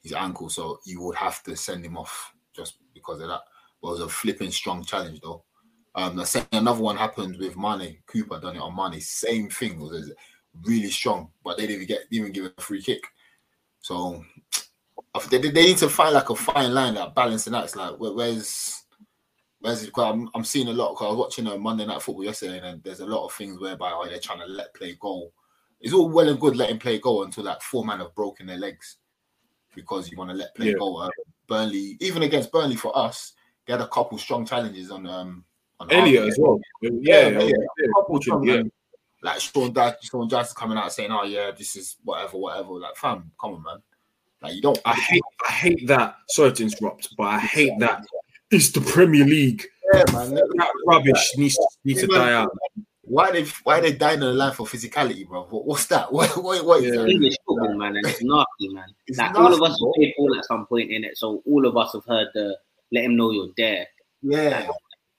his 0.02 0.12
ankle. 0.12 0.48
So 0.48 0.80
you 0.84 1.00
would 1.02 1.16
have 1.16 1.42
to 1.44 1.56
send 1.56 1.84
him 1.84 1.96
off 1.96 2.32
just 2.54 2.78
because 2.94 3.20
of 3.20 3.28
that. 3.28 3.40
But 3.80 3.88
it 3.88 3.92
was 3.92 4.00
a 4.00 4.08
flipping 4.08 4.50
strong 4.50 4.84
challenge 4.84 5.20
though. 5.20 5.44
Um, 5.94 6.16
the 6.16 6.46
another 6.52 6.82
one 6.82 6.96
happened 6.96 7.38
with 7.38 7.56
Mane. 7.56 7.98
Cooper 8.06 8.38
done 8.38 8.56
it 8.56 8.60
on 8.60 8.76
Mane. 8.76 9.00
Same 9.00 9.48
thing. 9.48 9.72
It 9.72 9.80
was 9.80 10.12
really 10.64 10.90
strong, 10.90 11.30
but 11.42 11.56
they 11.56 11.66
didn't 11.66 11.82
even 11.82 11.88
get 11.88 12.10
didn't 12.10 12.28
even 12.28 12.32
give 12.32 12.52
a 12.56 12.60
free 12.60 12.82
kick. 12.82 13.02
So 13.80 14.22
they, 15.30 15.38
they 15.38 15.50
need 15.50 15.78
to 15.78 15.88
find 15.88 16.14
like 16.14 16.28
a 16.28 16.36
fine 16.36 16.74
line 16.74 16.94
that 16.94 17.14
balancing 17.14 17.54
that. 17.54 17.64
It's 17.64 17.76
like 17.76 17.98
where, 17.98 18.12
where's 18.12 18.82
Cause 19.66 19.90
I'm, 19.96 20.28
I'm 20.34 20.44
seeing 20.44 20.68
a 20.68 20.72
lot. 20.72 20.94
Cause 20.94 21.06
I 21.06 21.10
was 21.10 21.18
watching 21.18 21.46
a 21.48 21.58
Monday 21.58 21.86
Night 21.86 22.00
Football 22.02 22.24
yesterday, 22.24 22.60
and 22.62 22.82
there's 22.82 23.00
a 23.00 23.06
lot 23.06 23.24
of 23.24 23.32
things 23.32 23.60
whereby 23.60 23.90
oh, 23.92 24.06
they're 24.06 24.20
trying 24.20 24.40
to 24.40 24.46
let 24.46 24.72
play 24.74 24.96
go. 25.00 25.32
It's 25.80 25.92
all 25.92 26.08
well 26.08 26.28
and 26.28 26.40
good 26.40 26.56
letting 26.56 26.78
play 26.78 26.98
go 26.98 27.22
until 27.22 27.44
like 27.44 27.60
four 27.62 27.84
men 27.84 28.00
have 28.00 28.14
broken 28.14 28.46
their 28.46 28.58
legs 28.58 28.96
because 29.74 30.10
you 30.10 30.16
want 30.16 30.30
to 30.30 30.36
let 30.36 30.54
play 30.54 30.68
Yeah. 30.68 30.74
go. 30.78 30.96
Uh, 30.96 31.10
Burnley, 31.48 31.96
even 32.00 32.22
against 32.22 32.50
Burnley 32.50 32.76
for 32.76 32.96
us, 32.96 33.34
they 33.66 33.72
had 33.72 33.82
a 33.82 33.88
couple 33.88 34.18
strong 34.18 34.46
challenges 34.46 34.90
on 34.90 35.06
um 35.06 35.44
on 35.80 35.90
Elliott 35.90 36.28
as 36.28 36.38
well. 36.38 36.60
Yeah, 36.80 36.90
Yeah, 37.00 37.28
yeah, 37.28 37.40
yeah. 37.40 37.46
yeah. 37.78 37.86
Couple 37.96 38.22
strong, 38.22 38.44
Yeah. 38.46 38.56
man. 38.56 38.72
Like 39.22 39.40
Sean 39.40 39.72
Dyche, 39.74 39.96
Sean 40.02 40.28
Dyche 40.28 40.54
coming 40.54 40.78
out 40.78 40.92
saying, 40.92 41.10
"Oh 41.10 41.24
yeah, 41.24 41.50
this 41.50 41.74
is 41.74 41.96
whatever, 42.04 42.38
whatever." 42.38 42.74
Like, 42.74 42.96
fam, 42.96 43.30
come 43.40 43.54
on, 43.54 43.62
man. 43.62 43.82
Like 44.42 44.54
you 44.54 44.62
don't. 44.62 44.78
I 44.84 44.94
hate, 44.94 45.22
I 45.48 45.52
hate 45.52 45.86
that. 45.88 46.16
Sorry 46.28 46.52
to 46.52 46.62
interrupt, 46.62 47.08
but 47.16 47.24
I 47.24 47.38
hate 47.40 47.72
that. 47.80 48.04
It's 48.50 48.70
the 48.70 48.80
Premier 48.80 49.24
League. 49.24 49.64
Yeah, 49.92 50.04
man. 50.12 50.34
That 50.34 50.72
rubbish 50.86 51.32
needs 51.36 51.58
needs 51.84 52.00
to 52.00 52.06
die 52.06 52.32
out. 52.32 52.50
Why 53.02 53.30
they 53.30 53.44
why 53.64 53.80
they 53.80 53.92
dying 53.92 54.22
on 54.22 54.28
the 54.30 54.34
line 54.34 54.52
for 54.52 54.66
physicality, 54.66 55.26
bro? 55.26 55.44
What, 55.44 55.64
what's 55.66 55.86
that? 55.86 56.12
What 56.12 56.36
what, 56.42 56.64
what 56.64 56.82
is 56.82 56.94
Yeah. 56.94 57.02
that? 57.02 57.08
English 57.08 57.36
football, 57.46 57.74
man, 57.74 57.96
and 57.96 58.06
it's 58.06 58.22
nasty, 58.22 58.68
man. 58.74 58.88
It's 59.06 59.18
like 59.18 59.34
all 59.36 59.52
of 59.52 59.62
us 59.62 59.78
bro. 59.78 59.88
have 59.88 59.94
played 59.94 60.14
ball 60.16 60.36
at 60.36 60.44
some 60.44 60.66
point 60.66 60.90
in 60.90 61.04
it, 61.04 61.16
so 61.16 61.42
all 61.46 61.66
of 61.66 61.76
us 61.76 61.92
have 61.92 62.04
heard 62.06 62.28
the 62.34 62.56
"let 62.92 63.04
him 63.04 63.16
know 63.16 63.30
you're 63.30 63.50
there." 63.56 63.86
Yeah, 64.22 64.68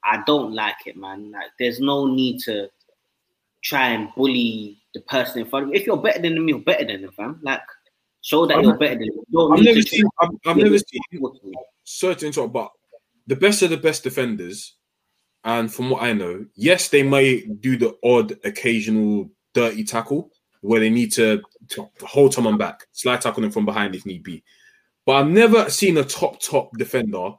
I 0.04 0.22
don't 0.26 0.52
like 0.54 0.86
it, 0.86 0.96
man. 0.96 1.30
Like, 1.32 1.50
there's 1.58 1.80
no 1.80 2.06
need 2.06 2.40
to 2.40 2.68
try 3.62 3.88
and 3.88 4.10
bully 4.16 4.78
the 4.94 5.00
person 5.02 5.40
in 5.42 5.46
front 5.48 5.66
of 5.66 5.70
you. 5.74 5.80
If 5.80 5.86
you're 5.86 5.96
better 5.96 6.20
than 6.20 6.34
them, 6.34 6.48
you're 6.48 6.58
better 6.60 6.84
than 6.84 7.02
them, 7.02 7.12
fam. 7.12 7.40
Like, 7.42 7.62
show 8.20 8.44
that 8.46 8.54
I'm- 8.56 8.64
you're 8.64 8.76
better 8.76 8.96
than 8.96 9.06
them. 9.08 9.24
You 9.30 9.52
I've 9.52 9.60
never 9.60 9.80
seen. 9.82 10.04
I've, 10.20 10.28
I've 10.46 10.56
never 10.56 10.78
seen. 10.78 11.00
seen. 11.10 11.54
Sorry 11.84 12.16
to 12.16 12.26
interrupt, 12.26 12.52
but 12.52 12.70
the 13.28 13.36
best 13.36 13.62
of 13.62 13.70
the 13.70 13.76
best 13.76 14.02
defenders, 14.02 14.74
and 15.44 15.72
from 15.72 15.90
what 15.90 16.02
I 16.02 16.14
know, 16.14 16.46
yes, 16.56 16.88
they 16.88 17.02
may 17.02 17.42
do 17.60 17.76
the 17.76 17.96
odd 18.02 18.36
occasional 18.44 19.30
dirty 19.54 19.84
tackle 19.84 20.30
where 20.62 20.80
they 20.80 20.90
need 20.90 21.12
to, 21.12 21.42
to 21.68 21.88
hold 22.00 22.34
someone 22.34 22.58
back, 22.58 22.86
slide 22.92 23.20
tackle 23.20 23.42
them 23.42 23.52
from 23.52 23.66
behind 23.66 23.94
if 23.94 24.04
need 24.04 24.22
be. 24.24 24.42
But 25.06 25.12
I've 25.12 25.28
never 25.28 25.70
seen 25.70 25.96
a 25.98 26.04
top 26.04 26.40
top 26.40 26.76
defender 26.76 27.32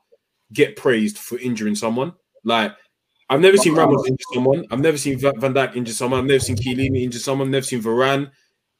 get 0.53 0.75
praised 0.75 1.17
for 1.17 1.37
injuring 1.39 1.75
someone. 1.75 2.13
Like 2.43 2.75
I've 3.29 3.41
never 3.41 3.57
seen 3.57 3.75
Ramos 3.75 4.07
injure 4.07 4.23
someone. 4.33 4.65
I've 4.71 4.79
never 4.79 4.97
seen 4.97 5.19
Van 5.19 5.33
Dijk 5.33 5.75
injure 5.75 5.93
someone. 5.93 6.21
I've 6.21 6.25
never 6.25 6.39
seen 6.39 6.55
Chiellini 6.55 7.03
injure 7.03 7.19
someone. 7.19 7.47
I've 7.47 7.51
never 7.51 7.65
seen 7.65 7.81
Varane. 7.81 8.31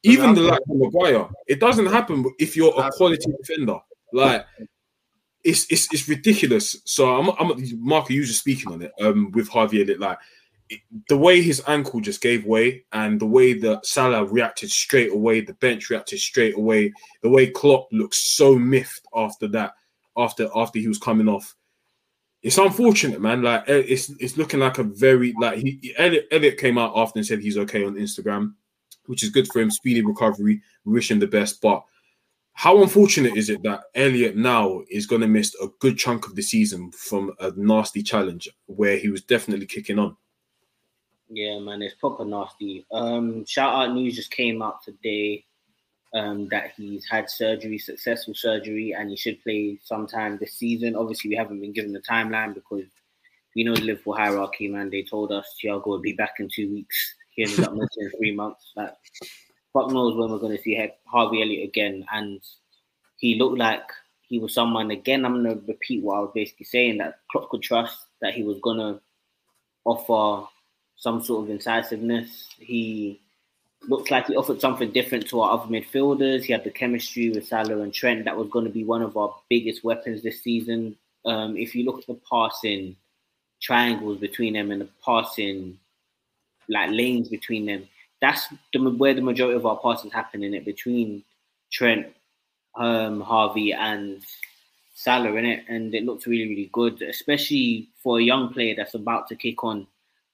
Even 0.04 0.34
the 0.34 0.42
like 0.42 0.62
Maguire. 0.68 1.28
It 1.48 1.60
doesn't 1.60 1.88
happen 1.88 2.24
if 2.40 2.56
you're 2.56 2.74
a 2.80 2.90
quality 2.92 3.32
defender. 3.44 3.80
Like 4.14 4.46
it's 5.44 5.66
it's 5.70 5.88
it's 5.94 6.08
ridiculous. 6.08 6.78
So 6.86 7.16
I'm 7.16 7.30
I'm 7.40 7.56
Marco, 7.80 8.14
you 8.14 8.26
just 8.26 8.40
speaking 8.40 8.72
on 8.72 8.82
it 8.82 8.92
um 9.02 9.32
with 9.32 9.48
Harvey 9.50 9.82
Elliott. 9.82 10.00
Like 10.00 10.18
the 11.08 11.18
way 11.18 11.42
his 11.42 11.64
ankle 11.68 12.00
just 12.00 12.22
gave 12.22 12.46
way 12.46 12.86
and 12.92 13.20
the 13.20 13.26
way 13.26 13.54
that 13.54 13.86
Salah 13.86 14.26
reacted 14.26 14.70
straight 14.70 15.12
away, 15.12 15.42
the 15.42 15.54
bench 15.54 15.90
reacted 15.90 16.20
straight 16.20 16.56
away, 16.56 16.94
the 17.24 17.30
way 17.30 17.48
Klopp 17.48 17.88
looks 17.92 18.36
so 18.36 18.56
miffed 18.56 19.06
after 19.16 19.48
that, 19.50 19.74
after 20.18 20.50
after 20.56 20.80
he 20.80 20.88
was 20.88 21.00
coming 21.00 21.28
off. 21.28 21.56
It's 22.42 22.58
unfortunate, 22.58 23.22
man. 23.22 23.42
Like 23.42 23.68
eh, 23.68 23.84
it's 23.88 24.10
it's 24.20 24.38
looking 24.38 24.60
like 24.60 24.78
a 24.78 24.84
very 24.84 25.34
like 25.40 25.60
he 25.60 25.96
Elliott, 25.98 26.28
Elliott 26.32 26.58
came 26.58 26.78
out 26.78 26.94
after 26.96 27.20
and 27.20 27.26
said 27.26 27.40
he's 27.40 27.58
okay 27.58 27.84
on 27.84 27.96
Instagram, 27.96 28.54
which 29.08 29.24
is 29.24 29.30
good 29.30 29.48
for 29.48 29.60
him. 29.60 29.72
Speedy 29.72 30.02
recovery. 30.02 30.62
We 30.86 30.94
wish 30.94 31.10
him 31.10 31.20
the 31.20 31.28
best. 31.28 31.62
But 31.62 31.84
how 32.60 32.84
unfortunate 32.84 33.38
is 33.38 33.50
it 33.50 33.64
that 33.64 33.84
Elliott 33.96 34.36
now 34.36 34.82
is 34.92 35.06
going 35.06 35.22
to 35.22 35.30
miss 35.30 35.56
a 35.62 35.68
good 35.80 35.98
chunk 35.98 36.28
of 36.28 36.36
the 36.36 36.42
season 36.42 36.92
from 36.92 37.32
a 37.40 37.54
nasty 37.56 38.04
challenge 38.04 38.50
where 38.66 38.98
he 38.98 39.08
was 39.08 39.24
definitely 39.24 39.66
kicking 39.66 39.98
on? 39.98 40.18
Yeah, 41.30 41.60
man, 41.60 41.82
it's 41.82 41.96
proper 41.96 42.26
nasty. 42.26 42.86
Um, 42.92 43.46
shout 43.46 43.74
out 43.74 43.96
news 43.96 44.18
just 44.18 44.32
came 44.32 44.62
out 44.62 44.84
today 44.84 45.46
um, 46.14 46.50
that 46.50 46.74
he's 46.76 47.08
had 47.08 47.30
surgery, 47.30 47.78
successful 47.78 48.34
surgery, 48.34 48.94
and 48.94 49.10
he 49.10 49.16
should 49.16 49.42
play 49.42 49.80
sometime 49.82 50.38
this 50.38 50.56
season. 50.56 50.98
Obviously, 50.98 51.30
we 51.30 51.38
haven't 51.38 51.62
been 51.62 51.72
given 51.72 51.94
the 51.94 52.02
timeline 52.02 52.54
because 52.54 52.90
we 53.56 53.64
know 53.64 53.74
the 53.74 53.84
Liverpool 53.84 54.16
hierarchy, 54.16 54.68
man. 54.68 54.90
They 54.90 55.04
told 55.04 55.32
us 55.32 55.56
Thiago 55.64 55.88
would 55.88 56.02
be 56.02 56.12
back 56.12 56.34
in 56.40 56.50
two 56.54 56.70
weeks. 56.70 57.16
He 57.38 57.44
ended 57.44 57.62
up 57.62 57.72
missing 57.72 58.12
three 58.18 58.36
months. 58.36 58.74
Like, 58.76 58.98
fuck 59.74 59.92
knows 59.92 60.16
when 60.16 60.32
we're 60.32 60.40
going 60.40 60.56
to 60.56 60.62
see 60.62 60.90
Harvey 61.06 61.42
Elliott 61.42 61.70
again. 61.70 62.06
And 62.12 62.42
he 63.18 63.36
looked 63.36 63.58
like 63.58 63.84
he 64.22 64.40
was 64.40 64.54
someone, 64.54 64.92
again, 64.92 65.26
I'm 65.26 65.44
going 65.44 65.60
to 65.60 65.66
repeat 65.68 66.04
what 66.04 66.18
I 66.18 66.20
was 66.22 66.32
basically 66.34 66.66
saying, 66.66 66.98
that 67.00 67.20
Klopp 67.32 67.50
could 67.50 67.62
trust 67.62 68.06
that 68.22 68.34
he 68.34 68.44
was 68.44 68.60
going 68.62 68.78
to 68.78 69.00
offer 69.86 70.48
some 70.96 71.22
sort 71.22 71.46
of 71.46 71.50
incisiveness. 71.50 72.48
He 72.60 73.22
looked 73.88 74.12
like 74.12 74.28
he 74.28 74.36
offered 74.36 74.62
something 74.62 74.92
different 74.92 75.28
to 75.30 75.42
our 75.42 75.54
other 75.54 75.72
midfielders. 75.72 76.44
He 76.44 76.54
had 76.54 76.64
the 76.64 76.70
chemistry 76.70 77.30
with 77.30 77.48
Salah 77.48 77.82
and 77.82 77.94
Trent 77.94 78.26
that 78.26 78.38
was 78.38 78.50
going 78.50 78.66
to 78.66 78.72
be 78.72 78.84
one 78.84 79.02
of 79.02 79.18
our 79.18 79.34
biggest 79.50 79.84
weapons 79.84 80.22
this 80.22 80.42
season. 80.42 80.96
Um, 81.26 81.58
if 81.58 81.76
you 81.76 81.86
look 81.86 82.00
at 82.00 82.08
the 82.08 82.20
passing 82.30 82.96
triangles 83.62 84.20
between 84.20 84.54
them 84.54 84.72
and 84.72 84.82
the 84.82 84.90
passing 85.04 85.80
like 86.68 86.92
lanes 86.92 87.30
between 87.30 87.66
them, 87.66 87.88
that's 88.22 88.48
the, 88.74 88.80
where 88.80 89.14
the 89.14 89.22
majority 89.22 89.56
of 89.56 89.66
our 89.66 89.78
passes 89.78 90.12
happen 90.12 90.44
in 90.44 90.54
it 90.54 90.66
between 90.66 91.24
Trent, 91.72 92.08
um, 92.76 93.22
Harvey, 93.22 93.74
and 93.74 94.22
Salah 94.94 95.34
in 95.36 95.46
it, 95.46 95.64
and 95.70 95.94
it 95.96 96.04
looked 96.04 96.26
really, 96.26 96.50
really 96.50 96.70
good, 96.74 97.02
especially 97.02 97.90
for 98.04 98.20
a 98.20 98.24
young 98.24 98.52
player 98.52 98.76
that's 98.76 98.96
about 98.96 99.28
to 99.30 99.36
kick 99.36 99.64
on. 99.64 99.88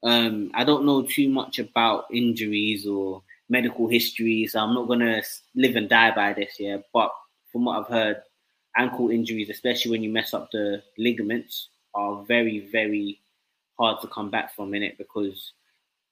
Um, 0.03 0.51
I 0.53 0.63
don't 0.63 0.85
know 0.85 1.03
too 1.03 1.29
much 1.29 1.59
about 1.59 2.05
injuries 2.11 2.87
or 2.87 3.21
medical 3.49 3.87
history, 3.87 4.47
so 4.47 4.59
I'm 4.59 4.73
not 4.73 4.87
gonna 4.87 5.21
live 5.55 5.75
and 5.75 5.89
die 5.89 6.13
by 6.15 6.33
this. 6.33 6.55
Yeah, 6.59 6.77
but 6.93 7.11
from 7.51 7.65
what 7.65 7.79
I've 7.79 7.87
heard, 7.91 8.21
ankle 8.75 9.09
injuries, 9.09 9.49
especially 9.49 9.91
when 9.91 10.03
you 10.03 10.09
mess 10.09 10.33
up 10.33 10.49
the 10.51 10.81
ligaments, 10.97 11.69
are 11.93 12.23
very, 12.23 12.67
very 12.71 13.19
hard 13.77 14.01
to 14.01 14.07
come 14.07 14.29
back 14.29 14.55
from 14.55 14.73
in 14.73 14.83
it 14.83 14.97
because 14.97 15.53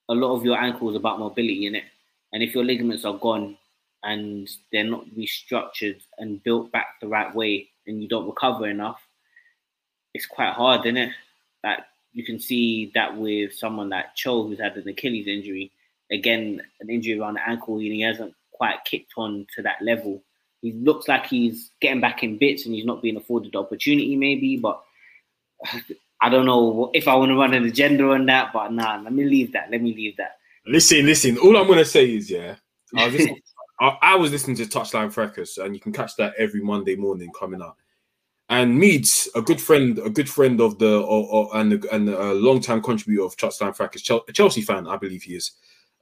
a 0.08 0.14
lot 0.14 0.36
of 0.36 0.44
your 0.44 0.58
ankle 0.58 0.90
is 0.90 0.96
about 0.96 1.18
mobility 1.18 1.66
in 1.66 1.74
it, 1.74 1.84
and 2.32 2.42
if 2.42 2.54
your 2.54 2.64
ligaments 2.64 3.04
are 3.04 3.18
gone 3.18 3.56
and 4.02 4.48
they're 4.70 4.84
not 4.84 5.06
restructured 5.16 6.00
and 6.18 6.42
built 6.42 6.70
back 6.72 6.96
the 7.00 7.08
right 7.08 7.34
way, 7.34 7.68
and 7.86 8.02
you 8.02 8.08
don't 8.08 8.26
recover 8.26 8.68
enough, 8.68 9.00
it's 10.14 10.26
quite 10.26 10.52
hard, 10.52 10.84
isn't 10.86 10.96
it? 10.96 11.12
Like 11.62 11.80
you 12.12 12.24
can 12.24 12.38
see 12.38 12.92
that 12.94 13.16
with 13.16 13.54
someone 13.54 13.88
like 13.88 14.14
Cho, 14.14 14.46
who's 14.46 14.60
had 14.60 14.76
an 14.76 14.88
Achilles 14.88 15.26
injury, 15.26 15.70
again, 16.10 16.60
an 16.80 16.90
injury 16.90 17.18
around 17.18 17.34
the 17.34 17.48
ankle, 17.48 17.76
and 17.76 17.84
he 17.84 18.00
hasn't 18.02 18.34
quite 18.52 18.84
kicked 18.84 19.12
on 19.16 19.46
to 19.56 19.62
that 19.62 19.82
level. 19.82 20.22
He 20.62 20.72
looks 20.72 21.08
like 21.08 21.26
he's 21.26 21.70
getting 21.80 22.00
back 22.00 22.22
in 22.22 22.38
bits 22.38 22.64
and 22.64 22.74
he's 22.74 22.84
not 22.86 23.02
being 23.02 23.16
afforded 23.16 23.52
the 23.52 23.58
opportunity, 23.58 24.16
maybe, 24.16 24.56
but 24.56 24.82
I 26.20 26.28
don't 26.28 26.46
know 26.46 26.90
if 26.94 27.06
I 27.08 27.14
want 27.14 27.30
to 27.30 27.36
run 27.36 27.54
an 27.54 27.64
agenda 27.64 28.10
on 28.10 28.26
that, 28.26 28.52
but 28.52 28.72
nah, 28.72 29.00
let 29.02 29.12
me 29.12 29.24
leave 29.24 29.52
that. 29.52 29.70
Let 29.70 29.82
me 29.82 29.94
leave 29.94 30.16
that. 30.16 30.38
Listen, 30.66 31.04
listen. 31.04 31.36
All 31.38 31.56
I'm 31.56 31.66
gonna 31.66 31.84
say 31.84 32.14
is, 32.14 32.30
yeah, 32.30 32.56
I 32.96 33.06
was 33.06 33.14
listening, 33.14 33.40
I, 33.80 33.98
I 34.02 34.14
was 34.14 34.32
listening 34.32 34.56
to 34.58 34.64
Touchline 34.64 35.12
Fracas, 35.12 35.58
and 35.58 35.74
you 35.74 35.80
can 35.80 35.92
catch 35.92 36.16
that 36.16 36.34
every 36.38 36.62
Monday 36.62 36.96
morning 36.96 37.30
coming 37.38 37.60
up 37.60 37.76
and 38.48 38.78
Meads, 38.78 39.28
a 39.34 39.42
good 39.42 39.60
friend, 39.60 39.98
a 39.98 40.10
good 40.10 40.28
friend 40.28 40.60
of 40.60 40.78
the 40.78 40.98
or, 40.98 41.26
or, 41.28 41.56
and 41.56 41.84
and 41.86 42.08
a 42.08 42.34
long 42.34 42.60
time 42.60 42.82
contributor 42.82 43.24
of 43.24 43.36
Touchline 43.36 43.74
Fracas, 43.74 44.08
a 44.10 44.32
Chelsea 44.32 44.60
fan, 44.60 44.86
I 44.86 44.96
believe 44.96 45.22
he 45.22 45.36
is. 45.36 45.52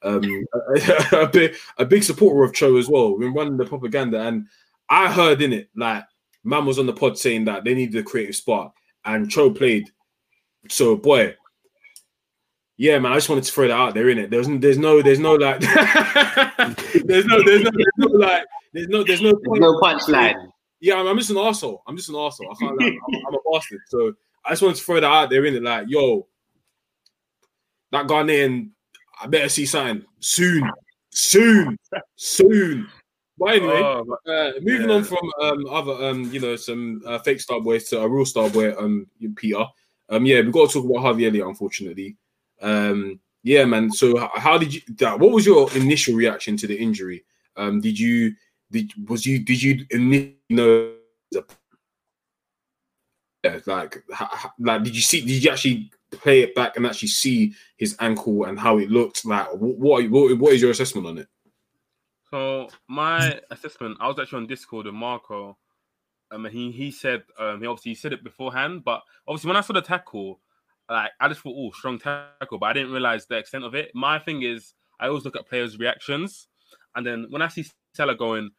Um, 0.02 0.44
a, 0.74 1.06
a, 1.22 1.28
big, 1.28 1.54
a 1.78 1.84
big 1.84 2.02
supporter 2.02 2.42
of 2.42 2.52
Cho 2.52 2.76
as 2.76 2.88
well. 2.88 3.16
We're 3.16 3.32
running 3.32 3.56
the 3.56 3.64
propaganda, 3.64 4.22
and 4.22 4.48
I 4.88 5.12
heard 5.12 5.40
in 5.42 5.52
it 5.52 5.70
like 5.76 6.04
man 6.42 6.66
was 6.66 6.78
on 6.78 6.86
the 6.86 6.92
pod 6.92 7.16
saying 7.16 7.44
that 7.44 7.62
they 7.62 7.74
needed 7.74 8.00
a 8.00 8.02
creative 8.02 8.36
spark, 8.36 8.72
and 9.04 9.30
Cho 9.30 9.50
played. 9.50 9.90
So 10.68 10.96
boy, 10.96 11.36
yeah, 12.76 12.98
man, 12.98 13.12
I 13.12 13.16
just 13.16 13.28
wanted 13.28 13.44
to 13.44 13.52
throw 13.52 13.68
that 13.68 13.74
out 13.74 13.94
there. 13.94 14.08
In 14.08 14.18
it, 14.18 14.30
there's 14.30 14.48
there's 14.48 14.78
no 14.78 15.02
there's 15.02 15.18
no 15.18 15.34
like 15.34 15.60
there's 17.04 17.26
no 17.26 17.42
there's 17.44 17.62
no 17.62 17.70
there's 17.70 17.98
no 17.98 18.06
like 18.08 18.44
there's 18.72 18.88
no 18.88 19.04
there's 19.04 19.22
no, 19.22 19.32
there's 19.32 19.60
no 19.60 19.78
punchline. 19.80 20.50
Yeah, 20.80 20.96
I'm, 20.96 21.06
I'm 21.06 21.18
just 21.18 21.30
an 21.30 21.38
asshole. 21.38 21.82
I'm 21.86 21.96
just 21.96 22.08
an 22.08 22.16
asshole. 22.16 22.50
I 22.50 22.54
can't. 22.58 22.80
Like, 22.80 22.92
I'm, 22.92 23.20
I'm, 23.28 23.34
a 23.34 23.38
bastard. 23.52 23.80
So 23.88 24.12
I 24.44 24.50
just 24.50 24.62
wanted 24.62 24.78
to 24.78 24.82
throw 24.84 24.96
that 24.96 25.04
out 25.04 25.30
there 25.30 25.44
in 25.44 25.54
it. 25.54 25.62
Like, 25.62 25.84
yo, 25.88 26.26
that 27.92 28.06
Ghanaian, 28.06 28.70
I 29.20 29.28
better 29.28 29.48
see 29.48 29.66
something 29.66 30.04
soon, 30.18 30.68
soon, 31.10 31.78
soon. 32.16 32.88
But 33.38 33.54
anyway, 33.54 33.80
oh, 33.80 34.18
uh, 34.26 34.52
moving 34.60 34.88
yeah. 34.88 34.94
on 34.96 35.04
from 35.04 35.32
um, 35.40 35.66
other, 35.70 35.92
um, 36.04 36.24
you 36.32 36.40
know, 36.40 36.56
some 36.56 37.02
uh, 37.06 37.18
fake 37.20 37.40
star 37.40 37.60
boys 37.60 37.84
to 37.90 38.00
a 38.00 38.08
real 38.08 38.26
star 38.26 38.50
boy, 38.50 38.76
um, 38.76 39.06
Peter. 39.36 39.64
Um, 40.12 40.26
yeah, 40.26 40.42
we've 40.42 40.52
got 40.52 40.68
to 40.68 40.74
talk 40.74 40.84
about 40.84 41.00
Harvey 41.00 41.26
Elliott, 41.26 41.48
unfortunately. 41.48 42.16
Um, 42.60 43.18
yeah, 43.42 43.64
man. 43.64 43.90
So, 43.90 44.28
how 44.34 44.58
did 44.58 44.74
you? 44.74 44.82
What 45.00 45.32
was 45.32 45.46
your 45.46 45.72
initial 45.74 46.14
reaction 46.14 46.56
to 46.58 46.66
the 46.66 46.78
injury? 46.78 47.24
Um, 47.56 47.80
did 47.80 47.98
you 47.98 48.34
did 48.70 48.92
was 49.08 49.26
you 49.26 49.38
did 49.38 49.62
you 49.62 49.86
know 50.50 50.92
yeah, 53.44 53.58
like 53.66 54.04
like 54.58 54.82
did 54.82 54.94
you 54.94 55.02
see 55.02 55.20
did 55.20 55.42
you 55.42 55.50
actually 55.50 55.90
play 56.10 56.42
it 56.42 56.54
back 56.54 56.76
and 56.76 56.86
actually 56.86 57.08
see 57.08 57.54
his 57.76 57.96
ankle 58.00 58.44
and 58.44 58.58
how 58.58 58.78
it 58.78 58.90
looked 58.90 59.24
like 59.24 59.46
what 59.54 60.08
what, 60.10 60.38
what 60.38 60.52
is 60.52 60.62
your 60.62 60.70
assessment 60.70 61.06
on 61.06 61.18
it 61.18 61.28
so 62.30 62.68
my 62.88 63.40
assessment 63.50 63.96
i 64.00 64.06
was 64.06 64.18
actually 64.18 64.36
on 64.38 64.46
discord 64.46 64.86
with 64.86 64.94
marco 64.94 65.56
um, 66.32 66.44
he 66.46 66.70
he 66.70 66.90
said 66.90 67.22
um, 67.38 67.60
he 67.60 67.66
obviously 67.66 67.94
said 67.94 68.12
it 68.12 68.24
beforehand 68.24 68.82
but 68.84 69.02
obviously 69.28 69.48
when 69.48 69.56
i 69.56 69.60
saw 69.60 69.72
the 69.72 69.80
tackle 69.80 70.40
like 70.90 71.10
i 71.20 71.28
just 71.28 71.40
thought 71.40 71.54
oh 71.56 71.70
strong 71.72 71.98
tackle 71.98 72.58
but 72.58 72.66
i 72.66 72.72
didn't 72.72 72.92
realize 72.92 73.26
the 73.26 73.36
extent 73.36 73.64
of 73.64 73.74
it 73.74 73.90
my 73.94 74.18
thing 74.18 74.42
is 74.42 74.74
i 75.00 75.06
always 75.06 75.24
look 75.24 75.36
at 75.36 75.48
players 75.48 75.78
reactions 75.78 76.48
and 76.96 77.06
then 77.06 77.26
when 77.30 77.42
i 77.42 77.48
see 77.48 77.64
Salah 77.94 78.16
going 78.16 78.50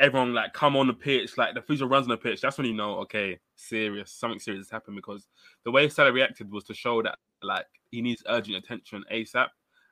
everyone 0.00 0.32
like 0.32 0.52
come 0.54 0.76
on 0.76 0.86
the 0.86 0.94
pitch, 0.94 1.36
like 1.36 1.54
the 1.54 1.62
physio 1.62 1.86
runs 1.86 2.04
on 2.04 2.10
the 2.10 2.16
pitch, 2.16 2.40
that's 2.40 2.56
when 2.56 2.66
you 2.66 2.72
know, 2.72 2.96
okay, 3.00 3.38
serious, 3.54 4.10
something 4.10 4.40
serious 4.40 4.66
has 4.66 4.70
happened 4.70 4.96
because 4.96 5.28
the 5.64 5.70
way 5.70 5.88
Salah 5.88 6.12
reacted 6.12 6.50
was 6.50 6.64
to 6.64 6.74
show 6.74 7.02
that 7.02 7.18
like 7.42 7.66
he 7.90 8.00
needs 8.00 8.22
urgent 8.26 8.56
attention 8.56 9.04
ASAP. 9.12 9.48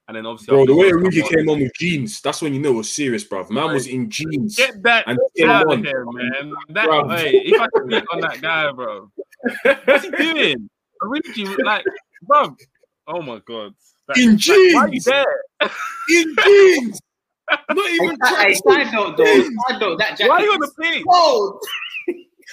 And 0.08 0.16
then 0.16 0.24
obviously, 0.24 0.54
bro, 0.54 0.64
the 0.64 0.74
way 0.74 0.90
Origi 0.90 1.28
came 1.28 1.50
on 1.50 1.60
with 1.60 1.70
jeans, 1.74 2.22
that's 2.22 2.40
when 2.40 2.54
you 2.54 2.60
know 2.60 2.70
it 2.70 2.76
was 2.76 2.94
serious, 2.94 3.24
bro. 3.24 3.46
Man 3.50 3.74
was 3.74 3.86
in 3.86 4.08
jeans. 4.08 4.56
Get 4.56 4.82
that 4.82 5.06
and 5.06 5.18
out 5.50 5.70
of 5.70 5.84
here, 5.84 6.06
man. 6.06 6.54
That 6.70 7.18
hey, 7.18 7.42
if 7.44 7.60
I 7.60 7.66
could 7.74 7.88
click 7.88 8.04
on 8.14 8.20
that 8.22 8.40
guy, 8.40 8.72
bro, 8.72 9.10
what's 9.84 10.04
he 10.04 10.10
doing? 10.10 10.70
Origi, 11.02 11.62
like, 11.62 11.84
bro. 12.22 12.56
Oh 13.06 13.20
my 13.20 13.40
god. 13.46 13.74
That, 14.08 14.16
in 14.16 14.38
jeans. 14.38 14.74
Like, 14.74 14.74
why 14.74 14.88
are 14.88 14.94
you 14.94 15.00
there? 15.02 15.70
in 16.08 16.36
jeans. 16.42 17.00
Not 17.70 17.90
even 17.90 18.16
hey, 18.38 18.54
side 18.54 18.92
note 18.92 19.18
though. 19.18 19.24
Side 19.24 19.80
note, 19.80 19.98
that 19.98 20.16
jacket. 20.16 20.28
Why 20.30 20.36
are 20.36 20.42
you 20.42 20.52
on 20.52 20.60
the 20.60 20.72
pitch? 20.80 21.04
Cold. 21.06 21.62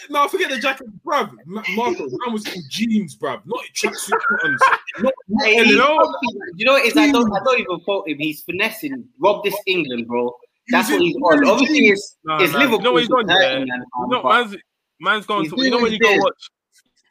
No, 0.10 0.28
forget 0.28 0.50
the 0.50 0.60
jacket, 0.60 0.88
bruv. 1.04 1.32
Marco, 1.46 2.08
man 2.10 2.34
was 2.34 2.46
in 2.48 2.62
jeans, 2.70 3.16
bruv. 3.18 3.41
Not 3.46 3.64
tracksuit 3.74 4.20
buttons. 4.30 4.62
Not, 5.00 5.14
not 5.28 5.46
hey, 5.46 5.66
you, 5.66 5.78
know, 5.78 6.00
you 6.56 6.66
know 6.66 6.74
what 6.74 6.86
is? 6.86 6.98
I 6.98 7.12
don't, 7.12 7.32
I 7.34 7.43
don't 7.43 7.60
even 7.60 7.80
quote 7.82 8.08
him. 8.08 8.18
He's 8.20 8.41
finessing. 8.41 9.06
Rob 9.20 9.43
this 9.43 9.56
England, 9.66 10.08
bro. 10.08 10.36
That's 10.70 10.89
what 10.89 11.02
he's 11.02 11.16
on. 11.16 11.46
Obviously, 11.48 11.88
it's, 11.88 12.18
no, 12.24 12.38
it's 12.38 12.54
no, 12.54 12.60
Liverpool. 12.60 12.78
You 12.80 12.84
know 12.84 12.91
what 12.93 13.02
he's 13.02 13.12
on, 13.12 13.30
yeah. 13.30 13.60
Man, 13.60 13.68
you 13.68 14.08
know, 14.08 14.24
man's, 14.24 14.56
man's 15.00 15.26
going 15.26 15.50
to. 15.50 15.56
You 15.64 15.72
know 15.72 15.82
when 15.82 15.91
you 15.91 16.00
go 16.00 16.16
watch 16.18 16.50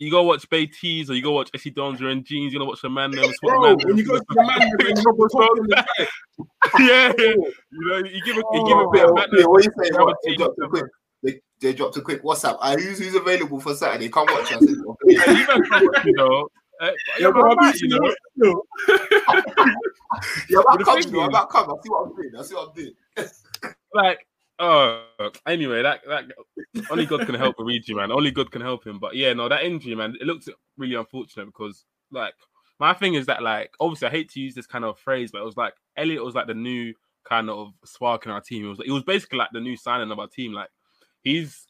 you 0.04 0.10
go 0.10 0.22
watch 0.22 0.48
Bay 0.50 0.66
Tees 0.66 1.10
or 1.10 1.14
you 1.14 1.22
go 1.22 1.32
watch 1.32 1.50
Essie 1.54 1.70
Dons, 1.70 2.00
you're 2.00 2.10
in 2.10 2.24
jeans, 2.24 2.52
you're 2.52 2.60
gonna 2.60 2.68
watch 2.68 2.82
the 2.82 2.90
man 2.90 3.10
there. 3.10 3.24
Bro, 3.42 3.76
when 3.76 3.96
you 3.96 4.04
go 4.04 4.18
to 4.18 4.24
the 4.28 4.42
man 4.42 4.70
yeah, 6.80 7.12
you 7.18 7.54
know, 7.72 7.98
you 7.98 8.22
give 8.24 8.36
a, 8.36 8.42
you 8.52 8.66
give 8.66 8.78
a 8.78 8.90
bit 8.90 9.04
of 9.04 9.10
oh, 9.12 9.26
yeah, 9.32 9.46
what 9.46 9.64
you 9.64 9.70
say? 9.82 9.90
What? 9.92 10.16
They 10.24 10.34
dropped 10.34 10.58
a 10.62 10.68
quick, 10.68 10.84
they, 11.60 11.68
they 11.68 11.72
dropped 11.76 11.96
a 11.96 12.00
quick 12.00 12.22
WhatsApp. 12.22 12.58
I 12.60 12.74
who's 12.74 12.98
who's 12.98 13.14
available 13.14 13.60
for 13.60 13.74
Saturday? 13.74 14.08
Come 14.08 14.26
watch 14.30 14.52
us. 14.52 14.62
yeah, 15.06 15.30
you 15.30 15.46
man 15.46 15.62
come 15.70 15.88
watch, 15.92 16.04
you 16.04 16.12
know. 16.14 16.48
Uh, 16.80 16.90
Yeah, 17.20 17.28
I'm 17.28 17.36
I'm 17.36 17.56
right, 17.58 17.74
you 17.80 17.88
know. 17.88 18.12
it. 18.36 18.56
Yeah, 20.48 20.58
But 20.64 20.72
I'm 20.72 20.78
the 20.78 20.84
coming, 20.84 21.02
thing. 21.04 21.20
I'm 21.20 21.28
is- 21.28 21.32
not 21.32 21.50
coming. 21.50 21.70
I 21.76 21.82
see 21.82 21.88
what 21.90 22.06
I'm 22.06 22.14
doing. 22.16 22.30
I 22.38 22.42
see 22.42 22.54
what 22.54 22.68
I'm 22.68 22.74
doing. 22.74 22.94
like 23.94 24.26
oh 24.60 25.02
anyway 25.48 25.82
that 25.82 26.00
that 26.06 26.24
only 26.90 27.04
god 27.06 27.26
can 27.26 27.34
help 27.34 27.56
Origi, 27.56 27.90
man 27.94 28.12
only 28.12 28.30
god 28.30 28.52
can 28.52 28.60
help 28.62 28.86
him 28.86 29.00
but 29.00 29.16
yeah 29.16 29.32
no 29.32 29.48
that 29.48 29.64
injury 29.64 29.96
man 29.96 30.14
it 30.20 30.26
looks 30.28 30.48
really 30.76 30.94
unfortunate 30.94 31.46
because 31.46 31.84
like 32.12 32.34
my 32.78 32.92
thing 32.94 33.14
is 33.14 33.26
that 33.26 33.42
like 33.42 33.72
obviously 33.80 34.06
i 34.06 34.10
hate 34.12 34.30
to 34.30 34.38
use 34.40 34.54
this 34.54 34.66
kind 34.66 34.84
of 34.84 34.96
phrase 34.98 35.32
but 35.32 35.40
it 35.40 35.44
was 35.44 35.56
like 35.56 35.74
elliott 35.96 36.24
was 36.24 36.36
like 36.36 36.46
the 36.46 36.54
new 36.54 36.94
kind 37.24 37.50
of 37.50 37.72
spark 37.84 38.26
in 38.26 38.30
our 38.32 38.40
team 38.40 38.64
it 38.64 38.68
was 38.68 38.78
it 38.86 38.92
was 38.92 39.02
basically 39.02 39.38
like 39.40 39.50
the 39.52 39.60
new 39.60 39.76
signing 39.76 40.10
of 40.12 40.20
our 40.20 40.28
team 40.28 40.52
like 40.52 40.68
he's 41.24 41.66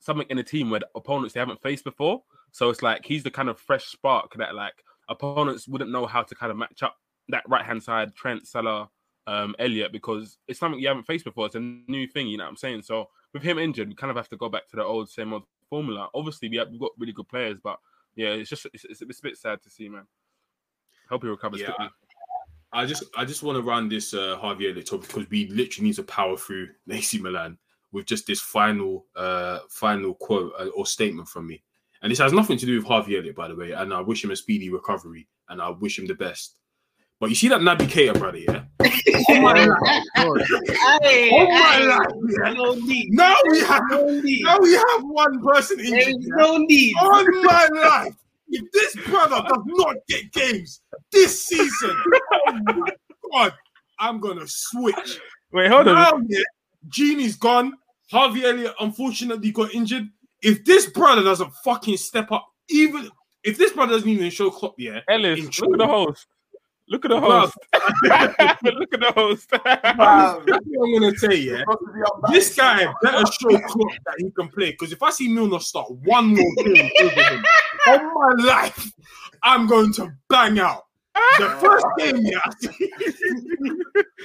something 0.00 0.26
in 0.28 0.38
a 0.38 0.42
team 0.42 0.68
where 0.68 0.80
the 0.80 0.88
opponents 0.94 1.32
they 1.32 1.40
haven't 1.40 1.62
faced 1.62 1.84
before 1.84 2.22
so 2.50 2.68
it's 2.68 2.82
like 2.82 3.04
he's 3.04 3.22
the 3.22 3.30
kind 3.30 3.48
of 3.48 3.58
fresh 3.58 3.86
spark 3.86 4.34
that 4.36 4.54
like 4.54 4.74
opponents 5.08 5.66
wouldn't 5.66 5.90
know 5.90 6.06
how 6.06 6.22
to 6.22 6.34
kind 6.34 6.50
of 6.50 6.58
match 6.58 6.82
up 6.82 6.96
that 7.28 7.44
right 7.48 7.64
hand 7.64 7.82
side 7.82 8.14
trent 8.14 8.46
Salah 8.46 8.88
um, 9.26 9.54
Elliott 9.58 9.92
because 9.92 10.38
it's 10.48 10.58
something 10.58 10.80
you 10.80 10.88
haven't 10.88 11.06
faced 11.06 11.24
before. 11.24 11.46
It's 11.46 11.54
a 11.54 11.60
new 11.60 12.06
thing, 12.06 12.28
you 12.28 12.38
know 12.38 12.44
what 12.44 12.50
I'm 12.50 12.56
saying? 12.56 12.82
So 12.82 13.08
with 13.32 13.42
him 13.42 13.58
injured, 13.58 13.88
we 13.88 13.94
kind 13.94 14.10
of 14.10 14.16
have 14.16 14.28
to 14.30 14.36
go 14.36 14.48
back 14.48 14.68
to 14.68 14.76
the 14.76 14.84
old 14.84 15.08
same 15.08 15.32
old 15.32 15.44
formula. 15.70 16.08
Obviously, 16.14 16.48
we 16.48 16.56
have, 16.56 16.68
we've 16.70 16.80
got 16.80 16.92
really 16.98 17.12
good 17.12 17.28
players, 17.28 17.58
but 17.62 17.78
yeah, 18.14 18.28
it's 18.28 18.50
just 18.50 18.66
it's, 18.72 18.84
it's, 18.84 19.02
it's 19.02 19.20
a 19.20 19.22
bit 19.22 19.36
sad 19.36 19.62
to 19.62 19.70
see, 19.70 19.88
man. 19.88 20.06
Hope 21.08 21.22
he 21.22 21.28
recovers 21.28 21.60
Yeah, 21.60 21.66
quickly. 21.66 21.88
I 22.72 22.86
just 22.86 23.04
I 23.16 23.24
just 23.24 23.42
want 23.42 23.56
to 23.56 23.62
run 23.62 23.88
this 23.88 24.14
uh, 24.14 24.38
Javier 24.42 24.74
topic 24.84 25.08
because 25.08 25.30
we 25.30 25.46
literally 25.48 25.88
need 25.88 25.96
to 25.96 26.02
power 26.02 26.36
through 26.36 26.68
AC 26.90 27.18
Milan 27.18 27.58
with 27.92 28.06
just 28.06 28.26
this 28.26 28.40
final 28.40 29.06
uh 29.16 29.60
final 29.68 30.14
quote 30.14 30.52
uh, 30.58 30.66
or 30.76 30.86
statement 30.86 31.28
from 31.28 31.46
me. 31.46 31.62
And 32.02 32.10
this 32.10 32.18
has 32.18 32.32
nothing 32.32 32.58
to 32.58 32.66
do 32.66 32.76
with 32.76 32.86
Harvey 32.86 33.16
Elliott, 33.16 33.36
by 33.36 33.46
the 33.48 33.54
way. 33.54 33.70
And 33.72 33.94
I 33.94 34.00
wish 34.00 34.24
him 34.24 34.32
a 34.32 34.36
speedy 34.36 34.70
recovery 34.70 35.28
and 35.48 35.62
I 35.62 35.68
wish 35.70 35.98
him 35.98 36.06
the 36.06 36.14
best. 36.14 36.56
But 37.20 37.28
you 37.30 37.36
see 37.36 37.46
that 37.48 37.60
Naby 37.60 37.86
Keita, 37.86 38.18
brother, 38.18 38.38
yeah? 38.38 38.64
Oh 39.28 39.40
my 39.40 39.52
life. 39.64 40.48
Hey, 41.02 41.30
Oh 41.32 41.46
my 41.48 41.76
hey, 41.76 41.86
life, 41.86 42.08
yeah. 42.44 42.52
no 42.54 42.74
need. 42.74 43.12
Now 43.12 43.36
we 43.48 43.60
have 43.60 43.82
no 43.90 44.08
need. 44.20 44.42
now 44.42 44.58
we 44.58 44.72
have 44.72 45.02
one 45.02 45.40
person 45.44 45.76
There 45.76 45.86
injured. 45.86 46.08
is 46.20 46.26
yeah? 46.26 46.34
no 46.44 46.56
need. 46.58 46.94
on 47.00 47.44
my 47.44 47.68
life. 47.84 48.14
If 48.48 48.70
this 48.72 48.96
brother 49.06 49.40
does 49.48 49.62
not 49.66 49.96
get 50.08 50.32
games 50.32 50.80
this 51.12 51.44
season, 51.46 51.96
oh 52.48 52.52
my 52.52 52.90
God, 53.32 53.52
I'm 54.00 54.20
gonna 54.20 54.46
switch. 54.48 55.20
Wait, 55.52 55.70
hold 55.70 55.86
on. 55.88 55.94
Now, 55.94 56.20
yeah, 56.28 56.40
Gini's 56.88 57.36
gone. 57.36 57.72
Harvey 58.12 58.44
Elliott 58.44 58.74
unfortunately 58.78 59.50
got 59.50 59.74
injured. 59.74 60.08
If 60.42 60.64
this 60.64 60.86
brother 60.86 61.22
doesn't 61.22 61.52
fucking 61.64 61.96
step 61.96 62.30
up, 62.30 62.46
even 62.68 63.08
if 63.42 63.56
this 63.56 63.72
brother 63.72 63.94
doesn't 63.94 64.08
even 64.08 64.30
show 64.30 64.50
Klopp, 64.50 64.74
yeah, 64.78 65.00
Ellis, 65.08 65.40
look 65.60 65.72
at 65.72 65.78
the 65.78 65.86
host. 65.86 66.26
Look 66.88 67.06
at 67.06 67.08
the 67.08 67.20
host. 67.20 67.56
look 68.64 68.92
at 68.92 69.00
the 69.00 69.12
host. 69.16 69.48
That's 69.50 69.66
what 69.96 70.88
I'm 70.88 71.00
gonna 71.00 71.16
say, 71.16 71.36
yeah. 71.36 71.62
This 72.30 72.54
guy 72.54 72.92
better 73.02 73.24
show 73.32 73.58
Klopp 73.66 73.92
that 74.04 74.16
he 74.18 74.30
can 74.30 74.48
play. 74.48 74.72
Because 74.72 74.92
if 74.92 75.02
I 75.02 75.10
see 75.10 75.28
Milner 75.28 75.60
start 75.60 75.90
one 75.90 76.34
more 76.34 76.54
game 76.58 76.90
over 77.00 77.22
him, 77.22 77.44
on 77.88 78.14
my 78.14 78.44
life, 78.44 78.92
I'm 79.42 79.66
going 79.66 79.92
to 79.94 80.12
bang 80.28 80.58
out. 80.58 80.82
The 81.38 81.48
first 81.60 81.86
game, 81.98 82.16
yeah, 82.18 82.38
I 82.44 82.50
see, 82.58 82.90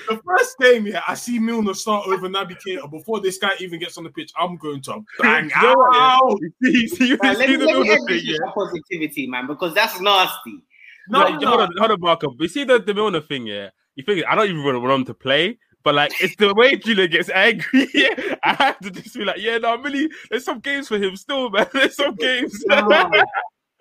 the 0.10 0.22
first 0.26 0.58
game, 0.60 0.88
yeah, 0.88 1.02
I 1.08 1.16
see 1.16 1.40
Milner 1.40 1.74
start 1.74 2.08
over 2.08 2.30
Naby 2.30 2.58
Keita 2.66 2.90
before 2.90 3.20
this 3.20 3.38
guy 3.38 3.52
even 3.60 3.80
gets 3.80 3.98
on 3.98 4.04
the 4.04 4.10
pitch. 4.10 4.32
I'm 4.38 4.58
going 4.58 4.82
to 4.84 5.04
bang 5.20 5.50
You 5.56 5.62
know 5.62 5.76
what, 5.76 5.96
yeah? 5.96 6.20
out. 6.22 6.40
you 6.62 6.72
see, 6.72 6.82
you 6.82 6.88
see, 6.88 7.08
you 7.10 7.18
Man, 7.22 7.38
let 7.38 7.48
see 7.48 7.58
me, 7.58 7.58
the 7.58 7.66
let 7.66 7.76
Milner 7.76 8.08
thing, 8.08 8.22
yeah? 8.24 8.38
positivity, 8.54 9.28
man, 9.28 9.48
because 9.48 9.74
that's 9.74 10.00
nasty. 10.00 10.64
No, 11.10 11.20
like, 11.20 11.42
no. 11.42 11.48
hold 11.50 11.62
on, 11.62 11.70
hold 11.78 11.92
on, 11.92 12.00
Marco. 12.00 12.36
You 12.40 12.48
see 12.48 12.64
the, 12.64 12.80
the 12.80 12.94
Milner 12.94 13.22
thing, 13.22 13.48
yeah? 13.48 13.70
You 13.96 14.04
think 14.04 14.26
I 14.28 14.36
don't 14.36 14.46
even 14.46 14.64
want, 14.64 14.82
want 14.82 14.94
him 14.94 15.06
to 15.06 15.14
play, 15.14 15.58
but 15.84 15.96
like 15.96 16.12
it's 16.22 16.36
the 16.36 16.54
way 16.54 16.76
Julian 16.76 17.10
gets 17.10 17.30
angry. 17.30 17.88
yeah, 17.94 18.36
I 18.44 18.54
have 18.54 18.80
to 18.80 18.92
just 18.92 19.16
be 19.16 19.26
like, 19.26 19.38
yeah, 19.40 19.58
no, 19.58 19.74
I'm 19.74 19.84
really. 19.84 20.10
There's 20.30 20.46
some 20.46 20.60
games 20.60 20.88
for 20.88 20.98
him 20.98 21.16
still, 21.16 21.50
man. 21.50 21.68
There's 21.74 21.96
some 21.96 22.16
games. 22.16 22.64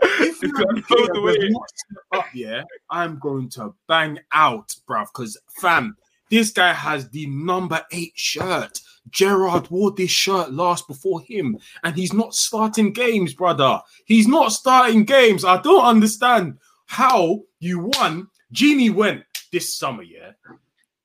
If 0.03 0.42
It's 0.42 0.53
Naby 0.53 0.86
gonna 0.88 1.12
the 1.14 1.22
way- 1.22 1.49
not 1.51 2.18
up, 2.18 2.26
yeah, 2.34 2.64
I'm 2.90 3.18
going 3.18 3.49
to 3.51 3.74
bang 3.88 4.18
out, 4.32 4.74
bruv. 4.88 5.07
Because 5.07 5.38
fam, 5.61 5.97
this 6.30 6.51
guy 6.51 6.72
has 6.72 7.09
the 7.11 7.26
number 7.26 7.84
eight 7.92 8.12
shirt. 8.14 8.80
Gerrard 9.11 9.70
wore 9.70 9.92
this 9.92 10.11
shirt 10.11 10.53
last 10.53 10.88
before 10.88 11.20
him, 11.20 11.57
and 11.84 11.94
he's 11.97 12.12
not 12.12 12.34
starting 12.34 12.92
games, 12.92 13.34
brother. 13.34 13.80
He's 14.05 14.26
not 14.26 14.53
starting 14.53 15.05
games. 15.05 15.44
I 15.44 15.62
don't 15.62 15.84
understand 15.84 16.59
how 16.86 17.42
you 17.61 17.78
won. 17.78 18.28
Gini 18.53 18.92
went 18.92 19.22
this 19.53 19.74
summer, 19.74 20.03
yeah, 20.03 20.32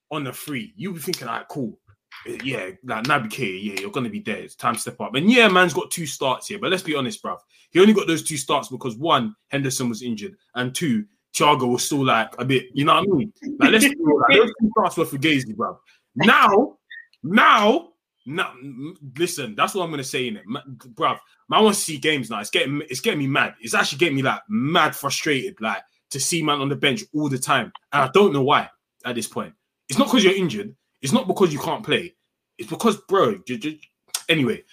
on 0.09 0.23
the 0.23 0.33
free. 0.33 0.73
You 0.75 0.93
were 0.93 0.99
thinking, 0.99 1.27
all 1.27 1.35
right, 1.37 1.47
cool. 1.47 1.77
Yeah, 2.25 2.69
like 2.83 3.05
Naby 3.05 3.29
Keita, 3.29 3.63
yeah, 3.63 3.81
you're 3.81 3.91
gonna 3.91 4.09
be 4.09 4.19
there. 4.19 4.37
It's 4.37 4.55
time 4.55 4.75
to 4.75 4.79
step 4.79 5.01
up. 5.01 5.15
And 5.15 5.29
yeah, 5.29 5.47
man's 5.47 5.73
got 5.73 5.89
two 5.89 6.05
starts 6.05 6.47
here, 6.47 6.59
but 6.59 6.69
let's 6.69 6.83
be 6.83 6.95
honest, 6.95 7.23
bruv. 7.23 7.39
He 7.71 7.79
only 7.79 7.93
got 7.93 8.07
those 8.07 8.23
two 8.23 8.37
starts 8.37 8.69
because 8.69 8.95
one, 8.95 9.35
Henderson 9.47 9.89
was 9.89 10.03
injured, 10.03 10.35
and 10.55 10.75
two, 10.75 11.05
Thiago 11.33 11.71
was 11.71 11.83
still 11.83 12.05
like 12.05 12.33
a 12.37 12.45
bit, 12.45 12.65
you 12.73 12.85
know 12.85 12.95
what 12.95 13.03
I 13.03 13.15
mean? 13.15 13.33
Like, 13.59 13.71
let's 13.71 13.87
be 13.87 13.95
like, 13.95 14.37
those 14.37 14.51
two 14.59 14.69
starts 14.71 14.97
were 14.97 15.05
for 15.05 15.17
Gazy, 15.17 15.55
bruv. 15.55 15.77
Now, 16.15 16.77
now, 17.23 17.89
now, 18.25 18.53
listen, 19.17 19.55
that's 19.55 19.73
what 19.73 19.83
I'm 19.83 19.89
gonna 19.89 20.03
say 20.03 20.27
in 20.27 20.37
it, 20.37 20.43
bruv. 20.93 21.17
Man, 21.49 21.63
wants 21.63 21.79
to 21.79 21.85
see 21.85 21.97
games 21.97 22.29
now. 22.29 22.39
It's 22.39 22.51
getting, 22.51 22.81
it's 22.89 23.01
getting 23.01 23.19
me 23.19 23.27
mad. 23.27 23.55
It's 23.61 23.73
actually 23.73 23.97
getting 23.97 24.17
me 24.17 24.21
like 24.21 24.41
mad 24.47 24.95
frustrated, 24.95 25.59
like 25.59 25.81
to 26.11 26.19
see 26.19 26.43
man 26.43 26.59
on 26.59 26.69
the 26.69 26.75
bench 26.75 27.03
all 27.15 27.29
the 27.29 27.39
time, 27.39 27.71
and 27.91 28.03
I 28.03 28.09
don't 28.13 28.33
know 28.33 28.43
why 28.43 28.69
at 29.05 29.15
this 29.15 29.27
point. 29.27 29.53
It's 29.89 29.97
not 29.97 30.07
because 30.07 30.23
you're 30.23 30.35
injured. 30.35 30.75
It's 31.01 31.13
not 31.13 31.27
because 31.27 31.51
you 31.51 31.59
can't 31.59 31.83
play. 31.83 32.13
It's 32.57 32.69
because, 32.69 32.97
bro. 33.07 33.39
You, 33.47 33.55
you, 33.57 33.77
anyway, 34.29 34.63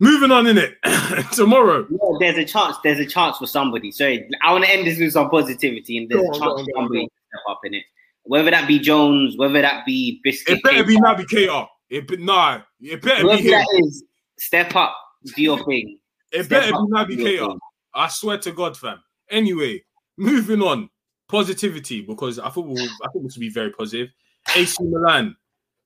moving 0.00 0.30
on 0.30 0.46
in 0.46 0.58
it. 0.58 0.76
Tomorrow, 1.32 1.86
Yeah, 1.90 2.16
there's 2.20 2.38
a 2.38 2.44
chance. 2.44 2.76
There's 2.84 3.00
a 3.00 3.06
chance 3.06 3.38
for 3.38 3.46
somebody. 3.46 3.90
Sorry, 3.90 4.28
I 4.42 4.52
want 4.52 4.64
to 4.64 4.70
end 4.70 4.86
this 4.86 4.98
with 4.98 5.12
some 5.12 5.30
positivity, 5.30 5.98
and 5.98 6.08
there's 6.08 6.22
Go 6.22 6.26
a 6.26 6.30
on, 6.30 6.34
chance 6.34 6.52
on, 6.60 6.64
for 6.64 6.70
somebody 6.76 7.06
to 7.06 7.12
step 7.28 7.42
up 7.48 7.60
in 7.64 7.74
it. 7.74 7.84
Whether 8.22 8.50
that 8.52 8.68
be 8.68 8.78
Jones, 8.78 9.36
whether 9.36 9.60
that 9.60 9.84
be 9.84 10.20
Biscuit, 10.22 10.58
it 10.58 10.62
better 10.62 10.84
be 10.84 10.96
Keita, 10.96 11.16
Naby 11.16 11.24
Keita. 11.26 11.66
It 11.90 12.08
be, 12.08 12.16
nah, 12.16 12.60
it 12.80 13.02
better 13.02 13.22
whoever 13.22 13.42
be 13.42 13.48
him. 13.48 13.50
that 13.52 13.82
is, 13.84 14.04
step 14.38 14.74
up, 14.74 14.94
do 15.36 15.42
your 15.42 15.64
thing. 15.64 15.98
It 16.32 16.44
Step 16.44 16.48
better 16.48 16.72
be 16.72 16.78
up, 16.78 17.08
Naby 17.08 17.16
do 17.16 17.24
Keita. 17.24 17.58
I 17.94 18.08
swear 18.08 18.38
to 18.38 18.52
God, 18.52 18.76
fam. 18.76 19.02
Anyway, 19.30 19.82
moving 20.16 20.62
on. 20.62 20.88
Positivity, 21.26 22.02
because 22.02 22.38
I 22.38 22.50
thought 22.50 22.66
we'll, 22.66 22.78
I 23.02 23.08
think 23.12 23.24
this 23.24 23.34
will 23.34 23.40
be 23.40 23.48
very 23.48 23.70
positive. 23.70 24.10
AC 24.54 24.76
Milan, 24.82 25.34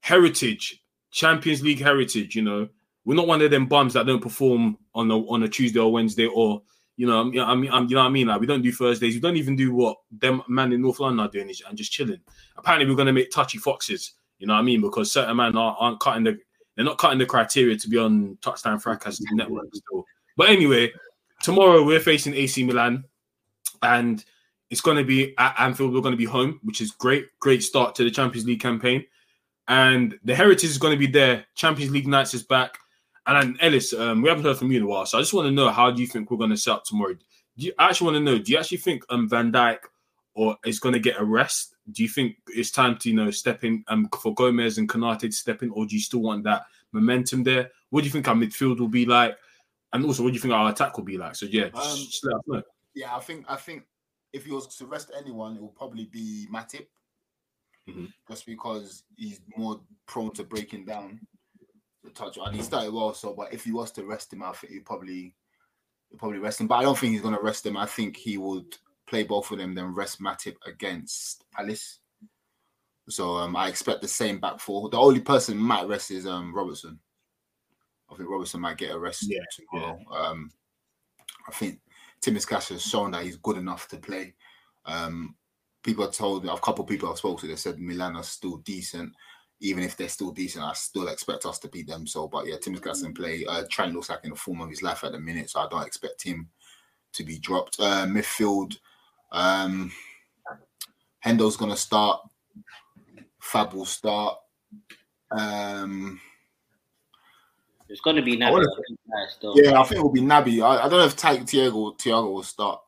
heritage, 0.01 0.83
Champions 1.11 1.63
League 1.63 1.81
heritage. 1.81 2.35
You 2.37 2.43
know, 2.43 2.69
we're 3.05 3.15
not 3.15 3.27
one 3.27 3.43
of 3.43 3.51
them 3.51 3.67
bums 3.67 3.95
that 3.95 4.07
don't 4.07 4.23
perform 4.23 4.79
on 4.95 5.11
a 5.11 5.17
on 5.17 5.43
a 5.43 5.49
Tuesday 5.49 5.81
or 5.81 5.93
Wednesday, 5.93 6.27
or 6.27 6.63
you 6.97 7.07
know, 7.07 7.21
I 7.21 7.25
mean, 7.25 7.41
I 7.41 7.55
mean, 7.55 7.89
you 7.89 7.95
know 7.95 8.03
what 8.03 8.09
I 8.09 8.11
mean. 8.11 8.27
Like 8.27 8.41
we 8.41 8.47
don't 8.47 8.63
do 8.63 8.73
Thursdays. 8.73 9.15
We 9.15 9.21
don't 9.21 9.37
even 9.37 9.57
do 9.57 9.73
what 9.75 9.97
them 10.11 10.43
man 10.49 10.73
in 10.73 10.83
North 10.83 11.01
London 11.01 11.25
are 11.25 11.31
doing 11.31 11.49
is- 11.49 11.63
and 11.69 11.79
just 11.79 11.93
chilling. 11.93 12.21
Apparently, 12.57 12.89
we're 12.89 12.97
gonna 12.97 13.13
make 13.13 13.31
touchy 13.31 13.59
foxes. 13.59 14.15
You 14.39 14.47
know 14.47 14.55
what 14.55 14.61
I 14.61 14.63
mean? 14.63 14.81
Because 14.81 15.11
certain 15.11 15.37
men 15.37 15.57
are, 15.57 15.77
aren't 15.79 16.01
cutting 16.01 16.25
the 16.25 16.39
they're 16.79 16.85
not 16.85 16.99
cutting 16.99 17.19
the 17.19 17.27
criteria 17.27 17.77
to 17.77 17.89
be 17.89 17.99
on 17.99 18.39
Touchline 18.41 18.81
Fracas 18.81 19.21
network 19.33 19.67
still. 19.75 20.05
But 20.37 20.49
anyway, 20.51 20.93
tomorrow 21.43 21.83
we're 21.83 21.99
facing 21.99 22.35
AC 22.35 22.63
Milan, 22.63 23.03
and 23.83 24.25
it's 24.71 24.81
going 24.81 24.97
to 24.97 25.03
be 25.03 25.37
at 25.39 25.57
Anfield. 25.59 25.93
We're 25.93 26.03
going 26.03 26.13
to 26.13 26.17
be 26.17 26.25
home, 26.25 26.61
which 26.63 26.81
is 26.81 26.93
great. 26.93 27.27
Great 27.41 27.65
start 27.65 27.97
to 27.97 28.05
the 28.05 28.13
Champions 28.13 28.47
League 28.47 28.61
campaign, 28.61 29.05
and 29.69 30.19
the 30.25 30.35
heritage 30.35 30.71
is 30.71 30.79
going 30.79 30.95
to 30.95 30.99
be 30.99 31.07
there. 31.07 31.45
Champions 31.55 31.93
League 31.93 32.09
nights 32.09 32.35
is 32.35 32.43
back. 32.43 32.79
And 33.27 33.59
Ellis, 33.61 33.93
um, 33.93 34.23
we 34.23 34.31
haven't 34.31 34.45
heard 34.45 34.57
from 34.57 34.73
you 34.73 34.79
in 34.79 34.85
a 34.85 34.87
while, 34.87 35.05
so 35.05 35.19
I 35.19 35.21
just 35.21 35.35
want 35.35 35.47
to 35.47 35.53
know 35.53 35.69
how 35.69 35.91
do 35.91 36.01
you 36.01 36.09
think 36.09 36.31
we're 36.31 36.39
going 36.39 36.49
to 36.51 36.57
set 36.57 36.73
up 36.73 36.85
tomorrow? 36.85 37.13
Do 37.13 37.21
you 37.67 37.73
I 37.79 37.91
actually 37.91 38.07
want 38.07 38.17
to 38.17 38.33
know? 38.33 38.39
Do 38.39 38.51
you 38.51 38.59
actually 38.59 38.79
think 38.79 39.05
um, 39.11 39.29
Van 39.29 39.53
Dijk 39.53 39.81
or 40.35 40.57
is 40.65 40.81
going 40.81 40.95
to 40.95 40.99
get 40.99 41.21
a 41.21 41.25
rest? 41.25 41.75
Do 41.93 42.03
you 42.03 42.09
think 42.09 42.37
it's 42.49 42.71
time 42.71 42.97
to 42.99 43.11
you 43.11 43.15
know 43.17 43.31
step 43.31 43.65
in 43.65 43.85
um, 43.89 44.09
for 44.23 44.33
Gomez 44.33 44.79
and 44.79 44.89
Konate 44.89 45.21
to 45.21 45.33
step 45.33 45.63
in, 45.63 45.69
or 45.71 45.85
do 45.85 45.95
you 45.95 46.01
still 46.01 46.21
want 46.21 46.45
that 46.45 46.63
momentum 46.93 47.43
there? 47.43 47.71
What 47.91 48.01
do 48.01 48.07
you 48.07 48.13
think 48.13 48.29
our 48.29 48.35
midfield 48.35 48.81
will 48.81 48.89
be 48.89 49.05
like? 49.05 49.37
And 49.93 50.05
also, 50.07 50.23
what 50.23 50.31
do 50.31 50.35
you 50.35 50.41
think 50.41 50.55
our 50.55 50.71
attack 50.71 50.97
will 50.97 51.05
be 51.05 51.19
like? 51.19 51.35
So 51.35 51.45
yeah, 51.47 51.69
just, 51.69 51.91
Um, 51.91 52.07
just 52.07 52.25
let 52.25 52.37
us 52.37 52.43
know. 52.47 52.63
Yeah, 52.95 53.15
I 53.15 53.21
think 53.21 53.45
I 53.47 53.57
think 53.57 53.85
if 54.33 54.47
he 54.47 54.53
was 54.53 54.75
to 54.77 54.87
rest 54.87 55.11
anyone, 55.19 55.57
it 55.57 55.61
will 55.61 55.69
probably 55.69 56.07
be 56.07 56.47
Matip, 56.51 56.87
Mhm. 57.89 58.13
just 58.29 58.47
because 58.47 59.05
he's 59.17 59.41
more 59.57 59.81
prone 60.07 60.33
to 60.35 60.45
breaking 60.45 60.85
down 60.85 61.27
the 62.05 62.11
touch. 62.11 62.39
And 62.39 62.55
he 62.55 62.63
started 62.63 62.93
well, 62.93 63.15
so 63.15 63.35
but 63.35 63.53
if 63.53 63.65
he 63.65 63.73
was 63.73 63.91
to 63.93 64.05
rest 64.05 64.33
him, 64.33 64.43
I 64.43 64.53
think 64.53 64.73
he 64.73 64.81
probably 64.81 65.35
he'll 66.11 66.19
probably 66.19 66.39
rest 66.39 66.61
him. 66.61 66.67
But 66.67 66.77
I 66.77 66.83
don't 66.83 66.99
think 66.99 67.13
he's 67.13 67.23
gonna 67.23 67.41
rest 67.43 67.67
him. 67.67 67.77
I 67.77 67.87
think 67.87 68.17
he 68.17 68.39
would 68.39 68.77
play 69.07 69.23
both 69.23 69.51
of 69.51 69.59
them, 69.59 69.75
then 69.75 69.95
rest 69.95 70.21
Matip 70.21 70.57
against 70.67 71.51
Palace. 71.51 72.01
So 73.09 73.37
um, 73.37 73.57
I 73.57 73.69
expect 73.69 74.03
the 74.03 74.09
same 74.09 74.39
back 74.39 74.61
four. 74.61 74.91
The 74.91 74.99
only 74.99 75.21
person 75.21 75.57
might 75.57 75.89
rest 75.89 76.11
is 76.11 76.27
um 76.27 76.55
Robertson. 76.55 77.01
I 78.11 78.17
think 78.17 78.29
Robertson 78.29 78.61
might 78.61 78.79
get 78.79 78.95
a 78.95 78.99
rest 78.99 79.25
Yeah, 79.27 79.41
tomorrow. 79.71 79.99
Um, 80.11 80.51
I 81.47 81.53
think 81.53 81.81
Tsimikas 82.21 82.69
has 82.71 82.83
shown 82.83 83.11
that 83.13 83.25
he's 83.25 83.37
good 83.37 83.57
enough 83.57 83.89
to 83.89 83.97
play. 83.97 84.35
Um, 84.85 85.37
people 85.89 86.05
are 86.05 86.11
told, 86.13 86.45
me, 86.45 86.51
a 86.51 86.59
couple 86.59 86.85
of 86.85 86.89
people 86.91 87.09
I've 87.11 87.17
spoken 87.17 87.41
to, 87.41 87.47
they 87.47 87.57
said 87.57 87.79
Milan 87.81 88.15
are 88.15 88.23
still 88.23 88.59
decent. 88.59 89.11
Even 89.61 89.83
if 89.83 89.97
they're 89.97 90.09
still 90.11 90.31
decent, 90.31 90.63
I 90.63 90.75
still 90.75 91.09
expect 91.09 91.47
us 91.47 91.59
to 91.61 91.69
beat 91.69 91.87
them. 91.87 92.07
So, 92.07 92.29
but 92.29 92.47
yeah, 92.47 92.57
Tsimikas 92.57 93.03
can 93.03 93.15
play. 93.15 93.47
Uh, 93.49 93.65
Trent 93.71 93.95
looks 93.95 94.11
like 94.11 94.21
in 94.23 94.31
the 94.31 94.37
form 94.37 94.61
of 94.61 94.69
his 94.69 94.83
life 94.83 95.03
at 95.03 95.13
the 95.13 95.19
minute, 95.19 95.49
so 95.49 95.61
I 95.61 95.69
don't 95.69 95.87
expect 95.87 96.23
him 96.23 96.47
to 97.15 97.25
be 97.25 97.39
dropped. 97.39 97.81
Uh, 97.81 98.05
midfield, 98.07 98.77
um, 99.33 99.91
Hendo's 101.25 101.57
going 101.57 101.71
to 101.71 101.77
start. 101.77 102.21
Fab 103.41 103.73
will 103.73 103.87
start. 103.87 104.37
Um, 105.31 106.21
It's 107.89 108.03
going 108.03 108.17
to 108.17 108.23
be 108.23 108.41
I 108.43 108.51
wanna- 108.51 108.67
Naby. 108.67 109.55
Yeah, 109.65 109.81
I 109.81 109.85
think 109.85 110.01
it 110.01 110.03
will 110.03 110.13
be 110.13 110.21
Naby. 110.21 110.63
I, 110.63 110.85
I 110.85 110.89
don't 110.89 110.99
know 111.01 111.07
if 111.07 111.17
Ti- 111.17 111.47
Thiago 111.49 111.99
Thiago 111.99 112.31
will 112.33 112.43
start, 112.43 112.83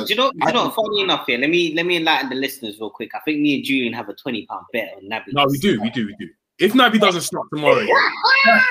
but 0.00 0.06
Do 0.08 0.14
you 0.14 0.20
know? 0.20 0.30
Do 0.32 0.38
I 0.42 0.48
you 0.48 0.54
know? 0.54 0.62
think- 0.64 0.74
Funny 0.74 1.02
enough, 1.02 1.26
here. 1.26 1.38
Let 1.38 1.50
me 1.50 1.74
let 1.74 1.86
me 1.86 1.96
enlighten 1.96 2.28
the 2.30 2.36
listeners 2.36 2.78
real 2.80 2.90
quick. 2.90 3.10
I 3.14 3.20
think 3.20 3.40
me 3.40 3.56
and 3.56 3.64
Julian 3.64 3.92
have 3.92 4.08
a 4.08 4.14
twenty 4.14 4.46
pound 4.46 4.66
bet 4.72 4.94
on 4.96 5.08
Naby. 5.08 5.32
No, 5.32 5.46
we 5.48 5.58
do, 5.58 5.80
we 5.80 5.90
do, 5.90 6.06
we 6.06 6.14
do. 6.18 6.28
If 6.58 6.72
Naby 6.72 7.00
doesn't 7.00 7.22
start 7.22 7.46
tomorrow, 7.52 7.80
yeah. 7.80 7.94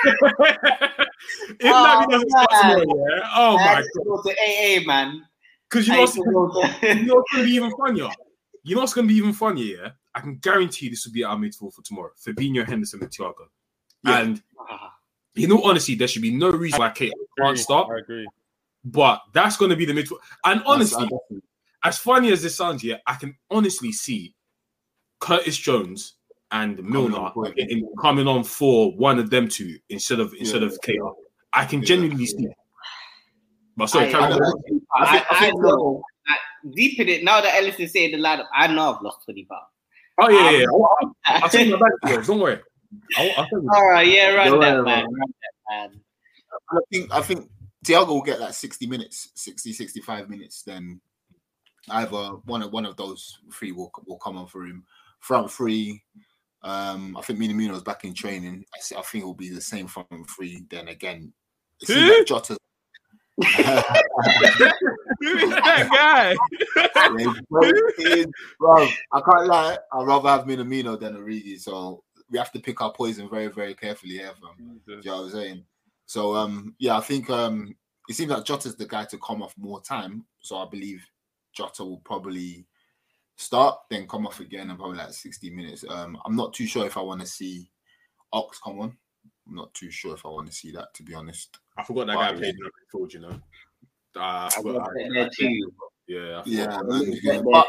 if 1.60 1.72
Oh, 1.72 2.06
Naby 2.06 2.10
doesn't 2.10 2.30
start 2.30 2.48
man. 2.52 2.80
tomorrow, 2.80 3.06
yeah. 3.10 3.28
Oh 3.36 3.56
I 3.58 3.64
my 3.64 3.74
god. 3.74 4.22
to 4.24 4.30
AA, 4.30 4.86
man. 4.86 5.22
Because 5.68 5.86
you 5.86 5.92
know, 5.92 5.98
had 6.00 6.02
what's, 6.02 6.14
to 6.14 6.22
go 6.22 6.62
to- 6.62 6.98
you 6.98 7.04
know 7.06 7.14
what's 7.16 7.32
gonna 7.32 7.44
be 7.44 7.50
even 7.52 7.70
funnier. 7.76 8.08
You 8.62 8.74
know 8.74 8.80
what's 8.80 8.94
gonna 8.94 9.08
be 9.08 9.14
even 9.14 9.32
funnier, 9.32 9.76
yeah. 9.82 9.88
I 10.14 10.20
can 10.20 10.36
guarantee 10.36 10.88
this 10.88 11.04
will 11.04 11.12
be 11.12 11.24
our 11.24 11.36
midfield 11.36 11.74
for 11.74 11.82
tomorrow. 11.82 12.10
Fabinho, 12.24 12.66
Henderson, 12.66 13.02
and 13.02 13.10
Thiago. 13.10 13.46
Yeah. 14.04 14.20
And 14.20 14.42
ah. 14.58 14.92
in 15.34 15.50
all 15.52 15.68
honesty, 15.68 15.94
there 15.96 16.06
should 16.08 16.22
be 16.22 16.30
no 16.30 16.50
reason 16.50 16.78
why 16.78 16.90
Keita 16.90 17.10
can't 17.38 17.58
start. 17.58 17.88
I 17.90 17.98
agree. 17.98 18.26
But 18.84 19.22
that's 19.32 19.56
going 19.56 19.70
to 19.70 19.76
be 19.76 19.84
the 19.86 19.92
midfield. 19.94 20.18
And 20.44 20.62
honestly, 20.66 21.08
as 21.82 21.98
funny 21.98 22.30
as 22.32 22.42
this 22.42 22.54
sounds, 22.56 22.84
yeah, 22.84 22.96
I 23.06 23.14
can 23.14 23.34
honestly 23.50 23.92
see 23.92 24.34
Curtis 25.20 25.56
Jones 25.56 26.14
and 26.50 26.82
Milner 26.84 27.16
on 27.18 27.52
in- 27.56 27.88
coming 28.00 28.28
on 28.28 28.44
for 28.44 28.92
one 28.96 29.18
of 29.18 29.30
them 29.30 29.48
two 29.48 29.78
instead 29.88 30.20
of 30.20 30.34
instead 30.34 30.62
Yeah. 30.62 30.68
of 30.68 30.78
KR. 30.82 31.12
I 31.52 31.64
can 31.64 31.80
Yeah. 31.80 31.86
genuinely 31.86 32.26
see. 32.26 32.44
it. 32.44 32.52
But 33.76 33.86
sorry, 33.86 34.08
I- 34.08 34.12
carry 34.12 34.22
I 34.24 34.30
on. 34.32 34.38
don't- 34.40 34.82
I, 34.94 35.02
I 35.02 35.10
think- 35.12 35.26
I 35.32 35.36
I 35.36 35.40
think 35.40 35.60
know. 35.62 36.02
I, 36.28 36.36
deep 36.74 37.00
in 37.00 37.08
it, 37.08 37.24
now 37.24 37.40
that 37.40 37.54
Ellis 37.56 37.76
is 37.80 37.92
saying 37.92 38.12
the 38.12 38.18
lineup, 38.18 38.46
I 38.54 38.66
know 38.68 38.94
I've 38.94 39.02
lost 39.02 39.24
20 39.24 39.44
pounds. 39.46 39.62
Oh 40.20 40.28
yeah, 40.28 40.50
yeah. 40.50 40.58
yeah. 40.58 40.64
Um, 40.66 41.14
I'll, 41.26 41.42
I'll 41.44 41.48
take 41.48 41.70
my 41.70 41.76
back 41.78 41.90
to 42.04 42.10
yours. 42.12 42.26
Don't 42.28 42.38
worry. 42.38 42.60
I'll, 43.16 43.30
I'll. 43.38 43.48
All 43.74 43.88
right, 43.90 44.06
yeah, 44.06 44.28
run 44.34 44.46
Don't 44.52 44.60
that, 44.60 44.74
worry, 44.76 44.84
man. 44.84 44.94
man. 44.94 45.04
Run 45.04 45.32
that, 45.40 45.90
man. 45.90 46.00
I 46.70 46.78
think 46.92 47.12
I 47.12 47.20
think 47.22 47.50
Thiago 47.84 48.08
will 48.08 48.22
get 48.22 48.40
like 48.40 48.54
60 48.54 48.86
minutes, 48.86 49.28
60, 49.34 49.72
65 49.72 50.28
minutes. 50.30 50.62
Then 50.62 51.00
either 51.90 52.16
one 52.46 52.62
of 52.62 52.72
one 52.72 52.86
of 52.86 52.96
those 52.96 53.38
three 53.52 53.72
will 53.72 53.92
will 54.06 54.18
come 54.18 54.36
on 54.36 54.46
for 54.46 54.64
him. 54.64 54.84
Front 55.20 55.50
three, 55.50 56.02
um, 56.62 57.16
I 57.16 57.20
think 57.22 57.38
Minamino's 57.38 57.82
back 57.82 58.04
in 58.04 58.14
training. 58.14 58.64
I, 58.74 58.80
see- 58.80 58.96
I 58.96 59.02
think 59.02 59.22
it 59.22 59.26
will 59.26 59.34
be 59.34 59.50
the 59.50 59.60
same 59.60 59.86
front 59.86 60.08
three. 60.34 60.64
Then 60.70 60.88
again, 60.88 61.32
it 61.80 61.86
seems 61.88 62.00
Who? 62.00 62.18
like 62.18 62.26
Jota. 62.26 62.56
Who 63.36 65.28
is 65.38 65.50
that 65.50 65.88
guy? 65.90 66.36
Yeah, 67.18 67.32
bro, 67.50 67.62
it 67.62 68.18
is- 68.18 68.26
bro, 68.58 68.86
I 69.12 69.20
can't 69.20 69.46
lie. 69.46 69.78
I'd 69.92 70.06
rather 70.06 70.28
have 70.28 70.44
Minamino 70.46 70.98
than 70.98 71.16
Origi. 71.16 71.58
So 71.60 72.02
we 72.30 72.38
have 72.38 72.52
to 72.52 72.60
pick 72.60 72.80
our 72.80 72.92
poison 72.92 73.28
very, 73.28 73.48
very 73.48 73.74
carefully 73.74 74.14
here, 74.14 74.32
fam. 74.40 74.80
You 74.86 75.00
know 75.04 75.16
what 75.16 75.24
I'm 75.26 75.30
saying? 75.30 75.64
So 76.06 76.34
um 76.34 76.74
yeah, 76.78 76.96
I 76.96 77.00
think 77.00 77.30
um 77.30 77.74
it 78.08 78.14
seems 78.14 78.30
like 78.30 78.44
Jota's 78.44 78.76
the 78.76 78.86
guy 78.86 79.04
to 79.06 79.18
come 79.18 79.42
off 79.42 79.54
more 79.56 79.80
time. 79.80 80.24
So 80.40 80.56
I 80.58 80.66
believe 80.68 81.04
Jota 81.52 81.84
will 81.84 82.02
probably 82.04 82.66
start, 83.36 83.78
then 83.90 84.06
come 84.06 84.26
off 84.26 84.40
again 84.40 84.70
and 84.70 84.78
probably 84.78 84.98
like 84.98 85.12
60 85.12 85.50
minutes. 85.50 85.84
Um 85.88 86.18
I'm 86.24 86.36
not 86.36 86.52
too 86.52 86.66
sure 86.66 86.86
if 86.86 86.96
I 86.96 87.00
want 87.00 87.20
to 87.20 87.26
see 87.26 87.70
Ox 88.32 88.58
come 88.58 88.80
on. 88.80 88.96
I'm 89.46 89.54
not 89.54 89.72
too 89.74 89.90
sure 89.90 90.14
if 90.14 90.24
I 90.24 90.28
want 90.28 90.48
to 90.48 90.52
see 90.52 90.70
that 90.72 90.92
to 90.94 91.02
be 91.02 91.14
honest. 91.14 91.58
I 91.76 91.84
forgot 91.84 92.06
that 92.06 92.16
guy 92.16 92.32
played 92.32 92.54
in 92.54 92.60
the 92.60 92.98
midfield. 92.98 93.12
You 93.12 93.20
know. 93.20 93.40
Uh, 94.16 94.20
I 94.20 94.46
I 94.46 94.62
forgot. 94.62 94.90
that 94.94 95.32
too. 95.38 95.72
Yeah. 96.06 96.38
I. 96.38 96.42
Yeah, 96.46 96.80
I 96.90 97.00
yeah. 97.22 97.42
But, 97.42 97.66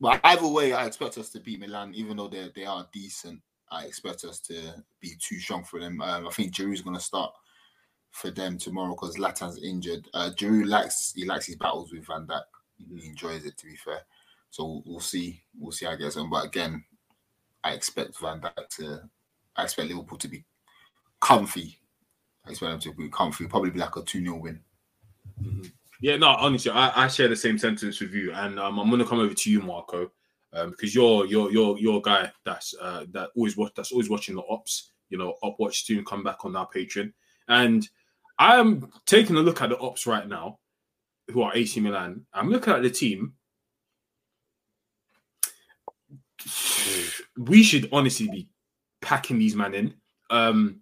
but 0.00 0.20
either 0.24 0.48
way, 0.48 0.72
I 0.72 0.86
expect 0.86 1.18
us 1.18 1.30
to 1.30 1.40
beat 1.40 1.60
Milan, 1.60 1.94
even 1.94 2.16
though 2.16 2.28
they 2.28 2.50
they 2.54 2.64
are 2.64 2.86
decent. 2.92 3.40
I 3.70 3.84
expect 3.84 4.24
us 4.24 4.40
to 4.40 4.84
be 5.00 5.12
too 5.20 5.38
strong 5.38 5.64
for 5.64 5.80
them. 5.80 6.00
Um, 6.00 6.26
I 6.26 6.30
think 6.30 6.52
Giroud's 6.52 6.82
going 6.82 6.96
to 6.96 7.02
start 7.02 7.32
for 8.12 8.30
them 8.30 8.58
tomorrow 8.58 8.94
because 8.94 9.16
Zlatan's 9.16 9.62
injured. 9.62 10.08
Uh, 10.14 10.30
Giroud 10.34 10.66
likes 10.66 11.12
he 11.14 11.24
likes 11.24 11.46
his 11.46 11.56
battles 11.56 11.92
with 11.92 12.06
Van 12.06 12.26
Dijk. 12.26 12.42
He 12.78 13.06
enjoys 13.06 13.44
it. 13.44 13.56
To 13.58 13.66
be 13.66 13.76
fair, 13.76 14.00
so 14.50 14.82
we'll 14.86 15.00
see. 15.00 15.42
We'll 15.58 15.72
see 15.72 15.86
how 15.86 15.92
it 15.92 15.98
gets 15.98 16.16
on. 16.16 16.30
But 16.30 16.46
again, 16.46 16.84
I 17.64 17.72
expect 17.72 18.18
Van 18.20 18.40
Dijk 18.40 18.68
to. 18.76 19.00
I 19.56 19.64
expect 19.64 19.88
Liverpool 19.88 20.18
to 20.18 20.28
be 20.28 20.44
comfy. 21.20 21.78
I 22.46 22.50
expect 22.50 22.70
them 22.70 22.80
to 22.80 22.94
be 22.94 23.08
comfy. 23.08 23.46
Probably 23.46 23.70
be 23.70 23.80
like 23.80 23.96
a 23.96 24.02
two 24.02 24.22
0 24.22 24.36
win. 24.36 24.60
Yeah, 26.00 26.16
no, 26.16 26.28
honestly, 26.28 26.70
I, 26.70 27.04
I 27.04 27.08
share 27.08 27.28
the 27.28 27.36
same 27.36 27.58
sentence 27.58 28.00
with 28.00 28.12
you, 28.12 28.32
and 28.32 28.60
um, 28.60 28.78
I'm 28.78 28.90
gonna 28.90 29.06
come 29.06 29.18
over 29.18 29.34
to 29.34 29.50
you, 29.50 29.60
Marco, 29.62 30.10
because 30.64 30.94
you're 30.94 31.26
you're 31.26 31.52
you're 31.52 31.78
you're 31.78 31.98
a 31.98 32.02
guy 32.02 32.32
that's 32.44 32.74
uh, 32.80 33.04
that 33.10 33.30
always 33.36 33.56
watch 33.56 33.72
that's 33.76 33.92
always 33.92 34.08
watching 34.08 34.36
the 34.36 34.42
ops. 34.48 34.92
You 35.10 35.18
know, 35.18 35.34
op 35.42 35.58
watch 35.58 35.84
soon 35.84 36.04
come 36.04 36.24
back 36.24 36.44
on 36.44 36.56
our 36.56 36.68
Patreon, 36.68 37.12
and 37.48 37.88
I'm 38.38 38.90
taking 39.06 39.36
a 39.36 39.40
look 39.40 39.62
at 39.62 39.70
the 39.70 39.78
ops 39.78 40.06
right 40.06 40.26
now, 40.26 40.58
who 41.30 41.42
are 41.42 41.54
AC 41.54 41.80
Milan. 41.80 42.26
I'm 42.32 42.50
looking 42.50 42.72
at 42.72 42.82
the 42.82 42.90
team. 42.90 43.34
We 47.38 47.62
should 47.62 47.90
honestly 47.92 48.28
be 48.28 48.48
packing 49.02 49.38
these 49.38 49.54
man 49.54 49.74
in. 49.74 49.92
Um, 50.30 50.80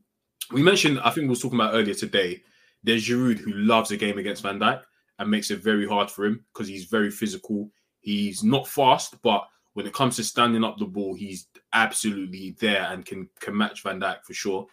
we 0.52 0.62
mentioned, 0.62 1.00
I 1.00 1.10
think 1.10 1.24
we 1.24 1.30
were 1.30 1.34
talking 1.34 1.58
about 1.58 1.74
earlier 1.74 1.94
today. 1.94 2.42
There's 2.84 3.04
Giroud 3.04 3.38
who 3.38 3.52
loves 3.54 3.90
a 3.90 3.96
game 3.96 4.18
against 4.18 4.44
Van 4.44 4.60
Dijk 4.60 4.82
and 5.18 5.30
makes 5.30 5.50
it 5.50 5.64
very 5.64 5.84
hard 5.84 6.10
for 6.10 6.26
him 6.26 6.44
because 6.52 6.68
he's 6.68 6.84
very 6.84 7.10
physical. 7.10 7.70
He's 8.02 8.44
not 8.44 8.68
fast, 8.68 9.20
but 9.22 9.48
when 9.74 9.86
it 9.86 9.92
comes 9.92 10.16
to 10.16 10.24
standing 10.24 10.64
up 10.64 10.78
the 10.78 10.84
ball, 10.84 11.14
he's 11.14 11.48
absolutely 11.72 12.56
there 12.60 12.88
and 12.90 13.04
can 13.04 13.28
can 13.40 13.56
match 13.56 13.82
Van 13.82 14.00
Dijk 14.00 14.22
for 14.24 14.34
sure. 14.34 14.66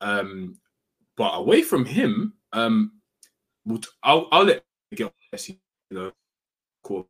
Um, 0.00 0.58
but 1.16 1.32
away 1.32 1.62
from 1.62 1.84
him, 1.84 2.34
um, 2.52 2.92
I'll 4.02 4.28
I'll 4.32 4.44
let 4.44 4.64
get 4.94 5.12
you 5.48 5.56
know, 5.90 6.12
cool, 6.82 7.08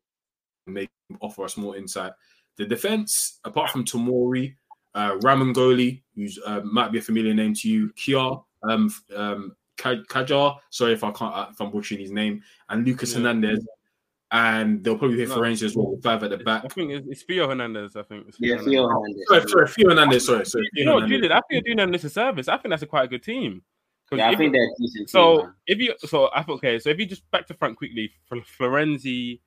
make 0.67 0.91
offer 1.21 1.45
us 1.45 1.57
more 1.57 1.77
insight. 1.77 2.13
The 2.57 2.67
defense, 2.67 3.39
apart 3.45 3.71
from 3.71 3.85
Tomori, 3.85 4.55
uh, 4.95 5.17
Ramangoli, 5.19 6.03
who's 6.15 6.39
uh, 6.47 6.61
might 6.61 6.91
be 6.91 6.99
a 6.99 7.03
familiar 7.03 7.35
name 7.35 7.53
to 7.55 7.69
you, 7.69 7.91
Kiar, 7.91 8.43
um, 8.63 8.93
um, 9.15 9.57
Kajar. 9.77 10.57
Sorry 10.71 10.95
if 10.95 11.05
I 11.05 11.11
can't 11.11 11.35
uh, 11.35 11.49
if 11.51 11.61
I'm 11.61 11.71
butchering 11.71 12.01
his 12.01 12.13
name, 12.13 12.43
and 12.71 12.87
Lucas 12.87 13.13
Yeah. 13.13 13.19
Hernandez, 13.19 13.67
and 14.33 14.83
they'll 14.83 14.99
probably 14.99 15.19
hit 15.19 15.29
No. 15.29 15.37
Ferenc 15.39 15.63
as 15.63 15.77
well, 15.77 15.97
five 16.03 16.23
at 16.25 16.31
the 16.31 16.39
back. 16.39 16.65
I 16.65 16.69
think 16.69 16.91
it's, 16.93 17.07
it's 17.09 17.23
Theo 17.23 17.49
Hernandez. 17.49 17.95
I 17.97 18.03
think. 18.03 18.27
It's 18.29 18.39
Yeah, 18.41 18.57
Hernandez. 18.57 18.73
Theo 18.73 18.89
Hernandez. 18.89 19.25
Sorry, 19.29 19.49
sorry, 19.49 19.69
Theo 19.69 19.89
Hernandez. 19.91 20.27
Sorry, 20.27 20.45
sorry. 20.47 20.65
You 20.75 20.83
Theo 20.83 20.85
know 20.87 20.95
what, 20.95 21.03
Hernandez. 21.03 21.17
Julian? 21.19 21.33
I 21.33 21.35
think 21.37 21.47
you're 21.51 21.61
doing 21.63 21.77
them 21.77 21.93
this 21.93 22.05
a 22.05 22.11
service. 22.11 22.49
I 22.49 22.57
think 22.57 22.71
that's 22.71 22.83
a 22.83 22.87
quite 22.87 23.05
a 23.05 23.09
good 23.09 23.23
team. 23.23 23.63
'Cause 24.11 24.19
Yeah, 24.19 24.29
I 24.29 24.33
if- 24.33 24.39
think 24.39 24.53
they're 24.53 24.63
a 24.65 24.75
decent. 24.79 25.11
So 25.11 25.37
team, 25.39 25.47
man. 25.47 25.55
if 25.67 25.79
you 25.79 25.95
so 25.99 26.31
I 26.35 26.43
thought 26.43 26.55
okay, 26.57 26.79
so 26.79 26.91
if 26.91 26.99
you 26.99 27.07
just 27.07 27.29
back 27.31 27.47
to 27.49 27.55
front 27.55 27.77
quickly, 27.77 28.13
Fl- 28.29 28.37
Florenzi, 28.39 29.41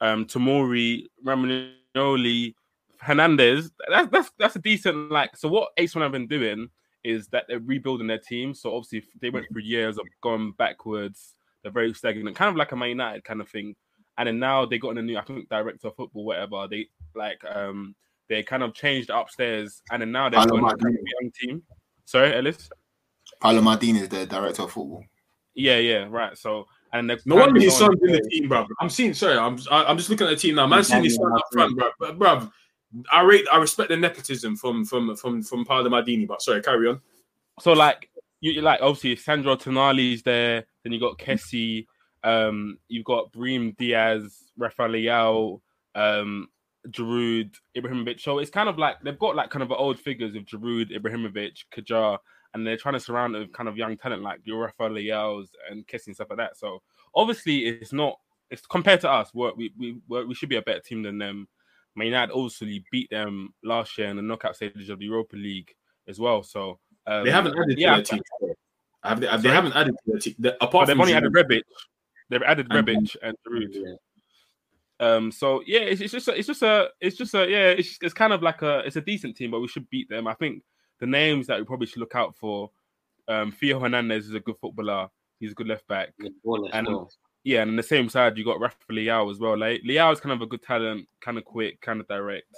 um, 0.00 0.24
Tomori, 0.26 1.06
Romagnoli, 1.24 2.54
Hernandez, 3.00 3.70
that's 3.88 4.08
that's 4.10 4.30
that's 4.38 4.56
a 4.56 4.60
decent 4.60 5.10
like. 5.10 5.36
So 5.36 5.48
what 5.48 5.70
Ace 5.76 5.94
One 5.94 6.02
have 6.02 6.12
been 6.12 6.26
doing 6.28 6.68
is 7.04 7.28
that 7.28 7.44
they're 7.48 7.60
rebuilding 7.60 8.06
their 8.08 8.18
team. 8.18 8.54
So 8.54 8.74
obviously 8.74 9.08
they 9.20 9.30
went 9.30 9.46
through 9.52 9.62
years 9.62 9.96
of 9.98 10.06
going 10.20 10.52
backwards. 10.52 11.34
They're 11.62 11.72
very 11.72 11.92
stagnant, 11.94 12.36
kind 12.36 12.48
of 12.50 12.56
like 12.56 12.72
a 12.72 12.76
Man 12.76 12.88
United 12.90 13.24
kind 13.24 13.40
of 13.40 13.48
thing. 13.48 13.74
And 14.18 14.26
then 14.26 14.38
now 14.38 14.64
they 14.66 14.78
got 14.78 14.90
in 14.90 14.98
a 14.98 15.02
new, 15.02 15.18
I 15.18 15.22
think, 15.22 15.48
director 15.48 15.88
of 15.88 15.96
football, 15.96 16.24
whatever. 16.24 16.66
They 16.70 16.88
like 17.14 17.40
um 17.44 17.94
they 18.28 18.42
kind 18.42 18.62
of 18.62 18.74
changed 18.74 19.10
upstairs, 19.10 19.82
and 19.90 20.00
then 20.02 20.10
now 20.12 20.28
they've 20.28 20.38
got 20.38 20.48
Paolo 20.48 20.66
a 20.68 20.76
kind 20.76 20.98
young 21.20 21.30
team. 21.38 21.62
Sorry, 22.04 22.34
Ellis. 22.34 22.68
Paolo 23.40 23.60
Maldini 23.60 24.00
is 24.02 24.08
the 24.08 24.26
director 24.26 24.62
of 24.62 24.72
football. 24.72 25.04
Yeah, 25.54 25.78
yeah, 25.78 26.06
right. 26.08 26.36
So 26.36 26.66
and 26.92 27.10
they're 27.10 27.18
No 27.26 27.36
kind 27.36 27.46
wonder 27.46 27.58
of 27.58 27.62
his 27.64 27.76
son's 27.76 27.98
in 28.02 28.12
the 28.12 28.20
team, 28.30 28.48
bro. 28.48 28.66
I'm 28.80 28.88
seeing. 28.90 29.12
Sorry, 29.14 29.36
I'm 29.36 29.58
I- 29.70 29.84
I'm 29.84 29.96
just 29.98 30.08
looking 30.10 30.26
at 30.26 30.30
the 30.30 30.36
team 30.36 30.54
now. 30.54 30.66
Man, 30.66 30.82
seeing 30.84 31.04
his 31.04 31.16
son 31.16 31.32
up 31.34 31.42
front, 31.52 31.76
bro. 31.76 31.90
But, 31.98 32.18
bro, 32.18 32.48
I 33.12 33.22
rate, 33.22 33.46
I 33.52 33.58
respect 33.58 33.90
the 33.90 33.96
nepotism 33.96 34.56
from 34.56 34.84
from 34.84 35.14
from 35.16 35.42
from 35.42 35.64
Paolo 35.64 35.90
Maldini. 35.90 36.26
But 36.26 36.42
sorry, 36.42 36.62
carry 36.62 36.88
on. 36.88 37.00
So 37.60 37.72
like 37.72 38.10
you 38.40 38.52
you 38.52 38.62
like 38.62 38.80
obviously 38.82 39.16
Sandro 39.16 39.56
Tonali's 39.56 40.22
there, 40.22 40.64
then 40.82 40.92
you 40.92 41.00
got 41.00 41.18
Kessie, 41.18 41.86
um, 42.24 42.78
you've 42.88 43.04
got 43.04 43.32
Brahim 43.32 43.74
Diaz, 43.78 44.50
Rafael 44.56 45.62
um, 45.94 46.48
Giroud, 46.88 47.54
Ibrahimovic. 47.76 48.20
So 48.20 48.38
it's 48.38 48.50
kind 48.50 48.68
of 48.68 48.78
like 48.78 48.96
they've 49.02 49.18
got 49.18 49.36
like 49.36 49.50
kind 49.50 49.62
of 49.62 49.72
old 49.72 49.98
figures 49.98 50.34
of 50.34 50.44
Giroud, 50.44 50.96
Ibrahimovic, 50.96 51.64
Kajar, 51.74 52.18
and 52.54 52.66
they're 52.66 52.76
trying 52.76 52.94
to 52.94 53.00
surround 53.00 53.34
it 53.34 53.40
with 53.40 53.52
kind 53.52 53.68
of 53.68 53.76
young 53.76 53.96
talent 53.96 54.22
like 54.22 54.40
your 54.44 54.60
Rafael 54.60 54.90
Leao's 54.90 55.50
and 55.70 55.86
Kessie 55.86 56.08
and 56.08 56.14
stuff 56.14 56.28
like 56.30 56.38
that. 56.38 56.56
So 56.56 56.82
obviously 57.14 57.66
it's 57.66 57.92
not. 57.92 58.18
It's 58.48 58.64
compared 58.64 59.00
to 59.00 59.10
us. 59.10 59.32
We're, 59.34 59.54
we 59.54 59.72
we 59.76 59.98
we're, 60.08 60.26
we 60.26 60.34
should 60.34 60.48
be 60.48 60.56
a 60.56 60.62
better 60.62 60.80
team 60.80 61.02
than 61.02 61.18
them. 61.18 61.48
Man 61.96 62.06
United 62.06 62.32
also 62.32 62.64
beat 62.92 63.10
them 63.10 63.52
last 63.64 63.98
year 63.98 64.08
in 64.08 64.16
the 64.16 64.22
knockout 64.22 64.54
stages 64.54 64.88
of 64.88 64.98
the 64.98 65.06
Europa 65.06 65.34
League 65.34 65.74
as 66.06 66.20
well. 66.20 66.42
So 66.42 66.78
um, 67.06 67.24
They 67.24 67.30
haven't 67.30 67.58
added 67.58 67.78
yeah, 67.78 67.96
to 67.96 67.96
their 67.96 68.04
team. 68.04 68.22
Have 69.02 69.20
they, 69.20 69.26
have 69.26 69.42
they, 69.42 69.48
haven't 69.48 69.72
added 69.72 69.94
to 69.94 70.10
their 70.12 70.20
team. 70.20 70.34
The, 70.38 70.56
But 70.60 70.68
apart 70.68 70.86
they've 70.86 70.94
from 70.94 71.00
only 71.02 71.14
added 71.14 71.32
Giroud. 71.32 71.44
Rebic. 71.50 71.62
They've 72.28 72.42
added 72.42 72.66
And- 72.70 72.86
Rebic 72.86 73.16
and 73.22 73.36
Giroud. 73.46 73.68
Yeah. 73.72 73.94
Um, 74.98 75.30
so 75.30 75.62
yeah, 75.66 75.80
it's, 75.80 76.00
it's 76.00 76.12
just 76.12 76.28
a, 76.28 76.36
it's 76.38 76.46
just 76.46 76.62
a 76.62 76.88
it's 77.00 77.16
just 77.16 77.34
a 77.34 77.46
yeah, 77.48 77.68
it's 77.68 77.98
it's 78.00 78.14
kind 78.14 78.32
of 78.32 78.42
like 78.42 78.62
a 78.62 78.78
it's 78.80 78.96
a 78.96 79.00
decent 79.02 79.36
team, 79.36 79.50
but 79.50 79.60
we 79.60 79.68
should 79.68 79.88
beat 79.90 80.08
them. 80.08 80.26
I 80.26 80.32
think 80.34 80.62
the 81.00 81.06
names 81.06 81.46
that 81.48 81.58
we 81.58 81.64
probably 81.66 81.86
should 81.86 81.98
look 82.00 82.14
out 82.14 82.34
for. 82.36 82.70
Um, 83.28 83.52
Theo 83.52 83.78
Hernandez 83.78 84.26
is 84.26 84.34
a 84.34 84.40
good 84.40 84.56
footballer. 84.60 85.08
He's 85.38 85.50
a 85.52 85.54
good 85.54 85.66
left 85.66 85.86
back. 85.88 86.14
Good 86.18 86.32
baller 86.44 86.70
And- 86.72 86.86
still. 86.86 87.10
Yeah, 87.44 87.62
and 87.62 87.70
on 87.70 87.76
the 87.76 87.82
same 87.82 88.08
side 88.08 88.36
you 88.36 88.44
got 88.44 88.58
Rafa 88.58 88.76
Leao 88.90 89.30
as 89.30 89.38
well. 89.38 89.56
Like 89.56 89.82
Leao 89.82 90.12
is 90.12 90.18
kind 90.20 90.32
of 90.32 90.40
a 90.42 90.46
good 90.46 90.62
talent, 90.62 91.06
kind 91.20 91.36
of 91.38 91.44
quick, 91.44 91.80
kind 91.80 92.00
of 92.00 92.08
direct. 92.08 92.50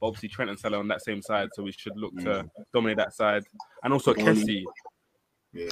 But 0.00 0.08
obviously 0.08 0.28
Trent 0.28 0.50
and 0.50 0.58
Salah 0.58 0.80
on 0.80 0.88
that 0.88 1.02
same 1.02 1.22
side, 1.22 1.48
so 1.52 1.62
we 1.62 1.72
should 1.72 1.96
look 1.96 2.14
to 2.18 2.44
dominate 2.74 2.96
that 2.98 3.14
side. 3.14 3.44
And 3.84 3.92
also 3.92 4.12
Kessie, 4.12 4.64
Yeah. 5.54 5.68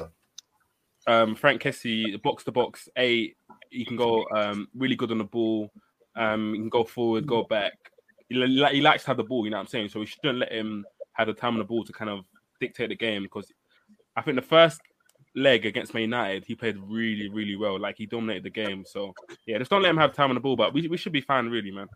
Um, 1.06 1.34
Franck 1.34 1.62
Kessie, 1.62 2.20
box 2.22 2.44
to 2.44 2.52
box 2.52 2.88
eight. 2.96 3.36
He 3.70 3.84
can 3.84 3.96
go 3.96 4.26
um, 4.34 4.68
really 4.74 4.96
good 4.96 5.10
on 5.10 5.18
the 5.18 5.24
ball. 5.24 5.70
Um, 6.14 6.52
he 6.52 6.60
can 6.60 6.68
go 6.68 6.84
forward, 6.84 7.26
go 7.26 7.44
back. 7.44 7.72
He, 8.28 8.34
li- 8.34 8.74
he 8.74 8.80
likes 8.80 9.02
to 9.04 9.08
have 9.08 9.16
the 9.16 9.24
ball. 9.24 9.44
You 9.44 9.50
know 9.50 9.56
what 9.56 9.62
I'm 9.62 9.68
saying? 9.68 9.88
So 9.88 10.00
we 10.00 10.06
shouldn't 10.06 10.38
let 10.38 10.52
him 10.52 10.84
have 11.14 11.26
the 11.26 11.34
time 11.34 11.54
on 11.54 11.58
the 11.58 11.64
ball 11.64 11.84
to 11.84 11.92
kind 11.92 12.10
of 12.10 12.24
dictate 12.60 12.90
the 12.90 12.96
game 12.96 13.22
because 13.22 13.52
I 14.16 14.22
think 14.22 14.36
the 14.36 14.42
first 14.42 14.80
leg 15.34 15.64
against 15.66 15.94
Man 15.94 16.02
United, 16.02 16.44
he 16.44 16.54
played 16.54 16.76
really, 16.78 17.28
really 17.28 17.56
well. 17.56 17.78
Like 17.80 17.96
he 17.96 18.06
dominated 18.06 18.44
the 18.44 18.50
game. 18.50 18.84
So 18.86 19.14
yeah, 19.46 19.58
just 19.58 19.70
don't 19.70 19.82
let 19.82 19.90
him 19.90 19.96
have 19.96 20.14
time 20.14 20.30
on 20.30 20.34
the 20.34 20.40
ball. 20.40 20.56
But 20.56 20.72
we, 20.72 20.86
we 20.88 20.96
should 20.96 21.12
be 21.12 21.20
fine, 21.20 21.48
really, 21.48 21.70
man. 21.70 21.88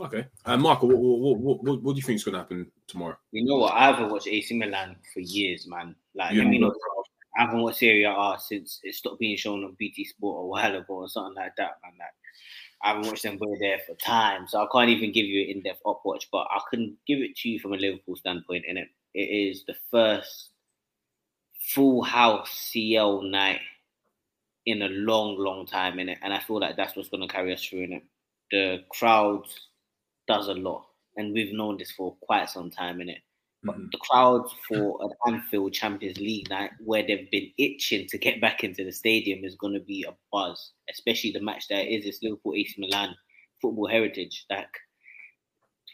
Okay. 0.00 0.26
And 0.46 0.62
Michael, 0.62 0.88
what, 0.88 0.98
what, 0.98 1.38
what, 1.38 1.64
what, 1.64 1.82
what 1.82 1.92
do 1.94 1.96
you 1.96 2.02
think 2.02 2.16
is 2.16 2.24
going 2.24 2.34
to 2.34 2.38
happen 2.38 2.70
tomorrow? 2.86 3.16
You 3.32 3.44
know 3.44 3.56
what? 3.56 3.74
I 3.74 3.86
haven't 3.86 4.10
watched 4.10 4.28
AC 4.28 4.56
Milan 4.56 4.96
for 5.12 5.20
years, 5.20 5.66
man. 5.66 5.96
Like, 6.14 6.34
You 6.34 6.42
let 6.42 6.50
me 6.50 6.58
know, 6.58 6.68
know. 6.68 6.97
I 7.38 7.42
haven't 7.42 7.60
watched 7.62 7.78
Serie 7.78 8.02
A 8.02 8.36
since 8.40 8.80
it 8.82 8.94
stopped 8.94 9.20
being 9.20 9.36
shown 9.36 9.62
on 9.62 9.76
BT 9.78 10.04
Sport 10.04 10.42
a 10.42 10.46
while 10.46 10.74
ago 10.74 10.94
or 10.94 11.08
something 11.08 11.36
like 11.36 11.54
that, 11.56 11.78
man. 11.84 11.92
Like, 11.98 12.08
I 12.82 12.88
haven't 12.88 13.06
watched 13.06 13.22
them 13.22 13.38
play 13.38 13.56
there 13.60 13.78
for 13.86 13.94
time, 13.94 14.48
so 14.48 14.60
I 14.60 14.66
can't 14.72 14.90
even 14.90 15.12
give 15.12 15.26
you 15.26 15.42
an 15.42 15.50
in-depth 15.56 15.80
up 15.86 16.00
watch. 16.04 16.28
But 16.32 16.48
I 16.50 16.60
can 16.68 16.96
give 17.06 17.20
it 17.20 17.36
to 17.36 17.48
you 17.48 17.60
from 17.60 17.74
a 17.74 17.76
Liverpool 17.76 18.16
standpoint. 18.16 18.64
In 18.66 18.76
it, 18.76 18.88
it 19.14 19.20
is 19.20 19.64
the 19.66 19.76
first 19.90 20.50
full 21.74 22.02
house 22.02 22.50
CL 22.72 23.22
night 23.22 23.60
in 24.66 24.82
a 24.82 24.88
long, 24.88 25.38
long 25.38 25.64
time 25.64 25.98
in 26.00 26.08
it, 26.08 26.18
and 26.22 26.32
I 26.32 26.40
feel 26.40 26.60
like 26.60 26.76
that's 26.76 26.96
what's 26.96 27.08
going 27.08 27.26
to 27.26 27.32
carry 27.32 27.54
us 27.54 27.64
through 27.64 27.84
in 27.84 27.92
it. 27.94 28.02
The 28.50 28.84
crowd 28.90 29.44
does 30.26 30.48
a 30.48 30.54
lot, 30.54 30.86
and 31.16 31.32
we've 31.32 31.54
known 31.54 31.78
this 31.78 31.92
for 31.92 32.16
quite 32.20 32.50
some 32.50 32.70
time 32.70 33.00
in 33.00 33.08
it. 33.08 33.20
But 33.64 33.76
Mhm. 33.76 33.90
the 33.90 33.98
crowd 33.98 34.48
for 34.68 34.98
an 35.02 35.10
Anfield 35.26 35.72
Champions 35.72 36.18
League 36.18 36.48
night, 36.48 36.70
where 36.78 37.02
they've 37.04 37.28
been 37.30 37.50
itching 37.58 38.06
to 38.08 38.16
get 38.16 38.40
back 38.40 38.62
into 38.62 38.84
the 38.84 38.92
stadium, 38.92 39.44
is 39.44 39.56
going 39.56 39.74
to 39.74 39.80
be 39.80 40.04
a 40.08 40.14
buzz. 40.32 40.72
Especially 40.90 41.32
the 41.32 41.40
match 41.40 41.66
that 41.68 41.92
is 41.92 42.06
it's 42.06 42.22
Liverpool 42.22 42.54
AC 42.54 42.74
Milan 42.78 43.16
football 43.60 43.88
heritage. 43.88 44.46
Like, 44.48 44.68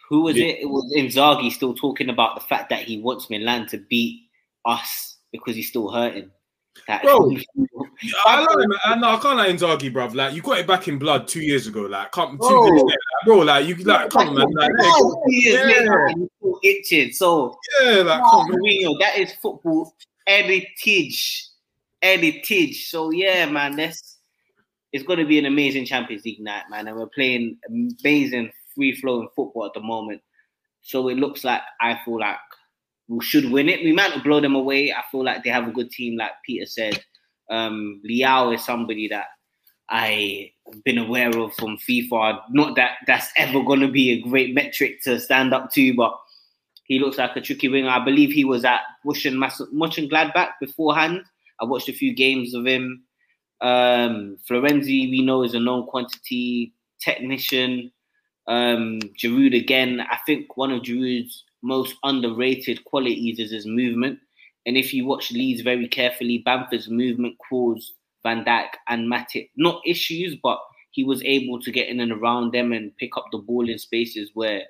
who 0.09 0.21
was 0.23 0.37
Yeah. 0.37 0.47
it? 0.47 0.59
It 0.61 0.67
was 0.67 0.93
Inzaghi 0.95 1.51
still 1.51 1.75
talking 1.75 2.11
about 2.11 2.35
the 2.35 2.43
fact 2.43 2.69
that 2.69 2.83
he 2.83 3.01
wants 3.01 3.31
Milan 3.31 3.67
to 3.69 3.79
beat 3.79 4.29
us 4.67 5.17
because 5.33 5.57
he's 5.57 5.69
still 5.71 5.91
hurting. 5.91 6.31
That, 6.89 7.03
Bro, 7.03 7.31
I. 8.27 8.45
I, 8.85 8.95
I 8.95 9.19
can't 9.21 9.37
like 9.39 9.51
Inzaghi, 9.57 9.93
bruv. 9.93 10.15
Like 10.15 10.35
you 10.35 10.43
got 10.43 10.59
it 10.59 10.67
back 10.67 10.89
in 10.89 10.99
blood 10.99 11.29
two 11.29 11.41
years 11.41 11.67
ago. 11.69 11.83
Like, 11.83 12.11
can't 12.13 12.39
two 12.41 12.47
years 12.47 12.83
later, 12.83 12.99
bro. 13.25 13.39
Like 13.39 13.67
you, 13.67 13.75
like, 13.77 14.11
come 14.11 14.29
on, 14.29 14.35
man. 14.35 14.47
Like, 14.53 14.71
let 14.79 14.87
it 14.87 14.93
go. 15.01 15.23
Two 15.27 15.35
years 15.35 15.55
Yeah. 15.55 15.79
later, 15.79 16.07
and 16.07 16.21
he's 16.21 16.31
still 16.39 16.61
itching. 16.63 17.13
So 17.13 17.59
yeah, 17.81 18.03
like, 18.03 18.21
come 18.21 18.41
on. 18.41 18.99
That 19.01 19.19
is 19.19 19.33
football 19.41 19.95
heritage. 20.27 21.47
Heritage. 22.03 22.89
So 22.89 23.11
yeah, 23.11 23.47
man, 23.47 23.77
that's 23.77 24.19
it's 24.93 25.05
gonna 25.05 25.25
be 25.25 25.39
an 25.39 25.47
amazing 25.47 25.87
Champions 25.87 26.25
League 26.25 26.41
night, 26.41 26.65
man. 26.71 26.87
And 26.87 26.97
we're 26.97 27.07
playing 27.07 27.59
amazing 27.69 28.53
free 28.75 28.93
flowing 28.95 29.29
football 29.35 29.67
at 29.67 29.75
the 29.75 29.81
moment. 29.81 30.21
So 30.83 31.09
it 31.09 31.17
looks 31.17 31.45
like 31.45 31.63
I 31.81 31.99
feel 32.05 32.21
like 32.21 32.37
we 33.09 33.25
should 33.25 33.51
win 33.51 33.69
it. 33.69 33.85
We 33.85 33.93
might 33.93 34.15
not 34.15 34.25
blow 34.25 34.41
them 34.41 34.55
away. 34.55 34.93
I 34.93 35.03
feel 35.11 35.25
like 35.25 35.45
they 35.45 35.51
have 35.51 35.69
a 35.69 35.73
good 35.73 35.91
team, 35.91 36.17
like 36.17 36.33
Peter 36.45 36.67
said. 36.67 37.03
Um 37.51 38.01
Leao 38.09 38.55
is 38.55 38.65
somebody 38.65 39.09
that 39.09 39.27
I've 39.95 40.83
been 40.85 40.99
aware 40.99 41.31
of 41.39 41.55
from 41.55 41.79
FIFA. 41.79 42.41
Not 42.51 42.75
that 42.75 42.97
that's 43.07 43.31
ever 43.37 43.63
gonna 43.63 43.87
be 43.87 44.11
a 44.11 44.21
great 44.21 44.53
metric 44.53 45.01
to 45.03 45.21
stand 45.21 45.55
up 45.55 45.71
to, 45.75 45.95
but 45.95 46.19
he 46.83 46.99
looks 46.99 47.17
like 47.17 47.37
a 47.37 47.41
tricky 47.41 47.69
winger. 47.69 47.89
I 47.89 48.05
believe 48.05 48.33
he 48.33 48.45
was 48.45 48.65
at 48.65 48.81
Bush 49.05 49.25
and 49.25 49.41
Gladbach 49.41 50.51
beforehand. 50.61 51.23
I 51.61 51.65
watched 51.65 51.89
a 51.89 51.93
few 51.93 52.13
games 52.13 52.55
of 52.55 52.67
him. 52.67 53.05
Um, 53.61 54.37
Florenzi, 54.51 55.09
we 55.11 55.23
know, 55.23 55.45
is 55.45 55.55
a 55.55 55.61
known 55.61 55.87
quantity 55.87 56.75
technician. 57.01 57.93
Um, 58.49 58.99
Giroud 59.17 59.57
again. 59.57 60.01
I 60.01 60.19
think 60.27 60.57
one 60.57 60.73
of 60.73 60.83
Giroud's 60.83 61.45
most 61.63 61.95
underrated 62.03 62.85
qualities 62.85 63.39
is 63.39 63.53
his 63.53 63.65
movement. 63.65 64.19
And 64.67 64.77
if 64.77 64.93
you 64.93 65.07
watch 65.07 65.31
Leeds 65.31 65.61
very 65.61 65.87
carefully, 65.87 66.39
Bamford's 66.45 66.91
movement 66.91 67.37
caused 67.49 67.93
Van 68.25 68.45
Dijk 68.45 68.71
and 68.89 69.11
Matip 69.11 69.51
not 69.57 69.81
issues, 69.87 70.37
but 70.43 70.59
he 70.91 71.05
was 71.05 71.23
able 71.25 71.61
to 71.61 71.71
get 71.71 71.89
in 71.89 72.01
and 72.01 72.13
around 72.13 72.53
them 72.53 72.73
and 72.73 72.97
pick 72.97 73.17
up 73.17 73.27
the 73.31 73.39
ball 73.39 73.69
in 73.69 73.79
spaces 73.79 74.31
where 74.35 74.63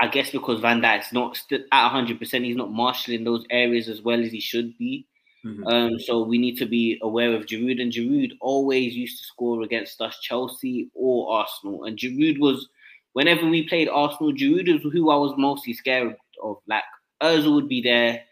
I 0.00 0.08
guess 0.08 0.30
because 0.30 0.60
Van 0.60 0.80
Dijk's 0.80 1.12
not 1.12 1.36
st- 1.36 1.66
at 1.70 1.86
100%, 1.86 2.44
he's 2.44 2.56
not 2.56 2.72
marshalling 2.72 3.24
those 3.24 3.44
areas 3.50 3.88
as 3.88 4.02
well 4.02 4.20
as 4.20 4.32
he 4.32 4.40
should 4.40 4.76
be. 4.78 5.06
Mhm. 5.44 5.66
Um, 5.72 6.00
so 6.00 6.22
we 6.22 6.38
need 6.38 6.56
to 6.58 6.66
be 6.66 6.98
aware 7.02 7.34
of 7.34 7.46
Giroud. 7.46 7.80
And 7.80 7.92
Giroud 7.92 8.32
always 8.40 8.96
used 8.96 9.18
to 9.18 9.24
score 9.24 9.62
against 9.62 10.00
us, 10.00 10.18
Chelsea 10.20 10.88
or 10.94 11.32
Arsenal. 11.32 11.84
And 11.84 11.96
Giroud 11.98 12.38
was, 12.38 12.68
whenever 13.12 13.46
we 13.48 13.68
played 13.68 13.88
Arsenal, 13.88 14.32
Giroud 14.32 14.68
is 14.68 14.82
who 14.92 15.10
I 15.10 15.16
was 15.16 15.34
mostly 15.36 15.72
scared 15.72 16.16
of. 16.42 16.58
Like, 16.66 16.84
Ozil 17.20 17.54
would 17.54 17.68
be 17.68 17.80
there. 17.80 18.24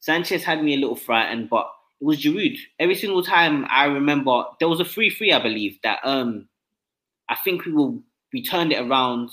Sanchez 0.00 0.42
had 0.44 0.62
me 0.64 0.74
a 0.74 0.78
little 0.78 0.96
frightened, 0.96 1.48
but 1.50 1.70
was 2.04 2.22
Giroud. 2.22 2.56
Every 2.78 2.94
single 2.94 3.22
time 3.22 3.66
I 3.70 3.84
remember, 3.86 4.44
there 4.58 4.68
was 4.68 4.80
a 4.80 4.84
3 4.84 5.10
3, 5.10 5.32
I 5.32 5.42
believe, 5.42 5.78
that 5.82 6.00
um, 6.04 6.48
I 7.28 7.36
think 7.44 7.64
we 7.64 7.72
will 7.72 8.02
we 8.32 8.42
turned 8.42 8.72
it 8.72 8.80
around. 8.80 9.30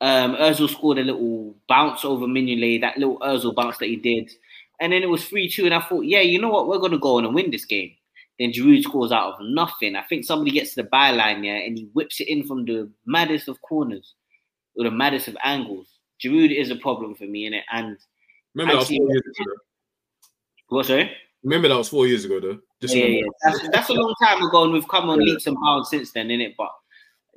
Um, 0.00 0.36
Ozil 0.36 0.70
scored 0.70 0.98
a 0.98 1.02
little 1.02 1.56
bounce 1.68 2.04
over 2.04 2.26
Mignolet, 2.26 2.80
that 2.82 2.98
little 2.98 3.18
Ozil 3.18 3.54
bounce 3.54 3.78
that 3.78 3.86
he 3.88 3.96
did. 3.96 4.30
And 4.80 4.92
then 4.92 5.02
it 5.02 5.08
was 5.08 5.26
3 5.26 5.48
2. 5.50 5.64
And 5.66 5.74
I 5.74 5.80
thought, 5.80 6.02
yeah, 6.04 6.20
you 6.20 6.40
know 6.40 6.50
what? 6.50 6.68
We're 6.68 6.78
going 6.78 6.92
to 6.92 6.98
go 6.98 7.16
on 7.18 7.24
and 7.24 7.34
win 7.34 7.50
this 7.50 7.64
game. 7.64 7.92
Then 8.38 8.52
Giroud 8.52 8.82
scores 8.84 9.10
out 9.10 9.32
of 9.34 9.40
nothing. 9.40 9.96
I 9.96 10.02
think 10.02 10.24
somebody 10.24 10.52
gets 10.52 10.74
to 10.74 10.82
the 10.82 10.88
byline, 10.88 11.44
yeah, 11.44 11.56
and 11.56 11.76
he 11.76 11.90
whips 11.92 12.20
it 12.20 12.28
in 12.28 12.46
from 12.46 12.64
the 12.64 12.88
maddest 13.04 13.48
of 13.48 13.60
corners 13.62 14.14
or 14.76 14.84
the 14.84 14.92
maddest 14.92 15.26
of 15.26 15.36
angles. 15.42 15.88
Giroud 16.24 16.56
is 16.56 16.70
a 16.70 16.76
problem 16.76 17.16
for 17.16 17.24
me, 17.24 17.50
innit? 17.50 17.62
And 17.72 17.96
Remember 18.54 18.80
Actually- 18.80 18.98
four 18.98 19.08
years 19.10 19.22
ago. 19.40 19.52
What, 20.68 20.86
sorry? 20.86 21.10
Remember 21.44 21.68
that 21.68 21.76
was 21.78 21.88
four 21.88 22.06
years 22.06 22.24
ago, 22.24 22.40
though. 22.40 22.58
Just 22.80 22.94
yeah, 22.94 23.04
yeah. 23.06 23.22
That's, 23.44 23.68
that's 23.70 23.88
a 23.90 23.92
long 23.94 24.14
time 24.22 24.42
ago, 24.42 24.64
and 24.64 24.72
we've 24.72 24.88
come 24.88 25.08
on 25.10 25.20
Yeah. 25.20 25.32
leaps 25.32 25.46
and 25.46 25.56
bounds 25.62 25.90
since 25.90 26.12
then, 26.12 26.28
innit? 26.28 26.54
But 26.56 26.70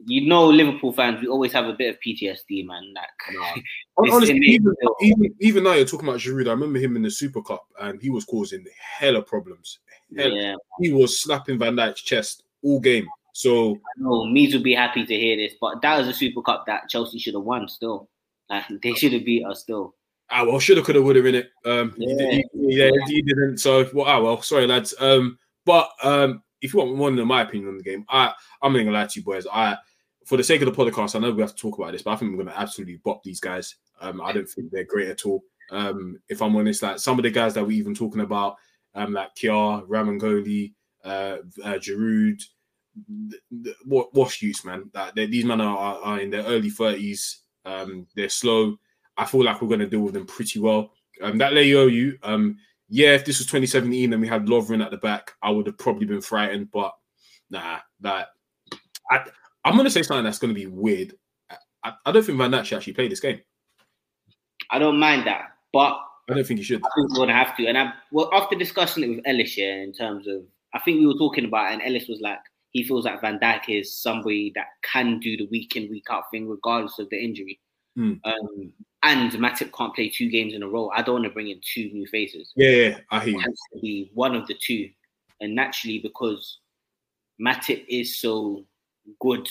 you 0.07 0.27
know, 0.27 0.47
Liverpool 0.47 0.91
fans, 0.93 1.21
we 1.21 1.27
always 1.27 1.53
have 1.53 1.65
a 1.67 1.73
bit 1.73 1.93
of 1.93 2.01
PTSD, 2.01 2.65
man. 2.65 2.91
Like, 2.95 3.35
Nah. 3.35 3.61
Honestly, 4.15 4.35
even, 4.37 4.73
even 5.01 5.35
even 5.39 5.63
now 5.63 5.73
you're 5.73 5.85
talking 5.85 6.07
about 6.09 6.19
Giroud. 6.19 6.47
I 6.47 6.51
remember 6.51 6.79
him 6.79 6.95
in 6.95 7.03
the 7.03 7.11
Super 7.11 7.41
Cup, 7.43 7.65
and 7.79 8.01
he 8.01 8.09
was 8.09 8.25
causing 8.25 8.65
hella 8.79 9.21
problems. 9.21 9.79
Hella- 10.17 10.35
yeah, 10.35 10.55
He 10.79 10.91
was 10.91 11.21
slapping 11.21 11.59
Van 11.59 11.75
Dijk's 11.75 12.01
chest 12.01 12.43
all 12.63 12.79
game. 12.79 13.07
So 13.33 13.77
no, 13.97 14.25
Mees 14.25 14.53
would 14.53 14.63
be 14.63 14.73
happy 14.73 15.05
to 15.05 15.15
hear 15.15 15.37
this, 15.37 15.53
but 15.61 15.81
that 15.83 15.99
was 15.99 16.07
a 16.07 16.13
Super 16.13 16.41
Cup 16.41 16.65
that 16.65 16.89
Chelsea 16.89 17.19
should 17.19 17.35
have 17.35 17.43
won. 17.43 17.67
Still, 17.69 18.09
like 18.49 18.65
they 18.81 18.93
should 18.93 19.13
have 19.13 19.23
beat 19.25 19.45
us. 19.45 19.61
Still, 19.61 19.93
Ah, 20.31 20.45
well, 20.45 20.59
shoulda, 20.59 20.81
coulda, 20.81 21.01
woulda 21.01 21.25
in 21.25 21.35
it. 21.35 21.51
Um, 21.65 21.93
Yeah. 21.97 22.31
he, 22.31 22.43
yeah, 22.53 22.89
he 23.07 23.21
didn't. 23.21 23.57
So, 23.57 23.89
well, 23.93 24.05
ah, 24.05 24.21
well, 24.21 24.41
sorry, 24.41 24.65
lads. 24.65 24.93
Um, 24.99 25.37
but 25.65 25.89
um, 26.03 26.41
if 26.61 26.73
you 26.73 26.79
want 26.79 26.95
one 26.95 27.19
of 27.19 27.27
my 27.27 27.41
opinion 27.41 27.69
on 27.69 27.77
the 27.77 27.83
game, 27.83 28.05
I, 28.09 28.33
I'm 28.61 28.73
not 28.73 28.79
gonna 28.79 28.91
lie 28.91 29.07
to 29.07 29.19
you, 29.19 29.25
boys. 29.25 29.45
I, 29.51 29.77
for 30.25 30.37
the 30.37 30.43
sake 30.43 30.61
of 30.61 30.73
the 30.73 30.85
podcast, 30.85 31.15
I 31.15 31.19
know 31.19 31.31
we 31.31 31.41
have 31.41 31.55
to 31.55 31.61
talk 31.61 31.77
about 31.77 31.91
this, 31.91 32.01
but 32.01 32.11
I 32.11 32.15
think 32.15 32.31
we're 32.31 32.43
gonna 32.43 32.55
absolutely 32.57 33.01
bop 33.03 33.23
these 33.23 33.39
guys. 33.39 33.75
Um, 33.99 34.21
I 34.21 34.31
don't 34.31 34.47
think 34.47 34.71
they're 34.71 34.83
great 34.85 35.09
at 35.09 35.25
all. 35.25 35.43
Um, 35.71 36.19
if 36.29 36.41
I'm 36.41 36.55
honest, 36.55 36.81
like 36.83 36.99
some 36.99 37.19
of 37.19 37.23
the 37.23 37.29
guys 37.31 37.53
that 37.55 37.63
we're 37.65 37.71
even 37.71 37.93
talking 37.93 38.21
about, 38.21 38.55
um, 38.95 39.13
like 39.13 39.35
Kiar, 39.35 39.85
Ramangoli, 39.87 40.73
uh, 41.03 41.37
uh 41.63 41.73
Giroud, 41.79 42.41
th- 43.29 43.41
th- 43.63 43.75
what 43.85 44.13
wash 44.13 44.41
use, 44.41 44.63
man. 44.65 44.89
That 44.93 45.15
they- 45.15 45.27
these 45.27 45.45
men 45.45 45.61
are, 45.61 45.77
are, 45.77 45.99
are 46.03 46.19
in 46.19 46.29
their 46.29 46.43
early 46.43 46.71
30s. 46.71 47.37
Um, 47.65 48.07
they're 48.15 48.29
slow. 48.29 48.77
I 49.21 49.25
feel 49.25 49.43
like 49.43 49.61
we're 49.61 49.67
going 49.67 49.81
to 49.81 49.87
deal 49.87 50.01
with 50.01 50.15
them 50.15 50.25
pretty 50.25 50.59
well. 50.59 50.93
Um, 51.21 51.37
that 51.37 51.53
Leo, 51.53 51.85
you, 51.85 52.17
um, 52.23 52.57
yeah, 52.89 53.13
if 53.13 53.23
this 53.23 53.37
was 53.37 53.45
2017 53.45 54.11
and 54.11 54.19
we 54.21 54.27
had 54.27 54.47
Lovren 54.47 54.83
at 54.83 54.89
the 54.89 54.97
back, 54.97 55.33
I 55.43 55.51
would 55.51 55.67
have 55.67 55.77
probably 55.77 56.07
been 56.07 56.21
frightened. 56.21 56.71
But 56.71 56.95
nah, 57.51 57.77
that 57.99 58.29
I, 59.11 59.23
I'm 59.63 59.77
gonna 59.77 59.91
say 59.91 60.01
something 60.01 60.23
that's 60.23 60.39
gonna 60.39 60.55
be 60.55 60.65
weird. 60.65 61.13
I, 61.83 61.93
I 62.03 62.11
don't 62.11 62.23
think 62.23 62.39
Van 62.39 62.51
Dijk 62.51 62.65
should 62.65 62.77
actually 62.77 62.93
play 62.93 63.07
this 63.07 63.19
game. 63.19 63.41
I 64.71 64.79
don't 64.79 64.99
mind 64.99 65.27
that, 65.27 65.51
but 65.71 65.99
I 66.29 66.33
don't 66.33 66.47
think 66.47 66.59
he 66.59 66.63
should. 66.63 66.81
I 66.83 66.89
think 66.95 67.11
we're 67.11 67.17
gonna 67.17 67.33
have 67.33 67.55
to. 67.57 67.67
And 67.67 67.77
I 67.77 67.93
well 68.11 68.29
after 68.33 68.55
discussing 68.55 69.03
it 69.03 69.09
with 69.09 69.27
Ellis, 69.27 69.55
yeah, 69.55 69.75
in 69.83 69.93
terms 69.93 70.27
of 70.27 70.41
I 70.73 70.79
think 70.79 70.99
we 70.99 71.05
were 71.05 71.13
talking 71.13 71.45
about, 71.45 71.71
it 71.71 71.73
and 71.75 71.81
Ellis 71.83 72.07
was 72.07 72.21
like, 72.21 72.39
he 72.71 72.83
feels 72.83 73.05
like 73.05 73.21
Van 73.21 73.39
Dijk 73.39 73.69
is 73.69 73.95
somebody 74.01 74.51
that 74.55 74.67
can 74.81 75.19
do 75.19 75.37
the 75.37 75.47
week 75.51 75.75
in 75.75 75.89
week 75.89 76.07
out 76.09 76.31
thing 76.31 76.47
regardless 76.47 76.97
of 76.97 77.09
the 77.09 77.23
injury. 77.23 77.59
Mm. 77.97 78.19
Um, 78.23 78.73
and 79.03 79.31
Matip 79.33 79.71
can't 79.75 79.95
play 79.95 80.09
two 80.09 80.29
games 80.29 80.53
in 80.53 80.63
a 80.63 80.67
row. 80.67 80.89
I 80.89 81.01
don't 81.01 81.15
want 81.15 81.25
to 81.25 81.31
bring 81.31 81.49
in 81.49 81.59
two 81.61 81.89
new 81.91 82.05
faces. 82.07 82.51
Yeah, 82.55 82.69
yeah, 82.69 82.97
I 83.09 83.19
hear 83.25 83.39
It 83.39 83.41
has 83.41 83.59
to 83.73 83.79
be 83.81 84.11
one 84.13 84.35
of 84.35 84.47
the 84.47 84.53
two, 84.53 84.89
and 85.39 85.55
naturally 85.55 85.99
because 85.99 86.59
Matip 87.41 87.85
is 87.87 88.19
so 88.19 88.63
good, 89.19 89.47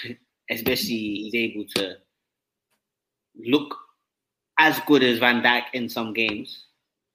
especially 0.50 0.96
he's 1.30 1.34
able 1.34 1.66
to 1.76 1.96
look 3.36 3.76
as 4.58 4.80
good 4.86 5.02
as 5.02 5.18
Van 5.18 5.42
Dijk 5.42 5.64
in 5.74 5.88
some 5.88 6.12
games. 6.12 6.66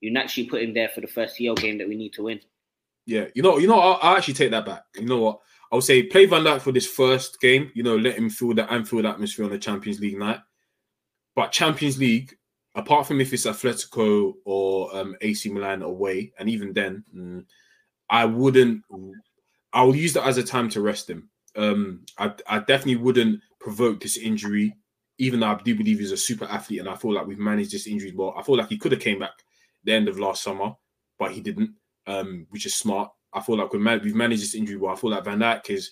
You 0.01 0.11
naturally 0.11 0.47
put 0.47 0.61
him 0.61 0.73
there 0.73 0.89
for 0.89 1.01
the 1.01 1.07
first 1.07 1.37
CL 1.37 1.55
game 1.55 1.77
that 1.79 1.87
we 1.87 1.95
need 1.95 2.13
to 2.13 2.23
win. 2.23 2.39
Yeah, 3.05 3.25
you 3.33 3.41
know, 3.41 3.57
you 3.57 3.67
know, 3.67 3.79
I'll, 3.79 3.99
I'll 4.01 4.17
actually 4.17 4.35
take 4.35 4.51
that 4.51 4.65
back. 4.65 4.83
You 4.95 5.05
know 5.05 5.19
what? 5.19 5.39
I 5.71 5.75
would 5.75 5.83
say 5.83 6.03
play 6.03 6.25
Van 6.25 6.43
Dijk 6.43 6.61
for 6.61 6.71
this 6.71 6.87
first 6.87 7.41
game. 7.41 7.71
You 7.73 7.83
know, 7.83 7.95
let 7.95 8.15
him 8.15 8.29
feel 8.29 8.53
the 8.53 8.71
Anfield 8.71 9.05
atmosphere 9.05 9.45
on 9.45 9.51
the 9.51 9.57
Champions 9.57 9.99
League 9.99 10.17
night. 10.17 10.39
But 11.35 11.51
Champions 11.51 11.97
League, 11.97 12.35
apart 12.76 13.07
from 13.07 13.22
if 13.22 13.34
it's 13.34 13.45
Atletico 13.45 14.34
or 14.45 14.95
um, 14.95 15.15
AC 15.22 15.49
Milan 15.49 15.81
away, 15.81 16.34
and 16.39 16.49
even 16.49 16.73
then, 16.73 17.03
mm, 17.15 17.45
I 18.10 18.26
wouldn't. 18.26 18.84
I'll 19.72 19.95
use 19.95 20.14
that 20.14 20.26
as 20.26 20.38
a 20.38 20.43
time 20.43 20.69
to 20.69 20.81
rest 20.81 21.10
him. 21.10 21.30
Um, 21.56 22.06
I, 22.18 22.34
I 22.47 22.60
definitely 22.60 22.97
wouldn't 22.97 23.41
provoke 23.60 24.01
this 24.01 24.18
injury, 24.18 24.76
even 25.19 25.39
though 25.39 25.47
I 25.47 25.60
do 25.64 25.76
believe 25.76 25.99
he's 25.99 26.11
a 26.11 26.18
super 26.18 26.45
athlete, 26.45 26.80
and 26.80 26.89
I 26.89 26.95
feel 26.95 27.14
like 27.14 27.27
we've 27.27 27.38
managed 27.38 27.72
this 27.72 27.88
injury 27.88 28.14
well. 28.15 28.34
I 28.38 28.41
feel 28.41 28.57
like 28.57 28.69
he 28.69 28.77
could 28.77 28.91
have 28.91 29.01
came 29.01 29.19
back 29.19 29.43
the 29.84 29.93
end 29.93 30.07
of 30.07 30.19
last 30.19 30.43
summer, 30.43 30.73
but 31.19 31.31
he 31.31 31.41
didn't 31.41 31.76
um, 32.10 32.47
which 32.49 32.65
is 32.65 32.76
smart. 32.76 33.11
I 33.31 33.41
feel 33.41 33.57
like 33.57 33.72
we've, 33.72 33.81
managed 33.81 34.41
this 34.41 34.56
injury 34.56 34.76
well. 34.76 34.93
I 34.93 34.97
feel 34.97 35.11
like 35.11 35.23
Van 35.23 35.39
Dijk 35.39 35.69
is 35.69 35.91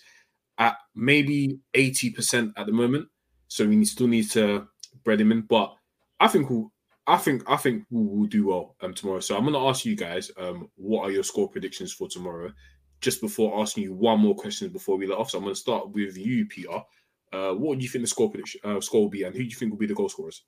at 0.58 0.76
maybe 0.94 1.60
80% 1.74 2.52
at 2.56 2.66
the 2.66 2.72
moment. 2.72 3.08
So 3.46 3.66
we 3.66 3.84
still 3.84 4.08
need 4.08 4.28
to 4.32 4.66
in. 5.06 5.40
But 5.42 5.74
I 6.20 6.28
think 6.28 6.50
we'll, 6.50 6.72
I 7.06 7.16
think 7.16 7.42
I 7.48 7.56
think 7.56 7.84
we'll, 7.90 8.04
we'll 8.04 8.28
do 8.28 8.48
well 8.48 8.76
um, 8.80 8.94
tomorrow. 8.94 9.20
So 9.20 9.36
I'm 9.36 9.44
gonna 9.44 9.66
ask 9.66 9.84
you 9.84 9.96
guys, 9.96 10.30
um, 10.36 10.68
what 10.76 11.02
are 11.04 11.10
your 11.10 11.22
score 11.22 11.48
predictions 11.48 11.92
for 11.92 12.08
tomorrow? 12.08 12.52
Just 13.00 13.20
before 13.20 13.60
asking 13.60 13.84
you 13.84 13.94
one 13.94 14.20
more 14.20 14.34
question 14.34 14.70
before 14.70 14.96
we 14.96 15.06
let 15.06 15.18
off. 15.18 15.30
So 15.30 15.38
I'm 15.38 15.44
gonna 15.44 15.54
start 15.54 15.90
with 15.90 16.16
you, 16.16 16.46
Peter. 16.46 16.82
Uh, 17.32 17.52
what 17.52 17.78
do 17.78 17.84
you 17.84 17.90
think 17.90 18.04
the 18.04 18.08
score 18.08 18.30
prediction 18.30 18.60
uh, 18.64 18.80
score 18.80 19.02
will 19.02 19.10
be, 19.10 19.24
and 19.24 19.34
who 19.34 19.42
do 19.42 19.48
you 19.48 19.54
think 19.54 19.70
will 19.70 19.78
be 19.78 19.86
the 19.86 19.94
goal 19.94 20.08
scorers? 20.08 20.44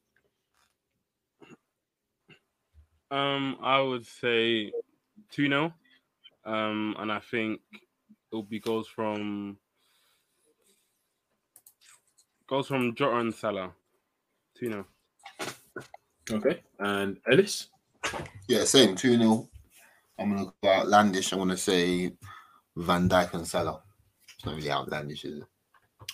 Um, 3.10 3.56
I 3.60 3.80
would 3.80 4.06
say 4.06 4.72
2 5.32 5.48
0. 5.48 5.74
Um, 6.44 6.96
and 6.98 7.12
I 7.12 7.18
think 7.18 7.60
it'll 8.32 8.42
be 8.42 8.60
goals 8.60 8.88
from 8.88 9.58
goals 12.46 12.68
from 12.68 12.94
Jota 12.94 13.18
and 13.18 13.34
Salah. 13.34 13.72
2 14.60 14.68
0. 14.68 14.86
Okay, 16.30 16.60
and 16.78 17.18
Ellis. 17.30 17.68
Yeah, 18.46 18.64
same 18.64 18.94
2 18.94 19.16
0. 19.16 19.48
I'm 20.18 20.30
going 20.30 20.44
to 20.46 20.52
go 20.62 20.68
outlandish. 20.68 21.32
I'm 21.32 21.38
going 21.38 21.48
to 21.48 21.56
say 21.56 22.12
Van 22.76 23.08
Dijk 23.08 23.32
and 23.32 23.46
Salah. 23.46 23.82
It's 24.36 24.44
not 24.44 24.56
really 24.56 24.70
outlandish, 24.70 25.24
is 25.24 25.38
it? 25.38 25.44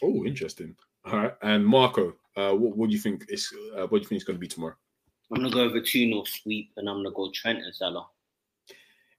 Oh, 0.02 0.24
interesting. 0.24 0.76
All 1.04 1.18
right, 1.18 1.34
and 1.42 1.66
Marco, 1.66 2.14
uh, 2.36 2.52
what, 2.52 2.76
what 2.76 2.88
do 2.88 2.94
you 2.94 3.00
think 3.00 3.26
is 3.28 3.52
uh, 3.76 3.86
what 3.88 3.98
do 3.98 4.02
you 4.02 4.08
think 4.08 4.20
is 4.20 4.24
going 4.24 4.36
to 4.36 4.40
be 4.40 4.48
tomorrow? 4.48 4.76
I'm 5.32 5.42
gonna 5.42 5.50
go 5.50 5.62
over 5.62 5.80
two 5.80 6.06
0 6.06 6.22
sweep, 6.24 6.70
and 6.76 6.88
I'm 6.88 6.98
gonna 6.98 7.10
go 7.10 7.30
Trent 7.32 7.58
and 7.58 7.74
Salah. 7.74 8.06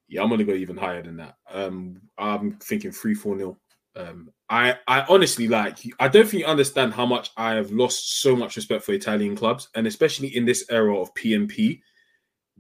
Yeah, 0.08 0.24
I'm 0.24 0.30
gonna 0.30 0.46
go 0.46 0.54
even 0.54 0.78
higher 0.78 1.04
than 1.04 1.18
that. 1.18 1.36
Um, 1.52 2.02
I'm 2.18 2.54
thinking 2.60 2.94
three, 2.94 3.14
four 3.14 3.36
nil. 3.36 3.58
Um, 3.98 4.32
I, 4.50 4.78
I 4.88 5.06
honestly 5.10 5.48
like. 5.48 5.80
I 6.00 6.08
don't 6.08 6.28
think 6.28 6.42
you 6.42 6.48
understand 6.48 6.94
how 6.94 7.06
much 7.06 7.32
I 7.36 7.56
have 7.56 7.72
lost 7.72 8.22
so 8.22 8.36
much 8.36 8.56
respect 8.56 8.84
for 8.84 8.94
Italian 8.94 9.36
clubs, 9.36 9.70
and 9.76 9.88
especially 9.88 10.36
in 10.36 10.46
this 10.46 10.66
era 10.70 10.98
of 10.98 11.14
PMP, 11.16 11.82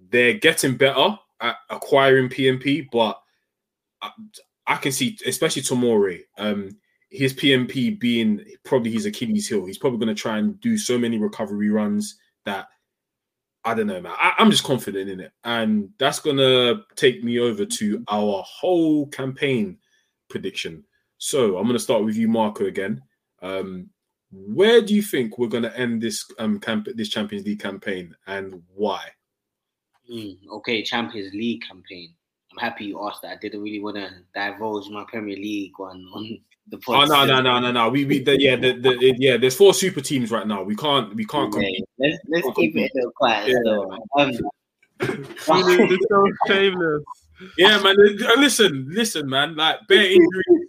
they're 0.09 0.33
getting 0.33 0.75
better 0.75 1.17
at 1.41 1.55
acquiring 1.69 2.29
PMP, 2.29 2.87
but 2.91 3.21
I, 4.01 4.11
I 4.65 4.75
can 4.77 4.91
see, 4.91 5.17
especially 5.25 5.61
Tomori, 5.61 6.21
um, 6.37 6.77
his 7.09 7.33
PMP 7.33 7.97
being 7.97 8.43
probably 8.65 8.91
his 8.91 9.05
Achilles 9.05 9.47
heel. 9.47 9.65
He's 9.65 9.77
probably 9.77 9.99
going 9.99 10.15
to 10.15 10.21
try 10.21 10.39
and 10.39 10.59
do 10.59 10.77
so 10.77 10.97
many 10.97 11.17
recovery 11.17 11.69
runs 11.69 12.17
that 12.45 12.67
I 13.63 13.73
don't 13.73 13.87
know, 13.87 14.01
man. 14.01 14.13
I, 14.17 14.33
I'm 14.37 14.51
just 14.51 14.63
confident 14.63 15.09
in 15.09 15.19
it. 15.19 15.31
And 15.43 15.89
that's 15.99 16.19
going 16.19 16.37
to 16.37 16.83
take 16.95 17.23
me 17.23 17.39
over 17.39 17.65
to 17.65 18.03
our 18.07 18.43
whole 18.45 19.07
campaign 19.07 19.77
prediction. 20.29 20.83
So 21.17 21.57
I'm 21.57 21.63
going 21.63 21.73
to 21.73 21.79
start 21.79 22.03
with 22.03 22.15
you, 22.15 22.27
Marco, 22.27 22.65
again. 22.65 23.01
Um, 23.41 23.89
where 24.31 24.81
do 24.81 24.93
you 24.93 25.01
think 25.01 25.37
we're 25.37 25.47
going 25.47 25.63
to 25.63 25.77
end 25.77 26.01
this 26.01 26.25
um 26.37 26.59
camp- 26.59 26.89
this 26.95 27.09
Champions 27.09 27.45
League 27.45 27.61
campaign 27.61 28.15
and 28.27 28.61
why? 28.73 29.01
Mm, 30.11 30.37
okay, 30.51 30.83
Champions 30.83 31.33
League 31.33 31.63
campaign. 31.67 32.13
I'm 32.51 32.57
happy 32.57 32.85
you 32.85 33.07
asked 33.07 33.21
that. 33.21 33.31
I 33.31 33.35
didn't 33.37 33.61
really 33.61 33.81
want 33.81 33.97
to 33.97 34.09
divulge 34.33 34.89
my 34.89 35.05
Premier 35.07 35.35
League 35.35 35.73
one 35.77 36.05
on 36.13 36.39
the 36.69 36.79
Oh 36.89 37.05
no 37.05 37.25
no 37.25 37.41
no 37.41 37.59
no 37.59 37.71
no. 37.71 37.89
We 37.89 38.05
we 38.05 38.19
the, 38.19 38.39
yeah 38.39 38.55
the, 38.55 38.73
the 38.73 39.15
yeah. 39.17 39.37
There's 39.37 39.55
four 39.55 39.73
super 39.73 40.01
teams 40.01 40.31
right 40.31 40.45
now. 40.45 40.63
We 40.63 40.75
can't 40.75 41.15
we 41.15 41.25
can't. 41.25 41.53
Okay, 41.53 41.65
compete. 41.65 41.85
let's 41.99 42.17
let's 42.27 42.57
keep 42.57 42.75
it 42.75 42.91
a 42.93 42.95
little 42.95 43.11
quiet. 43.11 43.49
Yeah. 43.49 43.57
So, 43.63 43.97
um, 44.17 44.33
so 45.37 46.27
shameless. 46.47 47.03
Yeah, 47.57 47.81
man. 47.81 47.95
uh, 47.99 48.39
Listen, 48.39 48.87
listen, 48.89 49.29
man. 49.29 49.55
Like 49.55 49.87
bare 49.87 50.05
injuries. 50.05 50.66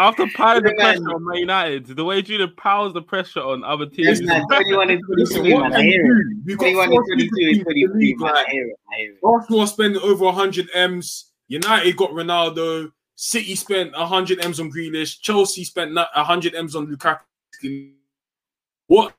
After 0.00 0.26
piling 0.36 0.62
the 0.62 0.74
Yeah, 0.78 0.84
man. 0.84 0.96
pressure 1.02 1.14
on 1.16 1.24
Man 1.24 1.36
United, 1.38 1.86
the 1.88 2.04
way 2.04 2.22
Julian 2.22 2.52
piles 2.56 2.94
the 2.94 3.02
pressure 3.02 3.40
on 3.40 3.64
other 3.64 3.84
teams. 3.86 4.20
yes, 4.20 4.22
man, 4.22 4.46
21 4.46 4.90
and 4.90 5.02
Listen, 5.08 5.38
23, 5.42 5.54
what 5.54 5.62
man. 5.62 5.72
I 5.72 5.76
can 5.76 5.84
you 5.86 5.90
hear 5.90 6.02
it. 6.20 6.24
do? 6.24 6.40
We've 6.46 6.58
got 6.58 6.64
21 6.66 6.88
four 6.88 6.98
and 7.00 7.20
super 7.20 7.30
22 7.30 7.36
teams 7.36 7.58
and 7.58 7.58
in 7.58 7.58
the 7.58 7.64
23, 7.64 8.06
league, 8.06 8.20
man. 8.20 8.32
like, 8.34 8.46
I 8.46 8.50
hear 8.50 8.66
it. 8.68 8.76
I 8.92 8.96
hear 8.98 9.12
it. 9.12 9.18
Arsenal 9.24 9.60
are 9.60 9.66
spending 9.66 10.02
over 10.02 10.24
100 10.26 10.68
M's. 10.74 11.32
United 11.48 11.96
got 11.96 12.10
Ronaldo. 12.10 12.92
City 13.16 13.56
spent 13.56 13.92
100 13.96 14.44
M's 14.44 14.60
on 14.60 14.70
Grealish. 14.70 15.20
Chelsea 15.20 15.64
spent 15.64 15.92
na- 15.92 16.06
100 16.14 16.54
M's 16.54 16.76
on 16.76 16.86
Lukaku. 16.86 17.90
What? 18.86 19.14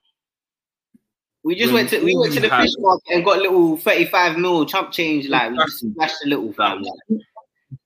We 1.44 1.56
just 1.56 1.74
When 1.74 1.82
went 1.86 1.90
to 1.90 2.04
we 2.04 2.16
went 2.18 2.34
to 2.34 2.40
the 2.40 2.48
we 2.50 2.64
fish 2.64 2.72
market 2.80 3.04
and 3.14 3.26
got 3.26 3.38
a 3.40 3.42
little 3.42 3.78
35 3.78 4.38
mil 4.38 4.66
chump 4.66 4.92
change. 4.92 5.28
Like 5.28 5.52
we 5.52 5.58
just 5.58 5.80
splashed 5.80 6.16
a 6.26 6.30
little 6.30 6.54
fam. 6.54 6.82
Like, 6.84 7.22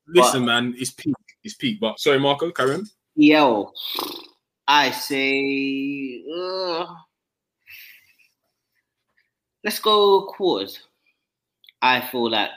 Listen, 0.08 0.46
man, 0.46 0.76
it's 0.78 0.92
peak. 0.92 1.14
It's 1.44 1.56
peak. 1.56 1.80
But 1.80 2.00
sorry, 2.00 2.20
Marco, 2.20 2.52
carry 2.52 2.76
on. 2.76 2.86
Yo, 3.16 3.72
I 4.68 4.92
say, 4.92 6.24
uh, 6.36 6.86
let's 9.64 9.80
go 9.80 10.24
quarters. 10.28 10.80
I 11.82 12.02
feel 12.02 12.30
like 12.30 12.50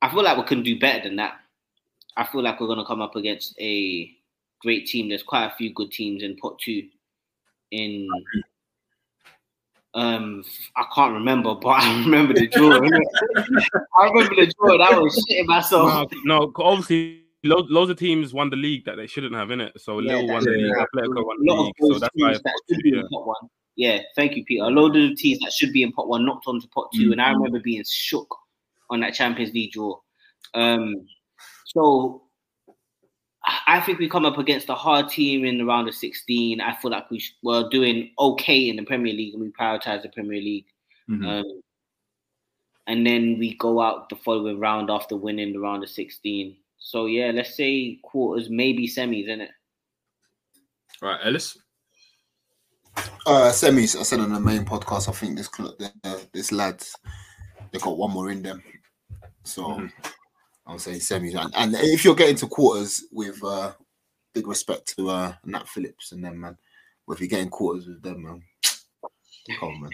I 0.00 0.10
feel 0.10 0.22
like 0.22 0.36
we 0.38 0.44
can 0.44 0.62
do 0.62 0.78
better 0.78 1.08
than 1.08 1.16
that. 1.16 1.34
I 2.16 2.24
feel 2.24 2.42
like 2.42 2.60
we're 2.60 2.68
gonna 2.68 2.84
come 2.84 3.02
up 3.02 3.16
against 3.16 3.58
a 3.60 4.10
great 4.60 4.86
team. 4.86 5.08
There's 5.08 5.22
quite 5.22 5.46
a 5.46 5.54
few 5.56 5.72
good 5.74 5.90
teams 5.90 6.22
in 6.22 6.36
pot 6.36 6.58
two. 6.60 6.88
In 7.72 8.08
um, 9.94 10.44
I 10.76 10.84
can't 10.94 11.14
remember, 11.14 11.54
but 11.60 11.68
I 11.70 12.00
remember 12.00 12.34
the 12.34 12.46
draw. 12.46 12.70
I 13.98 14.04
remember 14.08 14.36
the 14.36 14.52
draw. 14.58 14.74
and 14.74 14.82
I 14.82 14.98
was 14.98 15.26
shitting 15.28 15.46
myself. 15.46 16.12
No, 16.24 16.40
no, 16.40 16.52
obviously, 16.56 17.21
loads, 17.44 17.70
loads 17.70 17.90
of 17.90 17.96
teams 17.98 18.32
won 18.32 18.50
the 18.50 18.56
league 18.56 18.84
that 18.84 18.96
they 18.96 19.06
shouldn't 19.06 19.34
have 19.34 19.50
in 19.50 19.60
it. 19.60 19.80
So 19.80 19.98
Yeah, 20.00 20.16
Lille 20.16 20.28
won 20.28 20.44
the 20.44 20.50
league, 20.50 20.72
yeah. 20.76 20.84
Atletico 20.94 21.24
won 21.26 21.36
A 21.36 21.44
the 21.44 21.52
lot 21.52 21.58
of 21.60 21.66
league. 21.66 21.74
So 21.92 21.98
that's 21.98 22.10
why. 22.14 22.28
teams 22.32 22.42
that 22.42 22.54
should 22.70 22.82
be 22.82 22.90
in 22.98 23.08
pot 23.08 23.26
one. 23.26 23.48
Yeah, 23.76 24.00
thank 24.16 24.36
you, 24.36 24.44
Peter. 24.44 24.64
A 24.64 24.68
load 24.68 24.96
of 24.96 25.16
teams 25.16 25.38
that 25.40 25.52
should 25.52 25.72
be 25.72 25.82
in 25.82 25.92
pot 25.92 26.08
one 26.08 26.24
knocked 26.26 26.46
onto 26.46 26.68
pot 26.68 26.88
2 26.94 27.12
and 27.12 27.20
I 27.22 27.30
remember 27.30 27.58
being 27.60 27.82
shook 27.88 28.28
on 28.90 29.00
that 29.00 29.14
Champions 29.14 29.52
League 29.54 29.72
draw. 29.72 29.98
Um, 30.54 31.06
so 31.66 32.24
I- 33.66 33.80
think 33.80 33.98
we 33.98 34.08
come 34.08 34.24
up 34.26 34.38
against 34.38 34.68
a 34.68 34.74
hard 34.74 35.08
team 35.08 35.44
in 35.44 35.58
the 35.58 35.64
round 35.64 35.88
of 35.88 35.94
16. 35.94 36.60
I 36.60 36.74
feel 36.76 36.90
like 36.90 37.10
we 37.10 37.18
sh- 37.18 37.34
we're 37.42 37.68
doing 37.70 38.12
okay 38.18 38.68
in 38.68 38.76
the 38.76 38.84
Premier 38.84 39.12
League 39.12 39.34
and 39.34 39.42
we 39.42 39.48
prioritize 39.50 40.02
the 40.02 40.10
Premier 40.10 40.40
League. 40.40 40.66
Mhm. 41.10 41.26
Um, 41.26 41.60
and 42.86 43.06
then 43.06 43.38
we 43.38 43.54
go 43.54 43.80
out 43.80 44.08
the 44.10 44.16
following 44.16 44.58
round 44.60 44.90
after 44.90 45.16
winning 45.16 45.52
the 45.52 45.58
round 45.60 45.82
of 45.82 45.88
16. 45.90 46.56
So 46.84 47.06
yeah, 47.06 47.30
let's 47.32 47.56
say 47.56 47.98
quarters, 48.02 48.50
maybe 48.50 48.88
semis, 48.88 49.28
in 49.28 49.40
it. 49.42 49.50
All 51.00 51.10
right, 51.10 51.20
Ellis. 51.24 51.56
Uh, 53.24 53.50
semis. 53.52 53.98
I 53.98 54.02
said 54.02 54.20
on 54.20 54.32
the 54.32 54.40
main 54.40 54.64
podcast. 54.64 55.08
I 55.08 55.12
think 55.12 55.36
this 55.36 55.48
cl- 55.48 55.76
uh, 56.04 56.18
this 56.32 56.50
lads 56.50 56.94
they 57.70 57.78
got 57.78 57.96
one 57.96 58.10
more 58.10 58.30
in 58.30 58.42
them. 58.42 58.62
So 59.44 59.62
Mhm. 59.62 59.92
i 60.66 60.72
am 60.72 60.78
saying 60.78 60.98
semis. 60.98 61.34
And, 61.36 61.54
and 61.54 61.74
if 61.76 62.04
you're 62.04 62.16
getting 62.16 62.36
to 62.36 62.48
quarters 62.48 63.04
with 63.12 63.42
uh, 63.44 63.72
big 64.34 64.46
respect 64.48 64.94
to 64.96 65.10
uh, 65.10 65.34
Nat 65.44 65.68
Phillips 65.68 66.12
and 66.12 66.24
them, 66.24 66.40
man. 66.40 66.58
Well, 67.06 67.14
if 67.14 67.20
you're 67.20 67.28
getting 67.28 67.48
quarters 67.48 67.86
with 67.86 68.02
them, 68.02 68.24
man, 68.24 68.42
come 69.60 69.68
on, 69.70 69.82
man. 69.82 69.90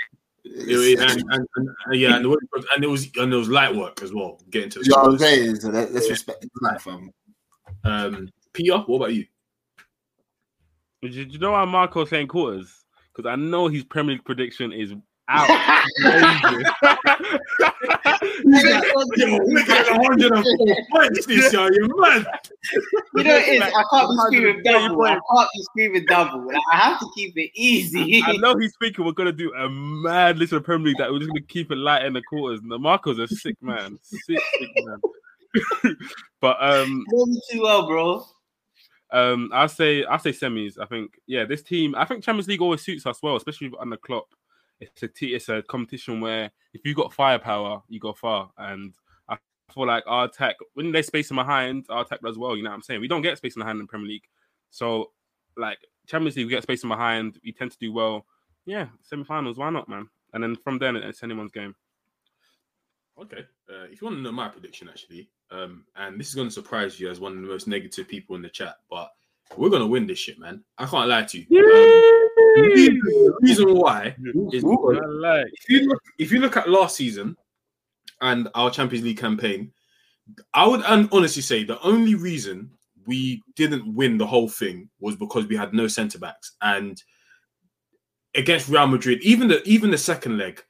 It- 0.50 0.98
and, 0.98 1.22
and, 1.30 1.46
and, 1.56 1.68
uh, 1.68 1.92
yeah, 1.92 2.16
and, 2.16 2.24
it 2.24 2.28
was, 2.28 2.38
and 2.74 2.84
it 2.84 2.86
was 2.86 3.08
and 3.16 3.32
it 3.32 3.36
was 3.36 3.48
light 3.48 3.74
work 3.74 4.02
as 4.02 4.12
well. 4.12 4.40
Getting 4.50 4.70
to 4.70 4.78
the 4.80 4.86
yeah, 4.86 5.02
know 5.02 5.10
I'm 5.12 5.18
saying? 5.18 5.56
So 5.56 5.68
let, 5.70 5.92
let's 5.92 6.06
Yeah. 6.06 6.12
respect 6.12 6.40
the 6.42 6.48
life, 6.62 6.82
fam. 6.82 7.10
Um, 7.84 8.28
Peter, 8.52 8.78
what 8.78 8.96
about 8.96 9.14
you? 9.14 9.26
Did 11.02 11.14
you, 11.14 11.24
did 11.24 11.34
you 11.34 11.38
know 11.38 11.52
why 11.52 11.64
Marco's 11.64 12.10
saying 12.10 12.28
quarters? 12.28 12.84
Because 13.14 13.28
I 13.28 13.36
know 13.36 13.68
his 13.68 13.84
Premier 13.84 14.14
League 14.14 14.24
prediction 14.24 14.72
is 14.72 14.92
out. 15.28 15.48
Amazing. 18.44 18.82
Yo, 19.16 19.36
look 19.36 19.68
at 19.68 19.86
the 19.86 19.98
104 19.98 20.76
points 20.90 21.26
this 21.26 21.52
year, 21.52 21.72
you 21.72 21.88
man. 21.96 22.26
You 23.14 23.24
know 23.24 23.36
it 23.36 23.48
is. 23.48 23.62
I 23.62 23.84
can't 23.90 24.10
be 24.10 24.16
screaming 24.26 24.62
130 24.64 24.64
double. 24.64 25.02
I 25.05 25.10
can't 25.10 25.50
be 25.55 25.62
screaming 25.62 26.05
double. 26.06 26.46
Like, 26.46 26.56
I 26.72 26.76
have 26.76 27.00
to 27.00 27.06
keep 27.14 27.36
it 27.36 27.50
easy. 27.55 28.22
I 28.24 28.36
know 28.36 28.56
he's 28.56 28.74
thinking 28.80 29.05
we're 29.05 29.12
gonna 29.12 29.32
do 29.32 29.52
a 29.55 29.68
mad 29.68 30.38
list 30.38 30.52
of 30.52 30.64
Premier 30.64 30.88
League 30.88 30.98
that 30.98 31.10
we're 31.10 31.18
just 31.18 31.30
gonna 31.30 31.40
keep 31.42 31.70
it 31.70 31.76
light 31.76 32.05
in 32.05 32.12
the 32.12 32.22
quarters. 32.22 32.60
The 32.66 32.78
Marco's 32.78 33.18
a 33.18 33.28
sick 33.28 33.56
man, 33.60 33.98
sick, 34.02 34.40
sick 34.59 34.70
man. 34.84 35.00
but 36.40 36.56
um, 36.60 37.05
know 37.10 37.26
too 37.50 37.62
well, 37.62 37.86
bro. 37.86 38.24
um, 39.12 39.50
I 39.52 39.66
say 39.66 40.05
I 40.05 40.16
say 40.18 40.30
semis. 40.30 40.78
I 40.80 40.86
think 40.86 41.18
yeah, 41.26 41.44
this 41.44 41.62
team. 41.62 41.94
I 41.96 42.05
think 42.05 42.24
Champions 42.24 42.48
League 42.48 42.62
always 42.62 42.82
suits 42.82 43.06
us 43.06 43.22
well, 43.22 43.36
especially 43.36 43.72
under 43.78 43.96
Klopp. 43.96 44.28
It's 44.80 45.02
a 45.02 45.09
t- 45.09 45.34
it's 45.34 45.48
a 45.48 45.62
competition 45.62 46.20
where 46.20 46.50
if 46.72 46.84
you 46.84 46.94
got 46.94 47.12
firepower, 47.12 47.82
you 47.88 47.98
go 47.98 48.12
far. 48.12 48.50
And 48.59 48.94
I 49.28 49.36
feel 49.74 49.86
like 49.86 50.05
our 50.06 50.26
attack 50.26 50.56
when 50.74 50.92
they 50.92 51.02
space 51.02 51.30
in 51.30 51.36
behind, 51.36 51.86
our 51.88 52.02
attack 52.02 52.20
does 52.20 52.38
well. 52.38 52.56
You 52.56 52.62
know 52.62 52.70
what 52.70 52.76
I'm 52.76 52.82
saying? 52.82 53.00
We 53.00 53.09
don't 53.09 53.22
get 53.22 53.38
space 53.38 53.56
in 53.56 53.60
behind 53.60 53.76
in 53.76 53.86
the 53.86 53.88
Premier 53.88 54.09
League, 54.09 54.28
so 54.70 55.10
like 55.56 55.78
Champions 56.06 56.36
League, 56.36 56.46
we 56.46 56.50
get 56.50 56.62
space 56.62 56.82
in 56.82 56.88
behind. 56.88 57.38
We 57.44 57.52
tend 57.52 57.72
to 57.72 57.78
do 57.78 57.92
well. 57.92 58.24
Yeah, 58.64 58.86
semi-finals. 59.02 59.59
Why 59.59 59.70
not, 59.70 59.88
man? 59.88 60.09
And 60.32 60.42
then 60.42 60.56
from 60.56 60.78
then, 60.78 60.96
it's 60.96 61.22
anyone's 61.22 61.52
game. 61.52 61.74
Okay. 63.20 63.44
Uh, 63.68 63.84
if 63.90 64.00
you 64.00 64.06
want 64.06 64.18
to 64.18 64.22
know 64.22 64.32
my 64.32 64.48
prediction, 64.48 64.88
actually, 64.88 65.28
um, 65.50 65.84
and 65.96 66.20
this 66.20 66.28
is 66.28 66.34
going 66.34 66.48
to 66.48 66.55
surprise 66.55 67.00
you 67.00 67.10
as 67.10 67.18
one 67.20 67.32
of 67.32 67.42
the 67.42 67.48
most 67.48 67.66
negative 67.66 68.06
people 68.06 68.36
in 68.36 68.42
the 68.42 68.48
chat, 68.48 68.76
but 68.88 69.10
we're 69.56 69.70
going 69.70 69.82
to 69.82 69.86
win 69.86 70.06
this 70.06 70.18
shit, 70.18 70.38
man. 70.38 70.62
I 70.76 70.86
can't 70.86 71.09
lie 71.09 71.24
to 71.24 71.38
you. 71.38 71.46
Um, 71.50 72.18
the 72.56 73.34
reason- 73.42 73.74
why 73.76 74.16
is 74.52 74.62
like. 74.62 75.46
if 75.52 75.68
you 75.68 75.88
look 75.88 76.02
if 76.18 76.32
you 76.32 76.40
look 76.40 76.56
at 76.56 76.68
last 76.68 76.96
season 76.96 77.36
and 78.20 78.48
our 78.54 78.70
Champions 78.70 79.04
League 79.04 79.18
campaign, 79.18 79.72
I 80.54 80.66
would 80.66 80.82
un- 80.82 81.08
honestly 81.12 81.42
say 81.42 81.64
the 81.64 81.80
only 81.82 82.14
reason 82.14 82.70
we 83.06 83.42
didn't 83.56 83.94
win 83.94 84.18
the 84.18 84.26
whole 84.26 84.48
thing 84.48 84.88
was 85.00 85.16
because 85.16 85.46
we 85.46 85.56
had 85.56 85.72
no 85.72 85.88
centre 85.88 86.18
backs 86.18 86.56
and 86.60 87.02
against 88.34 88.68
Real 88.68 88.86
Madrid, 88.86 89.20
even 89.22 89.48
the 89.48 89.62
even 89.64 89.90
the 89.90 89.98
second 89.98 90.38
leg 90.38 90.62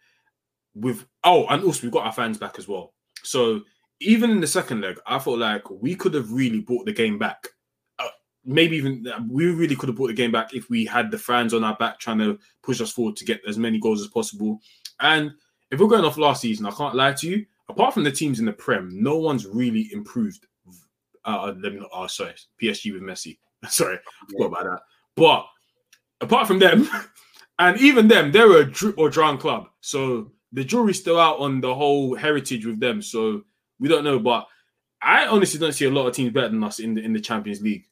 with 0.75 1.05
oh, 1.25 1.47
and 1.49 1.65
also 1.65 1.87
we 1.87 1.91
got 1.91 2.07
our 2.07 2.13
fans 2.13 2.39
back 2.39 2.59
as 2.59 2.69
well. 2.69 2.95
So 3.23 3.63
even 4.01 4.31
in 4.31 4.41
the 4.41 4.47
second 4.47 4.81
leg, 4.81 4.99
I 5.07 5.19
felt 5.19 5.39
like 5.39 5.69
we 5.71 5.95
could 5.95 6.15
have 6.15 6.33
really 6.33 6.61
brought 6.61 6.87
the 6.87 6.93
game 6.93 7.19
back. 7.19 7.49
Maybe 8.45 8.77
even 8.77 9.07
we 9.29 9.47
really 9.47 9.77
could 9.77 9.89
have 9.89 9.97
brought 9.97 10.09
the 10.09 10.15
game 10.15 10.33
back 10.33 10.55
if 10.55 10.71
we 10.71 10.85
had 10.85 11.11
the 11.11 11.19
fans 11.19 11.53
on 11.53 11.65
our 11.65 11.77
back 11.77 11.99
trying 11.99 12.19
to 12.19 12.39
push 12.63 12.81
us 12.81 12.91
forward 12.91 13.17
to 13.17 13.25
get 13.25 13.41
as 13.47 13.59
many 13.59 13.79
goals 13.79 14.01
as 14.01 14.07
possible. 14.09 14.61
And 15.01 15.33
if 15.71 15.81
we're 15.81 15.89
going 15.89 16.05
off 16.05 16.17
last 16.17 16.41
season, 16.41 16.67
I 16.67 16.71
can't 16.71 16.95
lie 16.95 17.13
to 17.13 17.29
you. 17.29 17.47
Apart 17.69 17.95
from 17.95 18.05
the 18.05 18.13
teams 18.13 18.41
in 18.41 18.47
the 18.47 18.53
Prem, 18.53 18.91
no 18.93 19.19
one's 19.19 19.47
really 19.47 19.91
improved. 19.93 20.47
Uh, 21.25 21.53
let 21.61 21.75
me 21.75 21.81
not. 21.81 21.91
Oh, 21.93 22.07
sorry, 22.07 22.35
PSG 22.63 22.93
with 22.93 23.03
Messi. 23.03 23.39
sorry, 23.69 23.97
I 23.97 24.33
forgot 24.33 24.47
about 24.47 24.65
that. 24.65 24.81
But 25.15 25.47
apart 26.21 26.47
from 26.47 26.59
them, 26.59 26.89
and 27.59 27.79
even 27.81 28.09
them, 28.09 28.33
they're 28.33 28.61
a 28.61 28.65
drip 28.65 28.97
or 28.97 29.11
drown 29.11 29.37
club. 29.37 29.69
So 29.81 30.33
the 30.53 30.65
jury's 30.65 30.99
still 30.99 31.21
out 31.21 31.39
on 31.39 31.61
the 31.61 31.75
whole 31.75 32.15
heritage 32.15 32.65
with 32.65 32.81
them. 32.81 33.03
So 33.03 33.43
we 33.79 33.89
don't 33.89 34.05
know. 34.05 34.19
But 34.19 34.47
I 35.03 35.27
honestly 35.27 35.61
don't 35.61 35.73
see 35.73 35.85
a 35.85 35.91
lot 35.91 36.07
of 36.07 36.15
teams 36.15 36.33
better 36.33 36.49
than 36.49 36.65
us 36.65 36.79
in 36.79 36.95
the 36.95 37.03
in 37.03 37.13
the 37.13 37.21
Champions 37.21 37.61
League. 37.61 37.85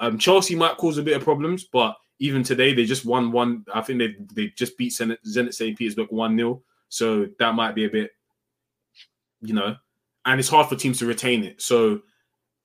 Um, 0.00 0.18
Chelsea 0.18 0.56
might 0.56 0.78
cause 0.78 0.98
a 0.98 1.02
bit 1.02 1.16
of 1.16 1.22
problems, 1.22 1.64
but 1.64 1.94
even 2.18 2.42
today 2.42 2.74
they 2.74 2.84
just 2.84 3.04
won 3.04 3.30
one. 3.30 3.64
I 3.72 3.82
think 3.82 3.98
they 3.98 4.16
they 4.34 4.52
just 4.56 4.76
beat 4.76 4.92
Zenit, 4.92 5.18
Zenit 5.26 5.54
St. 5.54 5.76
Petersburg 5.76 6.10
one 6.10 6.36
0 6.36 6.62
So 6.88 7.28
that 7.38 7.54
might 7.54 7.74
be 7.74 7.84
a 7.84 7.90
bit, 7.90 8.10
you 9.42 9.54
know, 9.54 9.76
and 10.24 10.40
it's 10.40 10.48
hard 10.48 10.68
for 10.68 10.76
teams 10.76 10.98
to 10.98 11.06
retain 11.06 11.44
it. 11.44 11.60
So 11.60 12.00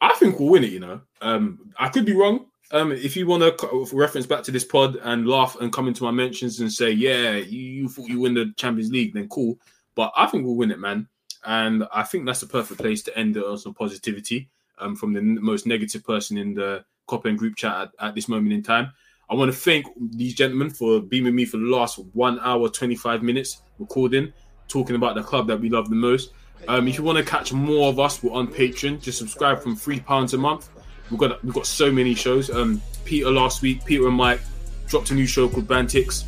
I 0.02 0.14
think 0.16 0.40
we'll 0.40 0.50
win 0.50 0.64
it. 0.64 0.72
You 0.72 0.80
know, 0.80 1.02
um, 1.22 1.72
I 1.78 1.90
could 1.90 2.06
be 2.06 2.16
wrong. 2.16 2.48
Um, 2.72 2.92
if 2.92 3.16
you 3.16 3.28
want 3.28 3.44
to 3.44 3.88
reference 3.94 4.26
back 4.26 4.44
to 4.44 4.52
this 4.52 4.64
pod 4.64 4.96
and 5.04 5.28
laugh 5.28 5.56
and 5.62 5.72
come 5.72 5.88
into 5.88 6.04
my 6.04 6.12
mentions 6.12 6.62
and 6.62 6.72
say, 6.72 6.90
yeah, 6.90 7.36
you, 7.36 7.60
you 7.60 7.90
thought 7.90 8.10
you 8.10 8.20
win 8.20 8.34
the 8.34 8.54
Champions 8.58 8.92
League, 8.92 9.14
then 9.14 9.30
cool. 9.30 9.60
But 9.94 10.12
I 10.18 10.26
think 10.26 10.46
we'll 10.46 10.56
win 10.56 10.72
it, 10.72 10.80
man. 10.80 11.08
And 11.46 11.86
I 11.94 12.02
think 12.02 12.26
that's 12.26 12.40
the 12.40 12.48
perfect 12.48 12.82
place 12.82 13.04
to 13.04 13.18
end 13.18 13.38
it 13.38 13.46
on 13.46 13.60
some 13.60 13.76
positivity 13.76 14.50
um, 14.80 14.96
from 14.96 15.14
the 15.14 15.22
most 15.22 15.68
negative 15.68 16.04
person 16.04 16.38
in 16.40 16.56
the 16.56 16.84
Kop 17.08 17.26
End 17.26 17.38
group 17.38 17.56
chat 17.56 17.76
at, 17.76 18.08
at 18.08 18.16
this 18.16 18.28
moment 18.28 18.54
in 18.54 18.64
time. 18.64 18.92
I 19.30 19.34
want 19.34 19.52
to 19.52 19.58
thank 19.58 19.88
these 20.12 20.36
gentlemen 20.36 20.70
for 20.70 21.02
being 21.02 21.24
with 21.24 21.34
me 21.34 21.46
for 21.46 21.58
the 21.58 21.66
last 21.66 22.00
one 22.14 22.40
hour, 22.40 22.70
25 22.70 23.24
minutes 23.24 23.62
recording, 23.80 24.32
talking 24.68 24.96
about 24.96 25.16
the 25.16 25.24
club 25.24 25.48
that 25.48 25.60
we 25.60 25.70
love 25.70 25.90
the 25.90 25.96
most. 25.96 26.32
Um, 26.68 26.88
if 26.88 26.98
you 26.98 27.04
want 27.04 27.18
to 27.18 27.24
catch 27.24 27.52
more 27.54 27.90
of 27.90 28.00
us, 28.00 28.22
we're 28.24 28.34
on 28.34 28.48
Patreon. 28.48 29.02
Just 29.02 29.18
subscribe 29.18 29.62
from 29.62 29.76
three 29.76 30.00
pounds 30.00 30.34
a 30.34 30.38
month. 30.38 30.70
We've 31.10 31.20
got 31.20 31.44
we've 31.44 31.54
got 31.54 31.66
so 31.66 31.92
many 31.92 32.16
shows. 32.16 32.50
Um, 32.50 32.82
Peter 33.04 33.30
last 33.30 33.62
week, 33.62 33.84
Peter 33.86 34.08
and 34.08 34.16
Mike 34.16 34.42
dropped 34.88 35.12
a 35.12 35.14
new 35.14 35.28
show 35.28 35.48
called 35.50 35.68
Bantix. 35.68 36.26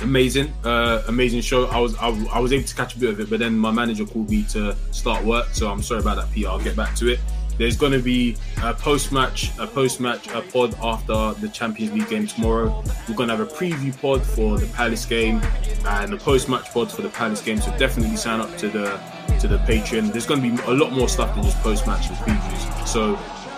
Amazing, 0.00 0.52
uh, 0.64 1.02
amazing 1.08 1.40
show. 1.40 1.66
I 1.66 1.78
was 1.78 1.94
I, 1.96 2.08
I 2.32 2.38
was 2.38 2.52
able 2.52 2.64
to 2.64 2.74
catch 2.74 2.96
a 2.96 2.98
bit 2.98 3.10
of 3.10 3.20
it, 3.20 3.30
but 3.30 3.38
then 3.38 3.56
my 3.58 3.70
manager 3.70 4.04
called 4.04 4.30
me 4.30 4.42
to 4.50 4.76
start 4.90 5.24
work, 5.24 5.48
so 5.52 5.70
I'm 5.70 5.82
sorry 5.82 6.00
about 6.00 6.16
that, 6.16 6.32
Peter. 6.32 6.48
I'll 6.48 6.60
get 6.60 6.76
back 6.76 6.94
to 6.96 7.08
it. 7.08 7.20
There's 7.58 7.76
going 7.76 7.92
to 7.92 8.00
be 8.00 8.36
a 8.62 8.74
post 8.74 9.12
match, 9.12 9.50
a 9.58 9.66
post 9.66 10.00
match 10.00 10.26
a 10.28 10.42
pod 10.42 10.74
after 10.82 11.38
the 11.40 11.48
Champions 11.48 11.92
League 11.92 12.08
game 12.08 12.26
tomorrow. 12.26 12.82
We're 13.08 13.14
going 13.14 13.28
to 13.28 13.36
have 13.36 13.46
a 13.46 13.50
preview 13.50 13.98
pod 14.00 14.24
for 14.24 14.58
the 14.58 14.66
Palace 14.66 15.06
game 15.06 15.40
and 15.86 16.12
a 16.12 16.16
post 16.16 16.48
match 16.48 16.72
pod 16.72 16.90
for 16.90 17.02
the 17.02 17.10
Palace 17.10 17.40
game. 17.40 17.60
So 17.60 17.76
definitely 17.78 18.16
sign 18.16 18.40
up 18.40 18.56
to 18.58 18.68
the 18.68 19.00
to 19.40 19.48
the 19.48 19.58
Patreon. 19.58 20.12
There's 20.12 20.26
going 20.26 20.42
to 20.42 20.50
be 20.50 20.62
a 20.70 20.74
lot 20.74 20.92
more 20.92 21.08
stuff 21.08 21.34
than 21.34 21.44
just 21.44 21.58
post 21.58 21.86
match 21.86 22.08
and 22.08 22.16
previews. 22.18 22.86
So 22.88 23.14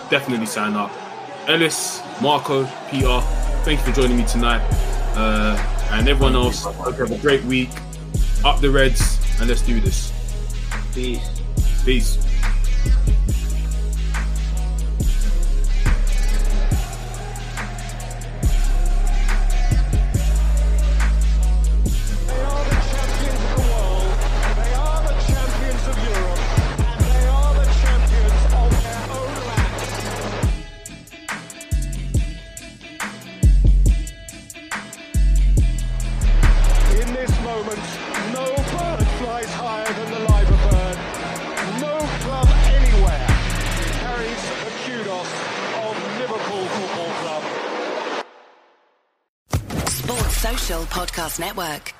definitely 0.09 0.45
sign 0.45 0.73
up. 0.73 0.91
Ellis, 1.47 2.01
Marco, 2.21 2.65
Peter, 2.89 3.21
thank 3.63 3.79
you 3.79 3.85
for 3.85 4.01
joining 4.01 4.17
me 4.17 4.25
tonight. 4.25 4.61
Uh, 5.15 5.57
and 5.91 6.07
everyone 6.07 6.35
else, 6.35 6.63
hope 6.63 6.97
you 6.97 7.05
have 7.05 7.11
a 7.11 7.17
great 7.17 7.43
week. 7.45 7.69
Up 8.43 8.59
the 8.59 8.69
Reds, 8.69 9.17
and 9.39 9.49
let's 9.49 9.61
do 9.61 9.79
this. 9.79 10.11
Peace. 10.93 11.41
Peace. 11.83 12.17
Podcast 51.27 51.39
Network. 51.39 51.96